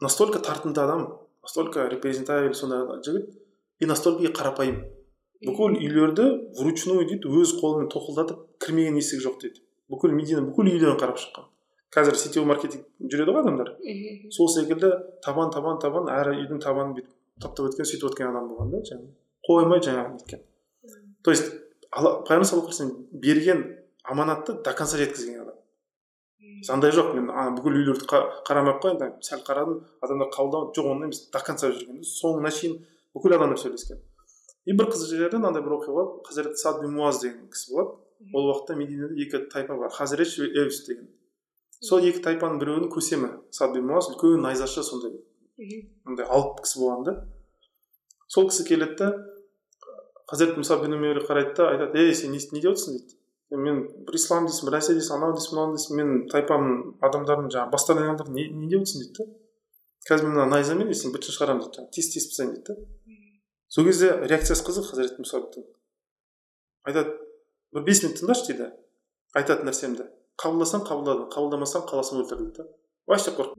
настолько 0.00 0.40
тартымды 0.40 0.80
адам 0.80 1.06
настолько 1.42 1.86
репрезентабель 1.88 2.54
сондай 2.54 2.82
жігіт 3.04 3.30
и 3.78 3.86
настолько 3.86 4.24
и 4.24 4.32
қарапайым. 4.32 4.82
Бүкіл 5.46 5.78
үйлерді 5.78 6.26
вручную 6.58 7.06
дейді 7.06 7.30
өз 7.30 7.54
қолымен 7.60 7.86
тоқылдатып 7.94 8.42
кірмеген 8.58 8.98
есік 8.98 9.22
жоқ 9.22 9.38
дейді. 9.40 9.62
Бүкіл 9.88 10.18
медина 10.18 10.42
бүкіл 10.42 10.66
үйлерін 10.66 10.98
қарап 10.98 11.22
шыққан. 11.22 11.46
Қазір 11.94 12.16
сетевой 12.20 12.46
маркетинг 12.48 12.84
жүреді 13.00 13.32
ғой 13.32 13.42
адамдар. 13.42 13.70
Сол 14.30 14.48
секілді 14.48 14.90
табан 15.24 15.50
табан 15.50 15.78
табан 15.80 16.08
әр 16.12 16.32
үйдің 16.34 16.60
табанын 16.60 16.94
бүйтіп 16.98 17.14
таптап 17.42 17.70
өткен 17.70 17.88
сөйтіп 17.88 18.10
өткен 18.10 18.28
адам 18.30 18.48
болған 18.52 18.70
да 18.74 18.82
жаңағы. 18.90 19.14
Қоймай 19.48 19.80
жаңағы 19.80 20.12
неткен 20.18 20.44
то 21.22 21.30
есть 21.30 21.52
пайғамбар 21.92 22.44
саллаллаху 22.44 22.72
алейхи 22.82 23.06
берген 23.12 23.62
аманатты 24.04 24.52
до 24.62 24.72
конца 24.72 24.96
жеткізген 24.98 25.40
адам. 25.42 25.54
Андай 26.68 26.90
жоқ 26.90 27.14
мен 27.14 27.30
ана 27.30 27.56
бүкіл 27.56 27.74
үйлерді 27.80 28.06
қа- 28.08 28.42
қарамай 28.46 28.74
ақ 28.76 28.82
қояйын 28.84 29.16
сәл 29.22 29.42
қарадым 29.46 29.82
адамдар 30.02 30.28
қабылдамады 30.28 30.76
жоқ 30.78 30.86
ондай 30.92 31.08
емес 31.08 31.20
до 31.32 31.38
конца 31.44 31.70
жүрген 31.72 32.02
соңына 32.04 32.50
шейін 32.50 32.78
бүкіл 33.14 33.34
адамдар 33.36 33.58
сөйлескен. 33.58 33.98
И 34.66 34.72
бір 34.72 34.90
қызық 34.92 35.16
жері 35.16 35.38
мынандай 35.38 35.62
бір 35.62 35.76
оқиға 35.78 35.94
болады 35.96 36.24
хазірет 36.28 36.58
сад 36.58 36.80
бин 36.82 36.92
муаз 36.96 37.20
деген 37.22 37.48
кісі 37.50 37.74
болады 37.74 37.90
ол 38.34 38.50
уақытта 38.52 38.76
мединада 38.76 39.14
екі 39.14 39.44
тайпа 39.52 39.76
бар. 39.76 39.90
Хазірет 39.90 40.28
эвс 40.28 40.86
деген. 40.86 41.08
Сол 41.84 42.04
екі 42.04 42.22
тайпаның 42.24 42.58
біреуінің 42.62 42.92
көсемі 42.92 43.30
сад 43.54 43.76
муаз 43.78 44.10
үлкен 44.12 44.42
найзашы 44.42 44.82
сондай 44.82 45.14
андай 46.06 46.26
алып 46.26 46.62
кісі 46.64 46.80
болған 46.82 47.04
да. 47.06 47.14
Сол 48.28 48.48
кісі 48.50 48.66
келеді 48.68 48.96
да 48.98 49.10
хазірет 50.30 50.58
мұса 50.58 50.78
өмерге 50.82 51.24
қарайды 51.26 51.54
да 51.56 51.70
айтады 51.72 52.04
ей 52.04 52.14
сен 52.14 52.32
не, 52.32 52.38
не 52.52 52.60
деп 52.60 52.74
отырсың? 52.74 52.98
дейді. 52.98 53.14
«Е, 53.48 53.56
мен 53.56 53.78
бір 54.04 54.18
ислам 54.18 54.44
дейсің 54.44 54.68
бір 54.68 54.76
нәрсе 54.76 54.94
дейсің 54.98 55.16
анау 55.16 55.32
дейсің 55.32 55.54
мынау 55.56 55.72
дейсің 55.72 55.96
мен 55.96 56.10
тайпамның 56.28 56.82
адамдарын 57.08 57.48
жаңағы 57.48 57.72
бастан 57.72 58.02
аяғын 58.02 58.34
не, 58.34 58.44
не 58.52 58.68
деп 58.68 58.84
отырсың? 58.84 59.06
дейді 59.06 59.24
да. 59.24 59.38
Қазір 60.10 60.28
мен 60.28 60.34
мына 60.36 60.46
найзамен 60.52 60.92
сені 60.92 61.14
бытын 61.14 61.32
шығарамын 61.32 61.64
дейді 61.64 61.78
жаңағы 61.78 61.94
тез 61.96 62.10
тез 62.12 62.28
тастаймын 62.28 62.58
дейді 62.58 62.76
да. 62.76 63.16
Сол 63.72 63.88
кезде 63.88 64.12
реакциясы 64.28 64.66
қызық 64.68 64.90
хазірет 64.90 65.16
мұсаптың 65.22 65.64
айтады 66.88 67.16
бір 67.72 67.84
бес 67.88 68.02
минут 68.04 68.20
тыңдашы 68.20 68.46
дейді 68.50 68.68
айтатын 69.36 69.68
нәрсемді. 69.68 70.10
Қабылдасаң 70.38 70.84
қабылдадың 70.86 71.30
қабылдамасаң 71.34 71.86
қаласың 71.90 72.22
өлтір 72.22 72.42
дейді 72.42 72.62
да. 72.62 72.68
Вообще 73.08 73.32
қорқ 73.34 73.56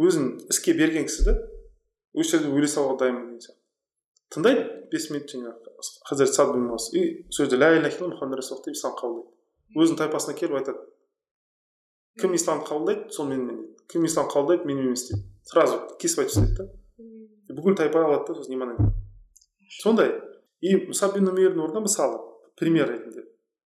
өзін 0.00 0.28
іске 0.52 0.74
берген 0.78 1.08
кісі 1.08 1.26
да 1.26 1.34
осы 2.14 2.36
жерде 2.36 2.52
өле 2.54 2.68
салуға 2.70 2.98
дайынмын 3.02 3.26
деген 3.26 3.42
сияқты. 3.44 3.58
Тыңдайды 4.30 4.64
бес 4.92 5.08
минут 5.10 5.34
жаңағы 5.34 5.74
хазірет 6.08 6.34
сад 6.34 6.54
бин 6.54 6.70
и 6.70 7.02
сол 7.30 7.46
жерде 7.46 7.58
ля 7.58 7.72
иляха 7.76 7.98
илlallah 7.98 8.16
мұхаммад 8.16 8.38
расулаллах 8.38 8.64
деп 8.66 8.78
ислам 8.78 8.94
қабылдайды. 9.00 9.30
Өзінің 9.76 9.98
тайпасына 9.98 10.36
келіп 10.38 10.56
айтады. 10.60 10.86
Кім 12.20 12.34
исламды 12.38 12.66
қабылдайды 12.70 13.10
сол 13.10 13.26
менімен 13.26 13.56
дейді. 13.56 13.86
Кім 13.90 14.06
ислам 14.06 14.30
қабылдайды 14.30 14.66
менімен 14.66 14.92
емес 14.92 15.08
дейді 15.10 15.24
сразу 15.50 15.80
кесіп 15.98 16.24
айтып 16.24 16.34
тастайды 16.34 16.56
да. 16.58 17.54
Бүкіл 17.54 17.78
тайпа 17.78 18.04
алады 18.06 18.30
да 18.30 18.38
сосын 18.38 18.54
иман 18.54 18.76
сондай. 19.82 20.14
И 20.60 20.76
мұсаб 20.90 21.14
бин 21.16 21.30
умейрдің 21.30 21.62
орнына 21.64 21.86
мысалы 21.86 22.18
пример 22.58 22.90
ретінде. 22.90 23.24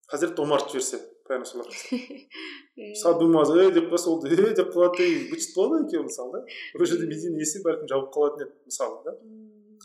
Хазірет 0.08 0.38
омарды 0.38 0.76
жіберсе 0.76 1.00
алейхи 1.30 2.94
сад 3.00 3.18
бин 3.18 3.30
муаз 3.32 3.50
ей 3.56 3.72
деп 3.72 3.90
қалса 3.92 4.10
ол 4.10 4.24
е 4.26 4.54
деп 4.54 4.72
қалады 4.74 5.04
и 5.04 5.30
быт 5.30 5.40
болады 5.56 5.86
екеуі 5.86 6.04
мысалы 6.04 6.32
да. 6.32 6.46
Ол 6.78 6.86
жерде 6.86 7.06
медина 7.06 7.40
есігі 7.40 7.64
бәлкім 7.64 7.88
жабылып 7.88 8.12
қалатын 8.14 8.44
еді 8.44 8.52
мысалы 8.68 8.96
да. 9.04 9.16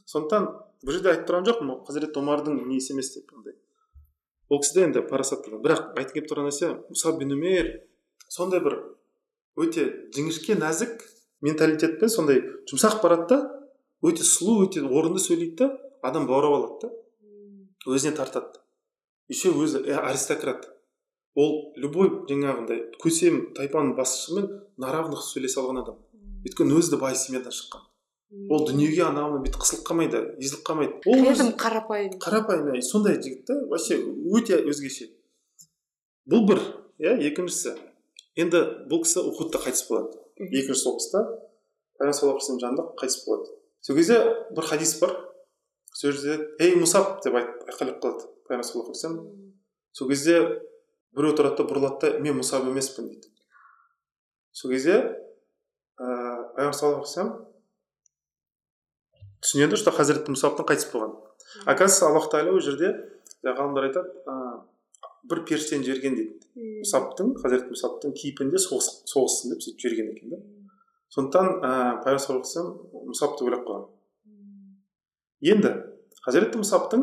Сондықтан 0.06 0.48
бұл 0.84 0.96
жерде 0.96 1.14
айтып 1.14 1.28
тұрған 1.30 1.48
жоқпын 1.50 1.74
ол 1.74 1.84
хазірет 1.88 2.18
омардың 2.18 2.60
несі 2.68 2.94
емес 2.94 3.14
деп 3.16 3.32
андай 3.36 3.56
ол 4.50 4.60
кісі 4.60 4.74
де 4.74 4.86
енді 4.88 5.06
парасатты 5.10 5.52
адам. 5.52 5.62
бірақ 5.64 5.94
айтқым 5.96 6.14
келіп 6.14 6.30
тұрған 6.32 6.50
нәрсе 6.50 6.72
мұсаб 6.90 7.20
бин 7.20 7.36
умейр 7.36 7.84
сондай 8.28 8.60
бір 8.60 8.80
өте 9.56 9.86
жіңішке 10.16 10.58
нәзік 10.58 11.04
менталитетпен 11.46 12.10
сондай 12.10 12.42
жұмсақ 12.72 13.02
барады 13.04 13.28
да 13.30 13.40
өте 14.02 14.26
сұлу 14.26 14.66
өте 14.66 14.82
орынды 14.82 15.22
сөйлейді 15.22 15.56
да 15.62 15.70
адам 16.02 16.28
баурап 16.28 16.56
алады 16.58 16.88
да. 16.88 16.96
Өзіне 17.88 18.12
тартады. 18.16 18.60
Еще 19.30 19.54
өзі 19.56 19.80
э, 19.86 19.96
аристократ. 19.96 20.68
Ол 21.36 21.74
любой 21.78 22.10
жаңағындай 22.30 22.86
көсем 23.02 23.54
тайпаның 23.58 23.96
басшысымен 23.98 24.50
на 24.78 24.92
равных 24.94 25.22
сөйлесе 25.26 25.62
алған 25.62 25.84
адам. 25.84 26.00
Өйткені 26.46 26.80
өзі 26.80 26.96
де 26.96 27.02
бай 27.02 27.16
семьядан 27.16 27.54
шыққан. 27.54 27.86
Ол 28.50 28.66
дүниеге 28.68 29.04
анау 29.08 29.40
бүйтіп 29.42 29.62
қысылып 29.64 29.86
қалмайды 29.88 30.20
езіліп 30.38 30.66
қалмайды. 30.68 31.00
Ол 31.10 31.26
этом 31.26 31.50
қарапайым? 31.58 32.18
қарапайым 32.22 32.74
иә, 32.76 32.82
сондай 32.86 33.18
жігіт 33.18 33.46
та 33.48 33.58
вообще 33.66 33.98
өте 34.00 34.60
өзгеше. 34.70 35.10
Бұл 36.30 36.46
бір 36.46 36.62
иә 37.02 37.16
екіншісі. 37.32 37.74
Енді 38.38 38.62
бұл 38.92 39.02
кісі 39.04 39.24
ухудта 39.26 39.58
қайтыс 39.64 39.88
болады. 39.90 40.20
Екінші 40.38 40.78
соғыста 40.84 41.24
пайғамбар 41.98 42.20
саллаллаху 42.20 42.60
жанында 42.62 42.86
қайтыс 43.02 43.26
болады. 43.26 43.50
Сол 43.82 43.98
кезде 43.98 44.22
бір 44.54 44.70
хадис 44.70 44.94
бар. 45.02 45.16
Сол 45.94 46.14
жерде 46.14 46.52
ей 46.62 46.78
мұсап 46.78 47.24
деп 47.26 47.34
айқайлап 47.34 47.98
қалады 48.00 48.30
пайғамбар 48.46 48.68
саллаллаху 48.70 48.94
алейхи 48.94 49.58
сол 49.92 50.08
кезде 50.08 50.38
біреу 51.16 51.34
тұрады 51.38 51.62
да 51.62 51.68
бұрылады 51.70 51.99
да 52.03 52.20
мен 52.24 52.39
мұсап 52.39 52.68
емеспін 52.70 53.10
дейді. 53.12 53.30
Сол 54.51 54.72
кезде 54.72 54.95
ыыы 55.99 56.53
пайғамбар 56.55 56.76
саллаллаху 56.76 57.05
алейхи 57.05 57.10
вассалам 57.10 57.32
түсінеді 59.43 59.80
что 59.80 59.91
хазіреті 59.95 60.34
мұсаптың 60.36 60.68
қайтыс 60.70 60.89
болған 60.93 61.16
оказывается 61.66 62.07
аллах 62.07 62.30
тағала 62.32 62.55
ол 62.55 62.62
жерде 62.64 62.93
ғалымдар 63.43 63.89
айтады 63.89 64.10
бір 65.30 65.43
періштені 65.47 65.84
жіберген 65.86 66.16
дейді. 66.16 66.34
Мұсаптың 66.84 67.34
хазірет 67.39 67.70
мұсаптың 67.72 68.14
кейпінде 68.18 68.60
соғыс 68.60 69.03
соғыссын 69.10 69.53
деп 69.53 69.64
сөйтіп 69.64 69.80
жіберген 69.84 70.12
екен 70.14 70.34
да. 70.34 70.39
Сондықтан 71.14 71.45
ыыы 71.55 72.03
пайғамбар 72.03 72.24
саллаллаху 72.24 72.49
алейхи 72.60 73.10
мұсапты 73.10 73.47
ойлап 73.47 73.64
қойған 73.68 73.86
енді 75.53 75.72
хазіреті 76.26 76.62
мұсаптың 76.64 77.01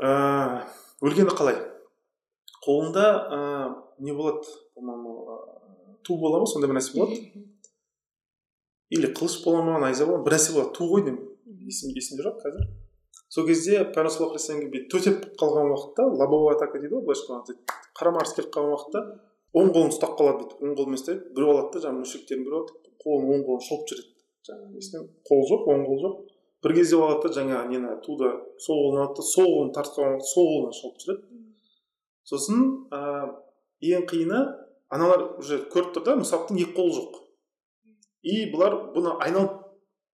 ыыы 0.00 0.62
өлгені 1.04 1.34
қалай? 1.36 1.58
Қолында 2.64 3.06
ыыы 3.36 4.04
не 4.06 4.12
болады 4.12 4.46
по 4.74 4.80
моему 4.80 5.14
ту 6.04 6.18
бола 6.18 6.40
ма 6.40 6.46
сондай 6.46 6.70
бір 6.70 6.78
нәрсе 6.78 6.96
болады? 6.96 7.16
Или 8.90 9.12
қылыш 9.12 9.42
бола 9.44 9.62
ма 9.62 9.78
найза 9.82 10.06
бола 10.06 10.18
ма 10.18 10.24
бір 10.24 10.38
нәрсе 10.38 10.54
болады 10.56 10.74
ту 10.76 10.88
ғой 10.92 11.04
деймін. 11.06 11.24
Есім 11.68 11.94
есімде 11.96 12.24
жоқ 12.26 12.38
қазір. 12.44 12.68
Сол 13.28 13.46
кезде 13.46 13.82
пайғамбар 13.84 14.12
саллаллаху 14.14 14.40
алейхи 14.40 14.86
төтеп 14.92 15.26
қалған 15.40 15.72
уақытта 15.74 16.06
лобовой 16.08 16.54
атака 16.54 16.80
дейді 16.80 16.94
ғой 16.96 17.04
былайша 17.08 17.26
айтқанда. 17.26 17.58
Қарама 17.98 18.22
қарсы 18.22 18.38
келіп 18.38 18.54
қалған 18.54 18.72
уақытта 18.72 19.02
оң 19.58 19.72
қолын 19.74 19.92
ұстап 19.92 20.14
қалады 20.16 20.44
бүйтіп. 20.44 20.62
Оң 20.64 20.76
қолымен 20.78 20.98
ұстайды 20.98 21.34
біреу 21.36 21.52
алады 21.52 21.74
да 21.74 21.82
жаңағы 21.84 22.04
мүшриктердің 22.04 22.46
біреуі 22.46 22.62
алады. 22.62 22.72
Қолын 23.04 23.34
оң 23.34 23.44
қолын 23.48 23.66
шолып 23.68 23.84
жүреді 23.92 24.10
жаңағы 24.48 24.70
несінен 24.78 25.08
қол 25.28 25.44
жоқ 25.50 25.68
оң 25.74 25.84
қол 25.88 26.00
жоқ. 26.04 26.16
Бір 26.64 26.74
кезде 26.78 26.96
ол 26.96 27.04
алады 27.08 27.28
да 27.28 27.34
жаңағы 27.36 27.68
нені 27.74 27.92
туды 28.06 28.32
сол 28.64 28.80
қолына 28.80 29.04
алады 29.04 29.20
да 29.20 29.26
сол 29.28 29.52
қолын 29.52 29.74
тартып 29.76 29.98
қалған 29.98 30.16
уақытта 30.16 30.32
сол 30.32 30.48
қолынан 30.48 30.78
шолып 30.80 31.04
жүреді 31.04 31.47
сосын 32.28 32.64
ыыы 32.92 33.94
ең 33.94 34.06
қиыны 34.10 34.42
аналар 34.92 35.24
уже 35.40 35.62
көріп 35.72 35.94
тұр 35.96 36.06
да 36.06 36.16
мұсаптың 36.20 36.60
екі 36.62 36.74
қолы 36.76 36.94
жоқ. 36.98 37.18
И 38.22 38.48
бұлар 38.52 38.76
бұны 38.94 39.14
айналып 39.24 39.58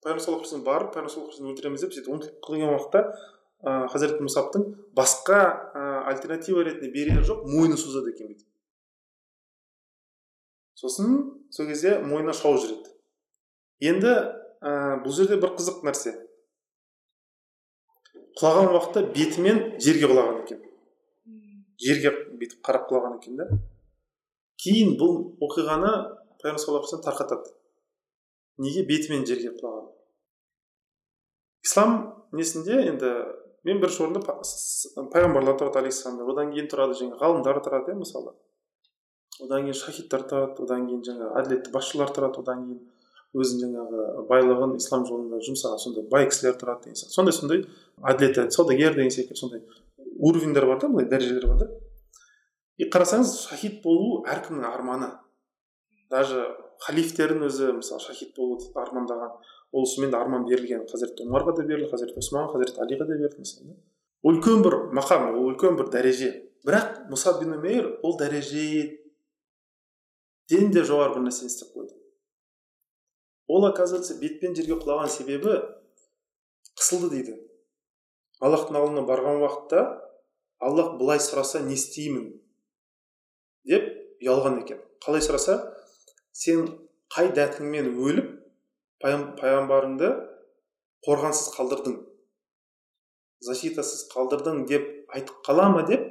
пайғамбар 0.05 0.65
барып 0.67 0.95
пайғамбар 0.95 1.53
өлтіреміз 1.53 1.85
деп 1.87 1.95
сөйтіп 1.97 2.13
ұмтылып 2.15 2.41
қалған 2.45 2.75
уақытта 2.75 3.05
ыыы 3.65 3.89
хазірет 3.95 4.21
мұсаптың 4.25 4.67
басқа 4.97 5.41
ыыы 5.75 6.03
альтернатива 6.13 6.67
ретінде 6.67 6.93
берері 6.93 7.25
жоқ 7.25 7.47
мойнын 7.49 7.81
созады 7.81 8.13
екен 8.13 8.29
бүйтіп. 8.31 8.49
Сосын 10.75 11.17
сол 11.51 11.71
кезде 11.71 11.99
мойнына 12.03 12.35
шауып 12.37 12.61
жүреді. 12.61 12.93
Енді 13.89 14.13
ә, 14.61 15.01
бұл 15.05 15.15
жерде 15.17 15.39
бір 15.41 15.55
қызық 15.57 15.83
нәрсе. 15.87 16.13
Құлаған 18.39 18.73
уақытта 18.75 19.05
бетімен 19.15 19.63
жерге 19.81 20.11
құлаған 20.11 20.43
екен. 20.43 20.64
Жерге 21.81 22.13
бүйтіп 22.39 22.61
қарап 22.67 22.89
құлаған 22.91 23.19
екен 23.19 23.39
да. 23.41 23.49
Кейін 24.61 24.95
бұл 25.01 25.17
оқиғаны 25.45 25.93
пайғамбар 26.43 26.63
саллаллаху 26.63 27.01
тарқатады. 27.05 27.53
Неге? 28.59 28.85
Бетімен 28.87 29.27
жерге 29.27 29.55
құлаған. 29.59 29.91
Ислам 31.65 31.97
несінде 32.33 32.79
енді 32.91 33.11
мен 33.65 33.81
бірінші 33.81 34.03
орында 34.05 34.21
пайғамбарлар 35.13 35.57
тұрады 35.61 35.81
алейхисаламдар 35.81 36.33
одан 36.35 36.51
кейін 36.53 36.67
тұрады 36.71 36.99
жаңағы 36.99 37.21
ғалымдар 37.23 37.61
тұрады 37.65 37.95
иә 37.95 38.01
мысалы. 38.01 38.35
Одан 39.41 39.65
кейін 39.65 39.79
шахидтар 39.79 40.27
тұрады 40.29 40.67
одан 40.67 40.85
кейін 40.91 41.01
жаңағы 41.09 41.41
әділетті 41.41 41.73
басшылар 41.75 42.13
тұрады 42.15 42.45
одан 42.45 42.67
кейін 42.69 42.83
өзінің 43.35 43.65
жаңағы 43.65 44.27
байлығын 44.29 44.77
ислам 44.79 45.07
жолында 45.09 45.41
жұмсаған 45.43 45.81
сондай 45.83 46.05
бай 46.13 46.29
кісілер 46.29 46.59
тұрады 46.61 46.85
деген 46.85 47.01
сияқты. 47.01 47.17
Сондай 47.17 47.35
сондай 47.35 47.65
әділетті 48.13 48.47
саудагер 48.55 48.95
деген 48.95 49.11
секілді 49.11 49.41
сондай 49.41 49.65
уровеньдер 50.25 50.67
бар 50.67 50.81
да 50.81 50.89
былай 50.89 51.07
дәрежелер 51.11 51.47
бар 51.53 51.59
да. 51.63 51.69
И 52.79 52.89
қарасаңыз 52.91 53.37
шахид 53.47 53.83
болу 53.85 54.25
әркімнің 54.27 54.67
арманы. 54.67 55.11
Даже 56.11 56.39
халифтердің 56.87 57.47
өзі 57.49 57.73
мысалы 57.79 58.03
шахид 58.03 58.35
болуды 58.37 58.65
армандаған 58.75 59.31
ол 59.73 59.87
шынымен 59.87 60.11
де 60.11 60.19
арман 60.19 60.47
берілген. 60.49 60.87
Хазіреті 60.91 61.27
омарға 61.29 61.57
да 61.59 61.63
берілді 61.69 61.91
хазіреті 61.93 62.19
османға 62.23 62.53
хазіреті 62.55 62.81
алиға 62.85 63.05
да 63.09 63.15
берілді 63.21 63.39
мысалы 63.45 63.77
үлкен 64.25 64.63
бір 64.65 64.75
мақам 64.97 65.23
ол 65.35 65.45
үлкен 65.53 65.77
бір 65.79 65.87
дәреже. 65.93 66.31
Бірақ 66.65 66.87
мұсаб 67.13 67.41
бин 67.43 67.51
умейр 67.59 67.85
ол 68.03 68.17
дәрежеден 68.19 68.97
де 70.49 70.81
жоғары 70.81 71.13
бір 71.19 71.23
нәрсені 71.27 71.49
істеп 71.53 71.75
қойды. 71.77 71.95
Ол 73.47 73.67
оказывается 73.69 74.17
бетпен 74.21 74.57
жерге 74.57 74.75
құлаған 74.81 75.09
себебі 75.13 75.53
қысылды 76.79 77.09
дейді. 77.13 77.35
Аллахтың 78.41 78.77
алдына 78.81 79.03
барған 79.05 79.43
уақытта 79.43 79.81
аллах 80.65 80.95
былай 81.01 81.21
сұраса 81.23 81.63
не 81.65 81.77
істеймін 81.77 82.31
деп 83.69 83.91
ұялған 84.25 84.63
екен. 84.63 84.81
Қалай 85.05 85.25
сұраса 85.25 85.59
сен 86.33 86.67
қай 87.13 87.31
дәтіңмен 87.37 87.93
өліп 87.95 88.33
пайғамбарыңды 89.05 90.11
қорғансыз 91.05 91.53
қалдырдың 91.57 91.99
защитасыз 93.45 94.07
қалдырдың 94.13 94.65
деп 94.71 94.87
айтып 95.13 95.43
қала 95.47 95.69
ма? 95.75 95.85
деп 95.89 96.07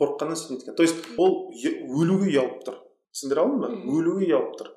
қорыққаннан 0.00 0.36
сөйткен 0.36 0.76
то 0.76 0.82
есть 0.82 0.96
ол 1.16 1.52
өлуге 1.52 2.30
ұялып 2.32 2.64
тұр. 2.66 2.80
Түсіндіре 3.12 3.40
алдым 3.42 3.60
ба? 3.60 3.70
Өлуге 3.96 4.26
ұялып 4.30 4.56
тұр. 4.60 4.72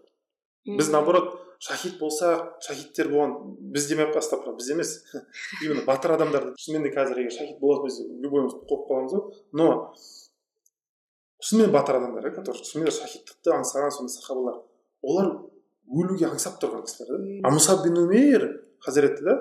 Біз 0.66 0.90
наоборот 0.92 1.36
шахид 1.60 2.00
болсақ 2.00 2.62
шахидтер 2.64 3.10
болған 3.12 3.36
біз 3.74 3.88
демей 3.90 4.08
ақ 4.08 4.16
қойсақ 4.18 4.48
біз 4.58 4.70
емес. 4.72 5.04
Именно 5.64 5.86
батыр 5.86 6.16
адамдар 6.16 6.54
шынымен 6.58 6.88
де 6.88 6.96
қазір 6.96 7.20
егер 7.20 7.36
шахид 7.36 7.60
болатын 7.60 7.88
біз 7.88 8.00
любойымыз 8.24 8.56
қорқып 8.64 8.88
қаламыз 8.90 9.14
ғой 9.16 9.24
но 9.54 9.68
шынымен 11.44 11.72
батыр 11.72 12.00
адамдар 12.00 12.30
иә 12.30 12.36
которые 12.36 12.64
шынымен 12.64 12.92
шахидтықты 12.92 13.56
аңсаған 13.60 13.92
сондай 13.96 14.16
сахабалар 14.16 14.60
олар 15.02 15.32
өлуге 15.90 16.28
аңсап 16.30 16.60
тұрған 16.62 16.86
кісілер 16.88 17.42
да 17.44 17.50
а 17.50 17.84
бин 17.84 17.98
умейр 18.04 18.46
хазіреті 18.86 19.24
да 19.24 19.36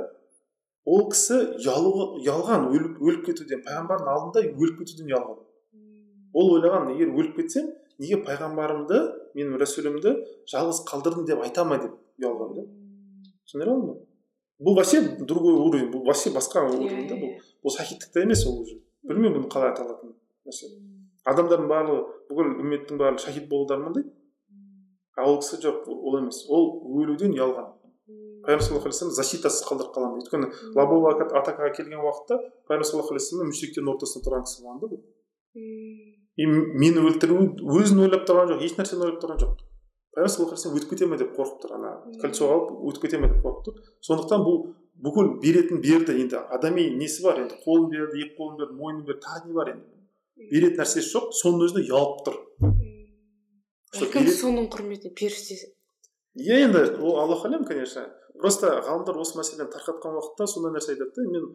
ол 0.88 1.08
кісі 1.12 1.38
ұялған 1.60 2.70
өліп 2.72 3.02
өліп 3.04 3.26
кетуден 3.26 3.62
пайғамбардың 3.66 4.10
алдында 4.14 4.44
өліп 4.56 4.78
кетуден 4.82 5.10
ұялған 5.10 5.42
ол 6.38 6.52
ойлаған 6.54 6.94
егер 6.94 7.12
өліп 7.12 7.36
кетсем 7.42 7.68
неге 8.02 8.20
пайғамбарымды 8.26 9.00
менің 9.38 9.58
рәсулімді 9.62 10.14
жалғыз 10.50 10.84
қалдырдың 10.90 11.26
деп 11.30 11.42
айта 11.46 11.64
ма 11.64 11.80
деп 11.82 11.96
ұялған 12.22 12.54
да? 12.56 12.68
Түсіндіре 13.46 13.74
алдым 13.74 13.94
ба 13.94 14.08
бұл 14.58 14.74
вообще 14.74 15.00
другой 15.20 15.54
уровень 15.54 15.90
бұл 15.92 16.04
вообще 16.06 16.30
басқа 16.34 16.64
уровень 16.66 17.08
да 17.08 17.14
бұл. 17.14 17.36
Бұл 17.62 17.74
шахидтікте 17.76 18.24
емес 18.26 18.44
ол 18.46 18.62
уже. 18.62 18.80
Білмеймін 19.06 19.44
бұны 19.44 19.50
қалай 19.52 19.70
аталатынын. 19.70 20.16
Нәрсе 20.48 20.70
адамдардың 21.28 21.68
барлығы 21.70 22.00
бүкіл 22.30 22.54
үмметтің 22.64 22.98
барлығы 22.98 23.24
шахид 23.24 23.48
болуды 23.48 23.76
армандайды 23.76 24.10
а 25.14 25.26
ол 25.28 25.38
кісі 25.42 25.60
жоқ 25.62 25.86
ол 25.90 26.18
емес. 26.18 26.44
Ол 26.48 26.68
өлуден 27.02 27.34
ұялған. 27.36 27.74
Пайғамбар 28.46 28.64
саллаллаху 28.64 28.88
алейхи 28.88 29.14
защитасыз 29.18 29.64
қалдырып 29.66 29.94
қаламын 29.94 30.22
өйткені 30.22 30.50
лобова 30.78 31.16
атакаға 31.26 31.72
келген 31.76 32.00
уақытта 32.00 32.38
пайғамбар 32.70 32.86
саллаллаху 32.86 33.14
алейхи 33.14 33.26
вассалам 33.26 33.50
мушриктердің 33.50 33.90
ортасында 33.92 34.24
тұрған 34.28 34.46
кісі 34.46 34.62
болған 34.62 34.80
да 34.82 34.90
бұл. 34.94 35.02
Мені 36.38 37.02
өлтіру 37.08 37.40
өзін 37.78 38.04
ойлап 38.06 38.26
тұрған 38.28 38.52
жоқ 38.52 38.64
ешнәрсені 38.68 39.06
ойлап 39.06 39.22
тұрған 39.24 39.40
жоқ 39.42 39.56
пайғамбар 40.18 40.32
саллаллаху 40.34 40.68
алейhi 40.68 40.80
өтіп 40.80 40.90
кете 40.90 41.06
ме 41.06 41.16
деп 41.18 41.32
қорқып 41.36 41.62
тұр 41.62 41.74
ана. 41.76 41.90
Кольцо 42.22 42.48
алып 42.50 42.70
өтіп 42.90 43.02
кете 43.06 43.18
ме 43.18 43.28
деп 43.30 43.44
қорқып 43.44 43.66
тұр 43.68 43.80
сондықтан 44.06 44.44
бұл 44.46 44.58
бүкіл 45.04 45.28
беретін 45.42 45.82
берді 45.82 46.16
енді 46.22 46.42
адами 46.54 46.88
несі 46.98 47.22
бар 47.22 47.42
енді 47.42 47.58
қолын 47.64 47.90
берді 47.92 48.22
екі 48.24 48.34
қолын 48.38 48.58
берді 48.58 48.78
мойнын 48.78 49.04
берді 49.06 49.22
тағы 49.26 49.46
не 49.46 49.54
бар 49.58 49.72
енді 49.74 50.50
беретін 50.50 50.80
нәрсесі 50.82 51.12
жоқ 51.12 51.30
соның 51.38 51.66
өзіне 51.68 51.84
ұялып 51.86 52.22
тұр 52.26 52.40
бәлкім 53.98 54.30
соның 54.38 54.70
құрметіне 54.74 55.14
періште 55.18 55.58
иә 56.38 56.64
енді 56.66 56.84
ол 57.02 57.20
аллаху 57.22 57.48
алям 57.48 57.64
конечно. 57.64 58.06
Просто 58.38 58.70
ғалымдар 58.86 59.16
осы 59.18 59.38
мәселені 59.38 59.70
тарқатқан 59.72 60.14
уақытта 60.14 60.46
сондай 60.46 60.76
нәрсе 60.76 60.94
айтады 60.94 61.10
да 61.16 61.24
мен 61.26 61.46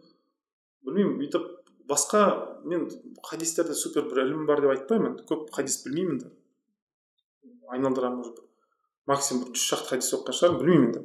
білмеймін 0.84 1.14
бүйтіп 1.22 1.46
басқа 1.88 2.22
мен 2.64 2.88
хадистерде 3.22 3.74
супер 3.74 4.08
бір 4.10 4.24
ілім 4.24 4.46
бар 4.46 4.62
деп 4.64 4.74
айтпаймын. 4.74 5.18
Көп 5.28 5.50
хадис 5.54 5.82
білмеймін 5.84 6.18
де. 6.22 6.30
Айналдырамын 7.68 8.22
может 8.22 8.40
максимум 9.06 9.44
бір 9.44 9.58
жүз 9.58 9.66
шақты 9.70 9.94
хадис 9.94 10.12
оқыған 10.16 10.38
шығармын 10.38 10.60
білмеймін 10.62 10.88
енді. 10.88 11.04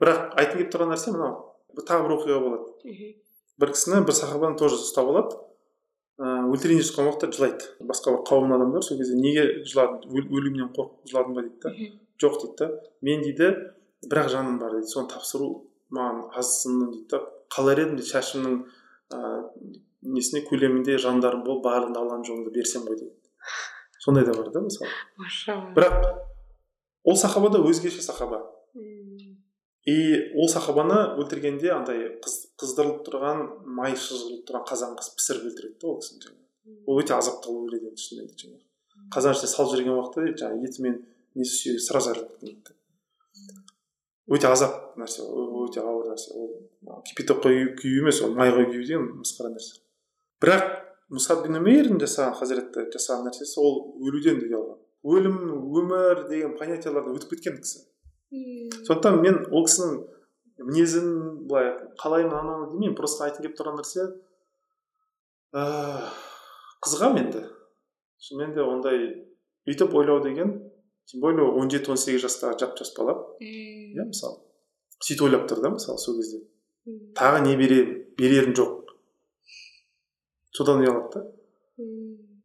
Бірақ 0.00 0.36
айтқым 0.36 0.60
келіп 0.60 0.72
тұрған 0.74 0.92
нәрсе 0.94 1.14
мынау. 1.14 1.42
Тағы 1.76 2.06
бір 2.06 2.16
оқиға 2.16 2.40
болады. 2.44 3.12
Бір 3.56 3.72
кісіні 3.72 4.04
бір 4.06 4.16
сахабаны 4.16 4.58
тоже 4.60 4.78
ұстап 4.78 5.10
алады 5.10 5.38
ыыы 6.16 6.52
өлтірейін 6.54 6.80
деп 6.80 6.88
жатқан 6.88 7.08
уақытта 7.10 7.28
жылайды. 7.36 7.70
Басқа 7.80 8.14
бір 8.14 8.22
қауым 8.28 8.54
адамдар 8.56 8.84
сол 8.84 8.96
кезде 9.00 9.16
неге 9.20 9.64
жыладың? 9.68 10.12
Өлімнен 10.12 10.70
қорқып 10.76 11.10
жыладың 11.10 11.34
ба 11.36 11.42
дейді 11.44 11.60
да. 11.60 11.72
Жоқ 12.22 12.38
дейді 12.42 12.56
да. 12.60 12.68
Мен 13.02 13.24
дейді 13.24 13.48
бірақ 14.06 14.30
жаным 14.32 14.58
бар 14.62 14.78
дейді. 14.78 14.88
Соны 14.92 15.10
тапсыру 15.12 15.50
маған 15.92 16.22
азсын 16.36 16.86
дейді 16.86 17.08
да. 17.12 17.20
Қалар 17.52 17.82
едім 17.84 17.98
дейді. 17.98 18.08
Шашымның 18.14 18.56
ыыы 19.12 19.82
несіне 20.14 20.42
көлемінде 20.46 20.98
жандарым 21.02 21.42
болып 21.46 21.64
барлығын 21.66 21.98
алланың 22.00 22.26
жолында 22.28 22.52
берсем 22.54 22.86
ғой 22.86 23.00
дейді 23.00 23.14
сондай 24.06 24.24
да 24.24 24.34
бар 24.36 24.50
да 24.54 24.60
мысалы. 24.62 24.90
Бірақ 25.74 25.96
ол 27.04 27.16
сахаба 27.16 27.50
да 27.50 27.58
өзгеше 27.58 28.02
сахаба. 28.02 28.44
И 29.86 30.32
ол 30.34 30.48
сахабаны 30.50 30.98
өлтіргенде 31.20 31.70
андай 31.70 32.08
қыз, 32.22 32.38
қыздырылып 32.58 33.04
тұрған 33.06 33.42
май 33.78 33.94
шыжғырылып 33.94 34.46
тұрған 34.48 34.64
қазан 34.66 34.96
қыз 34.98 35.12
пісіріп 35.18 35.50
өлтіреді 35.50 35.78
да 35.82 35.92
ол 35.92 36.00
кісіні 36.00 36.32
ол 36.86 36.98
өте 37.02 37.14
азапты 37.14 37.46
қылып 37.46 37.68
өледі 37.70 37.92
енді 37.92 38.02
шынымен 38.02 38.32
де 38.32 38.40
жаңағы. 38.40 38.64
Қазан 39.14 39.36
ішіне 39.36 39.52
салып 39.52 39.76
жіберген 39.76 39.94
уақытта 39.94 40.26
жаңағы 40.42 40.66
еті 40.66 40.82
мен 40.82 40.98
несі 41.38 41.54
сүйегі 41.60 41.84
сразу 41.86 42.10
айырылып 42.10 42.32
кеткен 42.34 42.50
дейді 42.50 42.76
өте 44.26 44.50
азап 44.50 44.96
нәрсе 44.98 45.22
өте 45.22 45.82
ауыр 45.86 46.10
нәрсе 46.10 46.34
ол. 46.34 46.50
Кипятокқа 47.06 47.52
күйу 47.78 48.02
емес 48.02 48.18
ол 48.26 48.34
майға 48.34 48.66
күйу 48.66 48.82
деген 48.82 49.06
масқара 49.20 49.54
нәрсе. 49.54 49.78
Бірақ 50.42 50.66
мұсаб 51.12 51.44
бин 51.46 51.60
умейрдің 51.60 52.00
жасаған 52.02 52.36
хазіретті 52.40 52.88
жасаған 52.94 53.28
нәрсесі 53.28 53.60
ол 53.62 53.76
өлуден 54.02 54.40
де 54.40 54.50
ұялған. 54.50 54.78
Өлім 55.06 55.36
өмір 55.80 56.26
деген 56.30 56.56
понятиялардан 56.58 57.16
өтіп 57.16 57.36
кеткен 57.36 57.60
кісі. 57.62 57.84
Сондықтан 58.86 59.20
мен 59.22 59.42
ол 59.52 59.66
кісінің 59.68 59.98
мінезін 60.66 61.10
былай 61.46 61.70
қалаймын 62.00 62.34
ананы 62.40 62.70
демеймін 62.72 62.96
просто 62.98 63.28
айтқым 63.28 63.46
келіп 63.46 63.58
тұрған 63.60 63.78
нәрсе 63.80 64.06
ыыы 65.56 66.08
қызығамын 66.86 67.22
енді. 67.22 67.44
Шынымен 68.26 68.56
де 68.56 68.64
ондай 68.64 69.04
өйтіп 69.68 69.94
ойлау 69.94 70.22
деген 70.24 70.56
тем 71.06 71.20
более 71.20 71.46
он 71.46 71.70
жеті 71.70 71.92
он 71.94 72.00
сегіз 72.00 72.24
жастағы 72.24 72.58
жап 72.58 72.76
жас 72.78 72.92
бала. 72.96 73.14
Иә 73.38 74.08
мысалы. 74.08 74.40
Сөйтіп 74.98 75.28
ойлап 75.28 75.46
тұр 75.50 75.62
да 75.62 75.70
мысалы 75.70 75.98
сол 76.02 76.16
кезде. 76.18 76.42
Тағы 77.14 77.44
не 77.46 77.54
бере 77.56 77.84
берерім 78.18 78.56
жоқ. 78.58 78.85
Содан 80.56 80.82
ұялады 80.84 81.20
да 81.20 81.24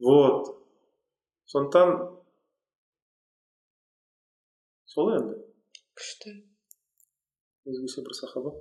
вот 0.03 0.49
сондықтан 1.51 1.93
солай 4.91 5.19
енді 5.21 5.37
күшті 5.97 6.33
өзгеше 7.71 8.03
бір 8.07 8.17
сахаба 8.17 8.53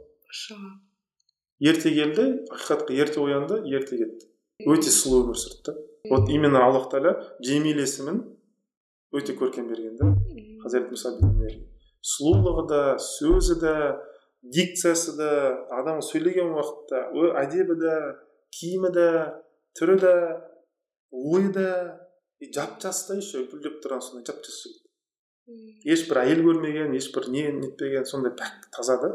ерте 1.61 1.93
келді 1.97 2.27
ақиқатқа 2.55 2.95
ерте 2.95 3.23
оянды 3.25 3.63
ерте 3.75 3.99
кетті 4.01 4.31
өте 4.71 4.93
сұлу 4.95 5.25
өмір 5.25 5.41
сүрді 5.43 5.73
да 5.73 5.77
вот 6.13 6.31
именно 6.31 6.63
аллах 6.67 6.89
тағала 6.93 7.17
джемил 7.43 7.83
есімін 7.83 8.23
өте 9.17 9.35
көркем 9.41 9.69
берген 9.73 9.99
да 9.99 10.13
хазірет 10.63 10.95
мұса 10.95 11.17
сұлулығы 12.01 12.67
да 12.71 12.83
сөзі 13.03 13.59
да 13.61 13.75
дикциясы 14.43 15.17
да 15.19 15.31
адам 15.77 16.01
сөйлеген 16.05 16.55
уақытта 16.55 17.03
әдебі 17.43 17.77
да 17.81 17.97
киімі 18.59 18.93
де 18.95 19.09
түрі 19.79 19.97
де 20.03 20.15
ойы 21.11 21.51
да 21.55 21.67
жап 22.55 22.79
жас 22.83 23.07
та 23.09 23.19
еще 23.21 23.43
үлпілдеп 23.43 23.81
тұрған 23.85 24.03
сондай 24.05 24.27
жап 24.31 24.41
жас 24.47 24.63
жігіт 24.65 25.93
ешбір 25.95 26.23
әйел 26.23 26.43
көрмеген 26.47 26.95
ешбір 26.97 27.29
не 27.35 27.45
нетпеген 27.57 28.07
сондай 28.09 28.33
пәк 28.39 28.69
таза 28.77 28.97
да 29.03 29.11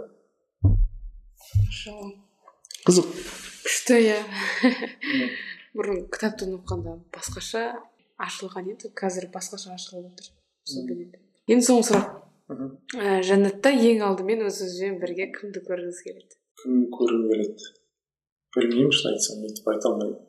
қызық 2.85 3.07
күшті 3.65 3.99
иә 4.03 4.19
бұрын 5.77 6.05
кітаптан 6.13 6.57
оқығанда 6.59 6.97
басқаша 7.15 7.63
ашылған 8.21 8.69
еді 8.75 8.91
қазір 9.01 9.29
басқаша 9.33 9.73
ашылып 9.75 10.11
отыр 10.11 10.31
енді 11.47 11.65
соңғы 11.65 11.87
сұрақ 11.89 12.11
ә, 12.99 13.21
жәннатта 13.25 13.73
ең 13.73 14.03
алдымен 14.09 14.45
өзіңізбен 14.49 14.99
бірге 15.01 15.31
кімді 15.35 15.63
көргіңіз 15.67 16.03
келеді 16.05 16.39
кімді 16.61 16.91
көргім 16.93 17.25
келеді 17.31 17.73
білмеймін 18.56 18.95
шын 18.95 19.14
айтсам 19.14 19.45
өйтіп 19.45 19.69
айта 19.73 19.91
алмаймын 19.91 20.19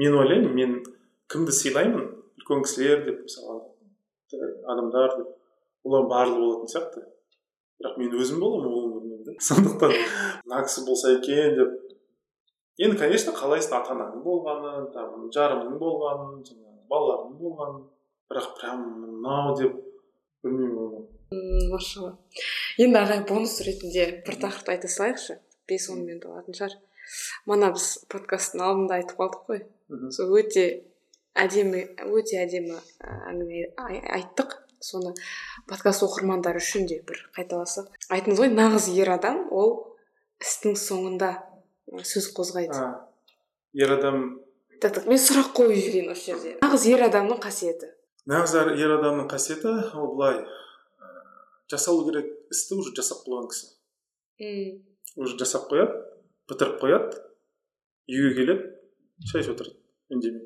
мен 0.00 0.18
ойлаймын 0.22 0.58
мен 0.58 0.76
кімді 1.32 1.54
сыйлаймын 1.60 2.10
үлкен 2.40 2.64
кісілер 2.66 3.04
деп 3.06 3.22
мысалы 3.28 3.60
адамдар 4.72 5.16
деп 5.18 5.32
олар 5.84 6.08
барлығы 6.08 6.40
болатын 6.40 6.70
сияқты. 6.72 7.02
Бірақ 7.80 7.98
мен 8.00 8.14
өзім 8.16 8.40
боламын 8.40 8.70
ол 8.70 8.84
өмірмен 8.88 9.24
да 9.26 9.34
сондықтан 9.48 9.92
мына 10.44 10.62
кісі 10.64 10.84
болса 10.86 11.12
екен 11.18 11.58
деп. 11.58 11.74
Енді 12.78 12.98
конечно 12.98 13.34
қалайсың 13.36 13.76
ата 13.78 13.94
ананың 13.94 14.22
болғанын 14.24 14.88
там 14.94 15.26
жарыңның 15.34 15.76
болғанын 15.82 16.40
жаңағы 16.48 16.86
балаларыңның 16.90 17.36
болғанын. 17.42 17.82
Бірақ 18.30 18.48
прям 18.60 18.86
мынау 19.02 19.54
деп 19.60 19.76
білмеймін 20.42 20.80
оны. 20.86 21.04
Машалла. 21.70 22.16
Енді 22.78 23.00
ағай 23.02 23.24
бонус 23.28 23.60
ретінде 23.66 24.08
бір 24.26 24.40
тақырыпты 24.46 24.74
айта 24.74 24.88
салайықшы. 24.88 25.38
Бес 25.68 25.90
он 25.90 26.04
минут 26.06 26.26
алатын 26.30 26.56
шығар. 26.56 26.78
Мана 27.46 27.70
біз 27.74 27.86
подкасттың 28.12 28.62
алдында 28.64 28.98
айтып 29.00 29.18
қалдық 29.20 29.46
қой. 29.48 29.64
Сол 30.14 30.34
өте 30.40 30.66
әдемі 31.34 31.82
өте 32.10 32.38
әдемі 32.44 32.76
әңгіме 33.04 33.64
ай- 33.78 34.04
айттық. 34.20 34.60
Соны 34.84 35.14
подкаст 35.66 36.02
оқырмандары 36.04 36.60
үшін 36.60 36.84
де 36.90 36.98
бір 37.08 37.22
қайталасақ. 37.36 37.86
Айттыңыз 38.12 38.40
ғой 38.42 38.50
нағыз 38.52 38.88
ер 38.92 39.08
адам 39.14 39.46
ол 39.50 39.96
істің 40.44 40.74
соңында 40.76 41.30
сөз 42.04 42.26
қозғайды. 42.36 42.76
А, 42.76 43.08
ер 43.72 43.94
адам 43.96 44.40
так 44.82 44.92
так 44.98 45.06
мен 45.08 45.16
сұрақ 45.16 45.54
қойып 45.56 45.78
жіберейін 45.78 46.12
осы 46.12 46.26
жерде. 46.34 46.52
Нағыз 46.60 46.84
ер 46.90 47.06
адамның 47.08 47.40
қасиеті. 47.40 47.88
Нағыз 48.28 48.54
ер 48.60 48.72
ер 48.76 48.92
адамның 48.98 49.30
қасиеті 49.32 49.72
ол 49.96 50.12
былай 50.18 50.42
ә, 50.44 51.08
жасалу 51.72 52.04
керек 52.10 52.28
істі 52.52 52.76
уже 52.76 52.92
жасап 52.98 53.24
қойған 53.24 53.48
кісі. 53.54 53.72
Мм 54.40 54.82
уже 55.16 55.38
жасап 55.40 55.70
қояды. 55.72 55.96
Бітіріп 56.50 56.80
қояды. 56.82 57.22
Үйге 58.10 58.34
келеді 58.36 58.68
шай 59.30 59.42
ішіп 59.42 59.54
отырады 59.54 59.76
үндемей. 60.12 60.44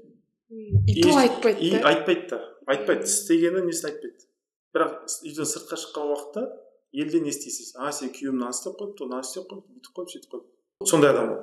И 0.86 1.02
то 1.02 1.16
айтпайды 1.18 1.60
и 1.60 1.70
да. 1.74 1.82
айтпайды 1.90 2.28
да. 2.30 2.40
Айтпайды. 2.66 3.04
Істегені 3.04 3.64
несін 3.66 3.90
айтпайды? 3.90 4.28
Бірақ 4.74 5.08
үйден 5.26 5.48
сыртқа 5.48 5.78
шыққан 5.80 6.12
уақытта 6.12 6.44
елден 6.92 7.24
не 7.26 7.32
істейсіз? 7.32 7.74
А 7.76 7.90
сен 7.92 8.12
күйеуің 8.14 8.38
мынаны 8.38 8.54
істеп 8.54 8.78
қойыпты 8.78 9.08
мынаны 9.08 9.26
істеп 9.26 9.48
қойыпты 9.50 9.74
бүйтіп 9.74 9.98
қойыпты 9.98 10.14
сөйтіп 10.14 10.34
қойыпты 10.34 10.88
сондай 10.88 11.10
адам 11.10 11.32
ол. 11.32 11.40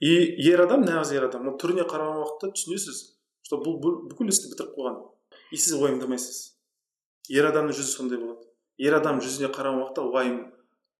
И 0.00 0.12
ер 0.48 0.64
адам 0.64 0.84
нағыз 0.84 1.14
ер 1.14 1.28
адам 1.28 1.48
ол 1.52 1.58
түріне 1.60 1.86
қараған 1.86 2.22
уақытта 2.24 2.52
түсінесіз 2.56 3.00
что 3.46 3.60
бұл- 3.62 4.08
бүкіл 4.10 4.32
істі 4.32 4.50
бітіріп 4.52 4.74
қойған. 4.76 4.98
И 5.52 5.56
сіз 5.56 5.78
уайымдамайсыз. 5.78 6.56
Ер 7.30 7.46
адамның 7.52 7.76
жүзі 7.76 7.92
сондай 7.96 8.18
болады. 8.18 8.48
Ер 8.78 8.96
адам 8.98 9.20
жүзіне 9.20 9.52
қараған 9.52 9.82
уақытта 9.84 10.04
уайым 10.08 10.38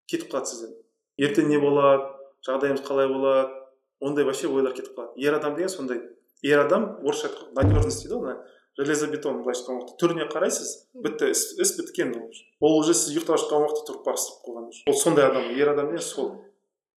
кетіп 0.07 0.31
қалады 0.31 0.53
сізден. 0.53 0.77
Ертең 1.19 1.49
не 1.49 1.59
болады 1.59 2.22
жағдайымыз 2.47 2.83
қалай 2.87 3.09
болады 3.09 3.53
ондай 4.01 4.25
вообще 4.25 4.49
ойлар 4.49 4.75
кетіп 4.75 4.97
қалады. 4.97 5.13
Ер 5.17 5.35
адам 5.35 5.55
деген 5.55 5.69
сондай 5.69 6.03
ер 6.43 6.65
адам 6.65 6.99
орысша 7.03 7.29
айтқан 7.29 7.55
надежность 7.55 8.03
дейді 8.03 8.19
ғой 8.19 8.37
железобетон 8.77 9.43
былайша 9.43 9.63
айтқан 9.63 9.79
уақытта. 9.79 9.99
Түріне 10.01 10.29
қарайсыз 10.33 10.71
бітті 10.95 11.31
іс, 11.31 11.59
іс 11.61 11.77
біткен 11.79 12.15
ол 12.61 12.79
уже. 12.81 12.95
Сіз 12.95 13.13
ұйықтап 13.13 13.39
жатқан 13.43 13.67
уақытта 13.67 13.85
тұрып 13.91 14.05
барып 14.07 14.19
істеп 14.19 14.47
қойған 14.47 14.69
уже. 14.73 14.83
Ол 14.89 14.97
сондай 14.97 15.29
адам 15.29 15.51
ер 15.53 15.73
адам 15.75 15.91
деген 15.93 16.03
сол 16.07 16.31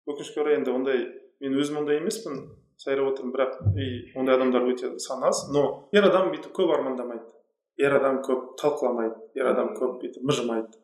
өкінішке 0.07 0.41
орай 0.41 0.59
енді 0.61 0.71
ондай 0.71 1.03
мен 1.41 1.59
өзім 1.59 1.83
ондай 1.83 1.99
емеспін 1.99 2.45
сайрап 2.79 3.11
отырмын 3.13 3.35
бірақ 3.35 3.59
и 3.75 3.89
ондай 4.15 4.37
адамдар 4.37 4.69
өте 4.71 4.95
саны 5.03 5.27
аз. 5.29 5.49
Но 5.51 5.89
ер 5.93 6.07
адам 6.07 6.31
бүйтіп 6.31 6.55
көп 6.55 6.73
армандамайды. 6.79 7.27
Ер 7.77 7.97
адам 7.99 8.23
көп 8.23 8.55
талқыламайды 8.61 9.19
ер 9.35 9.51
адам 9.51 9.75
көп 9.75 9.99
бүйтіп 10.03 10.23
мыжымайды. 10.23 10.79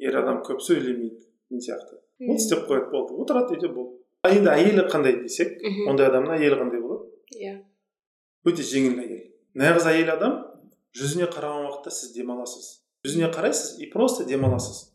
Ер 0.00 0.16
адам 0.16 0.40
көп 0.46 0.64
сөйлемейді 0.64 1.28
мен 1.50 1.60
сияқты. 1.60 2.00
Ол 2.28 2.36
істеп 2.36 2.66
қояды 2.68 2.90
болды. 2.92 3.14
Отырады 3.22 3.56
үйде 3.56 3.68
болды. 3.72 3.98
А 4.22 4.30
енді 4.30 4.50
әйелі 4.52 4.84
қандай 4.92 5.16
десек 5.22 5.58
ондай 5.88 6.06
адамның 6.10 6.36
әйелі 6.38 6.58
қандай 6.60 6.80
болады? 6.82 7.08
Иә. 7.34 7.54
Өте 8.46 8.62
жеңіл 8.66 9.00
әйел. 9.02 9.22
Нағыз 9.58 9.86
әйел 9.90 10.12
адам 10.14 10.36
жүзіне 10.98 11.26
қараған 11.32 11.66
уақытта 11.68 11.90
сіз 11.90 12.12
демаласыз. 12.14 12.68
Жүзіне 13.04 13.32
қарайсыз 13.34 13.80
и 13.82 13.88
просто 13.90 14.24
демаласыз. 14.28 14.92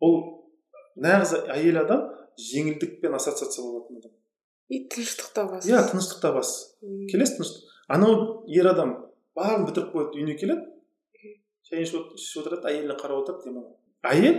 Ол 0.00 0.16
нағыз 0.96 1.34
әйел 1.50 1.80
адам 1.82 2.06
жеңілдікпен 2.40 3.14
ассоциация 3.18 3.64
болатын 3.64 3.98
адам. 4.00 4.12
И 4.70 4.84
тыныштық 4.86 5.32
табасыз 5.34 5.70
иә 5.72 5.80
тыныштық 5.90 6.20
табасыз 6.22 6.76
келесіз 7.10 7.36
тыныштық. 7.40 7.64
Анау 7.90 8.44
ер 8.46 8.68
адам 8.70 8.92
барлығын 9.36 9.66
бітіріп 9.66 9.94
қойды 9.96 10.20
үйіне 10.20 10.36
келеді. 10.38 10.66
Шайын 11.66 11.84
ішіп 11.84 11.98
от- 12.00 12.14
ішіп 12.20 12.44
отырады 12.44 12.70
әйеліне 12.70 12.96
қарап 13.00 13.24
отырады 13.24 13.48
демалады. 13.48 13.74
Әйел 14.06 14.38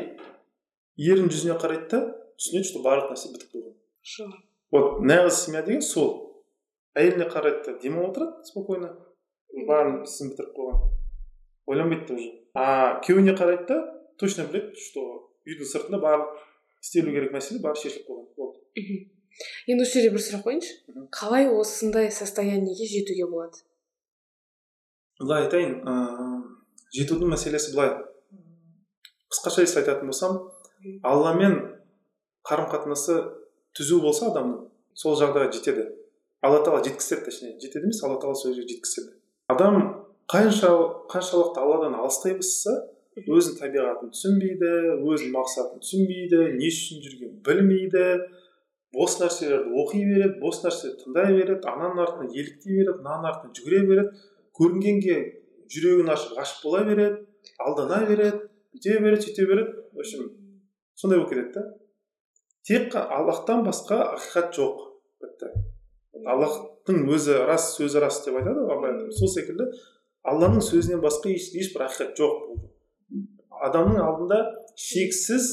ерінің 0.98 1.30
жүзіне 1.32 1.58
қарайды 1.62 1.88
да 1.92 2.02
түсінеді 2.40 2.68
что 2.72 2.82
барлық 2.84 3.14
нәрсе 3.14 3.32
бітіп 3.34 3.56
қойған 3.56 3.74
Хорошо. 4.02 4.42
вот 4.72 5.02
нағыз 5.06 5.38
семья 5.46 5.62
деген 5.64 5.82
сол. 5.82 6.12
Әйеліне 6.96 7.30
қарайды 7.32 7.66
да 7.66 7.78
демалып 7.80 8.12
отырады 8.12 8.44
спокойно. 8.50 8.90
Барын 9.68 10.02
ісін 10.04 10.34
бітіріп 10.34 10.56
қойған 10.58 10.82
ойланбайды 11.68 12.08
да 12.08 12.14
уже. 12.16 12.30
А 12.56 13.00
күйеуіне 13.06 13.36
қарайды 13.38 13.68
да 13.68 13.78
точно 14.20 14.48
біледі 14.48 14.76
что 14.76 15.02
үйдің 15.48 15.70
сыртында 15.72 16.02
барлық 16.02 16.36
істелу 16.82 17.12
керек 17.16 17.34
мәселе 17.34 17.62
бәрі 17.64 17.80
шешіліп 17.82 18.08
қойған 18.10 18.28
болды 18.38 19.10
енді 19.72 19.86
осы 19.86 20.00
жерде 20.02 20.12
бір 20.16 20.24
сұрақ 20.26 20.44
қояйыншы 20.46 21.06
қалай 21.16 21.48
осындай 21.50 22.12
состояниеге 22.12 22.88
жетуге 22.90 23.28
болады? 23.32 23.62
Былай 25.22 25.46
айтайын 25.46 25.78
ыыы 25.86 26.42
жетудің 26.98 27.32
мәселесі 27.32 27.76
былай. 27.76 27.94
Қысқаша 29.32 29.64
если 29.64 29.80
айтатын 29.80 30.12
болсам 30.12 30.42
алламен 31.04 31.58
қарым 32.48 32.70
қатынасы 32.72 33.18
түзу 33.78 34.02
болса 34.04 34.30
адамның 34.32 34.68
сол 34.98 35.18
жағдайға 35.20 35.52
жетеді. 35.56 35.88
Алла 36.42 36.62
тағала 36.66 36.84
жеткізеді 36.86 37.26
точнее 37.28 37.58
жетеді 37.62 37.86
емес 37.88 38.04
алла 38.04 38.18
тағала 38.22 38.36
сол 38.36 38.56
жерге 38.56 38.76
жеткізеді. 38.76 39.14
Адам 39.48 39.82
қанша 40.32 40.72
қаншалықты 41.12 41.62
алладан 41.62 41.96
алыстай 42.00 42.36
басса 42.40 42.78
өзінің 43.20 43.58
табиғатын 43.60 44.12
түсінбейді 44.16 44.70
өзінің 45.04 45.34
мақсатын 45.36 45.82
түсінбейді 45.84 46.40
не 46.56 46.70
үшін 46.72 47.02
жүргенін 47.04 47.42
білмейді 47.46 48.06
бос 48.96 49.18
нәрселерді 49.20 49.76
оқи 49.84 50.04
береді 50.08 50.40
бос 50.40 50.62
нәрселерді 50.64 51.04
тыңдай 51.04 51.36
береді 51.36 51.72
ананың 51.74 52.04
артынан 52.06 52.32
еліктей 52.32 52.80
береді 52.80 52.98
мынаның 53.02 53.28
артынан 53.32 53.56
жүгіре 53.60 53.82
береді 53.90 54.24
көрінгенге 54.58 55.18
жүрегін 55.76 56.14
ашып 56.16 56.40
ғашық 56.40 56.64
бола 56.64 56.84
береді 56.88 57.20
алдана 57.60 58.02
береді 58.08 58.46
бүйте 58.72 59.00
береді 59.04 59.28
сөйте 59.28 59.46
береді. 59.46 59.76
В 59.92 60.00
общем 60.00 60.41
сондай 60.96 61.20
болып 61.20 61.34
кетеді 61.34 61.54
да. 61.56 61.64
Тек 62.68 62.96
аллахтан 62.96 63.66
басқа 63.66 64.02
ақиқат 64.18 64.54
жоқ 64.58 64.84
бітті 65.24 65.54
аллахтың 66.30 67.08
өзі 67.10 67.40
рас 67.50 67.72
сөзі 67.78 68.04
рас 68.04 68.22
деп 68.26 68.38
айтады 68.42 68.68
ғой 68.68 69.12
сол 69.18 69.32
секілді 69.32 69.72
алланың 70.28 70.62
сөзінен 70.62 71.02
басқа 71.02 71.32
еш, 71.34 71.50
ешбір 71.58 71.88
ақиқат 71.88 72.14
жоқ 72.20 72.42
болды. 72.48 72.68
Адамның 73.62 74.02
алдында 74.02 74.40
шексіз 74.78 75.48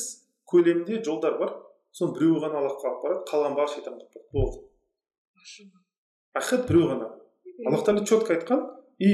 көлемде 0.48 1.02
жолдар 1.04 1.38
бар. 1.40 1.54
Соның 1.96 2.14
біреуі 2.18 2.42
ғана 2.44 2.60
аллахқа 2.60 2.90
алып 2.90 3.04
барады 3.04 3.24
қалған 3.30 3.56
барлығы 3.56 3.74
шайтанға 3.74 3.98
алып 3.98 4.14
барады. 4.14 4.28
Болды. 4.36 4.58
Ақиқат 6.38 6.66
біреу 6.68 6.90
ғана. 6.92 7.10
Аллах 7.66 7.84
тағала 7.86 8.06
четко 8.06 8.36
айтқан 8.36 8.64
и 8.98 9.12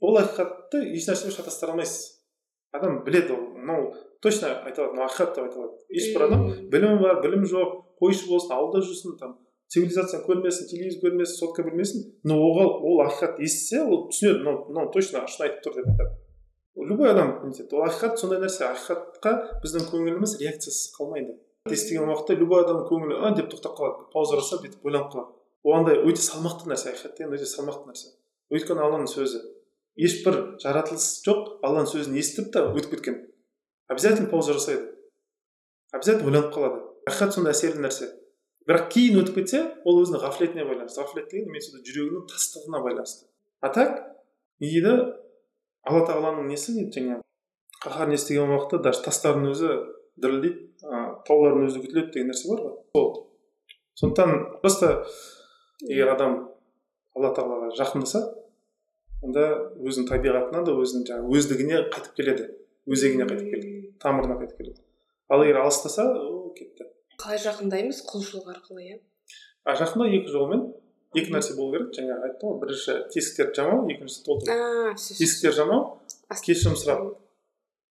ол 0.00 0.18
ақиқатты 0.22 0.84
ешнәрсемен 0.94 1.34
шатастыра 1.34 1.74
алмайсыз. 1.74 2.22
Адам 2.72 3.02
біледі 3.04 3.36
ол. 3.36 3.42
Мынау 3.62 3.92
точно 4.22 4.50
айта 4.66 4.82
алады 4.82 4.96
мынау 4.96 5.08
ақиқат 5.08 5.34
деп 5.36 5.46
айта 5.46 5.62
алады 5.62 6.00
ешбір 6.00 6.26
адам 6.26 6.44
білімі 6.74 7.00
бар 7.02 7.22
білімі 7.24 7.48
жоқ 7.52 7.78
қойшы 8.02 8.28
болсын 8.28 8.56
ауылда 8.56 8.82
жүрсін 8.86 9.16
там 9.20 9.36
цивилизацияны 9.72 10.26
көрмесін 10.26 10.68
телевизор 10.68 11.06
көрмесін 11.06 11.38
сотка 11.38 11.64
білмесін 11.64 12.04
но 12.28 12.36
оған 12.36 12.72
ол 12.88 13.00
ақиқат 13.06 13.40
естісе 13.40 13.80
ол 13.84 14.08
түсінеді 14.10 14.42
мынау 14.42 14.66
мынау 14.68 14.90
точно 14.92 15.24
шын 15.32 15.46
айтып 15.46 15.62
тұр 15.64 15.78
деп 15.78 15.88
айтады. 15.92 16.18
Любой 16.76 17.10
адам 17.12 17.30
нетеді 17.46 17.78
ол 17.78 17.86
ақиқат 17.86 18.20
сондай 18.20 18.42
нәрсе 18.42 18.66
ақиқатқа 18.68 19.32
біздің 19.62 19.88
көңіліміз 19.92 20.36
реакциясыз 20.42 20.92
қалмайды. 20.98 21.38
Естіген 21.70 22.08
уақытта 22.10 22.36
любой 22.36 22.66
адам 22.66 22.82
көңілі 22.90 23.22
а 23.22 23.32
деп 23.36 23.48
тоқтап 23.52 23.78
қалады 23.78 24.08
пауза 24.12 24.40
жасап 24.40 24.64
бүйтіп 24.66 24.84
ойланып 24.84 25.12
қалады. 25.14 25.32
Ол 25.64 25.76
андай 25.78 26.00
өте 26.02 26.20
салмақты 26.20 26.68
нәрсе 26.68 26.92
ақиқат 26.92 27.16
деген 27.16 27.36
өте 27.36 27.48
салмақты 27.48 27.92
нәрсе. 27.92 28.12
Өйткені 28.52 28.82
алланың 28.82 29.08
сөзі 29.08 29.40
ешбір 29.96 30.38
жаратылыс 30.62 31.06
жоқ 31.26 31.62
алланың 31.62 31.88
сөзін 31.92 32.18
естіп 32.18 32.52
та 32.52 32.64
өтіп 32.72 32.96
кеткен. 32.96 33.20
Обязательно 33.92 34.28
пауза 34.30 34.56
жасайды. 34.56 34.90
Обязательно 35.92 36.30
ойланып 36.30 36.52
қалады. 36.54 36.82
Ақиқат 37.08 37.36
сондай 37.36 37.54
әсерлі 37.54 37.84
нәрсе. 37.84 38.08
Бірақ 38.68 38.88
кейін 38.94 39.22
өтіп 39.22 39.40
кетсе 39.40 39.62
ол 39.84 40.02
өзінің 40.02 40.22
ғафлетіне 40.22 40.64
байланысты. 40.68 41.02
Ғафлет 41.02 41.30
деген 41.32 41.50
в 41.50 41.56
виду 41.56 41.82
жүрегінің 41.88 42.28
тастығына 42.30 42.82
байланысты. 42.84 43.26
А 43.60 43.68
так 43.74 43.98
не 44.60 44.70
дейді 44.70 44.94
алла 45.82 46.04
тағаланың 46.06 46.48
несі 46.50 46.76
дейді? 46.76 46.94
Жаңағы 46.94 47.22
қаһарын 47.82 48.14
естіген 48.14 48.54
уақытта 48.54 48.82
даже 48.86 49.02
тастардың 49.02 49.50
өзі 49.50 49.72
дірілдейді 50.22 50.86
а, 50.86 51.18
таулардың 51.26 51.66
өзі 51.66 51.82
күтіледі 51.82 52.12
деген 52.14 52.30
нәрсе 52.30 52.50
бар 52.52 52.62
ғой. 52.62 52.76
Сол. 52.94 53.08
Сондықтан 53.98 54.60
просто 54.62 54.92
егер 55.88 56.14
адам 56.14 56.38
алла 57.16 57.32
тағалаға 57.34 57.72
жақындаса 57.80 58.22
онда 59.22 59.48
өзінің 59.82 60.08
табиғатына 60.10 60.62
да 60.66 60.74
өзінің 60.78 61.06
жаңағы 61.10 61.38
өздігіне 61.38 61.82
қайтып 61.94 62.16
келеді. 62.18 62.48
Өзегіне 62.86 63.26
қайтып 63.30 63.50
келеді. 63.50 63.71
Тамырына 64.02 64.36
қайтып 64.40 64.58
келеді. 64.58 64.82
Ал 65.30 65.42
егер 65.44 65.62
алыстаса 65.62 66.04
ол 66.12 66.52
кетті. 66.56 66.88
Қалай 67.22 67.40
жақындаймыз 67.42 68.02
құлшылық 68.08 68.50
арқылы 68.52 68.84
иә? 68.84 69.00
А 69.64 69.76
жақында 69.78 70.08
екі 70.18 70.32
жолмен 70.32 70.66
екі 71.14 71.32
нәрсе 71.32 71.56
болу 71.56 71.76
керек. 71.76 71.92
Жаңа 71.96 72.18
айттым 72.26 72.52
ғой 72.52 72.60
бірінші 72.64 72.96
тесіктерді 73.14 73.60
жамау 73.60 73.88
екіншісі 73.92 74.24
толтыру. 74.26 74.56
А 74.56 74.94
все 74.96 75.14
тесіктер 75.18 75.54
жамау 75.56 76.00
кешірім 76.32 76.76
сұрап. 76.80 77.12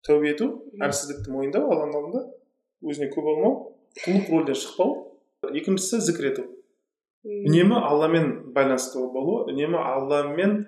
Тәубе 0.05 0.35
ету 0.35 0.51
әлсіздікті 0.85 1.32
мойындау 1.32 1.70
алланың 1.72 1.97
алдында 2.01 2.24
өзіне 2.85 3.09
көп 3.14 3.31
алмау 3.32 3.55
құлдық 4.02 4.31
рөлден 4.35 4.59
шықпау. 4.60 4.97
Екіншісі 5.48 6.02
зікір 6.05 6.31
ету. 6.32 6.47
Үнемі 7.24 7.78
алламен 7.81 8.52
байланысты 8.52 9.01
болу 9.01 9.44
үнемі 9.48 9.78
алламен 9.81 10.59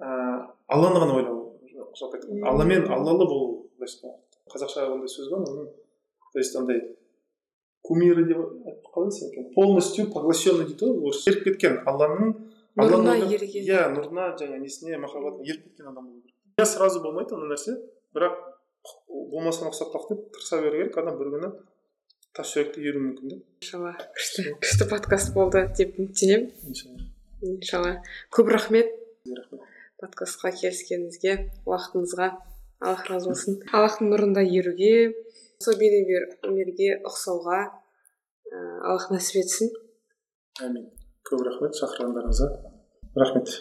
ыыы 0.00 0.40
алланы 0.68 1.00
ғана 1.00 1.16
ойлау. 1.16 1.38
Алламен 2.50 2.84
аллалы 2.92 3.24
болу 3.24 3.46
былайша 3.78 3.96
айтқанда. 3.96 4.29
Қазақша 4.52 4.88
ондай 4.90 5.08
сөз 5.08 5.30
бар 5.30 5.44
оның 5.46 5.68
то 6.32 6.38
есть 6.38 6.56
андай 6.56 6.96
кумиры 7.82 8.24
деп 8.24 8.38
қалай 8.94 9.10
десем 9.10 9.28
екен. 9.30 9.52
Полностью 9.54 10.10
поглощенный 10.12 10.66
дейді 10.66 10.86
ғой 10.86 11.10
орысша 11.10 11.32
еріп 11.32 11.44
кеткен 11.44 11.80
алланың 11.86 12.34
нұрына 12.78 13.16
ерген. 13.24 13.64
иә 13.64 13.88
нұрына 13.94 14.36
және 14.38 14.60
несіне 14.60 14.98
махаббатына 14.98 15.46
еріп 15.48 15.64
кеткен 15.64 15.88
адам 15.88 16.06
болу 16.06 16.20
керек. 16.20 16.36
Иә 16.58 16.66
сразу 16.66 17.02
болмайды 17.02 17.34
ондай 17.34 17.56
нәрсе. 17.56 17.76
Бірақ 18.14 18.36
болмасына 19.08 19.72
ұқсап 19.72 19.90
қалды 19.94 20.14
деп 20.14 20.32
тырыса 20.36 20.60
беру 20.62 20.76
керек. 20.78 20.98
Адам 20.98 21.18
бір 21.18 21.32
күні 21.34 21.50
тас 22.36 22.52
жүректі 22.54 22.84
еруі 22.84 23.02
мүмкін 23.08 23.32
да 23.32 23.40
иншалла. 23.64 23.94
Күшті 24.18 24.46
күшті 24.60 24.88
подкаст 24.90 25.34
болды 25.34 25.64
деп 25.78 25.98
үміттенемін. 25.98 26.52
Иншалла. 26.68 27.08
Иншалла. 27.42 27.96
Көп 28.30 28.52
рахмет. 28.54 28.94
Подкастқа 30.00 30.52
келіскеніңізге 30.56 31.34
уақытыңызға. 31.66 32.30
Аллах 32.80 33.06
разы 33.10 33.30
болсын. 33.30 33.58
Аллахтың 33.72 34.10
нұрында 34.12 34.44
еруге 34.44 34.92
сол 35.62 35.76
өмірге 35.76 36.90
ұқсауға 37.08 37.60
ыыы 38.50 38.78
аллах 38.90 39.10
нәсіп 39.12 39.42
етсін. 39.42 39.74
Әмин 40.64 40.88
көп 41.28 41.44
рахмет 41.46 41.76
шақырғандарыңызға. 41.80 42.48
Рахмет. 43.20 43.54